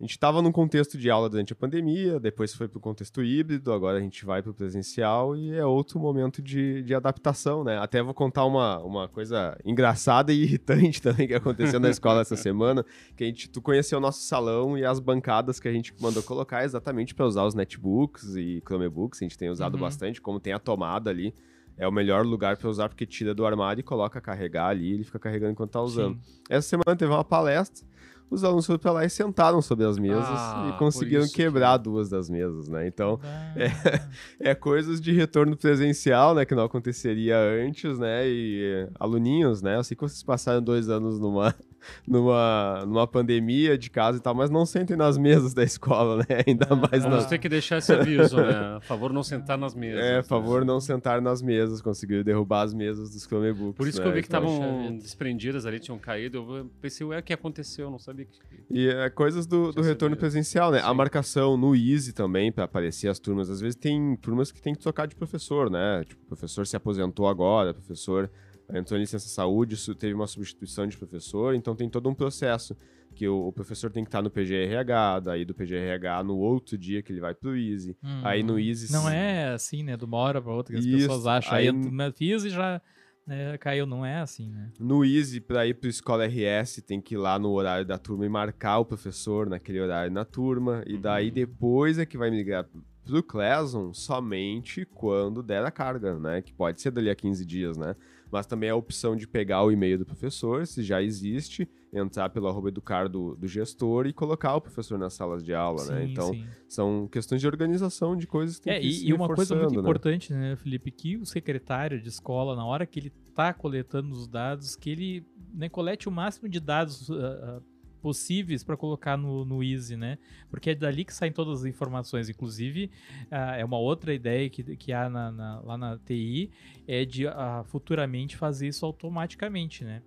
a 0.00 0.02
gente 0.02 0.10
estava 0.10 0.42
num 0.42 0.50
contexto 0.50 0.98
de 0.98 1.08
aula 1.08 1.30
durante 1.30 1.52
a 1.52 1.56
pandemia, 1.56 2.18
depois 2.18 2.52
foi 2.52 2.66
para 2.66 2.78
o 2.78 2.80
contexto 2.80 3.22
híbrido, 3.22 3.72
agora 3.72 3.98
a 3.98 4.00
gente 4.00 4.24
vai 4.24 4.42
para 4.42 4.50
o 4.50 4.54
presencial 4.54 5.36
e 5.36 5.54
é 5.54 5.64
outro 5.64 6.00
momento 6.00 6.42
de, 6.42 6.82
de 6.82 6.94
adaptação, 6.94 7.62
né? 7.62 7.78
Até 7.78 8.02
vou 8.02 8.12
contar 8.12 8.44
uma, 8.44 8.78
uma 8.80 9.08
coisa 9.08 9.56
engraçada 9.64 10.32
e 10.32 10.42
irritante 10.42 11.00
também 11.00 11.28
que 11.28 11.34
aconteceu 11.34 11.78
na 11.78 11.88
escola 11.88 12.22
essa 12.22 12.34
semana, 12.36 12.84
que 13.16 13.22
a 13.22 13.26
gente, 13.28 13.48
tu 13.48 13.62
conheceu 13.62 13.98
o 13.98 14.00
nosso 14.00 14.22
salão 14.24 14.76
e 14.76 14.84
as 14.84 14.98
bancadas 14.98 15.60
que 15.60 15.68
a 15.68 15.72
gente 15.72 15.94
mandou 16.00 16.22
colocar 16.24 16.64
exatamente 16.64 17.14
para 17.14 17.24
usar 17.24 17.44
os 17.44 17.54
netbooks 17.54 18.34
e 18.34 18.60
Chromebooks, 18.66 19.22
a 19.22 19.24
gente 19.24 19.38
tem 19.38 19.48
usado 19.48 19.74
Uhum. 19.74 19.80
bastante, 19.80 20.20
como 20.20 20.40
tem 20.40 20.52
a 20.52 20.58
tomada 20.58 21.08
ali, 21.08 21.32
é 21.76 21.86
o 21.86 21.92
melhor 21.92 22.24
lugar 22.26 22.56
para 22.56 22.68
usar 22.68 22.88
porque 22.88 23.06
tira 23.06 23.34
do 23.34 23.46
armário 23.46 23.80
e 23.80 23.82
coloca 23.84 24.18
a 24.18 24.22
carregar 24.22 24.68
ali, 24.68 24.92
ele 24.92 25.04
fica 25.04 25.18
carregando 25.18 25.52
enquanto 25.52 25.70
tá 25.70 25.80
usando. 25.80 26.18
Sim. 26.22 26.40
Essa 26.48 26.68
semana 26.68 26.96
teve 26.96 27.12
uma 27.12 27.24
palestra, 27.24 27.86
os 28.34 28.44
alunos 28.44 28.66
foram 28.66 28.78
pra 28.78 28.92
lá 28.92 29.04
e 29.04 29.10
sentaram 29.10 29.62
sobre 29.62 29.84
as 29.86 29.98
mesas 29.98 30.24
Ah, 30.28 30.72
e 30.74 30.78
conseguiram 30.78 31.26
quebrar 31.28 31.78
que- 31.78 31.84
duas 31.84 32.08
das 32.10 32.28
mesas, 32.28 32.68
né? 32.68 32.86
Então, 32.86 33.18
Ah, 33.22 33.54
é 34.40 34.54
coisas 34.54 35.00
de 35.00 35.12
retorno 35.12 35.56
presencial, 35.56 36.34
né? 36.34 36.44
Que 36.44 36.54
não 36.54 36.64
aconteceria 36.64 37.38
antes, 37.38 37.98
né? 37.98 38.28
E 38.28 38.88
aluninhos, 38.98 39.62
né? 39.62 39.76
Eu 39.76 39.84
sei 39.84 39.96
que 39.96 40.02
vocês 40.02 40.22
passaram 40.22 40.62
dois 40.62 40.88
anos 40.88 41.18
numa, 41.18 41.54
numa, 42.06 42.84
numa 42.86 43.06
pandemia 43.06 43.76
de 43.78 43.90
casa 43.90 44.18
e 44.18 44.20
tal, 44.20 44.34
mas 44.34 44.50
não 44.50 44.64
sentem 44.66 44.96
nas 44.96 45.16
mesas 45.18 45.54
da 45.54 45.62
escola, 45.62 46.18
né? 46.18 46.24
Ainda 46.46 46.66
Ah, 46.70 46.76
mais 46.76 47.02
Vamos 47.02 47.18
nas... 47.18 47.26
ter 47.26 47.38
que 47.38 47.48
deixar 47.48 47.78
esse 47.78 47.92
aviso, 47.92 48.36
né? 48.36 48.76
A 48.76 48.80
favor, 48.80 49.12
não 49.12 49.22
sentar 49.22 49.56
nas 49.58 49.74
mesas. 49.74 50.00
É, 50.02 50.16
né? 50.16 50.22
favor, 50.22 50.64
não 50.64 50.80
sentar 50.80 51.20
nas 51.20 51.40
mesas, 51.42 51.80
conseguiram 51.82 52.22
derrubar 52.22 52.62
as 52.62 52.74
mesas 52.74 53.10
dos 53.10 53.24
Chromebooks. 53.24 53.76
Por 53.76 53.86
isso 53.88 53.98
que 53.98 54.04
né? 54.04 54.10
eu 54.10 54.14
vi 54.14 54.22
que 54.22 54.28
Então, 54.28 54.44
estavam 54.44 54.88
vida. 54.88 54.98
desprendidas 55.02 55.66
ali, 55.66 55.78
tinham 55.78 55.98
caído. 55.98 56.38
Eu 56.38 56.70
pensei, 56.80 57.06
ué, 57.06 57.18
o 57.18 57.22
que 57.22 57.32
aconteceu? 57.32 57.86
Eu 57.86 57.90
não 57.90 57.98
sabia 57.98 58.23
que. 58.23 58.23
E 58.70 58.88
é 58.88 59.10
coisas 59.10 59.46
do, 59.46 59.72
do 59.72 59.82
retorno 59.82 60.16
presencial, 60.16 60.70
né? 60.72 60.78
A 60.80 60.88
Sim. 60.88 60.94
marcação 60.94 61.56
no 61.56 61.76
Easy 61.76 62.12
também, 62.12 62.50
pra 62.50 62.64
aparecer 62.64 63.08
as 63.08 63.18
turmas. 63.18 63.50
Às 63.50 63.60
vezes 63.60 63.76
tem 63.76 64.16
turmas 64.16 64.50
que 64.50 64.60
tem 64.60 64.74
que 64.74 64.80
trocar 64.80 65.06
de 65.06 65.14
professor, 65.14 65.70
né? 65.70 66.02
Tipo, 66.06 66.22
o 66.22 66.26
professor 66.26 66.66
se 66.66 66.74
aposentou 66.76 67.28
agora, 67.28 67.70
o 67.72 67.74
professor 67.74 68.30
entrou 68.72 68.96
em 68.98 69.02
licença 69.02 69.28
saúde, 69.28 69.74
isso 69.74 69.94
teve 69.94 70.14
uma 70.14 70.26
substituição 70.26 70.86
de 70.86 70.96
professor, 70.96 71.54
então 71.54 71.76
tem 71.76 71.88
todo 71.88 72.08
um 72.08 72.14
processo 72.14 72.74
que 73.14 73.28
o, 73.28 73.46
o 73.48 73.52
professor 73.52 73.92
tem 73.92 74.02
que 74.02 74.08
estar 74.08 74.22
no 74.22 74.30
PGRH, 74.30 75.20
daí 75.20 75.44
do 75.44 75.54
PGRH 75.54 76.24
no 76.24 76.36
outro 76.38 76.76
dia 76.78 77.02
que 77.02 77.12
ele 77.12 77.20
vai 77.20 77.34
pro 77.34 77.54
Easy. 77.56 77.96
hum. 78.02 78.20
Aí 78.24 78.42
no 78.42 78.58
Easy... 78.58 78.90
Não 78.90 79.08
é 79.08 79.48
assim, 79.50 79.82
né? 79.84 79.96
De 79.96 80.04
uma 80.06 80.16
hora 80.16 80.40
pra 80.40 80.52
outra 80.52 80.72
que 80.72 80.78
as 80.80 80.84
Isso, 80.86 80.96
pessoas 81.06 81.26
acham. 81.26 81.52
Aí, 81.54 81.68
aí- 81.68 81.74
eu 81.74 81.90
na- 81.92 82.10
fiz 82.10 82.44
e 82.44 82.50
já 82.50 82.80
né, 83.26 83.56
caiu. 83.58 83.86
Não 83.86 84.04
é 84.04 84.18
assim, 84.20 84.48
né? 84.50 84.70
No 84.78 85.04
Easy, 85.04 85.40
para 85.40 85.66
ir 85.66 85.74
para 85.74 85.88
Escola 85.88 86.26
RS, 86.26 86.82
tem 86.86 87.00
que 87.00 87.14
ir 87.14 87.18
lá 87.18 87.38
no 87.38 87.50
horário 87.50 87.84
da 87.86 87.98
turma 87.98 88.24
e 88.26 88.28
marcar 88.28 88.78
o 88.78 88.84
professor 88.84 89.48
naquele 89.48 89.80
horário 89.80 90.12
na 90.12 90.24
turma. 90.24 90.82
E 90.86 90.96
daí 90.98 91.28
Uhum. 91.28 91.34
depois 91.34 91.98
é 91.98 92.06
que 92.06 92.18
vai 92.18 92.30
migrar 92.30 92.66
pro 93.04 93.22
Classroom 93.22 93.92
somente 93.92 94.84
quando 94.86 95.42
der 95.42 95.64
a 95.64 95.70
carga, 95.70 96.18
né? 96.18 96.40
Que 96.42 96.52
pode 96.52 96.80
ser 96.80 96.90
dali 96.90 97.10
a 97.10 97.14
15 97.14 97.44
dias, 97.44 97.76
né? 97.76 97.94
Mas 98.34 98.46
também 98.46 98.68
a 98.68 98.74
opção 98.74 99.14
de 99.14 99.28
pegar 99.28 99.62
o 99.62 99.70
e-mail 99.70 99.96
do 99.96 100.04
professor, 100.04 100.66
se 100.66 100.82
já 100.82 101.00
existe, 101.00 101.68
entrar 101.92 102.28
pelo 102.30 102.48
arroba 102.48 102.68
educar 102.68 103.08
do, 103.08 103.36
do 103.36 103.46
gestor 103.46 104.08
e 104.08 104.12
colocar 104.12 104.56
o 104.56 104.60
professor 104.60 104.98
nas 104.98 105.14
salas 105.14 105.44
de 105.44 105.54
aula, 105.54 105.84
né? 105.84 106.04
Sim, 106.04 106.10
Então, 106.10 106.32
sim. 106.32 106.44
são 106.68 107.06
questões 107.06 107.40
de 107.40 107.46
organização 107.46 108.16
de 108.16 108.26
coisas 108.26 108.58
que 108.58 108.64
tem 108.64 108.72
É, 108.72 108.80
que 108.80 108.88
e, 108.88 109.10
e 109.10 109.12
uma 109.12 109.32
coisa 109.32 109.54
muito 109.54 109.74
né? 109.74 109.80
importante, 109.80 110.32
né, 110.32 110.56
Felipe, 110.56 110.90
que 110.90 111.16
o 111.16 111.24
secretário 111.24 112.00
de 112.02 112.08
escola, 112.08 112.56
na 112.56 112.66
hora 112.66 112.84
que 112.84 112.98
ele 112.98 113.12
tá 113.36 113.54
coletando 113.54 114.10
os 114.10 114.26
dados, 114.26 114.74
que 114.74 114.90
ele 114.90 115.24
né, 115.54 115.68
colete 115.68 116.08
o 116.08 116.12
máximo 116.12 116.48
de 116.48 116.58
dados 116.58 117.08
ah, 117.12 117.14
ah, 117.14 117.62
possíveis 118.04 118.62
para 118.62 118.76
colocar 118.76 119.16
no, 119.16 119.46
no 119.46 119.62
Easy, 119.62 119.96
né? 119.96 120.18
Porque 120.50 120.68
é 120.70 120.74
dali 120.74 121.06
que 121.06 121.14
saem 121.14 121.32
todas 121.32 121.60
as 121.60 121.64
informações. 121.64 122.28
Inclusive, 122.28 122.90
ah, 123.30 123.56
é 123.56 123.64
uma 123.64 123.78
outra 123.78 124.12
ideia 124.12 124.50
que, 124.50 124.76
que 124.76 124.92
há 124.92 125.08
na- 125.08 125.32
na- 125.32 125.60
lá 125.60 125.78
na 125.78 125.96
TI, 125.98 126.50
é 126.86 127.06
de 127.06 127.26
ah, 127.26 127.64
futuramente 127.64 128.36
fazer 128.36 128.68
isso 128.68 128.84
automaticamente, 128.84 129.84
né? 129.84 130.02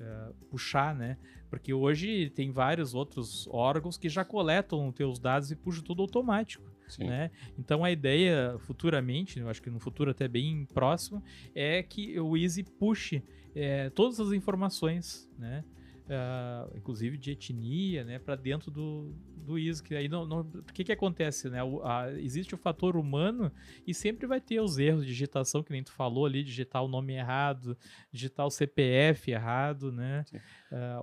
Ah, 0.00 0.32
puxar, 0.50 0.94
né? 0.94 1.18
Porque 1.50 1.74
hoje 1.74 2.30
tem 2.30 2.50
vários 2.50 2.94
outros 2.94 3.46
órgãos 3.48 3.98
que 3.98 4.08
já 4.08 4.24
coletam 4.24 4.88
os 4.88 4.94
teus 4.94 5.18
dados 5.18 5.50
e 5.50 5.56
puxam 5.56 5.84
tudo 5.84 6.00
automático 6.00 6.64
Sim. 6.88 7.04
né? 7.04 7.30
Então 7.58 7.84
a 7.84 7.90
ideia 7.90 8.56
futuramente, 8.60 9.38
eu 9.38 9.48
acho 9.50 9.60
que 9.62 9.70
no 9.70 9.78
futuro 9.78 10.10
até 10.10 10.26
bem 10.26 10.66
próximo, 10.72 11.22
é 11.54 11.82
que 11.82 12.18
o 12.18 12.36
Easy 12.36 12.62
puxe 12.64 13.22
é, 13.54 13.88
todas 13.90 14.18
as 14.18 14.32
informações, 14.32 15.30
né? 15.38 15.62
Ah, 16.08 16.68
inclusive 16.76 17.16
de 17.16 17.30
etnia, 17.30 18.04
né, 18.04 18.18
para 18.18 18.36
dentro 18.36 18.70
do, 18.70 19.10
do 19.38 19.58
Easy. 19.58 19.82
Que 19.82 19.94
aí 19.94 20.06
não, 20.06 20.26
não- 20.26 20.40
o 20.40 20.62
que 20.74 20.84
que 20.84 20.92
acontece, 20.92 21.48
né? 21.48 21.62
O- 21.64 21.82
a- 21.82 22.12
existe 22.20 22.54
o 22.54 22.58
fator 22.58 22.94
humano 22.94 23.50
e 23.86 23.94
sempre 23.94 24.26
vai 24.26 24.38
ter 24.40 24.60
os 24.60 24.78
erros 24.78 25.02
de 25.04 25.08
digitação 25.08 25.62
que 25.62 25.72
nem 25.72 25.82
tu 25.82 25.92
falou 25.92 26.26
ali, 26.26 26.42
digitar 26.44 26.84
o 26.84 26.88
nome 26.88 27.14
errado, 27.14 27.74
digitar 28.12 28.46
o 28.46 28.50
CPF 28.50 29.30
errado, 29.30 29.90
né? 29.90 30.24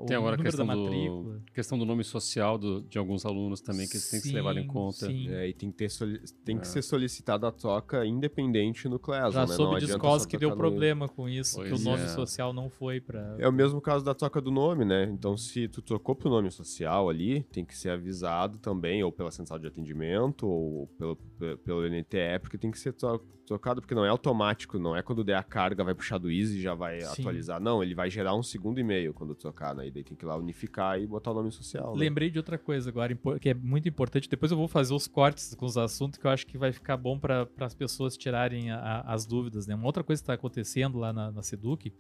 O 0.02 0.06
Tem 0.06 0.18
agora 0.18 0.36
a 0.36 0.38
número 0.38 0.38
da 0.38 0.44
questão 0.44 0.66
matrícula. 0.66 1.40
do, 1.40 1.52
questão 1.54 1.80
do 1.80 1.86
nome 1.86 2.04
social 2.04 2.58
do- 2.58 2.82
de 2.84 2.98
alguns 3.00 3.26
alunos 3.26 3.62
também, 3.62 3.88
que 3.88 3.94
tem 3.94 4.22
que 4.22 4.28
ser 4.28 4.34
levado 4.34 4.60
em 4.60 4.68
conta. 4.68 5.10
É, 5.12 5.48
e 5.48 5.54
tem 5.54 5.72
que, 5.72 5.78
ter 5.78 5.90
soli- 5.90 6.20
tem 6.46 6.58
que 6.58 6.64
É. 6.64 6.66
ser 6.66 6.82
solicitada 6.84 7.48
a 7.48 7.52
troca 7.52 8.06
independente 8.06 8.88
no 8.90 9.00
Classroom, 9.00 9.32
Já 9.32 9.48
né? 9.48 9.56
Soube 9.56 9.80
de 9.80 9.86
escolas 9.86 10.26
que 10.26 10.38
deu 10.38 10.50
trocar 10.50 10.64
no- 10.64 10.70
problema 10.70 11.08
com 11.08 11.28
isso, 11.28 11.56
que 11.60 11.68
o 11.68 11.70
Pois 11.70 11.84
nome 11.86 12.04
é. 12.04 12.08
social 12.10 12.54
não 12.54 12.70
foi 12.70 13.00
pra. 13.02 13.36
É 13.40 13.48
o 13.48 13.52
mesmo 13.54 13.80
caso 13.82 14.04
da 14.06 14.14
troca 14.14 14.40
do 14.42 14.52
nome, 14.52 14.84
né? 14.84 14.91
Então, 15.12 15.36
se 15.38 15.68
tu 15.68 15.82
trocou 15.82 16.16
pro 16.16 16.30
nome 16.30 16.50
social 16.52 17.10
ali, 17.10 17.44
tem 17.52 17.64
que 17.66 17.78
ser 17.78 17.90
avisado 17.90 18.58
também, 18.58 19.04
ou 19.04 19.12
pela 19.12 19.32
central 19.32 19.60
de 19.60 19.68
atendimento, 19.68 20.48
ou 20.48 20.88
pelo, 20.98 21.16
pe- 21.16 21.58
pelo 21.58 21.88
NTE, 21.88 22.40
porque 22.42 22.58
tem 22.58 22.72
que 22.72 22.80
ser 22.80 22.94
tro- 22.94 23.22
trocado, 23.46 23.82
porque 23.82 23.94
não 23.96 24.06
é 24.06 24.10
automático, 24.10 24.80
não 24.80 24.96
é 24.96 25.02
quando 25.02 25.24
der 25.26 25.36
a 25.36 25.44
carga, 25.44 25.84
vai 25.84 25.94
puxar 25.94 26.18
do 26.18 26.32
Easy 26.32 26.60
e 26.60 26.62
já 26.62 26.74
vai 26.74 27.02
Sim. 27.02 27.22
atualizar. 27.22 27.60
Não, 27.60 27.84
ele 27.84 27.94
vai 27.94 28.10
gerar 28.10 28.34
um 28.36 28.44
segundo 28.44 28.80
e-mail 28.80 29.14
quando 29.14 29.36
trocar, 29.36 29.76
né? 29.76 29.88
E 29.88 29.92
daí 29.92 30.04
tem 30.04 30.16
que 30.16 30.24
ir 30.24 30.28
lá 30.28 30.38
unificar 30.38 31.02
e 31.02 31.06
botar 31.06 31.32
o 31.32 31.34
nome 31.34 31.52
social. 31.52 31.94
né? 31.94 32.00
Lembrei 32.00 32.30
de 32.30 32.38
outra 32.38 32.58
coisa 32.58 32.90
agora, 32.90 33.14
que 33.42 33.50
é 33.50 33.54
muito 33.54 33.90
importante. 33.90 34.30
Depois 34.30 34.52
eu 34.52 34.58
vou 34.58 34.68
fazer 34.70 34.94
os 34.94 35.06
cortes 35.08 35.54
com 35.56 35.66
os 35.66 35.78
assuntos 35.78 36.18
que 36.18 36.26
eu 36.26 36.32
acho 36.32 36.48
que 36.48 36.58
vai 36.58 36.72
ficar 36.72 36.96
bom 36.96 37.20
para 37.20 37.48
as 37.60 37.76
pessoas 37.76 38.16
tirarem 38.16 38.72
a- 38.72 38.78
a- 38.80 39.14
as 39.14 39.26
dúvidas. 39.26 39.68
Né? 39.68 39.76
Uma 39.76 39.86
outra 39.88 40.04
coisa 40.04 40.22
que 40.22 40.24
está 40.24 40.34
acontecendo 40.34 40.98
lá 40.98 41.12
na, 41.12 41.30
na 41.32 41.44
Seduc 41.44 41.92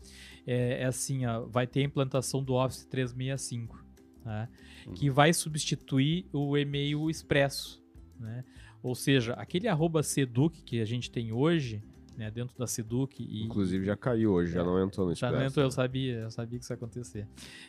é, 0.47 0.83
é 0.83 0.85
assim: 0.85 1.25
ó, 1.25 1.41
vai 1.47 1.67
ter 1.67 1.81
a 1.81 1.83
implantação 1.83 2.41
do 2.41 2.53
Office 2.53 2.80
365, 2.87 3.83
tá? 4.23 4.49
Uhum. 4.87 4.93
que 4.93 5.09
vai 5.09 5.33
substituir 5.33 6.25
o 6.33 6.57
e-mail 6.57 7.09
expresso. 7.09 7.81
Né? 8.19 8.43
Ou 8.83 8.95
seja, 8.95 9.33
aquele 9.33 9.67
arroba 9.67 10.03
Seduc 10.03 10.61
que 10.63 10.81
a 10.81 10.85
gente 10.85 11.09
tem 11.11 11.31
hoje, 11.31 11.83
né, 12.17 12.29
dentro 12.29 12.57
da 12.57 12.67
Seduc 12.67 13.23
e, 13.23 13.43
Inclusive 13.43 13.85
já 13.85 13.95
caiu 13.95 14.33
hoje, 14.33 14.53
já 14.53 14.61
É, 14.61 14.63
não 14.63 14.83
entrou 14.83 15.07
no 15.07 15.13
já 15.15 15.27
Expresso. 15.27 15.35
não 15.39 15.45
entrou, 15.47 15.65
eu 15.65 15.71
sabia, 15.71 16.13
eu 16.19 16.31
sabia 16.31 16.59
que 16.59 16.63
isso 16.65 16.73
ia 16.73 16.75
acontecer. 16.75 17.27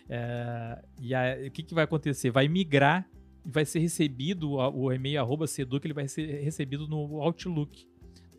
É, 0.09 0.85
e 1.01 1.15
aí, 1.15 1.49
o 1.49 1.51
que, 1.51 1.63
que 1.63 1.75
vai 1.75 1.85
acontecer? 1.85 2.31
Vai 2.31 2.49
migrar 2.49 3.09
vai 3.45 3.65
ser 3.65 3.81
recebido, 3.81 4.53
o 4.53 4.93
e-mail 4.93 5.21
arroba 5.21 5.47
seduc, 5.47 5.85
ele 5.85 5.95
vai 5.95 6.07
ser 6.07 6.43
recebido 6.43 6.87
no 6.87 7.21
Outlook. 7.21 7.89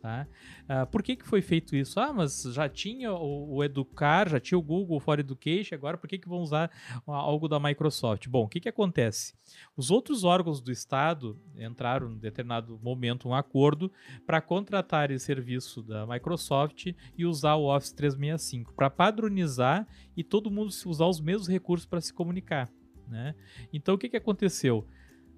Tá? 0.03 0.27
Uh, 0.63 0.85
por 0.87 1.01
que, 1.01 1.15
que 1.15 1.25
foi 1.25 1.41
feito 1.41 1.77
isso? 1.77 1.97
Ah, 1.97 2.11
mas 2.11 2.43
já 2.51 2.67
tinha 2.67 3.13
o, 3.13 3.55
o, 3.55 3.63
Educar, 3.63 4.27
já 4.27 4.37
tinha 4.37 4.57
o 4.57 4.61
Google 4.61 4.99
for 4.99 5.17
Education, 5.17 5.75
agora 5.75 5.97
por 5.97 6.09
que, 6.09 6.17
que 6.17 6.27
vão 6.27 6.39
usar 6.39 6.69
algo 7.07 7.47
da 7.47 7.57
Microsoft? 7.57 8.27
Bom, 8.27 8.43
o 8.43 8.49
que, 8.49 8.59
que 8.59 8.67
acontece? 8.67 9.33
Os 9.77 9.91
outros 9.91 10.25
órgãos 10.25 10.59
do 10.59 10.73
Estado 10.73 11.41
entraram 11.57 12.11
em 12.11 12.17
determinado 12.17 12.77
momento 12.83 13.29
um 13.29 13.33
acordo 13.33 13.89
para 14.25 14.41
contratar 14.41 15.09
esse 15.09 15.23
serviço 15.23 15.81
da 15.81 16.05
Microsoft 16.05 16.87
e 17.17 17.25
usar 17.25 17.55
o 17.55 17.73
Office 17.73 17.93
365 17.93 18.73
para 18.73 18.89
padronizar 18.89 19.87
e 20.17 20.21
todo 20.21 20.51
mundo 20.51 20.73
usar 20.85 21.07
os 21.07 21.21
mesmos 21.21 21.47
recursos 21.47 21.85
para 21.85 22.01
se 22.01 22.13
comunicar. 22.13 22.69
Né? 23.07 23.35
Então 23.71 23.95
o 23.95 23.97
que, 23.97 24.09
que 24.09 24.17
aconteceu? 24.17 24.85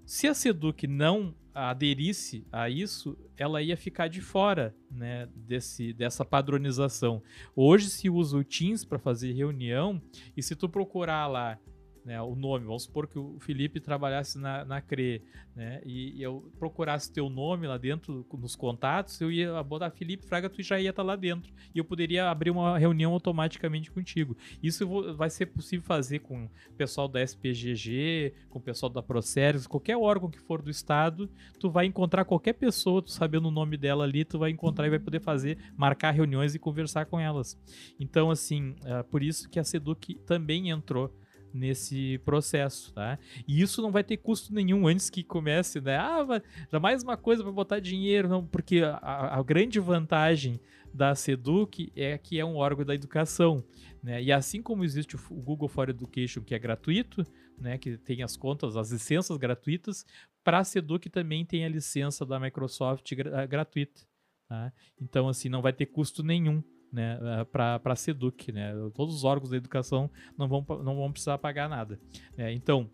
Se 0.06 0.28
a 0.28 0.34
Seduc 0.36 0.86
não 0.86 1.34
aderisse 1.53 2.45
a 2.51 2.70
isso, 2.70 3.18
ela 3.36 3.62
ia 3.62 3.76
ficar 3.76 4.08
de 4.08 4.22
fora 4.22 4.76
né, 4.91 5.28
desse, 5.36 5.93
dessa 5.93 6.24
padronização. 6.24 7.24
Hoje 7.56 7.89
se 7.89 8.10
usa 8.10 8.38
o 8.38 8.43
Teams 8.43 8.86
para 8.86 8.99
fazer 8.99 9.32
reunião 9.32 10.01
e 10.38 10.43
se 10.43 10.56
tu 10.56 10.70
procurar 10.70 11.28
lá 11.28 11.58
né, 12.06 12.22
o 12.22 12.36
nome. 12.36 12.66
Vamos 12.66 12.84
supor 12.84 13.08
que 13.08 13.18
o 13.18 13.39
Felipe 13.39 13.80
trabalhasse 13.80 14.38
na, 14.38 14.64
na 14.64 14.80
CRE, 14.80 15.24
né, 15.56 15.82
e, 15.84 16.20
e 16.20 16.22
eu 16.22 16.51
procurasse 16.60 17.12
teu 17.12 17.30
nome 17.30 17.66
lá 17.66 17.78
dentro, 17.78 18.26
nos 18.34 18.56
contatos, 18.56 19.20
eu 19.20 19.32
ia 19.32 19.62
botar 19.64 19.89
Felipe 19.89 20.26
Fraga, 20.26 20.49
tu 20.49 20.62
já 20.62 20.80
ia 20.80 20.91
estar 20.91 21.01
tá 21.01 21.08
lá 21.08 21.16
dentro. 21.16 21.51
E 21.74 21.80
eu 21.80 21.84
poderia 21.84 22.30
abrir 22.30 22.51
uma 22.51 22.78
reunião 22.78 23.12
automaticamente 23.12 23.89
contigo. 23.89 24.38
Isso 24.62 24.88
vou, 24.88 25.16
vai 25.16 25.30
ser 25.30 25.47
possível 25.47 25.84
fazer 25.86 26.20
com 26.20 26.45
o 26.45 26.74
pessoal 26.78 27.08
da 27.08 27.22
SPGG, 27.22 28.34
com 28.49 28.60
o 28.60 28.62
pessoal 28.62 28.89
da 28.91 29.01
Proceres, 29.01 29.66
qualquer 29.66 29.97
órgão 29.97 30.30
que 30.30 30.39
for 30.39 30.62
do 30.62 30.70
Estado, 30.70 31.30
tu 31.60 31.70
vai 31.70 31.86
encontrar 31.86 32.26
qualquer 32.26 32.53
pessoa, 32.53 33.01
tu 33.01 33.12
sabendo 33.12 33.47
o 33.47 33.51
nome 33.51 33.78
dela 33.78 34.03
ali, 34.03 34.24
tu 34.24 34.38
vai 34.38 34.51
encontrar 34.51 34.86
e 34.86 34.89
vai 34.91 34.99
poder 34.99 35.22
fazer, 35.22 35.58
marcar 35.76 36.12
reuniões 36.12 36.53
e 36.53 36.60
conversar 36.60 37.06
com 37.06 37.20
elas. 37.20 37.58
Então, 37.99 38.30
assim, 38.30 38.76
é 38.84 39.01
por 39.03 39.24
isso 39.24 39.49
que 39.49 39.60
a 39.60 39.64
Seduc 39.64 40.16
também 40.26 40.70
entrou 40.70 41.12
nesse 41.56 42.20
processo, 42.20 42.93
tá? 42.93 43.18
E 43.47 43.62
isso 43.62 43.82
não 43.82 43.91
vai 43.91 44.03
ter 44.03 44.18
custo 44.18 44.53
nenhum 44.53 44.88
antes 44.88 45.10
que 45.10 45.24
comece, 45.24 45.80
né? 45.80 45.97
Ah, 45.97 46.41
já 46.72 46.80
mais 46.80 47.01
uma 47.01 47.16
coisa 47.16 47.41
para 47.41 47.51
botar 47.51 47.80
dinheiro, 47.80 48.28
não, 48.28 48.45
porque 48.45 48.82
a, 48.84 49.38
a, 49.38 49.41
grande 49.41 49.80
vantagem 49.80 50.60
da 50.93 51.16
Seduc 51.16 51.91
é 51.95 52.18
que 52.18 52.39
é 52.39 52.45
um 52.45 52.58
órgão 52.58 52.86
da 52.86 52.93
educação, 52.93 53.64
né? 54.03 54.22
E 54.22 54.32
assim 54.32 54.62
como 54.62 54.84
existe 54.84 55.16
o 55.16 55.20
Google 55.41 55.70
for 55.70 55.89
Education, 55.89 56.41
que 56.41 56.53
é 56.53 56.60
gratuito, 56.60 57.26
né, 57.58 57.78
que 57.78 57.97
tem 57.97 58.22
as 58.22 58.36
contas, 58.36 58.76
as 58.76 58.91
licenças 58.91 59.38
gratuitas, 59.38 60.06
para 60.43 60.60
a 60.60 60.64
Seduc 60.64 61.10
também 61.10 61.45
tem 61.45 61.66
a 61.66 61.70
licença 61.70 62.26
da 62.26 62.39
Microsoft 62.39 63.10
gratuita, 63.49 64.01
tá? 64.47 64.74
Então 65.01 65.30
assim, 65.30 65.47
não 65.47 65.62
vai 65.62 65.72
ter 65.72 65.86
custo 65.86 66.22
nenhum 66.22 66.62
né, 66.96 67.20
eh, 67.22 67.43
para 67.43 67.80
a 67.84 67.96
SEDUC. 67.96 68.52
Né? 68.52 68.74
Todos 68.93 69.14
os 69.14 69.24
órgãos 69.24 69.50
da 69.50 69.58
educação 69.58 70.10
não 70.38 70.48
vão, 70.48 70.66
não 70.84 70.96
vão 70.96 71.12
precisar 71.12 71.38
pagar 71.38 71.70
nada. 71.70 72.00
Né? 72.38 72.54
Então, 72.54 72.89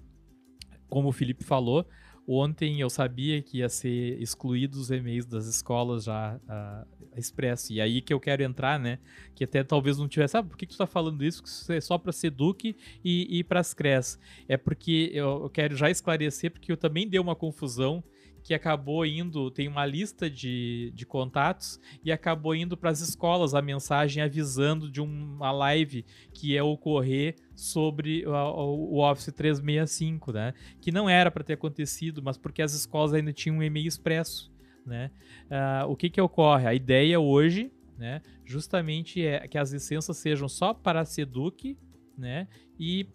como 0.89 1.09
o 1.09 1.11
Felipe 1.11 1.43
falou, 1.43 1.87
ontem 2.27 2.81
eu 2.81 2.89
sabia 2.89 3.41
que 3.41 3.59
ia 3.59 3.69
ser 3.69 4.21
excluídos 4.21 4.79
os 4.79 4.91
e-mails 4.91 5.25
das 5.25 5.45
escolas 5.45 6.05
já 6.05 6.35
uh, 6.35 7.09
expresso. 7.15 7.71
E 7.71 7.79
aí 7.79 8.01
que 8.01 8.13
eu 8.13 8.19
quero 8.19 8.43
entrar, 8.43 8.79
né? 8.79 8.99
Que 9.35 9.43
até 9.43 9.63
talvez 9.63 9.97
não 9.97 10.07
tivesse. 10.07 10.35
Ah, 10.35 10.43
por 10.43 10.57
que, 10.57 10.65
que 10.65 10.73
tu 10.73 10.77
tá 10.77 10.87
falando 10.87 11.23
isso? 11.23 11.43
Que 11.43 11.49
isso 11.49 11.71
é 11.71 11.79
só 11.79 11.97
para 11.97 12.11
Seduc 12.11 12.75
e, 13.03 13.39
e 13.39 13.43
para 13.43 13.59
as 13.59 13.73
CRES. 13.73 14.19
É 14.47 14.57
porque 14.57 15.11
eu 15.13 15.49
quero 15.49 15.75
já 15.75 15.89
esclarecer, 15.89 16.51
porque 16.51 16.71
eu 16.71 16.77
também 16.77 17.07
dei 17.07 17.19
uma 17.19 17.35
confusão 17.35 18.03
que 18.43 18.53
acabou 18.53 19.05
indo, 19.05 19.51
tem 19.51 19.67
uma 19.67 19.85
lista 19.85 20.29
de, 20.29 20.91
de 20.95 21.05
contatos 21.05 21.79
e 22.03 22.11
acabou 22.11 22.55
indo 22.55 22.75
para 22.75 22.89
as 22.89 22.99
escolas 22.99 23.53
a 23.53 23.61
mensagem 23.61 24.23
avisando 24.23 24.89
de 24.89 25.01
uma 25.01 25.51
live 25.51 26.05
que 26.33 26.53
ia 26.53 26.63
ocorrer 26.63 27.35
sobre 27.55 28.25
o, 28.25 28.31
o 28.31 28.99
Office 28.99 29.31
365, 29.33 30.31
né? 30.31 30.53
Que 30.79 30.91
não 30.91 31.09
era 31.09 31.29
para 31.29 31.43
ter 31.43 31.53
acontecido, 31.53 32.21
mas 32.23 32.37
porque 32.37 32.61
as 32.61 32.73
escolas 32.73 33.13
ainda 33.13 33.31
tinham 33.31 33.57
um 33.57 33.63
e-mail 33.63 33.87
expresso, 33.87 34.51
né? 34.85 35.11
Uh, 35.45 35.91
o 35.91 35.95
que 35.95 36.09
que 36.09 36.19
ocorre? 36.19 36.67
A 36.67 36.73
ideia 36.73 37.19
hoje, 37.19 37.71
né? 37.97 38.21
Justamente 38.43 39.23
é 39.25 39.47
que 39.47 39.57
as 39.57 39.71
licenças 39.71 40.17
sejam 40.17 40.49
só 40.49 40.73
para 40.73 41.01
a 41.01 41.05
Seduc, 41.05 41.77
né? 42.17 42.47
E 42.79 43.07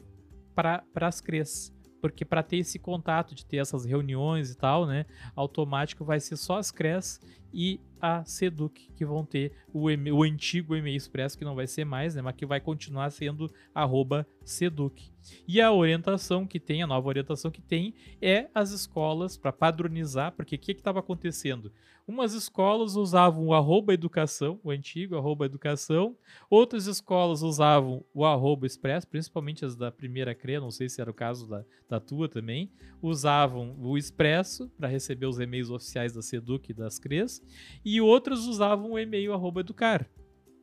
para 0.54 0.84
as 0.94 1.20
CREs 1.20 1.75
porque 2.10 2.24
para 2.24 2.42
ter 2.42 2.58
esse 2.58 2.78
contato, 2.78 3.34
de 3.34 3.44
ter 3.44 3.58
essas 3.58 3.84
reuniões 3.84 4.50
e 4.50 4.56
tal, 4.56 4.86
né, 4.86 5.06
automático 5.34 6.04
vai 6.04 6.20
ser 6.20 6.36
só 6.36 6.58
as 6.58 6.70
CRES 6.70 7.20
e 7.58 7.80
a 7.98 8.22
Seduc 8.22 8.92
que 8.94 9.04
vão 9.04 9.24
ter 9.24 9.52
o, 9.72 9.86
o 9.88 10.22
antigo 10.22 10.76
e-mail 10.76 10.94
expresso 10.94 11.38
que 11.38 11.44
não 11.44 11.54
vai 11.54 11.66
ser 11.66 11.86
mais, 11.86 12.14
né, 12.14 12.20
mas 12.20 12.36
que 12.36 12.44
vai 12.44 12.60
continuar 12.60 13.10
sendo 13.10 13.50
arroba 13.74 14.26
Seduc. 14.44 15.10
E 15.48 15.60
a 15.60 15.72
orientação 15.72 16.46
que 16.46 16.60
tem, 16.60 16.82
a 16.82 16.86
nova 16.86 17.08
orientação 17.08 17.50
que 17.50 17.62
tem, 17.62 17.94
é 18.20 18.48
as 18.54 18.70
escolas 18.70 19.36
para 19.36 19.52
padronizar, 19.52 20.32
porque 20.32 20.56
o 20.56 20.58
que 20.58 20.72
estava 20.72 21.00
acontecendo? 21.00 21.72
Umas 22.06 22.34
escolas 22.34 22.94
usavam 22.94 23.46
o 23.46 23.52
arroba 23.52 23.92
educação, 23.92 24.60
o 24.62 24.70
antigo 24.70 25.16
arroba 25.16 25.44
educação, 25.44 26.16
outras 26.48 26.86
escolas 26.86 27.42
usavam 27.42 28.04
o 28.14 28.24
arroba 28.24 28.64
expresso, 28.64 29.08
principalmente 29.08 29.64
as 29.64 29.74
da 29.74 29.90
primeira 29.90 30.32
CRE, 30.32 30.60
não 30.60 30.70
sei 30.70 30.88
se 30.88 31.00
era 31.00 31.10
o 31.10 31.14
caso 31.14 31.48
da, 31.48 31.64
da 31.88 31.98
tua 31.98 32.28
também, 32.28 32.70
usavam 33.02 33.76
o 33.80 33.98
expresso 33.98 34.68
para 34.78 34.86
receber 34.86 35.26
os 35.26 35.40
e-mails 35.40 35.68
oficiais 35.68 36.12
da 36.12 36.22
Seduc 36.22 36.70
e 36.70 36.74
das 36.74 37.00
CREs, 37.00 37.42
e 37.84 38.00
outras 38.00 38.40
usavam 38.46 38.92
o 38.92 38.98
e-mail 38.98 39.32
arroba 39.32 39.60
educar. 39.60 40.08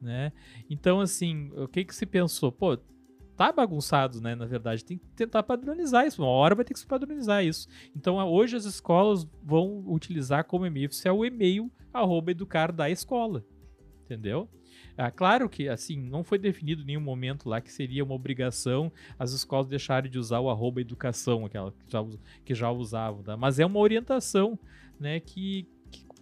Né? 0.01 0.33
Então, 0.69 0.99
assim, 0.99 1.49
o 1.55 1.67
que 1.67 1.85
que 1.85 1.95
se 1.95 2.05
pensou? 2.05 2.51
Pô, 2.51 2.77
tá 3.35 3.51
bagunçado, 3.51 4.21
né? 4.21 4.35
Na 4.35 4.45
verdade, 4.45 4.83
tem 4.83 4.97
que 4.97 5.07
tentar 5.15 5.43
padronizar 5.43 6.05
isso. 6.05 6.21
Uma 6.21 6.29
hora 6.29 6.55
vai 6.55 6.65
ter 6.65 6.73
que 6.73 6.79
se 6.79 6.85
padronizar 6.85 7.43
isso. 7.43 7.67
Então, 7.95 8.17
hoje 8.27 8.55
as 8.55 8.65
escolas 8.65 9.25
vão 9.43 9.83
utilizar 9.87 10.45
como 10.45 10.65
e-mail 10.65 10.87
oficial 10.87 11.17
o 11.17 11.25
e-mail 11.25 11.71
arroba 11.93 12.31
educar 12.31 12.71
da 12.71 12.89
escola. 12.89 13.45
Entendeu? 14.03 14.49
Ah, 14.97 15.09
claro 15.09 15.49
que, 15.49 15.67
assim, 15.67 15.97
não 15.97 16.23
foi 16.23 16.37
definido 16.37 16.83
em 16.83 16.85
nenhum 16.85 17.01
momento 17.01 17.49
lá 17.49 17.59
que 17.59 17.71
seria 17.71 18.03
uma 18.03 18.13
obrigação 18.13 18.91
as 19.17 19.31
escolas 19.31 19.67
deixarem 19.67 20.09
de 20.11 20.19
usar 20.19 20.39
o 20.39 20.49
arroba 20.49 20.81
educação, 20.81 21.45
aquela 21.45 21.71
que 21.71 21.91
já, 21.91 22.05
que 22.45 22.55
já 22.55 22.71
usavam, 22.71 23.23
tá? 23.23 23.35
mas 23.35 23.59
é 23.59 23.65
uma 23.65 23.79
orientação, 23.79 24.57
né, 24.99 25.19
que 25.19 25.67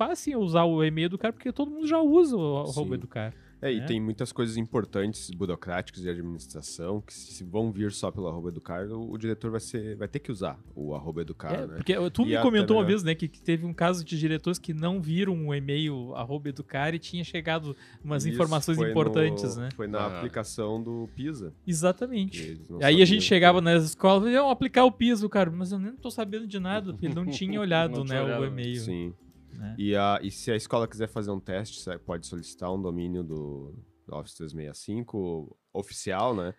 passem 0.01 0.33
a 0.33 0.39
usar 0.39 0.63
o 0.63 0.83
e-mail 0.83 1.05
educar, 1.05 1.31
porque 1.31 1.51
todo 1.51 1.69
mundo 1.69 1.85
já 1.85 1.99
usa 1.99 2.35
o 2.35 2.57
arroba 2.57 2.95
educar. 2.95 3.31
É, 3.61 3.71
e 3.71 3.79
né? 3.79 3.85
tem 3.85 4.01
muitas 4.01 4.31
coisas 4.31 4.57
importantes, 4.57 5.29
burocráticas 5.29 6.01
de 6.01 6.09
administração, 6.09 6.99
que 6.99 7.13
se 7.13 7.43
vão 7.43 7.71
vir 7.71 7.91
só 7.91 8.09
pelo 8.09 8.27
arroba 8.27 8.49
educar, 8.49 8.87
o, 8.87 9.11
o 9.11 9.17
diretor 9.19 9.51
vai, 9.51 9.59
ser, 9.59 9.95
vai 9.95 10.07
ter 10.07 10.17
que 10.17 10.31
usar 10.31 10.59
o 10.75 10.95
arroba 10.95 11.21
educar, 11.21 11.53
é, 11.53 11.67
né? 11.67 11.75
Porque 11.75 11.93
tu 12.09 12.23
e 12.23 12.29
me 12.29 12.41
comentou 12.41 12.77
uma 12.77 12.83
vez, 12.83 13.03
né, 13.03 13.13
que, 13.13 13.27
que, 13.27 13.39
teve 13.39 13.63
um 13.63 13.73
caso 13.75 14.03
de 14.03 14.17
diretores 14.17 14.57
que 14.57 14.73
não 14.73 14.99
viram 14.99 15.49
o 15.49 15.53
e-mail 15.53 16.15
arroba 16.15 16.49
educar 16.49 16.95
e 16.95 16.97
tinha 16.97 17.23
chegado 17.23 17.75
umas 18.03 18.25
Isso 18.25 18.33
informações 18.33 18.79
importantes, 18.79 19.55
no, 19.55 19.61
né? 19.61 19.69
Foi 19.75 19.87
na 19.87 19.99
ah. 19.99 20.17
aplicação 20.17 20.81
do 20.81 21.07
PISA. 21.15 21.53
Exatamente. 21.67 22.59
Aí 22.81 23.03
a 23.03 23.05
gente 23.05 23.21
chegava 23.21 23.61
nas 23.61 23.83
escolas 23.83 24.27
e 24.27 24.31
iam 24.31 24.49
aplicar 24.49 24.85
o 24.85 24.91
PISA, 24.91 25.29
cara, 25.29 25.51
mas 25.51 25.71
eu 25.71 25.77
nem 25.77 25.91
tô 25.91 26.09
sabendo 26.09 26.47
de 26.47 26.59
nada, 26.59 26.91
porque 26.91 27.05
ele 27.05 27.13
não 27.13 27.27
tinha 27.27 27.61
olhado, 27.61 28.03
não 28.03 28.05
né, 28.05 28.39
o 28.39 28.43
e-mail. 28.43 28.79
Sim. 28.79 29.13
Né? 29.61 29.75
E, 29.77 29.95
a, 29.95 30.19
e 30.23 30.31
se 30.31 30.51
a 30.51 30.55
escola 30.55 30.87
quiser 30.87 31.07
fazer 31.07 31.29
um 31.29 31.39
teste, 31.39 31.79
pode 31.99 32.25
solicitar 32.25 32.73
um 32.73 32.81
domínio 32.81 33.23
do 33.23 33.75
Office 34.09 34.33
365 34.33 35.55
oficial, 35.71 36.35
né? 36.35 36.55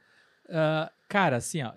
Uh, 0.46 0.88
cara, 1.08 1.36
assim, 1.36 1.62
ó, 1.62 1.72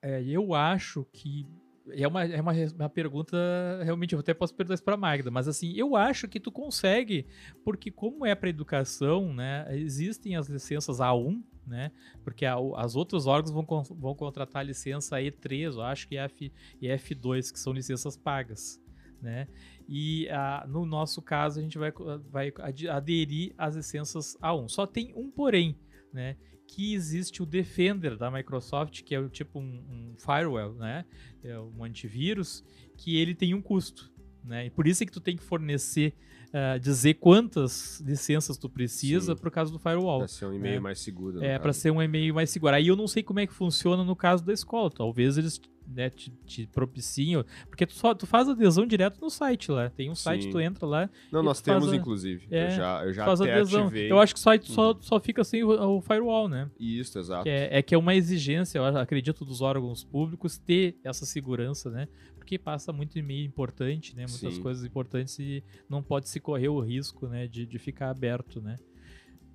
é, 0.00 0.22
eu 0.22 0.54
acho 0.54 1.06
que 1.12 1.46
é 1.90 2.08
uma, 2.08 2.24
é 2.24 2.40
uma, 2.40 2.52
uma 2.52 2.88
pergunta, 2.88 3.36
realmente, 3.84 4.14
eu 4.14 4.20
até 4.20 4.32
posso 4.32 4.54
perguntar 4.54 4.74
isso 4.74 4.82
para 4.82 4.96
Magda, 4.96 5.30
mas 5.30 5.46
assim, 5.46 5.74
eu 5.74 5.94
acho 5.96 6.26
que 6.26 6.40
tu 6.40 6.50
consegue, 6.50 7.26
porque 7.62 7.90
como 7.90 8.24
é 8.24 8.34
para 8.34 8.48
educação, 8.48 9.34
né, 9.34 9.66
existem 9.76 10.34
as 10.34 10.48
licenças 10.48 10.98
A1, 10.98 11.42
né, 11.66 11.92
porque 12.22 12.46
a, 12.46 12.56
as 12.76 12.96
outros 12.96 13.26
órgãos 13.26 13.52
vão, 13.52 13.66
vão 13.90 14.14
contratar 14.14 14.60
a 14.60 14.64
licença 14.64 15.16
E3, 15.16 15.74
eu 15.74 15.82
acho 15.82 16.08
que 16.08 16.16
é 16.16 16.24
F, 16.24 16.50
e 16.80 16.88
F2, 16.88 17.52
que 17.52 17.60
são 17.60 17.72
licenças 17.72 18.16
pagas, 18.16 18.80
né, 19.24 19.48
e 19.88 20.28
uh, 20.28 20.68
no 20.68 20.86
nosso 20.86 21.20
caso, 21.20 21.58
a 21.58 21.62
gente 21.62 21.78
vai, 21.78 21.92
vai 22.30 22.52
aderir 22.90 23.54
às 23.58 23.76
licenças 23.76 24.36
A1. 24.42 24.68
Só 24.68 24.86
tem 24.86 25.12
um 25.14 25.30
porém, 25.30 25.76
né? 26.12 26.36
Que 26.66 26.94
existe 26.94 27.42
o 27.42 27.46
Defender 27.46 28.16
da 28.16 28.30
Microsoft, 28.30 29.02
que 29.02 29.14
é 29.14 29.20
o 29.20 29.28
tipo 29.28 29.58
um, 29.58 29.62
um 29.62 30.14
firewall, 30.16 30.74
né? 30.74 31.04
É 31.42 31.58
um 31.58 31.84
antivírus, 31.84 32.64
que 32.96 33.16
ele 33.16 33.34
tem 33.34 33.52
um 33.54 33.60
custo. 33.60 34.12
Né? 34.42 34.66
E 34.66 34.70
por 34.70 34.86
isso 34.86 35.02
é 35.02 35.06
que 35.06 35.12
tu 35.12 35.20
tem 35.20 35.36
que 35.36 35.42
fornecer, 35.42 36.14
uh, 36.48 36.78
dizer 36.78 37.14
quantas 37.14 38.00
licenças 38.00 38.58
tu 38.58 38.68
precisa 38.68 39.34
por 39.34 39.50
causa 39.50 39.72
do 39.72 39.78
firewall. 39.78 40.20
Para 40.20 40.28
ser 40.28 40.46
um 40.46 40.54
e-mail 40.54 40.74
né? 40.74 40.80
mais 40.80 41.00
seguro. 41.00 41.42
É, 41.42 41.58
para 41.58 41.72
ser 41.72 41.90
um 41.90 42.02
e-mail 42.02 42.34
mais 42.34 42.50
seguro. 42.50 42.74
Aí 42.74 42.88
eu 42.88 42.96
não 42.96 43.06
sei 43.06 43.22
como 43.22 43.40
é 43.40 43.46
que 43.46 43.54
funciona 43.54 44.04
no 44.04 44.16
caso 44.16 44.44
da 44.44 44.52
escola. 44.52 44.90
Talvez 44.90 45.38
eles 45.38 45.58
né, 45.86 46.10
te, 46.10 46.30
te 46.46 46.66
propiciam, 46.66 47.44
porque 47.68 47.86
tu, 47.86 47.92
só, 47.94 48.14
tu 48.14 48.26
faz 48.26 48.48
adesão 48.48 48.86
direto 48.86 49.20
no 49.20 49.30
site 49.30 49.70
lá. 49.70 49.90
Tem 49.90 50.10
um 50.10 50.14
site, 50.14 50.44
Sim. 50.44 50.50
tu 50.50 50.60
entra 50.60 50.86
lá, 50.86 51.10
Não, 51.30 51.42
nós 51.42 51.60
temos, 51.60 51.92
a- 51.92 51.96
inclusive. 51.96 52.46
é, 52.50 52.66
eu 52.66 52.70
já, 52.70 53.04
eu 53.04 53.12
já 53.12 53.24
faz 53.24 53.40
até 53.40 53.52
adesão. 53.54 53.82
ativei. 53.84 54.10
Eu 54.10 54.18
acho 54.20 54.34
que 54.34 54.40
o 54.40 54.42
site 54.42 54.70
só, 54.70 54.96
só 55.00 55.20
fica 55.20 55.42
sem 55.44 55.62
o, 55.64 55.96
o 55.96 56.00
firewall, 56.00 56.48
né? 56.48 56.70
Isso, 56.78 57.18
exato. 57.18 57.44
Que 57.44 57.50
é, 57.50 57.78
é 57.78 57.82
que 57.82 57.94
é 57.94 57.98
uma 57.98 58.14
exigência, 58.14 58.78
eu 58.78 58.84
acredito, 58.84 59.44
dos 59.44 59.60
órgãos 59.60 60.04
públicos 60.04 60.58
ter 60.58 60.96
essa 61.04 61.24
segurança, 61.26 61.90
né? 61.90 62.08
Porque 62.36 62.58
passa 62.58 62.92
muito 62.92 63.18
e-mail 63.18 63.44
importante, 63.46 64.14
né? 64.14 64.26
Muitas 64.28 64.54
Sim. 64.54 64.62
coisas 64.62 64.84
importantes 64.84 65.38
e 65.38 65.62
não 65.88 66.02
pode 66.02 66.28
se 66.28 66.38
correr 66.40 66.68
o 66.68 66.78
risco, 66.80 67.26
né? 67.26 67.46
De, 67.46 67.64
de 67.66 67.78
ficar 67.78 68.10
aberto, 68.10 68.60
né? 68.60 68.78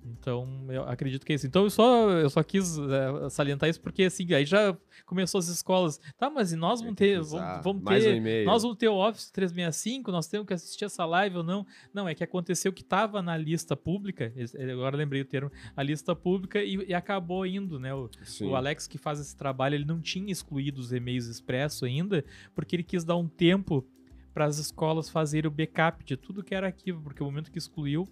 Então, 0.04 0.66
eu 0.70 0.82
acredito 0.84 1.26
que 1.26 1.32
é 1.32 1.36
isso. 1.36 1.46
Então, 1.46 1.64
eu 1.64 1.70
só, 1.70 2.10
eu 2.10 2.30
só 2.30 2.42
quis 2.42 2.78
eh, 2.78 3.28
salientar 3.28 3.68
isso 3.68 3.80
porque, 3.80 4.04
assim, 4.04 4.32
aí 4.32 4.44
já 4.46 4.76
começou 5.04 5.38
as 5.38 5.48
escolas. 5.48 6.00
Tá, 6.18 6.30
mas 6.30 6.52
e 6.52 6.56
nós 6.56 6.80
vamos 6.80 6.96
ter, 6.96 7.20
vamos, 7.20 7.64
vamos 7.64 7.82
um 7.82 7.84
ter 7.84 8.16
e-mail. 8.16 8.46
nós 8.46 8.62
vamos 8.62 8.78
ter 8.78 8.88
o 8.88 8.94
Office 8.96 9.30
365, 9.30 10.10
nós 10.10 10.26
temos 10.26 10.46
que 10.46 10.54
assistir 10.54 10.84
essa 10.86 11.04
live 11.04 11.36
ou 11.38 11.42
não. 11.42 11.66
Não, 11.92 12.08
é 12.08 12.14
que 12.14 12.24
aconteceu 12.24 12.72
que 12.72 12.82
estava 12.82 13.20
na 13.20 13.36
lista 13.36 13.76
pública, 13.76 14.32
esse- 14.36 14.56
agora 14.60 14.96
lembrei 14.96 15.20
o 15.20 15.24
termo, 15.24 15.50
a 15.76 15.82
lista 15.82 16.16
pública 16.16 16.62
e, 16.62 16.76
e 16.88 16.94
acabou 16.94 17.44
indo, 17.44 17.78
né? 17.78 17.94
O, 17.94 18.08
o 18.42 18.56
Alex 18.56 18.86
que 18.86 18.96
faz 18.96 19.20
esse 19.20 19.36
trabalho, 19.36 19.74
ele 19.74 19.84
não 19.84 20.00
tinha 20.00 20.32
excluído 20.32 20.80
os 20.80 20.92
e-mails 20.92 21.26
expresso 21.26 21.84
ainda, 21.84 22.24
porque 22.54 22.74
ele 22.76 22.82
quis 22.82 23.04
dar 23.04 23.16
um 23.16 23.28
tempo 23.28 23.86
para 24.32 24.46
as 24.46 24.58
escolas 24.58 25.10
fazerem 25.10 25.48
o 25.48 25.50
backup 25.50 26.02
de 26.04 26.16
tudo 26.16 26.42
que 26.42 26.54
era 26.54 26.68
arquivo, 26.68 27.02
porque 27.02 27.22
o 27.22 27.26
momento 27.26 27.50
que 27.50 27.58
excluiu, 27.58 28.08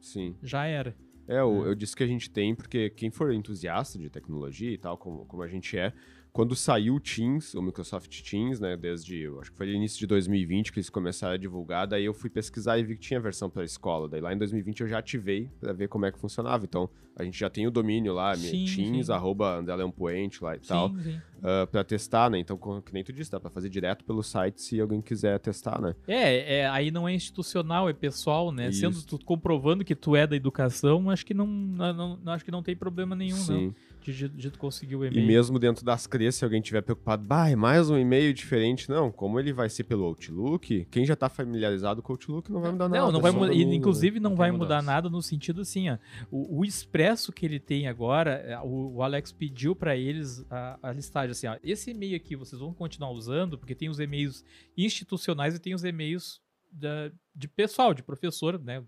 Sim. 0.00 0.34
já 0.42 0.64
era. 0.66 0.96
É, 1.26 1.42
o- 1.42 1.64
eu 1.66 1.74
disse 1.74 1.94
que 1.94 2.02
a 2.02 2.06
gente 2.06 2.28
tem, 2.30 2.54
porque 2.54 2.90
quem 2.90 3.10
for 3.10 3.32
entusiasta 3.32 3.98
de 3.98 4.10
tecnologia 4.10 4.70
e 4.72 4.78
tal, 4.78 4.98
como, 4.98 5.24
como 5.26 5.42
a 5.42 5.48
gente 5.48 5.76
é, 5.78 5.92
quando 6.32 6.56
saiu 6.56 6.94
o 6.94 7.00
Teams, 7.00 7.54
o 7.54 7.60
Microsoft 7.60 8.22
Teams, 8.22 8.58
né, 8.58 8.74
desde, 8.74 9.28
acho 9.40 9.50
que 9.52 9.56
foi 9.58 9.66
no 9.66 9.72
início 9.72 9.98
de 9.98 10.06
2020 10.06 10.72
que 10.72 10.78
eles 10.78 10.88
começaram 10.88 11.34
a 11.34 11.36
divulgar, 11.36 11.86
daí 11.86 12.06
eu 12.06 12.14
fui 12.14 12.30
pesquisar 12.30 12.78
e 12.78 12.82
vi 12.82 12.94
que 12.94 13.02
tinha 13.02 13.20
versão 13.20 13.50
para 13.50 13.62
escola. 13.64 14.08
Daí 14.08 14.20
lá 14.22 14.32
em 14.32 14.38
2020 14.38 14.80
eu 14.80 14.88
já 14.88 14.98
ativei 14.98 15.50
para 15.60 15.74
ver 15.74 15.88
como 15.88 16.06
é 16.06 16.10
que 16.12 16.18
funcionava. 16.18 16.64
Então, 16.64 16.88
a 17.14 17.22
gente 17.22 17.38
já 17.38 17.50
tem 17.50 17.66
o 17.66 17.70
domínio 17.70 18.14
lá, 18.14 18.34
Sim, 18.34 18.64
Teams, 18.64 19.06
sim. 19.06 19.12
arroba 19.12 19.58
André 19.58 19.76
Leão 19.76 19.90
Poente 19.90 20.42
lá 20.42 20.56
e 20.56 20.60
tal, 20.60 20.88
Sim, 20.88 21.02
sim. 21.02 21.16
uh, 21.38 21.66
para 21.70 21.84
testar, 21.84 22.30
né? 22.30 22.38
Então, 22.38 22.56
que 22.80 22.94
nem 22.94 23.04
tu 23.04 23.12
disse, 23.12 23.30
dá 23.30 23.38
para 23.38 23.50
fazer 23.50 23.68
direto 23.68 24.02
pelo 24.02 24.22
site 24.22 24.62
se 24.62 24.80
alguém 24.80 25.02
quiser 25.02 25.38
testar, 25.38 25.82
né? 25.82 25.94
É, 26.08 26.60
é, 26.60 26.68
aí 26.68 26.90
não 26.90 27.06
é 27.06 27.12
institucional, 27.14 27.90
é 27.90 27.92
pessoal, 27.92 28.50
né? 28.50 28.70
Isso. 28.70 28.80
Sendo 28.80 29.02
tu 29.04 29.22
comprovando 29.22 29.84
que 29.84 29.94
tu 29.94 30.16
é 30.16 30.26
da 30.26 30.34
educação, 30.34 31.10
acho 31.10 31.26
que 31.26 31.34
não, 31.34 31.46
não, 31.46 32.16
não- 32.16 32.32
acho 32.32 32.42
que 32.44 32.50
não 32.50 32.62
tem 32.62 32.74
problema 32.74 33.14
nenhum, 33.14 33.36
não. 33.36 33.44
Sim. 33.44 33.68
De, 33.68 33.91
de, 34.10 34.50
conseguir 34.52 34.96
o 34.96 35.04
E 35.04 35.08
e-mail. 35.08 35.26
mesmo 35.26 35.58
dentro 35.58 35.84
das 35.84 36.06
CREs, 36.06 36.36
se 36.36 36.44
alguém 36.44 36.62
tiver 36.62 36.80
preocupado, 36.80 37.26
bah, 37.26 37.50
é 37.50 37.54
mais 37.54 37.90
um 37.90 37.98
e-mail 37.98 38.32
diferente. 38.32 38.88
Não, 38.88 39.12
como 39.12 39.38
ele 39.38 39.52
vai 39.52 39.68
ser 39.68 39.84
pelo 39.84 40.04
Outlook, 40.04 40.86
quem 40.90 41.04
já 41.04 41.14
tá 41.14 41.28
familiarizado 41.28 42.02
com 42.02 42.12
o 42.12 42.14
Outlook 42.14 42.50
não 42.50 42.62
vai 42.62 42.72
mudar 42.72 42.88
nada. 42.88 43.02
Não, 43.04 43.12
não 43.12 43.20
vai 43.20 43.32
e, 43.54 43.62
Inclusive, 43.62 44.18
não, 44.18 44.30
não 44.30 44.36
vai 44.36 44.50
mudar 44.50 44.76
mudança. 44.76 44.86
nada 44.86 45.10
no 45.10 45.20
sentido 45.20 45.60
assim, 45.60 45.90
ó. 45.90 45.98
O, 46.30 46.60
o 46.60 46.64
expresso 46.64 47.30
que 47.30 47.44
ele 47.44 47.60
tem 47.60 47.86
agora, 47.86 48.30
é, 48.32 48.58
o, 48.60 48.94
o 48.94 49.02
Alex 49.02 49.30
pediu 49.30 49.76
pra 49.76 49.94
eles 49.94 50.44
a, 50.50 50.78
a 50.82 50.92
listagem 50.92 51.32
assim, 51.32 51.46
ó. 51.46 51.56
Esse 51.62 51.90
e-mail 51.90 52.16
aqui 52.16 52.34
vocês 52.34 52.58
vão 52.58 52.72
continuar 52.72 53.10
usando, 53.10 53.58
porque 53.58 53.74
tem 53.74 53.90
os 53.90 54.00
e-mails 54.00 54.42
institucionais 54.76 55.54
e 55.54 55.58
tem 55.58 55.74
os 55.74 55.84
e-mails 55.84 56.40
da- 56.70 57.10
de 57.34 57.48
pessoal, 57.48 57.92
de 57.92 58.02
professor, 58.02 58.58
né? 58.58 58.82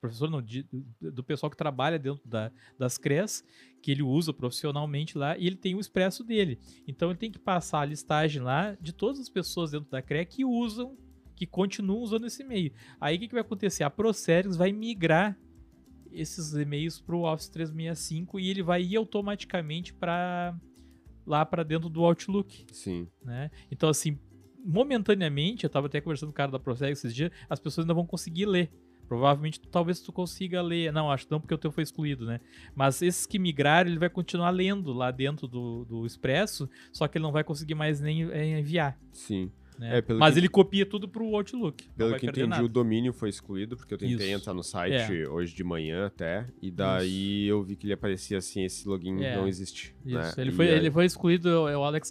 Professor 0.00 0.28
não, 0.28 0.42
de- 0.42 0.66
do 1.00 1.22
pessoal 1.22 1.48
que 1.48 1.56
trabalha 1.56 1.98
dentro 1.98 2.20
da- 2.28 2.50
das 2.78 2.98
CREs, 2.98 3.44
que 3.82 3.90
ele 3.90 4.02
usa 4.02 4.32
profissionalmente 4.32 5.18
lá, 5.18 5.36
e 5.36 5.46
ele 5.46 5.56
tem 5.56 5.74
o 5.74 5.80
expresso 5.80 6.22
dele. 6.22 6.58
Então 6.86 7.10
ele 7.10 7.18
tem 7.18 7.32
que 7.32 7.38
passar 7.38 7.80
a 7.80 7.84
listagem 7.84 8.40
lá 8.40 8.76
de 8.80 8.92
todas 8.92 9.20
as 9.20 9.28
pessoas 9.28 9.72
dentro 9.72 9.90
da 9.90 10.00
CRE 10.00 10.24
que 10.24 10.44
usam, 10.44 10.96
que 11.34 11.44
continuam 11.44 12.00
usando 12.00 12.26
esse 12.26 12.42
e-mail. 12.42 12.72
Aí 13.00 13.16
o 13.16 13.18
que, 13.18 13.26
que 13.26 13.34
vai 13.34 13.42
acontecer? 13.42 13.82
A 13.82 13.90
Proceres 13.90 14.56
vai 14.56 14.70
migrar 14.70 15.36
esses 16.12 16.52
e-mails 16.54 17.00
para 17.00 17.16
o 17.16 17.24
Office 17.24 17.48
365 17.48 18.38
e 18.38 18.48
ele 18.48 18.62
vai 18.62 18.82
ir 18.82 18.96
automaticamente 18.96 19.92
para 19.92 20.54
lá 21.26 21.44
para 21.44 21.62
dentro 21.62 21.88
do 21.88 22.04
Outlook, 22.04 22.66
Sim, 22.72 23.08
né? 23.24 23.50
Então 23.70 23.88
assim, 23.88 24.18
momentaneamente, 24.64 25.64
eu 25.64 25.68
estava 25.68 25.86
até 25.86 26.00
conversando 26.00 26.28
com 26.28 26.34
o 26.34 26.36
cara 26.36 26.52
da 26.52 26.58
Proceres 26.58 26.98
esses 26.98 27.14
dias, 27.14 27.32
as 27.48 27.58
pessoas 27.58 27.84
ainda 27.84 27.94
vão 27.94 28.06
conseguir 28.06 28.46
ler. 28.46 28.70
Provavelmente, 29.08 29.60
talvez 29.60 30.00
tu 30.00 30.12
consiga 30.12 30.62
ler. 30.62 30.92
Não, 30.92 31.10
acho 31.10 31.26
que 31.26 31.32
não, 31.32 31.40
porque 31.40 31.54
o 31.54 31.58
teu 31.58 31.70
foi 31.70 31.82
excluído, 31.82 32.24
né? 32.24 32.40
Mas 32.74 33.02
esses 33.02 33.26
que 33.26 33.38
migraram, 33.38 33.90
ele 33.90 33.98
vai 33.98 34.08
continuar 34.08 34.50
lendo 34.50 34.92
lá 34.92 35.10
dentro 35.10 35.46
do, 35.46 35.84
do 35.84 36.06
Expresso, 36.06 36.68
só 36.92 37.06
que 37.06 37.18
ele 37.18 37.22
não 37.24 37.32
vai 37.32 37.44
conseguir 37.44 37.74
mais 37.74 38.00
nem 38.00 38.30
é, 38.30 38.58
enviar. 38.58 38.98
sim. 39.12 39.50
Né? 39.78 39.98
É, 39.98 40.12
Mas 40.14 40.34
que- 40.34 40.40
ele 40.40 40.48
copia 40.48 40.84
tudo 40.86 41.08
pro 41.08 41.24
Outlook. 41.34 41.88
Pelo 41.96 42.16
que 42.16 42.26
entendi, 42.26 42.46
nada. 42.46 42.62
o 42.64 42.68
domínio 42.68 43.12
foi 43.12 43.28
excluído, 43.28 43.76
porque 43.76 43.94
eu 43.94 43.98
tentei 43.98 44.28
Isso. 44.28 44.36
entrar 44.40 44.54
no 44.54 44.62
site 44.62 45.26
hoje 45.26 45.54
de 45.54 45.64
manhã 45.64 46.06
até, 46.06 46.46
e 46.60 46.70
daí 46.70 47.46
eu 47.46 47.62
vi 47.62 47.76
que 47.76 47.86
ele 47.86 47.92
aparecia 47.94 48.38
assim, 48.38 48.64
esse 48.64 48.86
login 48.86 49.22
É. 49.22 49.36
não 49.36 49.46
existe. 49.48 49.94
Isso, 50.04 50.14
né? 50.18 50.32
ele, 50.38 50.50
E 50.50 50.52
foi, 50.52 50.68
aí- 50.68 50.74
ele 50.76 50.90
foi 50.90 51.04
excluído, 51.04 51.48
o 51.48 51.84
Alex 51.84 52.10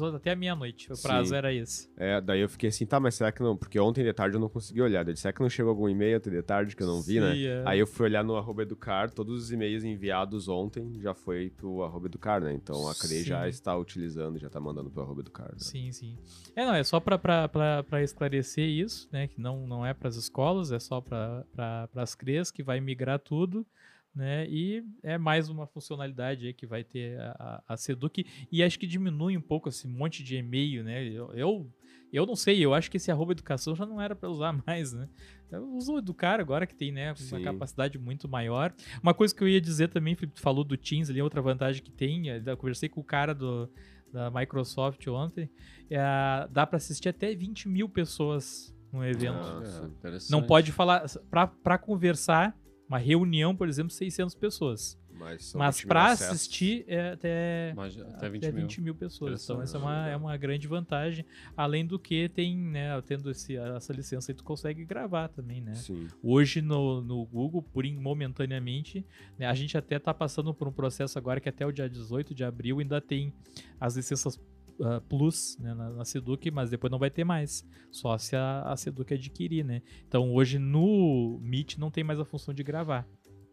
outros 0.00 0.14
até 0.14 0.32
a 0.32 0.36
meia-noite. 0.36 0.92
O 0.92 1.00
prazo 1.00 1.30
Sim. 1.30 1.34
era 1.36 1.52
esse. 1.52 1.88
É, 1.96 2.20
daí 2.20 2.40
eu 2.40 2.48
fiquei 2.48 2.68
assim, 2.68 2.86
tá, 2.86 2.98
mas 2.98 3.14
será 3.14 3.30
que 3.32 3.42
não? 3.42 3.56
Porque 3.56 3.78
ontem 3.78 4.02
de 4.04 4.12
tarde 4.12 4.36
eu 4.36 4.40
não 4.40 4.48
consegui 4.48 4.80
olhar. 4.82 5.04
Daí, 5.04 5.16
será 5.16 5.32
que 5.32 5.40
não 5.40 5.48
chegou 5.48 5.70
algum 5.70 5.88
e-mail 5.88 6.16
ontem 6.18 6.30
de 6.30 6.42
tarde 6.42 6.74
que 6.76 6.82
eu 6.82 6.86
não 6.86 7.00
vi, 7.02 7.20
né? 7.20 7.32
Sim, 7.34 7.46
é. 7.46 7.62
Aí 7.66 7.78
eu 7.78 7.86
fui 7.86 8.06
olhar 8.06 8.24
no 8.24 8.36
arroba 8.36 8.62
educar, 8.62 9.10
todos 9.10 9.42
os 9.44 9.52
e-mails 9.52 9.84
enviados 9.84 10.48
ontem 10.48 10.98
já 11.00 11.14
foi 11.14 11.50
pro 11.50 11.82
arroba 11.82 12.06
educar, 12.06 12.40
né? 12.40 12.52
Então 12.54 12.88
a 12.88 12.94
CRE 12.94 13.22
já 13.22 13.48
está 13.48 13.76
utilizando, 13.76 14.38
já 14.38 14.48
tá 14.48 14.60
mandando 14.60 14.90
pro 14.90 15.02
arroba 15.02 15.20
educar. 15.20 15.44
Né? 15.52 15.58
Sim, 15.58 15.92
sim. 15.92 16.16
É, 16.54 16.64
não, 16.64 16.74
é 16.74 16.82
só 16.84 16.95
pra, 17.00 17.48
pra 17.82 18.02
esclarecer 18.02 18.68
isso, 18.68 19.08
né? 19.12 19.28
Que 19.28 19.40
não, 19.40 19.66
não 19.66 19.84
é 19.84 19.92
pras 19.94 20.16
escolas, 20.16 20.72
é 20.72 20.78
só 20.78 21.00
pra, 21.00 21.44
pra, 21.52 21.88
pras 21.88 22.14
CREs, 22.14 22.50
que 22.50 22.62
vai 22.62 22.80
migrar 22.80 23.18
tudo, 23.18 23.66
né? 24.14 24.48
E 24.48 24.82
é 25.02 25.18
mais 25.18 25.48
uma 25.48 25.66
funcionalidade 25.66 26.52
que 26.54 26.66
vai 26.66 26.82
ter 26.82 27.20
a, 27.20 27.62
a 27.66 27.74
a 27.74 27.76
Seduc. 27.76 28.24
E 28.50 28.62
acho 28.62 28.78
que 28.78 28.86
diminui 28.86 29.36
um 29.36 29.42
pouco 29.42 29.68
esse 29.68 29.86
monte 29.86 30.22
de 30.22 30.36
e-mail, 30.36 30.82
né? 30.82 31.04
Eu, 31.04 31.32
eu, 31.34 31.70
eu 32.12 32.24
não 32.24 32.34
sei, 32.34 32.64
eu 32.64 32.72
acho 32.72 32.90
que 32.90 32.96
esse 32.96 33.10
arroba 33.10 33.32
educação 33.32 33.76
já 33.76 33.84
não 33.84 34.00
era 34.00 34.16
pra 34.16 34.30
usar 34.30 34.52
mais, 34.66 34.92
né? 34.92 35.08
Eu 35.50 35.64
uso 35.74 35.94
o 35.94 35.98
Educar 35.98 36.40
agora 36.40 36.66
que 36.66 36.74
tem, 36.74 36.90
né, 36.90 37.08
uma 37.08 37.16
Sim. 37.38 37.42
capacidade 37.42 37.98
muito 37.98 38.28
maior. 38.28 38.74
Uma 39.00 39.14
coisa 39.14 39.32
que 39.34 39.44
eu 39.44 39.48
ia 39.48 39.60
dizer 39.60 39.88
também, 39.88 40.16
Felipe, 40.16 40.34
tu 40.34 40.40
falou 40.40 40.64
do 40.64 40.76
Teams 40.76 41.08
ali, 41.08 41.22
outra 41.22 41.40
vantagem 41.40 41.82
que 41.82 41.90
tem, 41.90 42.26
eu 42.28 42.56
conversei 42.56 42.88
com 42.88 43.00
o 43.00 43.04
cara 43.04 43.32
do, 43.32 43.70
da 44.16 44.30
Microsoft 44.30 45.06
ontem, 45.08 45.50
é, 45.90 46.48
dá 46.50 46.66
pra 46.66 46.78
assistir 46.78 47.10
até 47.10 47.34
20 47.34 47.68
mil 47.68 47.86
pessoas 47.86 48.74
no 48.90 49.04
evento. 49.04 49.34
Nossa. 49.34 49.84
É, 49.84 49.86
interessante. 49.86 50.30
Não 50.30 50.42
pode 50.42 50.72
falar, 50.72 51.04
pra, 51.30 51.46
pra 51.46 51.76
conversar, 51.76 52.56
uma 52.88 52.96
reunião, 52.96 53.54
por 53.54 53.68
exemplo, 53.68 53.90
600 53.90 54.34
pessoas. 54.34 54.98
Mas, 55.18 55.54
Mas 55.54 55.80
20 55.80 55.92
acessos. 55.92 56.34
assistir 56.34 56.84
é 56.86 57.10
até 57.12 57.72
Mas 57.74 57.98
até 57.98 58.14
até 58.14 58.28
20 58.28 58.50
20 58.50 58.76
mil. 58.78 58.84
mil, 58.84 58.94
pessoas. 58.94 59.42
Então 59.42 59.62
essa 59.62 59.76
é 59.76 59.80
uma, 59.80 60.08
é 60.08 60.16
uma 60.16 60.36
grande 60.36 60.68
vantagem. 60.68 61.24
Além 61.56 61.86
do 61.86 61.98
que 61.98 62.28
tem, 62.28 62.56
né, 62.56 63.00
tendo 63.02 63.30
esse, 63.30 63.56
essa 63.56 63.92
licença 63.92 64.30
aí, 64.30 64.36
tu 64.36 64.44
consegue 64.44 64.84
gravar 64.84 65.28
também, 65.28 65.60
né? 65.60 65.74
Sim. 65.74 66.08
Hoje 66.22 66.60
no, 66.60 67.00
no 67.00 67.24
Google, 67.24 67.62
por 67.62 67.86
momentaneamente, 67.86 69.06
né, 69.38 69.46
a 69.46 69.54
gente 69.54 69.76
até 69.78 69.98
tá 69.98 70.12
passando 70.12 70.52
por 70.52 70.68
um 70.68 70.72
processo 70.72 71.18
agora 71.18 71.40
que 71.40 71.48
até 71.48 71.64
o 71.64 71.72
dia 71.72 71.88
18 71.88 72.34
de 72.34 72.44
abril 72.44 72.78
ainda 72.78 73.00
tem 73.00 73.32
as 73.80 73.96
licenças 73.96 74.38
ah, 74.82 75.00
Plus 75.08 75.56
né, 75.58 75.72
na, 75.72 75.90
na 75.90 76.04
Seduc, 76.04 76.50
mas 76.50 76.68
depois 76.68 76.90
não 76.90 76.98
vai 76.98 77.10
ter 77.10 77.24
mais. 77.24 77.66
Só 77.90 78.16
se 78.18 78.36
a, 78.36 78.62
a 78.62 78.76
Seduc 78.76 79.12
adquirir, 79.14 79.64
né? 79.64 79.82
Então 80.06 80.34
hoje 80.34 80.58
no 80.58 81.38
Meet 81.42 81.78
não 81.78 81.90
tem 81.90 82.04
mais 82.04 82.20
a 82.20 82.24
função 82.24 82.52
de 82.52 82.62
gravar. 82.62 83.08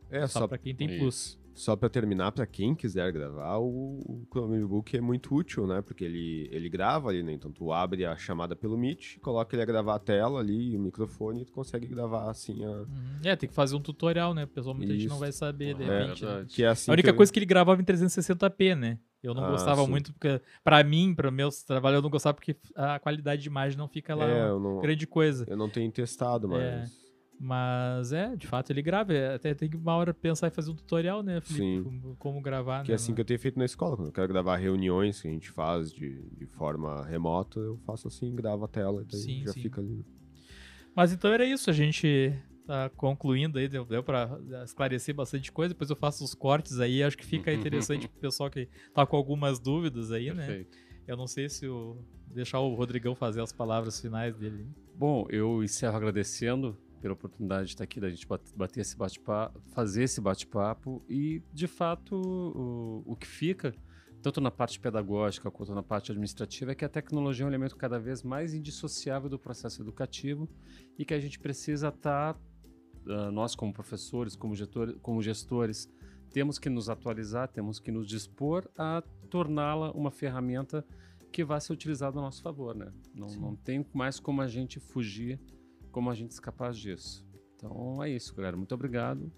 É, 0.10 0.28
só 0.28 0.42
só, 0.42 0.48
pra 0.48 0.58
quem 0.58 0.76
tem 0.76 0.88
Isso. 0.88 1.00
Plus. 1.00 1.43
Só 1.54 1.76
pra 1.76 1.88
terminar, 1.90 2.32
pra 2.32 2.46
quem 2.46 2.74
quiser 2.76 3.12
gravar, 3.12 3.58
o, 3.60 4.26
Chromebook 4.32 4.96
é 4.98 5.02
muito 5.02 5.34
útil, 5.36 5.68
né? 5.68 5.82
Porque 5.82 6.04
ele, 6.04 6.48
ele 6.52 6.68
grava 6.70 7.10
ali, 7.10 7.22
né? 7.24 7.32
Então 7.34 7.52
tu 7.52 7.72
abre 7.72 8.06
a 8.06 8.16
chamada 8.16 8.56
pelo 8.56 8.78
Meet, 8.78 9.20
coloca 9.20 9.56
ele 9.56 9.62
a 9.62 9.66
gravar 9.66 9.96
a 9.96 10.00
tela 10.00 10.40
ali, 10.40 10.76
o 10.76 10.80
microfone, 10.80 11.42
e 11.42 11.46
tu 11.46 11.54
consegue 11.54 11.86
gravar 11.88 12.30
assim 12.30 12.64
a... 12.66 12.70
Uhum. 12.70 12.88
É, 13.24 13.36
tem 13.36 13.48
que 13.48 13.56
fazer 13.56 13.76
um 13.76 13.82
tutorial, 13.82 14.34
né? 14.34 14.46
Pessoal, 14.46 14.76
muita 14.76 14.94
gente 14.94 15.06
não 15.08 15.16
Isso. 15.16 15.20
vai 15.20 15.32
saber, 15.32 15.76
de 15.76 15.84
É, 15.84 15.86
repente. 15.86 16.24
né? 16.24 16.30
verdade. 16.30 16.54
Que 16.56 16.64
é 16.64 16.68
assim 16.68 16.90
A 16.90 16.94
única 16.94 17.08
que 17.08 17.14
eu- 17.14 17.18
coisa 17.18 17.32
que 17.32 17.40
ele 17.40 17.46
gravava 17.46 17.82
em 17.82 17.86
360p, 17.86 18.76
né? 18.76 18.98
Eu 19.22 19.34
não 19.34 19.46
Ah, 19.46 19.52
gostava 19.52 19.84
sim. 19.86 19.90
muito, 19.90 20.12
porque 20.14 20.42
pra 20.64 20.84
mim, 20.84 21.14
para 21.16 21.32
meus 21.32 21.64
trabalhos, 21.64 21.98
eu 21.98 22.02
não 22.02 22.10
gostava 22.10 22.34
porque 22.34 22.58
a 22.76 23.00
qualidade 23.00 23.42
de 23.42 23.48
imagem 23.48 23.78
não 23.78 23.88
fica 23.88 24.14
lá 24.14 24.26
É, 24.26 24.48
não, 24.50 24.82
grande 24.82 25.08
coisa. 25.08 25.46
eu 25.48 25.56
não 25.56 25.70
tenho 25.70 25.90
testado, 25.92 26.50
mas... 26.50 26.62
É. 26.62 27.03
Mas 27.40 28.14
é, 28.14 28.36
de 28.36 28.48
fato, 28.48 28.72
ele 28.72 28.82
grava. 28.82 29.14
É, 29.14 29.36
Até 29.36 29.54
tem 29.54 29.70
que 29.70 29.76
uma 29.76 29.96
hora 29.96 30.14
pensar 30.14 30.48
em 30.48 30.52
fazer 30.52 30.72
um 30.72 30.76
tutorial, 30.76 31.22
né, 31.22 31.42
Felipe? 31.42 31.66
Sim. 31.66 31.84
Como, 31.84 32.16
como 32.16 32.42
gravar, 32.42 32.84
Que 32.84 32.90
né? 32.90 32.94
é 32.94 32.96
assim 32.96 33.14
que 33.14 33.20
eu 33.22 33.26
tenho 33.26 33.40
feito 33.40 33.60
na 33.60 33.66
escola. 33.66 33.96
Quando 33.98 34.08
eu 34.08 34.14
quero 34.14 34.28
gravar 34.28 34.56
reuniões 34.58 35.22
que 35.22 35.28
a 35.28 35.32
gente 35.32 35.50
faz 35.52 35.92
de, 35.92 36.22
de 36.38 36.46
forma 36.46 37.06
remota, 37.06 37.60
eu 37.60 37.78
faço 37.86 38.08
assim, 38.08 38.34
gravo 38.34 38.64
a 38.64 38.68
tela 38.68 39.02
e 39.02 39.06
daí 39.06 39.20
Sim, 39.22 39.44
já 39.46 39.52
sim. 39.52 39.62
fica 39.62 39.82
ali. 39.82 40.06
Mas 40.96 41.12
então 41.12 41.32
era 41.32 41.44
isso, 41.46 41.70
a 41.70 41.74
gente 41.74 42.34
tá 42.66 42.90
concluindo 42.92 43.60
aí, 43.60 43.68
deu, 43.68 43.84
deu 43.84 44.04
pra 44.04 44.40
esclarecer 44.64 45.14
bastante 45.14 45.52
coisa, 45.52 45.74
depois 45.74 45.90
eu 45.90 45.96
faço 45.96 46.24
os 46.24 46.34
cortes 46.34 46.80
aí, 46.80 47.04
acho 47.04 47.18
que 47.18 47.26
fica 47.26 47.52
interessante 47.52 48.08
pro 48.08 48.22
pessoal 48.22 48.50
que 48.50 48.70
tá 48.94 49.06
com 49.06 49.18
algumas 49.18 49.60
dúvidas 49.60 50.12
aí, 50.12 50.32
né? 50.34 50.46
Perfeito. 50.46 50.78
Eu 51.06 51.18
não 51.18 51.28
sei 51.28 51.50
se 51.50 51.68
o 51.68 51.98
deixar 52.28 52.60
o 52.62 52.74
Rodrigão 52.74 53.16
fazer 53.16 53.42
as 53.42 53.52
palavras 53.52 54.00
finais 54.00 54.36
dele. 54.38 54.66
Bom, 54.96 55.26
eu 55.30 55.64
encerro 55.64 55.98
agradecendo 55.98 56.78
pela 57.04 57.16
oportunidade 57.16 57.66
de 57.66 57.74
estar 57.74 57.84
aqui, 57.84 58.00
da 58.00 58.10
gente 58.10 58.26
bater 58.56 58.80
esse 58.80 58.96
bate-papo, 58.96 59.60
fazer 59.74 60.04
esse 60.04 60.22
bate-papo 60.22 61.04
e, 61.10 61.44
de 61.52 61.68
fato, 61.68 62.16
o, 62.16 63.04
o 63.06 63.16
que 63.18 63.28
fica, 63.28 63.76
tanto 64.22 64.40
na 64.40 64.50
parte 64.50 64.80
pedagógica 64.80 65.52
quanto 65.52 65.76
na 65.76 65.84
parte 65.84 66.14
administrativa, 66.14 66.72
é 66.72 66.76
que 66.76 66.86
a 66.86 66.88
tecnologia 66.88 67.44
é 67.44 67.46
um 67.46 67.50
elemento 67.50 67.76
cada 67.76 68.00
vez 68.00 68.24
mais 68.24 68.54
indissociável 68.54 69.30
do 69.30 69.38
processo 69.38 69.82
educativo 69.82 70.48
e 70.98 71.04
que 71.04 71.14
a 71.14 71.20
gente 71.20 71.38
precisa 71.40 71.90
estar, 71.90 72.36
uh, 73.06 73.30
nós 73.34 73.54
como 73.54 73.74
professores, 73.74 74.34
como, 74.34 74.56
gestor, 74.56 74.98
como 75.02 75.22
gestores, 75.22 75.92
temos 76.32 76.58
que 76.58 76.70
nos 76.70 76.88
atualizar, 76.88 77.50
temos 77.50 77.82
que 77.82 77.92
nos 77.92 78.08
dispor 78.08 78.66
a 78.78 79.04
torná-la 79.30 79.92
uma 79.92 80.10
ferramenta 80.10 80.86
que 81.34 81.44
vai 81.44 81.60
ser 81.60 81.74
utilizada 81.74 82.18
a 82.18 82.22
nosso 82.22 82.42
favor, 82.42 82.74
né? 82.74 82.94
Não, 83.14 83.28
não 83.28 83.56
tem 83.58 83.86
mais 83.94 84.22
como 84.22 84.42
a 84.42 84.48
gente 84.48 84.80
fugir 84.80 85.38
como 85.94 86.10
a 86.10 86.16
gente 86.16 86.32
escapar 86.32 86.74
disso. 86.74 87.26
Então 87.56 88.04
é 88.04 88.10
isso, 88.10 88.36
galera. 88.36 88.58
Muito 88.58 88.74
obrigado. 88.74 89.32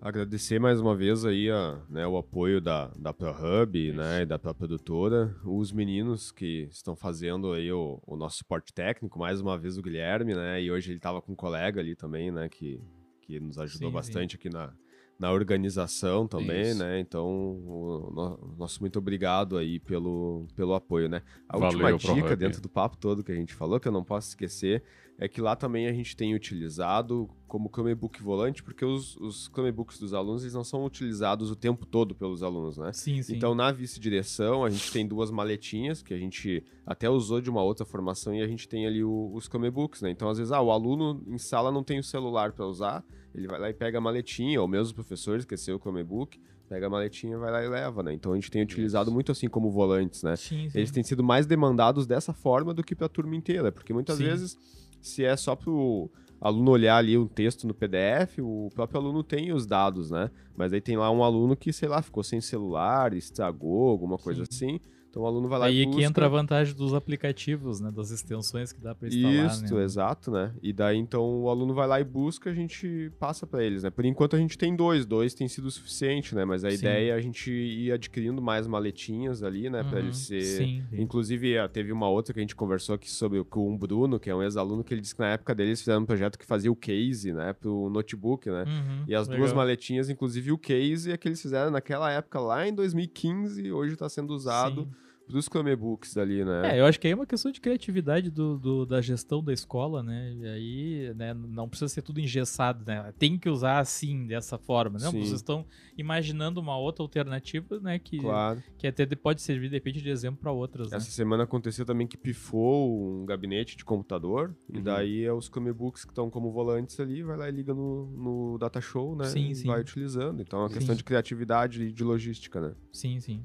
Agradecer 0.00 0.60
mais 0.60 0.78
uma 0.78 0.94
vez 0.94 1.24
aí 1.24 1.50
a, 1.50 1.80
né, 1.88 2.06
o 2.06 2.18
apoio 2.18 2.60
da, 2.60 2.88
da 2.88 3.12
ProHub 3.14 3.92
né, 3.92 4.20
e 4.20 4.26
da 4.26 4.38
produtora, 4.38 5.34
os 5.42 5.72
meninos 5.72 6.30
que 6.30 6.68
estão 6.70 6.94
fazendo 6.94 7.52
aí 7.52 7.72
o, 7.72 7.98
o 8.06 8.14
nosso 8.14 8.36
suporte 8.36 8.72
técnico, 8.72 9.18
mais 9.18 9.40
uma 9.40 9.56
vez 9.56 9.78
o 9.78 9.82
Guilherme, 9.82 10.34
né? 10.34 10.62
E 10.62 10.70
hoje 10.70 10.90
ele 10.90 10.98
estava 10.98 11.22
com 11.22 11.32
um 11.32 11.36
colega 11.36 11.80
ali 11.80 11.96
também, 11.96 12.30
né? 12.30 12.50
Que, 12.50 12.82
que 13.22 13.40
nos 13.40 13.58
ajudou 13.58 13.88
sim, 13.88 13.94
bastante 13.94 14.32
sim. 14.32 14.36
aqui 14.36 14.50
na, 14.50 14.74
na 15.18 15.32
organização 15.32 16.26
também, 16.26 16.70
Isso. 16.70 16.78
né? 16.78 17.00
Então, 17.00 17.26
o, 17.26 18.12
no, 18.14 18.56
nosso 18.58 18.80
muito 18.80 18.98
obrigado 18.98 19.56
aí 19.56 19.78
pelo, 19.78 20.46
pelo 20.56 20.74
apoio, 20.74 21.08
né? 21.08 21.22
A 21.48 21.58
Valeu, 21.58 21.92
última 21.92 22.14
dica 22.14 22.36
dentro 22.36 22.60
do 22.60 22.68
papo 22.68 22.96
todo 22.96 23.22
que 23.22 23.32
a 23.32 23.36
gente 23.36 23.54
falou, 23.54 23.78
que 23.78 23.86
eu 23.86 23.92
não 23.92 24.04
posso 24.04 24.28
esquecer, 24.28 24.82
é 25.18 25.28
que 25.28 25.40
lá 25.40 25.54
também 25.54 25.86
a 25.86 25.92
gente 25.92 26.16
tem 26.16 26.34
utilizado 26.34 27.30
como 27.46 27.70
Chromebook 27.72 28.20
volante, 28.20 28.64
porque 28.64 28.84
os, 28.84 29.16
os 29.18 29.48
Chromebooks 29.52 29.98
dos 29.98 30.12
alunos 30.12 30.42
eles 30.42 30.54
não 30.54 30.64
são 30.64 30.84
utilizados 30.84 31.50
o 31.52 31.56
tempo 31.56 31.86
todo 31.86 32.14
pelos 32.14 32.42
alunos, 32.42 32.76
né? 32.76 32.92
Sim, 32.92 33.22
sim. 33.22 33.36
Então, 33.36 33.54
na 33.54 33.70
vice-direção, 33.70 34.64
a 34.64 34.70
gente 34.70 34.90
tem 34.90 35.06
duas 35.06 35.30
maletinhas 35.30 36.02
que 36.02 36.12
a 36.12 36.18
gente 36.18 36.64
até 36.84 37.08
usou 37.08 37.40
de 37.40 37.48
uma 37.48 37.62
outra 37.62 37.86
formação 37.86 38.34
e 38.34 38.42
a 38.42 38.48
gente 38.48 38.68
tem 38.68 38.86
ali 38.86 39.04
o, 39.04 39.30
os 39.32 39.44
Chromebooks, 39.44 40.02
né? 40.02 40.10
Então, 40.10 40.28
às 40.28 40.38
vezes, 40.38 40.52
ah, 40.52 40.60
o 40.60 40.72
aluno 40.72 41.22
em 41.28 41.38
sala 41.38 41.70
não 41.70 41.84
tem 41.84 42.00
o 42.00 42.04
celular 42.04 42.52
para 42.52 42.66
usar, 42.66 43.04
ele 43.34 43.46
vai 43.46 43.58
lá 43.58 43.70
e 43.70 43.74
pega 43.74 43.98
a 43.98 44.00
maletinha, 44.00 44.60
ou 44.60 44.68
mesmo 44.68 44.92
o 44.92 44.94
professor 44.94 45.38
esqueceu 45.38 45.76
o 45.76 45.78
Chromebook, 45.78 46.40
pega 46.68 46.86
a 46.86 46.90
maletinha, 46.90 47.36
vai 47.38 47.50
lá 47.50 47.64
e 47.64 47.68
leva, 47.68 48.02
né? 48.02 48.12
Então 48.12 48.32
a 48.32 48.34
gente 48.34 48.50
tem 48.50 48.62
utilizado 48.62 49.10
muito 49.10 49.32
assim 49.32 49.48
como 49.48 49.70
volantes, 49.70 50.22
né? 50.22 50.36
Sim, 50.36 50.68
sim. 50.68 50.78
Eles 50.78 50.90
têm 50.90 51.02
sido 51.02 51.22
mais 51.22 51.46
demandados 51.46 52.06
dessa 52.06 52.32
forma 52.32 52.72
do 52.72 52.82
que 52.82 52.94
para 52.94 53.06
a 53.06 53.08
turma 53.08 53.36
inteira, 53.36 53.70
porque 53.70 53.92
muitas 53.92 54.18
sim. 54.18 54.24
vezes 54.24 54.56
se 55.00 55.24
é 55.24 55.36
só 55.36 55.54
pro 55.54 56.10
aluno 56.40 56.70
olhar 56.70 56.96
ali 56.96 57.16
um 57.16 57.26
texto 57.26 57.66
no 57.66 57.74
PDF, 57.74 58.38
o 58.40 58.70
próprio 58.74 59.00
aluno 59.00 59.22
tem 59.22 59.52
os 59.52 59.66
dados, 59.66 60.10
né? 60.10 60.30
Mas 60.56 60.72
aí 60.72 60.80
tem 60.80 60.96
lá 60.96 61.10
um 61.10 61.22
aluno 61.22 61.56
que, 61.56 61.72
sei 61.72 61.88
lá, 61.88 62.02
ficou 62.02 62.22
sem 62.22 62.40
celular, 62.40 63.14
estragou, 63.14 63.88
alguma 63.88 64.18
coisa 64.18 64.44
Sim. 64.44 64.48
assim. 64.50 64.80
Então 65.14 65.22
o 65.22 65.26
aluno 65.28 65.46
vai 65.46 65.60
lá 65.60 65.66
Aí 65.66 65.82
e 65.82 65.86
busca... 65.86 66.00
que 66.00 66.04
entra 66.04 66.26
a 66.26 66.28
vantagem 66.28 66.74
dos 66.74 66.92
aplicativos, 66.92 67.78
né? 67.78 67.92
Das 67.92 68.10
extensões 68.10 68.72
que 68.72 68.80
dá 68.80 68.96
para 68.96 69.06
instalar, 69.06 69.46
Isso, 69.46 69.76
né? 69.76 69.84
exato, 69.84 70.30
né? 70.32 70.52
E 70.60 70.72
daí 70.72 70.98
então 70.98 71.42
o 71.42 71.48
aluno 71.48 71.72
vai 71.72 71.86
lá 71.86 72.00
e 72.00 72.04
busca, 72.04 72.50
a 72.50 72.52
gente 72.52 73.12
passa 73.20 73.46
para 73.46 73.62
eles, 73.62 73.84
né? 73.84 73.90
Por 73.90 74.04
enquanto 74.04 74.34
a 74.34 74.38
gente 74.40 74.58
tem 74.58 74.74
dois, 74.74 75.06
dois 75.06 75.32
tem 75.32 75.46
sido 75.46 75.70
suficiente, 75.70 76.34
né? 76.34 76.44
Mas 76.44 76.64
a 76.64 76.70
sim. 76.70 76.78
ideia 76.78 77.12
é 77.12 77.14
a 77.14 77.20
gente 77.20 77.48
ir 77.48 77.92
adquirindo 77.92 78.42
mais 78.42 78.66
maletinhas 78.66 79.44
ali, 79.44 79.70
né? 79.70 79.82
Uhum, 79.82 79.88
para 79.88 80.00
ele 80.00 80.12
ser... 80.12 80.42
Sim, 80.42 80.82
sim. 80.90 81.00
Inclusive 81.00 81.54
eh, 81.54 81.68
teve 81.68 81.92
uma 81.92 82.08
outra 82.08 82.34
que 82.34 82.40
a 82.40 82.42
gente 82.42 82.56
conversou 82.56 82.96
aqui 82.96 83.08
sobre 83.08 83.44
com 83.44 83.72
o 83.72 83.78
Bruno, 83.78 84.18
que 84.18 84.28
é 84.28 84.34
um 84.34 84.42
ex-aluno, 84.42 84.82
que 84.82 84.92
ele 84.92 85.00
disse 85.00 85.14
que 85.14 85.20
na 85.20 85.28
época 85.28 85.54
dele 85.54 85.70
eles 85.70 85.80
fizeram 85.80 86.02
um 86.02 86.06
projeto 86.06 86.36
que 86.36 86.44
fazia 86.44 86.72
o 86.72 86.76
case, 86.76 87.32
né? 87.32 87.52
Pro 87.52 87.88
notebook, 87.88 88.50
né? 88.50 88.64
Uhum, 88.64 89.04
e 89.06 89.14
as 89.14 89.28
legal. 89.28 89.44
duas 89.44 89.52
maletinhas, 89.52 90.10
inclusive 90.10 90.50
o 90.50 90.58
case, 90.58 91.12
é 91.12 91.16
que 91.16 91.28
eles 91.28 91.40
fizeram 91.40 91.70
naquela 91.70 92.10
época 92.10 92.40
lá 92.40 92.66
em 92.66 92.74
2015, 92.74 93.70
hoje 93.70 93.92
está 93.92 94.08
sendo 94.08 94.34
usado... 94.34 94.82
Sim 94.82 95.03
dos 95.28 95.46
Chromebooks 95.46 96.16
ali, 96.16 96.44
né? 96.44 96.74
É, 96.74 96.80
eu 96.80 96.86
acho 96.86 97.00
que 97.00 97.06
aí 97.06 97.12
é 97.12 97.16
uma 97.16 97.26
questão 97.26 97.50
de 97.50 97.60
criatividade 97.60 98.30
do, 98.30 98.58
do, 98.58 98.86
da 98.86 99.00
gestão 99.00 99.42
da 99.42 99.52
escola, 99.52 100.02
né? 100.02 100.34
E 100.34 100.46
aí, 100.46 101.14
né, 101.14 101.34
não 101.34 101.68
precisa 101.68 101.88
ser 101.88 102.02
tudo 102.02 102.20
engessado, 102.20 102.84
né? 102.86 103.12
Tem 103.18 103.38
que 103.38 103.48
usar 103.48 103.78
assim, 103.78 104.26
dessa 104.26 104.58
forma, 104.58 104.98
né? 104.98 105.06
Vocês 105.06 105.30
estão 105.30 105.64
imaginando 105.96 106.60
uma 106.60 106.76
outra 106.76 107.02
alternativa, 107.02 107.80
né? 107.80 107.98
Que, 107.98 108.18
claro. 108.18 108.62
que 108.78 108.86
até 108.86 109.06
pode 109.14 109.40
servir, 109.42 109.68
de 109.68 109.76
repente, 109.76 110.02
de 110.02 110.10
exemplo 110.10 110.40
para 110.40 110.52
outras, 110.52 110.88
Essa 110.88 110.96
né? 110.96 111.02
semana 111.04 111.44
aconteceu 111.44 111.84
também 111.84 112.06
que 112.06 112.16
pifou 112.16 113.22
um 113.22 113.24
gabinete 113.24 113.76
de 113.76 113.84
computador, 113.84 114.54
uhum. 114.68 114.78
e 114.78 114.82
daí 114.82 115.24
é 115.24 115.32
os 115.32 115.46
Chromebooks 115.46 116.04
que 116.04 116.10
estão 116.10 116.28
como 116.28 116.52
volantes 116.52 116.98
ali, 117.00 117.22
vai 117.22 117.36
lá 117.36 117.48
e 117.48 117.52
liga 117.52 117.72
no, 117.72 118.06
no 118.06 118.58
Data 118.58 118.80
Show, 118.80 119.16
né? 119.16 119.26
Sim, 119.26 119.50
e 119.50 119.54
sim. 119.54 119.66
vai 119.66 119.80
utilizando. 119.80 120.42
Então 120.42 120.60
é 120.60 120.62
uma 120.62 120.68
sim. 120.68 120.74
questão 120.74 120.94
de 120.94 121.04
criatividade 121.04 121.82
e 121.82 121.92
de 121.92 122.04
logística, 122.04 122.60
né? 122.60 122.74
Sim, 122.92 123.20
sim. 123.20 123.44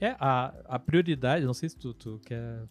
É, 0.00 0.16
a, 0.18 0.54
a 0.66 0.78
prioridade, 0.78 1.44
não 1.44 1.54
sei 1.54 1.68
se 1.68 1.76
tu, 1.76 1.92
tu 1.92 2.20
quer. 2.24 2.62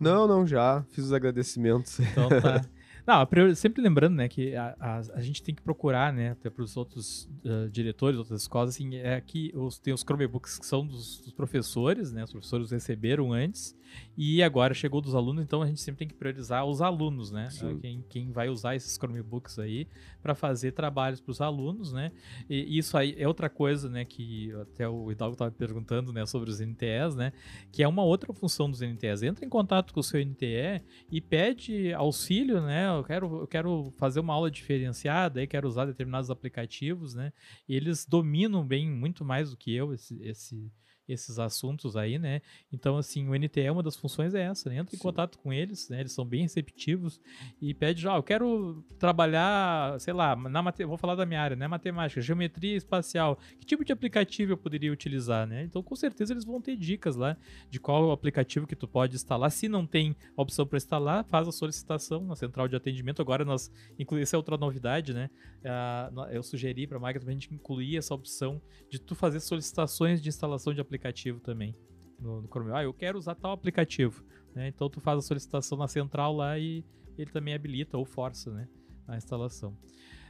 Não, 0.00 0.26
não, 0.26 0.46
já 0.46 0.84
fiz 0.90 1.06
os 1.06 1.12
agradecimentos. 1.12 1.98
Então 2.00 2.28
tá. 2.28 2.64
Não, 3.06 3.54
sempre 3.54 3.80
lembrando, 3.80 4.16
né, 4.16 4.28
que 4.28 4.56
a, 4.56 4.74
a, 4.80 4.96
a, 5.14 5.20
gente 5.20 5.40
tem 5.40 5.54
que 5.54 5.62
procurar, 5.62 6.12
né, 6.12 6.30
até 6.30 6.50
para 6.50 6.64
os 6.64 6.76
outros 6.76 7.30
uh, 7.44 7.70
diretores, 7.70 8.18
outras 8.18 8.42
escolas, 8.42 8.70
assim, 8.70 8.96
é 8.96 9.20
que 9.20 9.52
os, 9.54 9.78
tem 9.78 9.94
os 9.94 10.00
Chromebooks 10.00 10.58
que 10.58 10.66
são 10.66 10.84
dos, 10.84 11.20
dos, 11.20 11.32
professores, 11.32 12.12
né, 12.12 12.24
os 12.24 12.32
professores 12.32 12.72
receberam 12.72 13.32
antes, 13.32 13.76
e 14.16 14.42
agora 14.42 14.72
chegou 14.74 15.00
dos 15.00 15.14
alunos, 15.14 15.42
então 15.42 15.62
a 15.62 15.66
gente 15.66 15.80
sempre 15.80 16.00
tem 16.00 16.08
que 16.08 16.14
priorizar 16.14 16.64
os 16.64 16.80
alunos, 16.80 17.30
né? 17.30 17.48
Quem, 17.80 18.04
quem 18.08 18.32
vai 18.32 18.48
usar 18.48 18.74
esses 18.74 18.96
Chromebooks 18.96 19.58
aí 19.58 19.86
para 20.22 20.34
fazer 20.34 20.72
trabalhos 20.72 21.20
para 21.20 21.30
os 21.30 21.40
alunos, 21.40 21.92
né? 21.92 22.10
E 22.48 22.78
isso 22.78 22.96
aí 22.96 23.14
é 23.18 23.28
outra 23.28 23.48
coisa, 23.48 23.88
né? 23.88 24.04
Que 24.04 24.52
até 24.52 24.88
o 24.88 25.10
Hidalgo 25.10 25.34
estava 25.34 25.50
perguntando, 25.50 26.12
né? 26.12 26.24
Sobre 26.26 26.50
os 26.50 26.60
NTEs, 26.60 27.14
né? 27.14 27.32
Que 27.70 27.82
é 27.82 27.88
uma 27.88 28.02
outra 28.02 28.32
função 28.32 28.70
dos 28.70 28.80
NTEs. 28.80 29.22
Entra 29.22 29.44
em 29.44 29.48
contato 29.48 29.92
com 29.92 30.00
o 30.00 30.02
seu 30.02 30.24
NTE 30.24 30.82
e 31.10 31.20
pede 31.20 31.92
auxílio, 31.92 32.60
né? 32.60 32.88
Eu 32.88 33.04
quero, 33.04 33.40
eu 33.40 33.46
quero 33.46 33.92
fazer 33.96 34.20
uma 34.20 34.34
aula 34.34 34.50
diferenciada, 34.50 35.40
aí 35.40 35.46
quero 35.46 35.68
usar 35.68 35.84
determinados 35.84 36.30
aplicativos, 36.30 37.14
né? 37.14 37.32
E 37.68 37.76
eles 37.76 38.06
dominam 38.06 38.66
bem 38.66 38.90
muito 38.90 39.24
mais 39.24 39.50
do 39.50 39.56
que 39.56 39.74
eu 39.74 39.92
esse, 39.92 40.18
esse 40.22 40.70
esses 41.08 41.38
assuntos 41.38 41.96
aí, 41.96 42.18
né? 42.18 42.42
Então, 42.72 42.96
assim, 42.98 43.28
o 43.28 43.34
NTE, 43.34 43.70
uma 43.70 43.82
das 43.82 43.96
funções 43.96 44.34
é 44.34 44.42
essa, 44.42 44.68
né? 44.68 44.76
Entra 44.76 44.94
em 44.94 44.98
Sim. 44.98 45.02
contato 45.02 45.38
com 45.38 45.52
eles, 45.52 45.88
né? 45.88 46.00
Eles 46.00 46.12
são 46.12 46.24
bem 46.24 46.42
receptivos 46.42 47.20
e 47.60 47.72
pede 47.72 48.02
já, 48.02 48.14
ah, 48.14 48.16
eu 48.16 48.22
quero 48.22 48.84
trabalhar, 48.98 49.98
sei 50.00 50.12
lá, 50.12 50.34
na 50.34 50.62
mate... 50.62 50.84
vou 50.84 50.98
falar 50.98 51.14
da 51.14 51.24
minha 51.24 51.40
área, 51.40 51.56
né? 51.56 51.68
Matemática, 51.68 52.20
geometria 52.20 52.76
espacial. 52.76 53.38
Que 53.60 53.66
tipo 53.66 53.84
de 53.84 53.92
aplicativo 53.92 54.52
eu 54.52 54.56
poderia 54.56 54.92
utilizar, 54.92 55.46
né? 55.46 55.62
Então, 55.62 55.82
com 55.82 55.94
certeza 55.94 56.32
eles 56.32 56.44
vão 56.44 56.60
ter 56.60 56.76
dicas 56.76 57.16
lá 57.16 57.36
de 57.70 57.78
qual 57.78 58.10
aplicativo 58.10 58.66
que 58.66 58.76
tu 58.76 58.88
pode 58.88 59.14
instalar. 59.14 59.50
Se 59.50 59.68
não 59.68 59.86
tem 59.86 60.16
opção 60.36 60.66
para 60.66 60.76
instalar, 60.76 61.24
faz 61.24 61.46
a 61.46 61.52
solicitação 61.52 62.24
na 62.24 62.34
central 62.34 62.66
de 62.68 62.74
atendimento. 62.76 63.22
Agora 63.22 63.44
nós, 63.44 63.70
inclusive, 63.98 64.24
essa 64.24 64.36
é 64.36 64.38
outra 64.38 64.56
novidade, 64.56 65.14
né? 65.14 65.30
Uh, 65.60 66.20
eu 66.30 66.42
sugeri 66.42 66.86
para 66.86 66.96
a 66.96 67.00
Maga 67.00 67.20
a 67.26 67.30
gente 67.30 67.52
incluir 67.52 67.96
essa 67.96 68.14
opção 68.14 68.60
de 68.90 68.98
tu 68.98 69.14
fazer 69.14 69.40
solicitações 69.40 70.20
de 70.20 70.28
instalação 70.28 70.72
de 70.74 70.80
aplicativo 70.80 70.95
aplicativo 70.96 71.40
também 71.40 71.76
no, 72.18 72.42
no 72.42 72.48
Chrome. 72.48 72.72
Ah, 72.72 72.82
eu 72.82 72.92
quero 72.92 73.18
usar 73.18 73.34
tal 73.34 73.52
aplicativo. 73.52 74.24
Né? 74.54 74.68
Então 74.68 74.88
tu 74.88 75.00
faz 75.00 75.18
a 75.18 75.22
solicitação 75.22 75.76
na 75.76 75.86
central 75.86 76.34
lá 76.34 76.58
e 76.58 76.84
ele 77.16 77.30
também 77.30 77.54
habilita 77.54 77.96
ou 77.96 78.04
força 78.04 78.50
né, 78.50 78.66
a 79.06 79.16
instalação. 79.16 79.76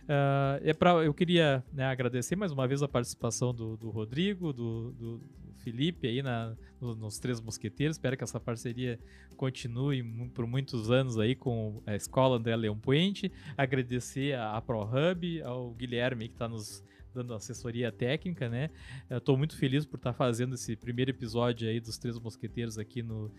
Uh, 0.04 0.62
é 0.62 0.72
pra, 0.72 0.90
eu 1.04 1.12
queria 1.12 1.64
né, 1.72 1.84
agradecer 1.84 2.36
mais 2.36 2.52
uma 2.52 2.66
vez 2.68 2.80
a 2.80 2.86
participação 2.86 3.52
do, 3.52 3.76
do 3.76 3.90
Rodrigo, 3.90 4.52
do, 4.52 4.92
do, 4.92 5.20
Felipe 5.58 6.06
aí 6.06 6.22
na, 6.22 6.54
no, 6.80 6.94
nos 6.94 7.18
Três 7.18 7.40
Mosqueteiros. 7.40 7.96
Espero 7.96 8.16
que 8.16 8.22
essa 8.22 8.38
parceria 8.38 9.00
continue 9.36 10.04
por 10.28 10.46
muitos 10.46 10.92
anos 10.92 11.18
aí 11.18 11.34
com 11.34 11.82
a 11.84 11.96
Escola 11.96 12.36
André 12.36 12.54
Leão 12.54 12.78
Puente. 12.78 13.32
Agradecer 13.56 14.34
a, 14.34 14.52
a 14.52 14.62
ProHub, 14.62 15.42
ao 15.42 15.72
Guilherme 15.72 16.28
que 16.28 16.34
está 16.34 16.46
nos 16.46 16.84
dando 17.16 17.32
assessoria 17.34 17.90
técnica, 17.90 18.48
né? 18.48 18.70
Estou 19.10 19.36
muito 19.38 19.56
feliz 19.56 19.86
por 19.86 19.96
estar 19.96 20.12
tá 20.12 20.16
fazendo 20.16 20.54
esse 20.54 20.76
primeiro 20.76 21.10
episódio 21.10 21.68
aí 21.68 21.80
dos 21.80 21.96
Três 21.96 22.18
Mosqueteiros 22.18 22.78
aqui 22.78 23.02
no, 23.02 23.32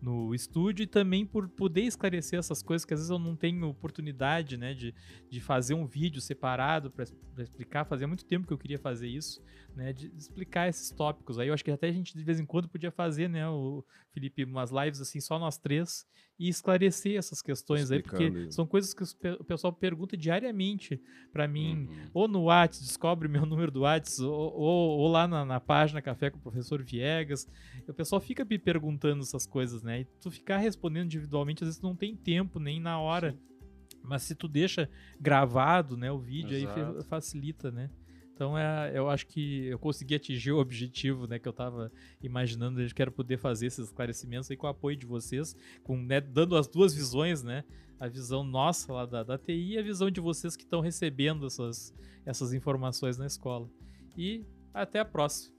no 0.00 0.32
estúdio 0.34 0.84
e 0.84 0.86
também 0.86 1.26
por 1.26 1.48
poder 1.48 1.82
esclarecer 1.82 2.38
essas 2.38 2.62
coisas 2.62 2.84
que 2.84 2.94
às 2.94 3.00
vezes 3.00 3.10
eu 3.10 3.18
não 3.18 3.34
tenho 3.34 3.66
oportunidade, 3.68 4.56
né, 4.56 4.72
de, 4.72 4.94
de 5.28 5.40
fazer 5.40 5.74
um 5.74 5.84
vídeo 5.84 6.20
separado 6.20 6.90
para 6.90 7.04
explicar. 7.38 7.84
Fazia 7.84 8.06
muito 8.06 8.24
tempo 8.24 8.46
que 8.46 8.52
eu 8.52 8.58
queria 8.58 8.78
fazer 8.78 9.08
isso, 9.08 9.42
né, 9.74 9.92
de 9.92 10.06
explicar 10.16 10.68
esses 10.68 10.90
tópicos 10.90 11.38
aí. 11.38 11.48
Eu 11.48 11.54
acho 11.54 11.64
que 11.64 11.70
até 11.70 11.88
a 11.88 11.92
gente 11.92 12.16
de 12.16 12.22
vez 12.24 12.38
em 12.38 12.46
quando 12.46 12.68
podia 12.68 12.90
fazer, 12.90 13.28
né, 13.28 13.48
o 13.48 13.84
Felipe, 14.12 14.44
umas 14.44 14.70
lives 14.70 15.00
assim, 15.00 15.20
só 15.20 15.38
nós 15.38 15.58
três, 15.58 16.06
e 16.38 16.48
esclarecer 16.48 17.16
essas 17.16 17.40
questões 17.40 17.90
aí, 17.90 18.02
porque 18.02 18.24
Explicando 18.24 18.46
isso. 18.48 18.56
são 18.56 18.66
coisas 18.66 18.92
que 18.94 19.02
o 19.28 19.44
pessoal 19.44 19.72
pergunta 19.72 20.16
diariamente 20.16 21.00
pra 21.32 21.46
mim, 21.46 21.86
Uhum. 21.86 22.10
ou 22.12 22.28
no 22.28 22.44
Whats, 22.44 22.80
descobre 22.80 23.28
meu 23.28 23.42
número 23.46 23.70
do 23.70 23.80
Whats, 23.82 24.18
ou, 24.20 24.32
ou, 24.54 24.98
ou 25.00 25.08
lá 25.08 25.26
na, 25.28 25.44
na 25.44 25.60
página 25.60 26.00
Café 26.02 26.30
com 26.30 26.38
o 26.38 26.42
Professor 26.42 26.82
Viegas. 26.82 27.46
O 27.88 27.94
pessoal 27.94 28.20
fica 28.20 28.44
me 28.44 28.58
perguntando 28.58 29.22
essas 29.22 29.46
coisas, 29.46 29.82
né? 29.82 30.00
E 30.00 30.04
tu 30.20 30.30
ficar 30.30 30.58
respondendo 30.58 31.06
individualmente, 31.06 31.62
às 31.64 31.68
vezes 31.68 31.80
não 31.82 31.94
tem 31.94 32.16
tempo 32.16 32.58
nem 32.58 32.80
na 32.80 32.98
hora. 32.98 33.36
Mas 34.02 34.22
se 34.22 34.34
tu 34.34 34.46
deixa 34.46 34.88
gravado, 35.20 35.96
né, 35.96 36.12
o 36.12 36.18
vídeo 36.18 36.54
aí 36.56 36.64
Exato. 36.64 37.02
fe- 37.02 37.08
facilita, 37.08 37.70
né? 37.70 37.90
Então 38.34 38.58
é, 38.58 38.90
eu 38.92 39.08
acho 39.08 39.26
que 39.28 39.66
eu 39.66 39.78
consegui 39.78 40.16
atingir 40.16 40.50
o 40.50 40.58
objetivo, 40.58 41.26
né, 41.26 41.38
que 41.38 41.48
eu 41.48 41.52
tava 41.52 41.90
imaginando. 42.20 42.82
Eu 42.82 42.88
quero 42.92 43.12
poder 43.12 43.38
fazer 43.38 43.66
esses 43.66 43.86
esclarecimentos 43.86 44.50
aí 44.50 44.56
com 44.56 44.66
o 44.66 44.70
apoio 44.70 44.96
de 44.96 45.06
vocês, 45.06 45.54
com, 45.84 45.96
né, 45.96 46.20
dando 46.20 46.56
as 46.56 46.66
duas 46.66 46.92
visões, 46.92 47.42
né? 47.42 47.64
A 47.98 48.08
visão 48.08 48.42
nossa 48.42 48.92
lá 48.92 49.06
da, 49.06 49.22
da 49.22 49.38
TI 49.38 49.74
e 49.74 49.78
a 49.78 49.82
visão 49.82 50.10
de 50.10 50.20
vocês 50.20 50.56
que 50.56 50.64
estão 50.64 50.80
recebendo 50.80 51.46
essas, 51.46 51.94
essas 52.26 52.52
informações 52.52 53.16
na 53.16 53.26
escola. 53.26 53.70
E 54.18 54.44
até 54.74 54.98
a 54.98 55.04
próxima. 55.04 55.54